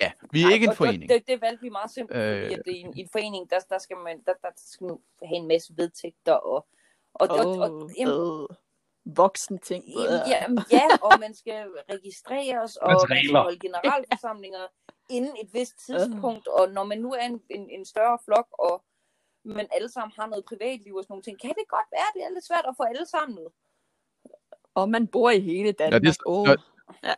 ja, 0.00 0.12
vi 0.30 0.42
er 0.42 0.48
ikke 0.52 0.66
en 0.66 0.74
forening. 0.76 1.08
Det, 1.10 1.22
det 1.28 1.40
valgte 1.40 1.62
vi 1.62 1.68
meget 1.68 1.90
simpelt, 1.90 2.18
Øh. 2.18 2.42
fordi 2.42 2.54
at 2.54 2.62
i, 2.66 2.80
en, 2.80 2.94
en 2.96 3.08
forening, 3.12 3.50
der, 3.50 3.58
der, 3.70 3.78
skal 3.78 3.96
man 3.96 4.22
der, 4.26 4.32
der 4.42 4.48
skal 4.56 4.86
man 4.86 4.98
have 5.22 5.36
en 5.36 5.48
masse 5.48 5.72
vedtægter 5.76 6.32
og, 6.32 6.66
og, 7.14 7.28
og, 7.30 7.38
og, 7.38 7.58
og 7.58 7.90
jamen, 7.98 8.14
øh, 8.14 8.56
voksen 9.04 9.58
ting. 9.58 9.84
Ja, 9.88 10.46
ja, 10.70 10.86
og 11.02 11.20
man 11.20 11.34
skal 11.34 11.66
registreres, 11.90 12.76
og 12.76 12.88
man 12.90 13.00
skal 13.00 13.36
holde 13.36 13.58
generalforsamlinger 13.58 14.66
inden 15.16 15.34
et 15.42 15.54
vist 15.54 15.76
tidspunkt, 15.86 16.48
og 16.48 16.68
når 16.76 16.84
man 16.84 16.98
nu 16.98 17.12
er 17.12 17.24
en, 17.26 17.40
en, 17.50 17.70
en 17.70 17.84
større 17.84 18.18
flok, 18.24 18.46
og 18.58 18.84
man 19.44 19.66
alle 19.76 19.88
sammen 19.88 20.12
har 20.18 20.26
noget 20.26 20.44
privatliv 20.44 20.94
og 20.94 21.02
sådan 21.04 21.12
nogle 21.12 21.22
ting, 21.22 21.40
kan 21.40 21.50
det 21.50 21.68
godt 21.68 21.88
være, 21.96 22.08
det 22.14 22.22
er 22.26 22.34
lidt 22.34 22.46
svært 22.46 22.64
at 22.68 22.74
få 22.76 22.82
alle 22.82 23.06
sammen 23.06 23.34
med. 23.34 23.46
Og 24.74 24.88
man 24.88 25.06
bor 25.06 25.30
i 25.30 25.40
hele 25.40 25.72
Danmark. 25.72 26.02
Ja, 26.04 26.08
det, 26.08 26.16
Åh, 26.26 26.48
ja, 26.48 26.54
ja. 27.08 27.14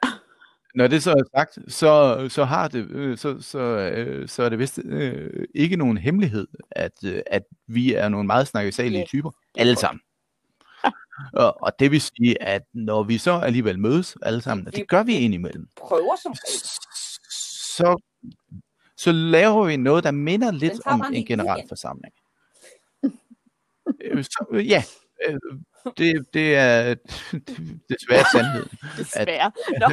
Når 0.74 0.86
det 0.86 1.02
så 1.02 1.10
er 1.10 1.38
sagt, 1.38 1.58
så, 1.72 2.26
så 2.30 2.44
har 2.44 2.68
det, 2.68 2.90
øh, 2.90 3.18
så, 3.18 3.40
så, 3.40 3.58
øh, 3.58 4.28
så 4.28 4.42
er 4.42 4.48
det 4.48 4.58
vist 4.58 4.80
øh, 4.84 5.46
ikke 5.54 5.76
nogen 5.76 5.98
hemmelighed, 5.98 6.46
at, 6.70 7.04
øh, 7.04 7.22
at 7.26 7.42
vi 7.66 7.94
er 7.94 8.08
nogle 8.08 8.26
meget 8.26 8.46
snakkesalige 8.48 8.98
Ja. 8.98 9.06
typer, 9.06 9.30
alle 9.58 9.76
sammen. 9.76 10.00
Og, 11.32 11.62
og 11.62 11.78
det 11.78 11.90
vil 11.90 12.00
sige, 12.00 12.42
at 12.42 12.62
når 12.72 13.02
vi 13.02 13.18
så 13.18 13.32
alligevel 13.32 13.78
mødes 13.78 14.16
alle 14.22 14.40
sammen, 14.42 14.66
og 14.66 14.76
det 14.76 14.88
gør 14.88 15.02
vi 15.02 15.14
indimellem, 15.14 15.68
Prøver 15.76 16.16
som. 16.22 16.34
Så, 17.76 18.02
så 18.96 19.12
laver 19.12 19.66
vi 19.66 19.76
noget, 19.76 20.04
der 20.04 20.10
minder 20.10 20.50
lidt 20.50 20.86
om 20.86 21.04
en 21.12 21.26
generalforsamling. 21.26 22.14
Øh, 24.00 24.24
så, 24.24 24.44
ja, 24.52 24.82
øh, 25.28 25.38
det, 25.96 26.34
det 26.34 26.56
er 26.56 26.94
desværre 27.90 28.24
sandheden. 28.32 28.78
Desværre. 28.98 29.52
Nå, 29.80 29.86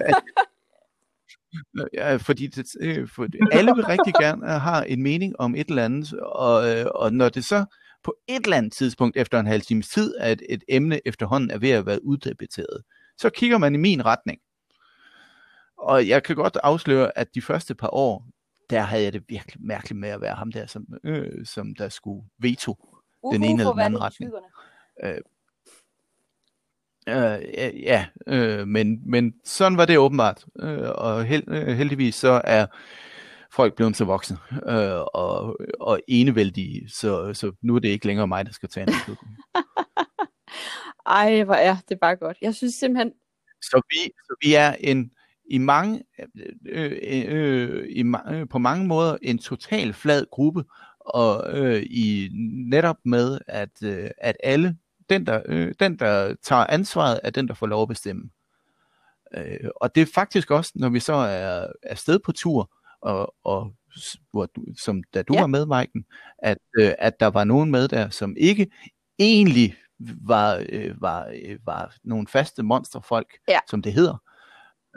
Ja, 1.93 2.15
fordi 2.15 2.47
det, 2.47 2.65
øh, 2.81 3.07
for 3.07 3.27
alle 3.51 3.75
vil 3.75 3.85
rigtig 3.85 4.13
gerne 4.13 4.59
have 4.59 4.87
en 4.87 5.03
mening 5.03 5.39
om 5.39 5.55
et 5.55 5.69
eller 5.69 5.85
andet, 5.85 6.13
og, 6.13 6.69
øh, 6.69 6.85
og 6.95 7.13
når 7.13 7.29
det 7.29 7.45
så 7.45 7.65
på 8.03 8.15
et 8.27 8.43
eller 8.43 8.57
andet 8.57 8.73
tidspunkt 8.73 9.17
efter 9.17 9.39
en 9.39 9.47
halv 9.47 9.61
times 9.61 9.89
tid, 9.89 10.15
at 10.19 10.41
et 10.49 10.63
emne 10.69 10.99
efterhånden 11.05 11.51
er 11.51 11.57
ved 11.57 11.69
at 11.69 11.85
være 11.85 12.05
uddebatteret, 12.05 12.83
så 13.17 13.29
kigger 13.29 13.57
man 13.57 13.75
i 13.75 13.77
min 13.77 14.05
retning. 14.05 14.39
Og 15.81 16.07
jeg 16.07 16.23
kan 16.23 16.35
godt 16.35 16.57
afsløre, 16.63 17.17
at 17.17 17.35
de 17.35 17.41
første 17.41 17.75
par 17.75 17.93
år, 17.93 18.25
der 18.69 18.81
havde 18.81 19.03
jeg 19.03 19.13
det 19.13 19.23
virkelig 19.29 19.65
mærkeligt 19.65 19.99
med 19.99 20.09
at 20.09 20.21
være 20.21 20.35
ham 20.35 20.51
der, 20.51 20.65
som, 20.65 20.85
øh, 21.03 21.45
som 21.45 21.75
der 21.75 21.89
skulle 21.89 22.25
veto 22.39 22.75
den 23.33 23.43
ene 23.43 23.61
eller 23.61 23.71
den 23.71 23.81
anden 23.81 24.01
retning. 24.01 24.31
Øh, 25.03 25.21
ja, 27.07 27.69
ja 27.69 28.05
øh, 28.27 28.67
men, 28.67 29.11
men 29.11 29.33
sådan 29.45 29.77
var 29.77 29.85
det 29.85 29.97
åbenbart. 29.97 30.45
Øh, 30.59 30.89
og 30.89 31.23
held, 31.25 31.43
øh, 31.47 31.67
heldigvis 31.67 32.15
så 32.15 32.41
er 32.43 32.65
folk 33.51 33.75
blevet 33.75 33.95
så 33.95 34.05
voksne 34.05 34.37
øh, 34.67 35.01
og, 35.13 35.57
og 35.79 36.01
enevældige, 36.07 36.89
så, 36.89 37.33
så 37.33 37.51
nu 37.61 37.75
er 37.75 37.79
det 37.79 37.89
ikke 37.89 38.07
længere 38.07 38.27
mig, 38.27 38.45
der 38.45 38.51
skal 38.51 38.69
tage 38.69 38.87
en 38.87 38.93
beslutning. 38.93 39.37
Ej, 41.05 41.43
hvor 41.43 41.53
er 41.53 41.75
det 41.89 41.99
bare 41.99 42.15
godt. 42.15 42.37
Jeg 42.41 42.55
synes 42.55 42.73
simpelthen, 42.73 43.13
Så 43.61 43.81
vi, 43.89 44.11
så 44.13 44.35
vi 44.41 44.53
er 44.53 44.75
en 44.79 45.11
i 45.51 45.57
mange, 45.57 46.03
øh, 46.19 46.91
øh, 47.01 47.23
øh, 47.27 47.87
i, 47.89 48.03
øh, 48.31 48.49
på 48.49 48.57
mange 48.57 48.87
måder 48.87 49.17
en 49.21 49.37
total 49.37 49.93
flad 49.93 50.25
gruppe, 50.31 50.63
og 50.99 51.59
øh, 51.59 51.83
i 51.83 52.29
netop 52.69 52.97
med, 53.05 53.39
at, 53.47 53.69
øh, 53.83 54.09
at 54.17 54.37
alle, 54.43 54.77
den 55.09 55.25
der, 55.25 55.41
øh, 55.45 55.73
den 55.79 55.99
der 55.99 56.35
tager 56.43 56.65
ansvaret, 56.67 57.19
er 57.23 57.29
den, 57.29 57.47
der 57.47 57.53
får 57.53 57.67
lov 57.67 57.81
at 57.81 57.87
bestemme. 57.87 58.29
Øh, 59.37 59.69
og 59.75 59.95
det 59.95 60.01
er 60.01 60.11
faktisk 60.13 60.51
også, 60.51 60.71
når 60.75 60.89
vi 60.89 60.99
så 60.99 61.13
er 61.13 61.67
afsted 61.83 62.19
på 62.19 62.31
tur, 62.31 62.71
og, 63.01 63.35
og 63.43 63.73
hvor 64.31 64.45
du, 64.45 64.65
som 64.77 65.03
da 65.13 65.21
du 65.21 65.33
Ja. 65.33 65.39
var 65.39 65.47
med, 65.47 65.65
Maiken, 65.65 66.05
at, 66.37 66.57
øh, 66.79 66.91
at 66.99 67.19
der 67.19 67.27
var 67.27 67.43
nogen 67.43 67.71
med 67.71 67.87
der, 67.87 68.09
som 68.09 68.35
ikke 68.37 68.67
egentlig 69.19 69.75
var, 69.99 70.65
øh, 70.69 71.01
var, 71.01 71.31
øh, 71.43 71.57
var 71.65 71.95
nogle 72.03 72.27
faste 72.27 72.63
monsterfolk, 72.63 73.37
Ja. 73.49 73.59
som 73.69 73.81
det 73.81 73.93
hedder, 73.93 74.17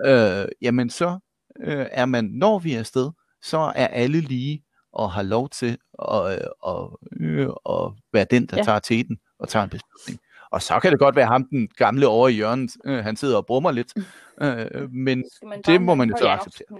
øh, 0.07 0.49
jamen 0.62 0.90
så 0.90 1.18
øh, 1.61 1.86
er 1.90 2.07
man, 2.07 2.24
når 2.24 2.59
vi 2.59 2.74
er 2.74 2.78
afsted, 2.78 3.11
så 3.42 3.59
er 3.59 3.86
alle 3.86 4.20
lige 4.20 4.64
og 4.92 5.12
har 5.12 5.22
lov 5.22 5.49
til 5.49 5.78
at, 6.12 6.32
øh, 6.32 6.47
og, 6.61 7.01
øh, 7.20 7.49
at 7.70 7.92
være 8.12 8.24
den, 8.30 8.47
der 8.47 8.57
Ja. 8.57 8.62
tager 8.62 8.78
teten 8.78 9.18
og 9.38 9.49
tager 9.49 9.62
en 9.64 9.70
beslutning. 9.70 10.20
Og 10.51 10.62
så 10.62 10.80
kan 10.80 10.90
det 10.92 10.99
godt 10.99 11.16
være 11.16 11.26
ham, 11.26 11.45
den 11.49 11.68
gamle 11.76 12.07
over 12.07 12.28
i 12.28 12.32
hjørnet, 12.32 12.70
øh, 12.84 13.05
han 13.05 13.16
sidder 13.16 13.36
og 13.36 13.47
brummer 13.47 13.70
lidt, 13.72 13.95
øh, 14.42 14.90
men 14.92 15.24
Skal 15.32 15.49
man 15.49 15.62
Det 15.62 15.82
må 15.82 15.95
man 15.95 16.09
jo 16.11 16.16
så 16.16 16.28
acceptere. 16.28 16.66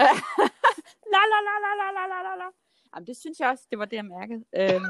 la 0.00 1.22
la 1.32 1.38
la 1.48 1.54
la 1.64 1.72
la 1.80 1.88
la 1.98 2.06
la 2.12 2.22
la 2.28 2.34
la. 2.42 2.48
Jamen, 2.94 3.06
det 3.06 3.16
synes 3.16 3.40
jeg 3.40 3.48
også, 3.48 3.64
det 3.70 3.78
var 3.78 3.84
det, 3.84 3.96
jeg 3.96 4.04
mærkede. 4.04 4.44
Øhm, 4.58 4.84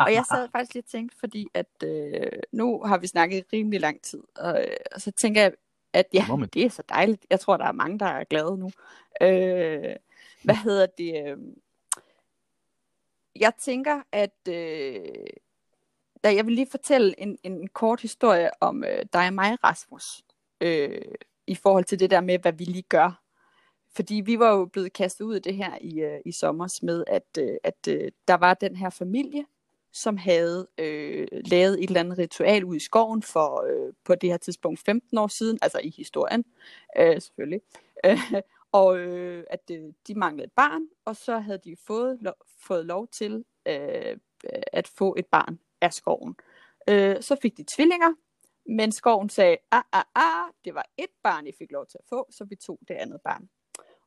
og 0.00 0.12
jeg 0.12 0.24
sad 0.32 0.48
faktisk 0.52 0.74
lige 0.74 0.82
og 0.82 0.88
tænkte, 0.90 1.16
fordi 1.20 1.46
at 1.54 1.66
øh, 1.84 2.30
nu 2.52 2.82
har 2.84 2.98
vi 2.98 3.06
snakket 3.06 3.44
rimelig 3.52 3.80
lang 3.80 4.02
tid, 4.02 4.22
og, 4.36 4.60
øh, 4.62 4.76
og 4.94 5.00
så 5.00 5.10
tænker 5.10 5.42
jeg, 5.42 5.52
at 5.92 6.06
ja, 6.12 6.26
Må 6.28 6.36
man. 6.36 6.48
det 6.48 6.64
er 6.64 6.70
så 6.70 6.82
dejligt. 6.88 7.26
Jeg 7.30 7.40
tror, 7.40 7.56
der 7.56 7.64
er 7.64 7.72
mange, 7.72 7.98
der 7.98 8.06
er 8.06 8.24
glade 8.24 8.58
nu. 8.58 8.70
Øh, 9.22 9.96
hvad 10.44 10.54
hedder 10.54 10.86
det? 10.86 11.26
Øh, 11.26 11.38
jeg 13.36 13.52
tænker, 13.60 14.02
at 14.12 14.48
øh, 14.48 15.26
da 16.24 16.34
jeg 16.34 16.46
vil 16.46 16.54
lige 16.54 16.68
fortælle 16.70 17.20
en, 17.20 17.38
en 17.42 17.68
kort 17.68 18.00
historie 18.00 18.50
om 18.60 18.84
øh, 18.84 19.04
dig 19.12 19.26
og 19.26 19.34
mig, 19.34 19.64
Rasmus, 19.64 20.22
øh, 20.60 21.00
i 21.46 21.54
forhold 21.54 21.84
til 21.84 22.00
det 22.00 22.10
der 22.10 22.20
med, 22.20 22.38
hvad 22.38 22.52
vi 22.52 22.64
lige 22.64 22.82
gør 22.82 23.22
fordi 23.96 24.14
vi 24.14 24.38
var 24.38 24.50
jo 24.50 24.64
blevet 24.64 24.92
kastet 24.92 25.24
ud 25.24 25.34
af 25.34 25.42
det 25.42 25.54
her 25.54 25.78
i, 25.80 26.00
øh, 26.00 26.20
i 26.24 26.32
sommer 26.32 26.78
med, 26.82 27.04
at, 27.06 27.38
øh, 27.38 27.56
at 27.64 27.88
øh, 27.88 28.12
der 28.28 28.34
var 28.34 28.54
den 28.54 28.76
her 28.76 28.90
familie, 28.90 29.44
som 29.92 30.16
havde 30.16 30.68
øh, 30.78 31.28
lavet 31.32 31.74
et 31.74 31.88
eller 31.88 32.00
andet 32.00 32.18
ritual 32.18 32.64
ud 32.64 32.76
i 32.76 32.80
skoven 32.80 33.22
for 33.22 33.62
øh, 33.62 33.92
på 34.04 34.14
det 34.14 34.30
her 34.30 34.36
tidspunkt 34.36 34.80
15 34.80 35.18
år 35.18 35.26
siden, 35.26 35.58
altså 35.62 35.78
i 35.84 35.94
historien 35.96 36.44
øh, 36.98 37.20
selvfølgelig. 37.20 37.60
Øh, 38.06 38.18
og 38.72 38.98
øh, 38.98 39.44
at 39.50 39.70
øh, 39.70 39.92
de 40.06 40.14
manglede 40.14 40.44
et 40.46 40.52
barn, 40.52 40.82
og 41.04 41.16
så 41.16 41.38
havde 41.38 41.60
de 41.64 41.76
fået, 41.86 42.18
lo- 42.20 42.44
fået 42.58 42.86
lov 42.86 43.08
til 43.08 43.44
øh, 43.66 44.16
at 44.72 44.88
få 44.88 45.14
et 45.18 45.26
barn 45.26 45.58
af 45.80 45.92
skoven. 45.92 46.36
Øh, 46.88 47.22
så 47.22 47.36
fik 47.42 47.56
de 47.56 47.64
tvillinger, 47.68 48.14
men 48.66 48.92
skoven 48.92 49.28
sagde, 49.28 49.56
ah, 49.70 49.82
ah, 49.92 50.04
ah, 50.14 50.50
det 50.64 50.74
var 50.74 50.86
et 50.96 51.10
barn, 51.22 51.46
I 51.46 51.52
fik 51.58 51.72
lov 51.72 51.86
til 51.86 51.98
at 51.98 52.04
få, 52.08 52.26
så 52.30 52.44
vi 52.44 52.56
tog 52.56 52.78
det 52.88 52.94
andet 52.94 53.20
barn. 53.24 53.48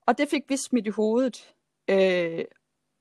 Og 0.06 0.18
det 0.18 0.30
fik 0.30 0.44
vi 0.50 0.58
smidt 0.58 0.88
i 0.88 0.90
hovedet. 0.90 1.54
Øh, 1.88 2.46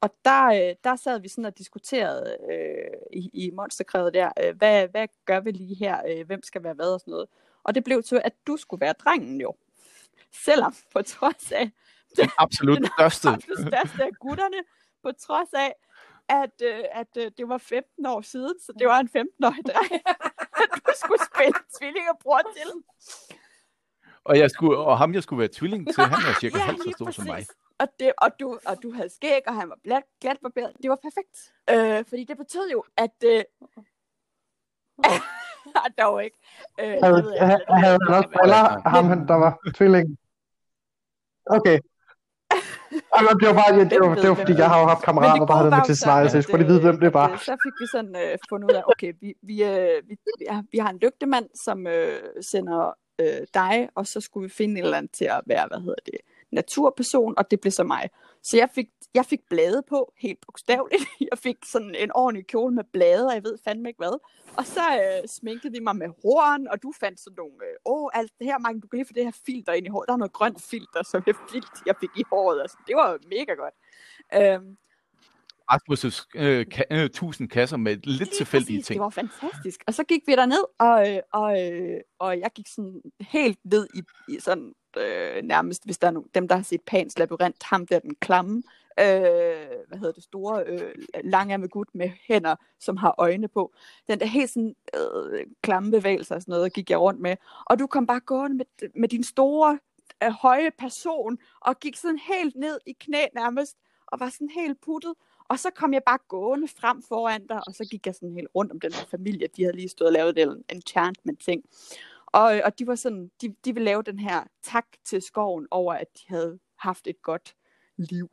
og 0.00 0.14
der, 0.24 0.46
øh, 0.46 0.76
der 0.84 0.96
sad 0.96 1.20
vi 1.20 1.28
sådan 1.28 1.44
og 1.44 1.58
diskuterede 1.58 2.36
øh, 2.50 3.18
i, 3.18 3.30
i 3.32 3.50
monsterkrævet 3.50 4.14
der, 4.14 4.30
øh, 4.44 4.56
hvad, 4.56 4.88
hvad 4.88 5.08
gør 5.24 5.40
vi 5.40 5.50
lige 5.50 5.74
her, 5.74 6.02
øh, 6.08 6.26
hvem 6.26 6.42
skal 6.42 6.62
være 6.64 6.74
hvad 6.74 6.94
og 6.94 7.00
sådan 7.00 7.10
noget. 7.10 7.28
Og 7.64 7.74
det 7.74 7.84
blev 7.84 8.02
til, 8.02 8.20
at 8.24 8.32
du 8.46 8.56
skulle 8.56 8.80
være 8.80 8.92
drengen 8.92 9.40
jo. 9.40 9.54
Selvom 10.32 10.74
på 10.92 11.02
trods 11.02 11.52
af, 11.52 11.70
den 12.16 12.30
absolut 12.38 12.78
den 12.78 12.86
største. 12.98 13.28
absolut 13.28 13.58
største 13.58 14.04
af 14.04 14.10
gutterne, 14.20 14.56
på 15.02 15.12
trods 15.12 15.52
af, 15.52 15.74
at, 16.28 16.62
øh, 16.62 16.84
at 16.92 17.16
øh, 17.16 17.30
det 17.38 17.48
var 17.48 17.58
15 17.58 18.06
år 18.06 18.20
siden, 18.20 18.60
så 18.60 18.72
det 18.78 18.86
var 18.86 18.98
en 19.00 19.10
15-årig 19.16 19.64
dreng, 19.66 19.92
at 20.62 20.68
du 20.74 20.92
skulle 21.02 21.22
spille 21.34 21.58
tvillingebror 21.78 22.42
til. 22.56 22.70
Og, 24.24 24.38
jeg 24.38 24.50
skulle, 24.50 24.78
og 24.78 24.98
ham, 24.98 25.14
jeg 25.14 25.22
skulle 25.22 25.40
være 25.40 25.48
tvilling 25.52 25.94
til, 25.94 26.04
han 26.04 26.20
var 26.26 26.38
cirka 26.42 26.58
halvt 26.58 26.82
så 26.82 26.90
stor 26.90 27.10
som 27.10 27.26
mig. 27.26 27.46
Og, 27.78 27.88
det, 28.00 28.12
og, 28.18 28.30
du, 28.40 28.58
og 28.66 28.82
du 28.82 28.92
havde 28.92 29.08
skæg, 29.08 29.42
og 29.46 29.54
han 29.54 29.68
var 29.68 29.78
glat, 29.84 30.02
glat 30.20 30.38
barberet. 30.42 30.72
Det 30.82 30.90
var 30.90 30.98
perfekt. 31.06 31.36
Øh, 31.70 32.04
fordi 32.08 32.24
det 32.24 32.36
betød 32.36 32.70
jo, 32.72 32.84
at... 32.96 33.16
Øh, 33.24 33.42
dog 36.00 36.24
ikke. 36.24 36.38
Øh, 36.80 36.86
det 36.86 36.98
Havde, 37.02 37.22
ved 37.24 37.32
jeg 37.32 37.46
havde, 37.46 37.64
havde 37.68 37.94
er. 37.94 38.04
han 38.06 38.14
også 38.18 38.30
briller, 38.36 38.88
ham 38.88 39.04
han, 39.04 39.28
der 39.28 39.34
var 39.34 39.52
tvilling? 39.76 40.18
Okay. 41.46 41.78
Jamen, 43.14 43.34
det 43.40 43.46
var 43.48 43.56
bare, 43.62 43.70
det, 43.78 43.90
det, 43.90 44.00
var, 44.00 44.14
det 44.14 44.28
var 44.28 44.34
fordi, 44.34 44.54
jeg 44.62 44.68
har 44.68 44.80
jo 44.80 44.86
haft 44.86 45.04
kammerater, 45.04 45.46
der 45.46 45.54
havde 45.54 45.70
det 45.70 45.76
med 45.78 45.84
til 45.84 45.96
snegl, 45.96 46.30
så 46.30 46.36
jeg 46.36 46.44
skulle 46.44 46.58
lige 46.58 46.72
vide, 46.72 46.80
hvem 46.80 47.00
det 47.00 47.14
var. 47.14 47.30
Øh, 47.30 47.38
så 47.38 47.56
fik 47.64 47.74
vi 47.80 47.86
sådan 47.92 48.16
øh, 48.22 48.38
fundet 48.48 48.70
ud 48.70 48.74
af, 48.74 48.82
okay, 48.92 49.12
vi, 49.20 49.34
vi, 49.42 49.56
øh, 49.64 50.08
vi, 50.08 50.14
vi, 50.40 50.46
har, 50.50 50.64
vi 50.72 50.78
har 50.78 50.90
en 50.90 50.98
lygtemand, 50.98 51.46
som 51.54 51.86
øh, 51.86 52.18
sender 52.40 52.94
øh, 53.18 53.46
dig, 53.54 53.88
og 53.94 54.06
så 54.06 54.20
skulle 54.20 54.44
vi 54.44 54.54
finde 54.54 54.78
en 54.78 54.84
eller 54.84 54.98
andet 54.98 55.12
til 55.12 55.24
at 55.24 55.40
være, 55.46 55.66
hvad 55.68 55.78
hedder 55.78 56.02
det, 56.06 56.18
naturperson, 56.52 57.34
og 57.36 57.50
det 57.50 57.60
blev 57.60 57.70
så 57.70 57.84
mig. 57.84 58.10
Så 58.42 58.56
jeg 58.56 58.68
fik, 58.74 58.88
jeg 59.14 59.26
fik 59.26 59.40
blade 59.50 59.82
på, 59.88 60.12
helt 60.18 60.38
bogstaveligt. 60.46 61.04
Jeg 61.30 61.38
fik 61.38 61.56
sådan 61.64 61.94
en 61.94 62.10
ordentlig 62.14 62.46
kjole 62.46 62.74
med 62.74 62.84
blade, 62.92 63.26
og 63.26 63.34
jeg 63.34 63.44
ved 63.44 63.58
fandme 63.64 63.88
ikke 63.88 63.98
hvad. 63.98 64.20
Og 64.56 64.66
så 64.66 64.80
øh, 64.80 65.28
sminkede 65.28 65.72
vi 65.72 65.78
mig 65.78 65.96
med 65.96 66.08
horn, 66.08 66.66
og 66.68 66.82
du 66.82 66.92
fandt 67.00 67.20
sådan 67.20 67.36
nogle, 67.36 67.54
øh, 67.54 67.76
åh, 67.84 68.08
alt 68.14 68.32
det 68.38 68.46
her, 68.46 68.58
Marken, 68.58 68.80
du 68.80 68.88
kan 68.88 68.96
lige 68.96 69.06
få 69.06 69.12
det 69.12 69.24
her 69.24 69.36
filter 69.46 69.72
ind 69.72 69.86
i 69.86 69.88
håret. 69.88 70.06
Der 70.08 70.12
er 70.12 70.16
noget 70.16 70.32
grønt 70.32 70.62
filter, 70.62 71.02
som 71.02 71.22
jeg 71.26 71.34
fik, 71.52 71.62
jeg 71.86 71.94
fik 72.00 72.10
i 72.16 72.24
håret. 72.30 72.60
Altså, 72.60 72.76
det 72.86 72.96
var 72.96 73.18
mega 73.28 73.52
godt. 73.54 73.74
Øhm, 74.34 74.76
Rasmus' 75.72 76.26
øh, 76.34 76.66
ka- 76.74 76.86
øh, 76.90 77.10
tusind 77.10 77.48
kasser 77.48 77.76
med 77.76 77.96
lidt 77.96 78.30
tilfældige 78.36 78.78
præcis, 78.78 78.86
ting. 78.86 78.98
Det 78.98 79.04
var 79.04 79.10
fantastisk. 79.10 79.84
Og 79.86 79.94
så 79.94 80.04
gik 80.04 80.22
vi 80.26 80.32
derned, 80.32 80.64
og, 80.78 81.12
øh, 81.12 81.20
og, 81.32 81.72
øh, 81.72 82.00
og 82.18 82.40
jeg 82.40 82.50
gik 82.54 82.68
sådan 82.68 83.02
helt 83.20 83.58
ned 83.64 83.88
i, 83.94 84.02
i 84.28 84.40
sådan 84.40 84.72
øh, 84.96 85.42
nærmest, 85.42 85.84
hvis 85.84 85.98
der 85.98 86.06
er 86.06 86.10
nogen, 86.10 86.28
dem, 86.34 86.48
der 86.48 86.56
har 86.56 86.62
set 86.62 86.80
Pans 86.86 87.18
Labyrint, 87.18 87.62
ham 87.62 87.86
der 87.86 87.98
den 87.98 88.14
klamme, 88.14 88.62
øh, 89.00 89.06
hvad 89.88 89.98
hedder 89.98 90.12
det, 90.12 90.22
store, 90.24 90.64
øh, 90.66 90.94
langærmet 91.24 91.70
gut 91.70 91.88
med 91.94 92.10
hænder, 92.28 92.56
som 92.80 92.96
har 92.96 93.14
øjne 93.18 93.48
på. 93.48 93.74
Den 94.08 94.20
der 94.20 94.26
helt 94.26 94.50
sådan 94.50 94.74
øh, 94.94 95.46
klamme 95.62 95.90
bevægelser 95.90 96.34
og 96.34 96.42
sådan 96.42 96.52
noget, 96.52 96.72
gik 96.72 96.90
jeg 96.90 97.00
rundt 97.00 97.20
med. 97.20 97.36
Og 97.66 97.78
du 97.78 97.86
kom 97.86 98.06
bare 98.06 98.20
gående 98.20 98.56
med, 98.56 98.88
med 98.96 99.08
din 99.08 99.24
store, 99.24 99.78
øh, 100.24 100.30
høje 100.30 100.70
person, 100.78 101.38
og 101.60 101.80
gik 101.80 101.96
sådan 101.96 102.18
helt 102.18 102.56
ned 102.56 102.78
i 102.86 102.92
knæ 103.00 103.26
nærmest, 103.34 103.76
og 104.06 104.20
var 104.20 104.28
sådan 104.28 104.50
helt 104.54 104.80
puttet. 104.80 105.14
Og 105.48 105.58
så 105.58 105.70
kom 105.70 105.92
jeg 105.92 106.02
bare 106.06 106.18
gående 106.28 106.68
frem 106.68 107.02
foran 107.02 107.46
dig, 107.46 107.60
og 107.66 107.74
så 107.74 107.84
gik 107.90 108.06
jeg 108.06 108.14
sådan 108.14 108.34
helt 108.34 108.48
rundt 108.54 108.72
om 108.72 108.80
den 108.80 108.92
her 108.92 109.04
familie. 109.04 109.48
De 109.56 109.62
havde 109.62 109.76
lige 109.76 109.88
stået 109.88 110.08
og 110.08 110.12
lavet 110.12 110.38
en 110.42 110.64
enchantment-ting. 110.68 111.62
Og, 112.26 112.56
øh, 112.56 112.62
og 112.64 112.78
de 112.78 112.86
var 112.86 112.94
sådan, 112.94 113.30
de, 113.40 113.54
de 113.64 113.74
ville 113.74 113.84
lave 113.84 114.02
den 114.02 114.18
her 114.18 114.44
tak 114.62 114.86
til 115.04 115.22
skoven 115.22 115.66
over, 115.70 115.94
at 115.94 116.06
de 116.18 116.22
havde 116.26 116.58
haft 116.78 117.06
et 117.06 117.22
godt 117.22 117.56
liv. 117.96 118.28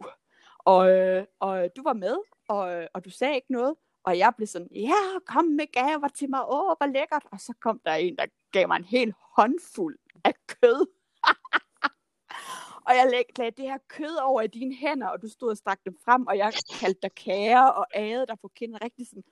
Og, 0.58 0.92
øh, 0.92 1.26
og 1.40 1.70
du 1.76 1.84
var 1.84 1.94
med, 1.94 2.16
og, 2.50 2.74
øh, 2.74 2.88
og 2.94 3.06
du 3.06 3.10
sagde 3.10 3.36
ikke 3.36 3.52
noget. 3.52 3.76
Og 4.04 4.18
jeg 4.18 4.34
blev 4.38 4.48
sådan, 4.48 4.68
ja, 4.76 5.20
kom 5.26 5.46
med 5.46 5.72
gaver 5.74 6.08
til 6.08 6.30
mig, 6.30 6.42
åh, 6.50 6.76
hvor 6.78 6.94
lækkert. 6.94 7.24
Og 7.32 7.40
så 7.40 7.54
kom 7.60 7.82
der 7.86 7.94
en, 7.94 8.16
der 8.18 8.26
gav 8.52 8.68
mig 8.68 8.78
en 8.78 8.84
hel 8.84 9.14
håndfuld 9.38 10.00
af 10.24 10.34
kød. 10.48 10.88
og 12.92 12.98
jeg 12.98 13.08
lag- 13.12 13.32
lagde 13.38 13.52
det 13.62 13.66
her 13.72 13.78
kød 13.88 14.16
over 14.24 14.42
i 14.42 14.48
dine 14.48 14.76
hænder, 14.76 15.08
og 15.08 15.22
du 15.22 15.28
stod 15.30 15.50
og 15.50 15.58
stak 15.58 15.80
dem 15.86 15.98
frem, 16.06 16.28
og 16.28 16.38
jeg 16.38 16.54
kaldte 16.80 17.00
dig 17.02 17.14
kære 17.16 17.74
og 17.74 17.86
æde 17.96 18.26
dig 18.28 18.38
på 18.42 18.48
kinden 18.56 18.82
rigtig 18.84 19.08
sådan. 19.08 19.24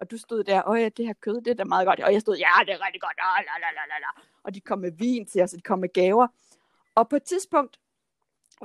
Og 0.00 0.10
du 0.10 0.18
stod 0.18 0.44
der, 0.44 0.68
åh 0.68 0.80
ja, 0.80 0.88
det 0.88 1.06
her 1.06 1.12
kød, 1.20 1.40
det 1.40 1.50
er 1.50 1.54
da 1.54 1.64
meget 1.64 1.86
godt. 1.86 2.00
Og 2.00 2.12
jeg 2.12 2.20
stod, 2.20 2.36
ja, 2.36 2.48
det 2.66 2.72
er 2.74 2.86
rigtig 2.86 3.00
godt. 3.00 3.18
Ah, 3.18 3.44
la, 3.48 3.54
la, 3.64 3.70
la, 3.78 3.84
la, 3.92 3.98
la. 3.98 4.10
Og 4.42 4.54
de 4.54 4.60
kom 4.60 4.78
med 4.78 4.92
vin 4.92 5.26
til 5.26 5.42
os, 5.42 5.52
og 5.52 5.56
de 5.56 5.62
kom 5.62 5.78
med 5.78 5.92
gaver. 5.92 6.26
Og 6.94 7.08
på 7.08 7.16
et 7.16 7.22
tidspunkt, 7.22 7.80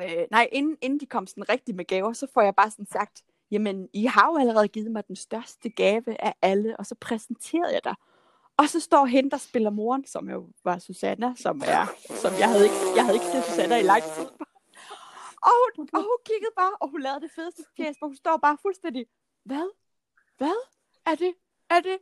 øh, 0.01 0.25
nej, 0.31 0.49
inden, 0.51 0.77
inden 0.81 0.99
de 0.99 1.05
kom 1.05 1.27
sådan 1.27 1.49
rigtig 1.49 1.75
med 1.75 1.85
gaver, 1.85 2.13
så 2.13 2.27
får 2.33 2.41
jeg 2.41 2.55
bare 2.55 2.71
sådan 2.71 2.85
sagt, 2.85 3.23
jamen, 3.51 3.89
I 3.93 4.05
har 4.05 4.27
jo 4.31 4.37
allerede 4.37 4.67
givet 4.67 4.91
mig 4.91 5.07
den 5.07 5.15
største 5.15 5.69
gave 5.69 6.21
af 6.21 6.33
alle, 6.41 6.77
og 6.77 6.85
så 6.85 6.95
præsenterede 7.01 7.73
jeg 7.73 7.83
dig. 7.83 7.95
Og 8.57 8.69
så 8.69 8.79
står 8.79 9.05
hende, 9.05 9.29
der 9.29 9.37
spiller 9.37 9.69
moren, 9.69 10.05
som 10.05 10.29
jo 10.29 10.49
var 10.63 10.79
Susanna, 10.79 11.33
som 11.35 11.61
er, 11.65 11.85
som 12.21 12.33
jeg 12.39 12.49
havde 12.49 12.63
ikke, 12.63 12.75
jeg 12.95 13.03
havde 13.05 13.15
ikke 13.15 13.25
set 13.25 13.43
Susanna 13.43 13.77
i 13.77 13.83
lang 13.83 14.03
tid. 14.03 14.25
Og 15.41 15.51
hun, 15.75 15.89
og 15.93 15.99
hun 15.99 16.17
kiggede 16.25 16.51
bare, 16.57 16.73
og 16.81 16.89
hun 16.89 17.01
lavede 17.01 17.21
det 17.21 17.31
fedeste 17.35 17.63
fjæs, 17.77 17.95
hvor 17.97 18.07
hun 18.07 18.15
står 18.15 18.37
bare 18.37 18.57
fuldstændig, 18.61 19.05
hvad? 19.45 19.69
Hvad? 20.37 20.57
Er 21.05 21.15
det? 21.15 21.33
Er 21.69 21.79
det? 21.79 21.97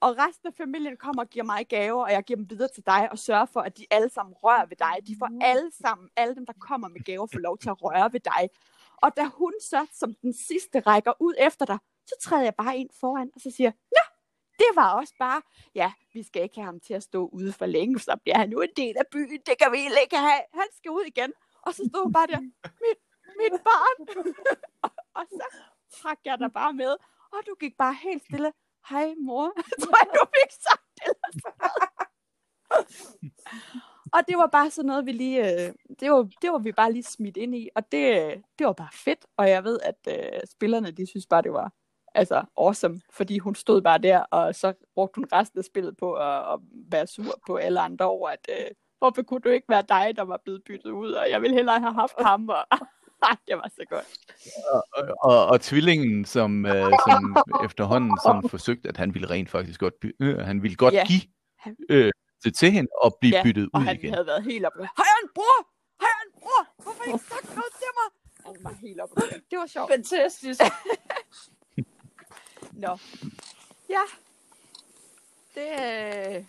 Og 0.00 0.18
resten 0.18 0.46
af 0.48 0.54
familien 0.54 0.96
kommer 0.96 1.22
og 1.22 1.28
giver 1.28 1.44
mig 1.44 1.66
gaver, 1.68 2.04
og 2.04 2.12
jeg 2.12 2.22
giver 2.24 2.36
dem 2.36 2.50
videre 2.50 2.68
til 2.74 2.86
dig, 2.86 3.08
og 3.12 3.18
sørger 3.18 3.46
for, 3.46 3.60
at 3.60 3.78
de 3.78 3.86
alle 3.90 4.08
sammen 4.08 4.34
rører 4.34 4.66
ved 4.66 4.76
dig. 4.76 4.94
De 5.06 5.16
får 5.18 5.30
alle 5.40 5.70
sammen, 5.82 6.08
alle 6.16 6.34
dem, 6.34 6.46
der 6.46 6.52
kommer 6.60 6.88
med 6.88 7.00
gaver, 7.04 7.26
får 7.32 7.38
lov 7.38 7.58
til 7.58 7.68
at 7.68 7.82
røre 7.82 8.12
ved 8.12 8.20
dig. 8.20 8.50
Og 8.96 9.16
da 9.16 9.24
hun 9.24 9.52
så 9.60 9.86
som 9.92 10.14
den 10.14 10.32
sidste 10.32 10.80
rækker 10.80 11.12
ud 11.20 11.34
efter 11.38 11.64
dig, 11.64 11.78
så 12.06 12.14
træder 12.20 12.42
jeg 12.42 12.54
bare 12.54 12.78
ind 12.78 12.90
foran, 13.00 13.30
og 13.34 13.40
så 13.40 13.50
siger, 13.50 13.70
Nå, 13.70 14.07
var 14.74 14.92
også 14.92 15.14
bare, 15.18 15.42
ja, 15.74 15.92
vi 16.12 16.22
skal 16.22 16.42
ikke 16.42 16.54
have 16.54 16.64
ham 16.64 16.80
til 16.80 16.94
at 16.94 17.02
stå 17.02 17.28
ude 17.32 17.52
for 17.52 17.66
længe, 17.66 17.98
så 18.00 18.16
bliver 18.22 18.38
han 18.38 18.48
nu 18.48 18.60
en 18.60 18.74
del 18.76 18.96
af 18.98 19.06
byen, 19.12 19.40
det 19.46 19.58
kan 19.62 19.72
vi 19.72 19.78
ikke 20.02 20.16
have, 20.16 20.42
han 20.54 20.68
skal 20.76 20.90
ud 20.90 21.04
igen. 21.06 21.32
Og 21.62 21.74
så 21.74 21.82
stod 21.90 22.12
bare 22.12 22.26
der, 22.26 22.40
mit, 22.84 23.00
mit 23.40 23.60
barn. 23.68 24.24
og, 24.84 24.90
og 25.14 25.24
så 25.30 25.46
trak 26.00 26.18
jeg 26.24 26.38
dig 26.38 26.52
bare 26.52 26.72
med, 26.72 26.96
og 27.32 27.38
du 27.46 27.54
gik 27.60 27.76
bare 27.78 27.94
helt 28.02 28.22
stille, 28.24 28.52
hej 28.90 29.14
mor, 29.18 29.52
tror 29.82 29.98
jeg, 30.04 30.10
du 30.14 30.26
fik 30.36 30.52
sagt 30.66 30.88
det. 30.98 31.12
og 34.16 34.20
det 34.28 34.36
var 34.38 34.46
bare 34.46 34.70
sådan 34.70 34.86
noget, 34.86 35.06
vi 35.06 35.12
lige, 35.12 35.40
øh, 35.52 35.74
det 36.00 36.10
var, 36.10 36.28
det 36.42 36.52
var 36.52 36.58
vi 36.58 36.72
bare 36.72 36.92
lige 36.92 37.02
smidt 37.02 37.36
ind 37.36 37.54
i, 37.54 37.68
og 37.74 37.92
det, 37.92 38.04
øh, 38.22 38.42
det 38.58 38.66
var 38.66 38.72
bare 38.72 38.92
fedt, 38.92 39.26
og 39.36 39.48
jeg 39.48 39.64
ved, 39.64 39.80
at 39.82 39.98
øh, 40.08 40.40
spillerne, 40.50 40.90
de 40.90 41.06
synes 41.06 41.26
bare, 41.26 41.42
det 41.42 41.52
var 41.52 41.72
altså 42.14 42.42
awesome, 42.58 43.00
fordi 43.12 43.38
hun 43.38 43.54
stod 43.54 43.82
bare 43.82 43.98
der, 43.98 44.18
og 44.20 44.54
så 44.54 44.72
brugte 44.94 45.18
hun 45.18 45.26
resten 45.32 45.58
af 45.58 45.64
spillet 45.64 45.96
på 45.96 46.12
at, 46.14 46.52
at 46.52 46.58
være 46.90 47.06
sur 47.06 47.40
på 47.46 47.56
alle 47.56 47.80
andre 47.80 48.04
over, 48.04 48.28
at 48.28 48.48
øh, 48.48 48.66
hvorfor 48.98 49.22
kunne 49.22 49.40
du 49.40 49.48
ikke 49.48 49.66
være 49.68 49.84
dig, 49.88 50.12
der 50.16 50.22
var 50.22 50.36
blevet 50.44 50.62
byttet 50.66 50.90
ud, 50.90 51.12
og 51.12 51.30
jeg 51.30 51.42
ville 51.42 51.56
hellere 51.56 51.80
have 51.80 51.94
haft 51.94 52.14
ham, 52.20 52.48
og 52.48 52.64
det 53.48 53.56
var 53.56 53.68
så 53.76 53.84
godt. 53.90 54.06
Og, 54.72 54.82
og, 55.22 55.46
og 55.46 55.60
tvillingen, 55.60 56.24
som, 56.24 56.66
øh, 56.66 56.92
som 57.08 57.36
efterhånden 57.64 58.18
sådan 58.24 58.48
forsøgte, 58.48 58.88
at 58.88 58.96
han 58.96 59.14
ville 59.14 59.30
rent 59.30 59.50
faktisk 59.50 59.80
godt, 59.80 59.94
by, 60.00 60.16
øh, 60.20 60.38
han 60.38 60.62
ville 60.62 60.76
godt 60.76 60.94
Ja. 60.94 61.04
give 61.06 61.22
øh, 61.90 62.12
det 62.44 62.56
til 62.56 62.70
hende 62.70 62.90
og 63.02 63.16
blive 63.20 63.36
Ja, 63.36 63.42
byttet 63.42 63.68
og 63.72 63.80
ud 63.80 63.84
han 63.86 63.96
igen. 63.96 64.12
havde 64.14 64.26
været 64.26 64.44
helt 64.44 64.64
op. 64.66 64.72
Har 64.76 65.04
jeg 65.12 65.18
en 65.22 65.30
bror? 65.34 65.58
Har 66.00 66.08
jeg 66.14 66.20
en 66.26 66.32
bror? 66.40 66.82
Hvorfor 66.82 67.04
har 67.04 67.10
I 67.10 67.14
ikke 67.14 67.24
sagt 67.24 67.44
noget 67.56 67.72
til 67.82 67.90
mig? 67.98 68.08
Han 68.46 68.64
var 68.64 68.74
helt 68.80 69.00
op. 69.00 69.08
Det 69.50 69.58
var 69.58 69.66
sjovt. 69.66 69.90
Fantastisk. 69.92 70.60
Nå. 72.78 72.98
Ja. 73.88 74.04
Det, 75.54 75.68
øh, 76.36 76.44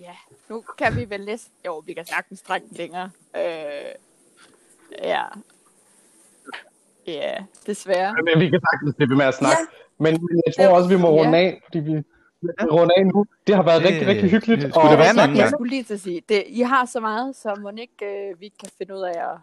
ja, 0.00 0.14
nu 0.48 0.64
kan 0.78 0.96
vi 0.96 1.10
vel 1.10 1.24
næsten, 1.24 1.52
jo, 1.66 1.78
vi 1.86 1.92
kan 1.92 2.06
sagtens 2.06 2.42
trække 2.42 2.68
den 2.68 2.76
længere. 2.76 3.10
Øh, 3.36 3.92
ja. 5.02 5.22
Ja, 7.06 7.34
desværre. 7.66 8.14
Men 8.24 8.40
vi 8.40 8.50
kan 8.50 8.60
sagtens 8.70 8.94
blive 8.96 9.16
med 9.16 9.24
at 9.26 9.34
snakke. 9.34 9.56
Ja. 9.60 9.66
Men, 9.98 10.12
men 10.12 10.42
jeg 10.46 10.54
tror 10.68 10.76
også, 10.76 10.88
vi 10.88 10.96
må 10.96 11.08
Ja. 11.08 11.14
runde 11.14 11.38
af, 11.38 11.60
fordi 11.64 11.78
vi 11.78 11.92
runder 12.72 12.94
af 12.96 13.06
nu. 13.06 13.26
Det 13.46 13.54
har 13.54 13.62
været 13.62 13.82
Det- 13.82 13.90
rigtig, 13.90 14.06
rigtig 14.08 14.30
hyggeligt. 14.30 14.62
det 14.62 14.70
skulle 14.74 14.90
det 14.90 14.98
være 14.98 15.10
en 15.10 15.18
anden 15.18 15.36
jeg 15.36 15.50
skulle 15.50 15.70
lige 15.70 15.82
til 15.84 15.94
at 15.94 16.00
sige, 16.00 16.22
det, 16.28 16.44
I 16.46 16.60
har 16.60 16.84
så 16.84 17.00
meget, 17.00 17.36
så 17.36 17.54
må 17.62 17.70
ikke 17.78 18.06
øh, 18.30 18.40
vi 18.40 18.48
kan 18.60 18.68
finde 18.78 18.94
ud 18.94 19.00
af 19.00 19.32
at... 19.32 19.38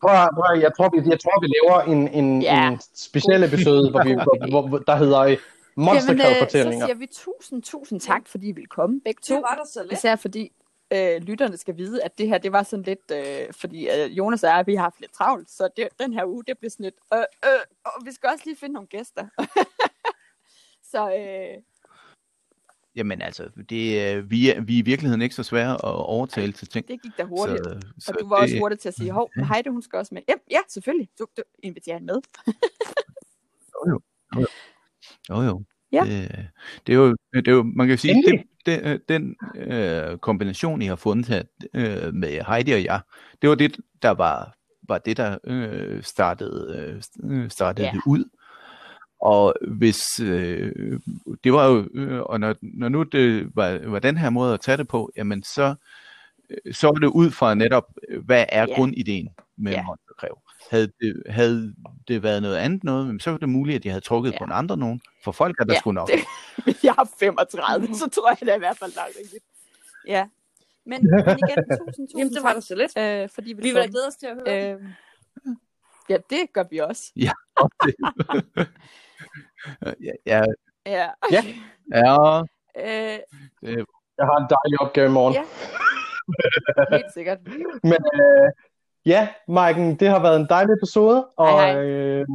Prøv, 0.00 0.28
prøv, 0.34 0.60
jeg, 0.60 0.72
tror, 0.76 0.88
vi, 0.88 1.10
jeg 1.10 1.20
tror, 1.20 1.40
vi 1.40 1.46
laver 1.56 1.80
en, 1.80 2.08
en, 2.08 2.42
Ja. 2.42 2.68
en 2.68 2.80
speciel 2.94 3.44
episode, 3.44 3.90
hvor 3.90 4.02
vi, 4.04 4.12
hvor, 4.14 4.50
hvor, 4.50 4.68
hvor, 4.68 4.78
der 4.78 4.96
hedder 4.96 5.18
øh, 5.20 5.30
Jamen, 5.30 5.38
øh, 5.78 5.84
Monsterkald-fortællinger. 5.84 6.80
så 6.80 6.86
siger 6.86 6.98
vi 6.98 7.06
tusind, 7.06 7.62
tusind 7.62 8.00
tak, 8.00 8.22
fordi 8.26 8.48
I 8.48 8.52
ville 8.52 8.66
komme 8.66 9.00
begge 9.04 9.20
to. 9.24 9.34
Det 9.34 9.42
var 9.42 9.54
der 9.54 9.64
så 9.72 9.82
lidt. 9.82 9.92
Især 9.92 10.16
fordi 10.16 10.52
øh, 10.92 11.16
lytterne 11.22 11.56
skal 11.56 11.76
vide, 11.76 12.02
at 12.02 12.18
det 12.18 12.28
her, 12.28 12.38
det 12.38 12.52
var 12.52 12.62
sådan 12.62 12.82
lidt, 12.82 13.10
øh, 13.12 13.52
fordi 13.52 13.88
øh, 13.88 14.18
Jonas 14.18 14.44
og 14.44 14.50
jeg, 14.50 14.66
vi 14.66 14.74
har 14.74 14.82
haft 14.82 15.00
lidt 15.00 15.12
travlt, 15.12 15.50
så 15.50 15.68
det, 15.76 15.88
den 16.00 16.12
her 16.12 16.24
uge, 16.24 16.44
det 16.46 16.58
blev 16.58 16.70
sådan 16.70 16.84
lidt, 16.84 16.94
øh, 17.14 17.18
øh, 17.44 17.60
og 17.84 17.92
vi 18.04 18.12
skal 18.12 18.30
også 18.32 18.42
lige 18.46 18.56
finde 18.56 18.72
nogle 18.74 18.88
gæster. 18.88 19.26
så 20.92 21.10
øh, 21.14 21.62
Jamen 22.98 23.22
altså, 23.22 23.48
det, 23.70 24.14
øh, 24.16 24.30
vi, 24.30 24.50
er, 24.50 24.60
vi 24.60 24.74
er 24.74 24.78
i 24.78 24.82
virkeligheden 24.82 25.22
ikke 25.22 25.34
så 25.34 25.42
svære 25.42 25.72
at 25.74 25.80
overtale 25.84 26.52
til 26.52 26.68
ting. 26.68 26.88
det 26.88 27.02
gik 27.02 27.12
da 27.18 27.24
hurtigt. 27.24 27.58
Så, 27.64 27.80
så 27.98 28.12
og 28.12 28.20
du 28.20 28.28
var 28.28 28.36
også 28.36 28.52
det- 28.52 28.60
hurtig 28.60 28.78
til 28.78 28.88
at 28.88 28.94
sige, 28.94 29.10
hov, 29.10 29.30
Heide, 29.52 29.70
hun 29.70 29.82
skal 29.82 29.96
også 29.98 30.14
med. 30.14 30.22
Ja, 30.28 30.34
ja 30.50 30.58
selvfølgelig. 30.68 31.08
Du, 31.18 31.26
du 31.36 31.42
inviterer 31.62 31.96
hende 31.98 32.12
med. 32.12 32.22
Jo, 35.30 35.42
jo. 35.42 35.62
Ja. 35.92 36.04
Det, 36.06 36.48
det, 36.86 36.92
er 36.92 36.96
jo, 36.96 37.16
det 37.34 37.48
er 37.48 37.52
jo, 37.52 37.62
man 37.62 37.88
kan 37.88 37.98
sige, 37.98 38.14
Endelig. 38.14 38.44
det, 38.66 38.84
det, 38.84 39.08
den 39.08 39.36
øh, 39.56 40.18
kombination, 40.18 40.82
I 40.82 40.86
har 40.86 40.96
fundet 40.96 41.26
her 41.26 41.42
øh, 41.74 42.14
med 42.14 42.40
Heidi 42.48 42.72
og 42.72 42.84
jeg, 42.84 43.00
det 43.42 43.50
var 43.50 43.54
det, 43.56 43.76
der 44.02 44.10
var, 44.10 44.54
var 44.88 44.98
det, 44.98 45.16
der 45.16 45.38
øh, 45.44 46.02
startede, 46.02 46.96
øh, 47.24 47.50
startede 47.50 47.86
Ja. 47.86 47.92
det 47.92 48.02
ud. 48.06 48.24
Og 49.20 49.54
hvis, 49.68 50.20
øh, 50.20 51.00
det 51.44 51.52
var 51.52 51.66
jo, 51.66 51.88
øh, 51.94 52.20
og 52.20 52.40
når, 52.40 52.54
når 52.62 52.88
nu 52.88 53.02
det 53.02 53.56
var, 53.56 53.78
var 53.90 53.98
den 53.98 54.16
her 54.16 54.30
måde 54.30 54.54
at 54.54 54.60
tage 54.60 54.76
det 54.76 54.88
på, 54.88 55.10
jamen 55.16 55.42
så, 55.42 55.74
øh, 56.50 56.74
så 56.74 56.86
var 56.86 56.92
det 56.94 57.06
ud 57.06 57.30
fra 57.30 57.54
netop, 57.54 57.84
øh, 58.08 58.24
hvad 58.24 58.44
er 58.48 58.66
Ja. 58.68 58.74
grundideen 58.74 59.28
med 59.56 59.72
Ja. 59.72 59.82
Monsterkræv. 59.82 60.38
Havde 60.70 60.92
det, 61.00 61.22
havde 61.28 61.74
det 62.08 62.22
været 62.22 62.42
noget 62.42 62.56
andet 62.56 62.84
noget, 62.84 63.22
så 63.22 63.30
var 63.30 63.38
det 63.38 63.48
muligt, 63.48 63.76
at 63.76 63.82
de 63.82 63.88
havde 63.88 64.00
trukket 64.00 64.32
Ja. 64.32 64.38
på 64.38 64.44
en 64.44 64.52
andre 64.52 64.76
nogen. 64.76 65.00
For 65.24 65.32
folk 65.32 65.56
er 65.60 65.64
der 65.64 65.74
Ja, 65.74 65.78
sgu 65.80 65.92
nok. 65.92 66.08
det- 66.66 66.84
jeg 66.84 66.92
har 66.92 67.08
35, 67.20 67.94
så 67.94 68.08
tror 68.08 68.28
jeg 68.40 68.46
da 68.48 68.54
i 68.54 68.58
hvert 68.58 68.78
fald, 68.78 68.92
der 68.92 69.00
er 69.00 69.06
rigtigt. 69.22 69.44
Ja. 70.06 70.26
Men, 70.84 71.00
men 71.02 71.20
igen, 71.20 71.64
tusind, 71.78 71.88
tusind 71.88 72.18
Jamen, 72.18 72.32
det 72.34 72.42
var 72.42 72.48
der 72.52 72.54
tak, 72.60 72.62
så 72.62 72.74
lidt. 72.74 72.98
øh, 72.98 73.28
fordi 73.34 73.52
vi, 73.52 73.62
Vi 73.62 73.68
vil 73.68 73.74
da 73.82 73.86
glæde 73.86 74.06
os 74.06 74.16
til 74.16 74.26
at 74.26 74.34
høre. 74.34 74.72
Øh, 74.74 74.80
ja, 76.08 76.16
det 76.30 76.52
gør 76.52 76.64
vi 76.70 76.78
også. 76.78 77.12
ja, 77.16 77.30
ja, 80.26 80.42
Ja. 80.86 81.06
ja, 81.30 81.42
Øh, 82.76 83.18
Jeg 84.18 84.26
har 84.26 84.36
en 84.36 84.48
dejlig 84.56 84.80
opgave 84.80 85.06
i 85.06 85.10
morgen. 85.12 85.34
Ja. 85.34 85.44
helt 86.96 87.12
sikkert. 87.14 87.38
Men 87.82 87.98
øh, 88.14 88.50
ja, 89.06 89.28
Maiken, 89.48 89.96
det 89.96 90.08
har 90.08 90.22
været 90.22 90.40
en 90.40 90.46
dejlig 90.48 90.72
episode. 90.72 91.26
Og, 91.36 91.48
Hej, 91.48 91.72
hej. 91.72 91.82
Øh, 91.84 92.26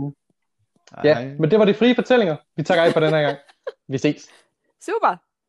Hej. 0.96 1.02
ja, 1.04 1.36
men 1.40 1.52
det 1.52 1.60
var 1.60 1.66
de 1.66 1.74
frie 1.74 1.96
fortællinger. 1.96 2.36
Vi 2.56 2.64
takker 2.64 2.84
af 2.84 2.94
på 2.94 3.00
den 3.00 3.10
her 3.14 3.22
gang. 3.22 3.38
Vi 3.88 3.98
ses. 3.98 4.30
Super. 4.82 5.16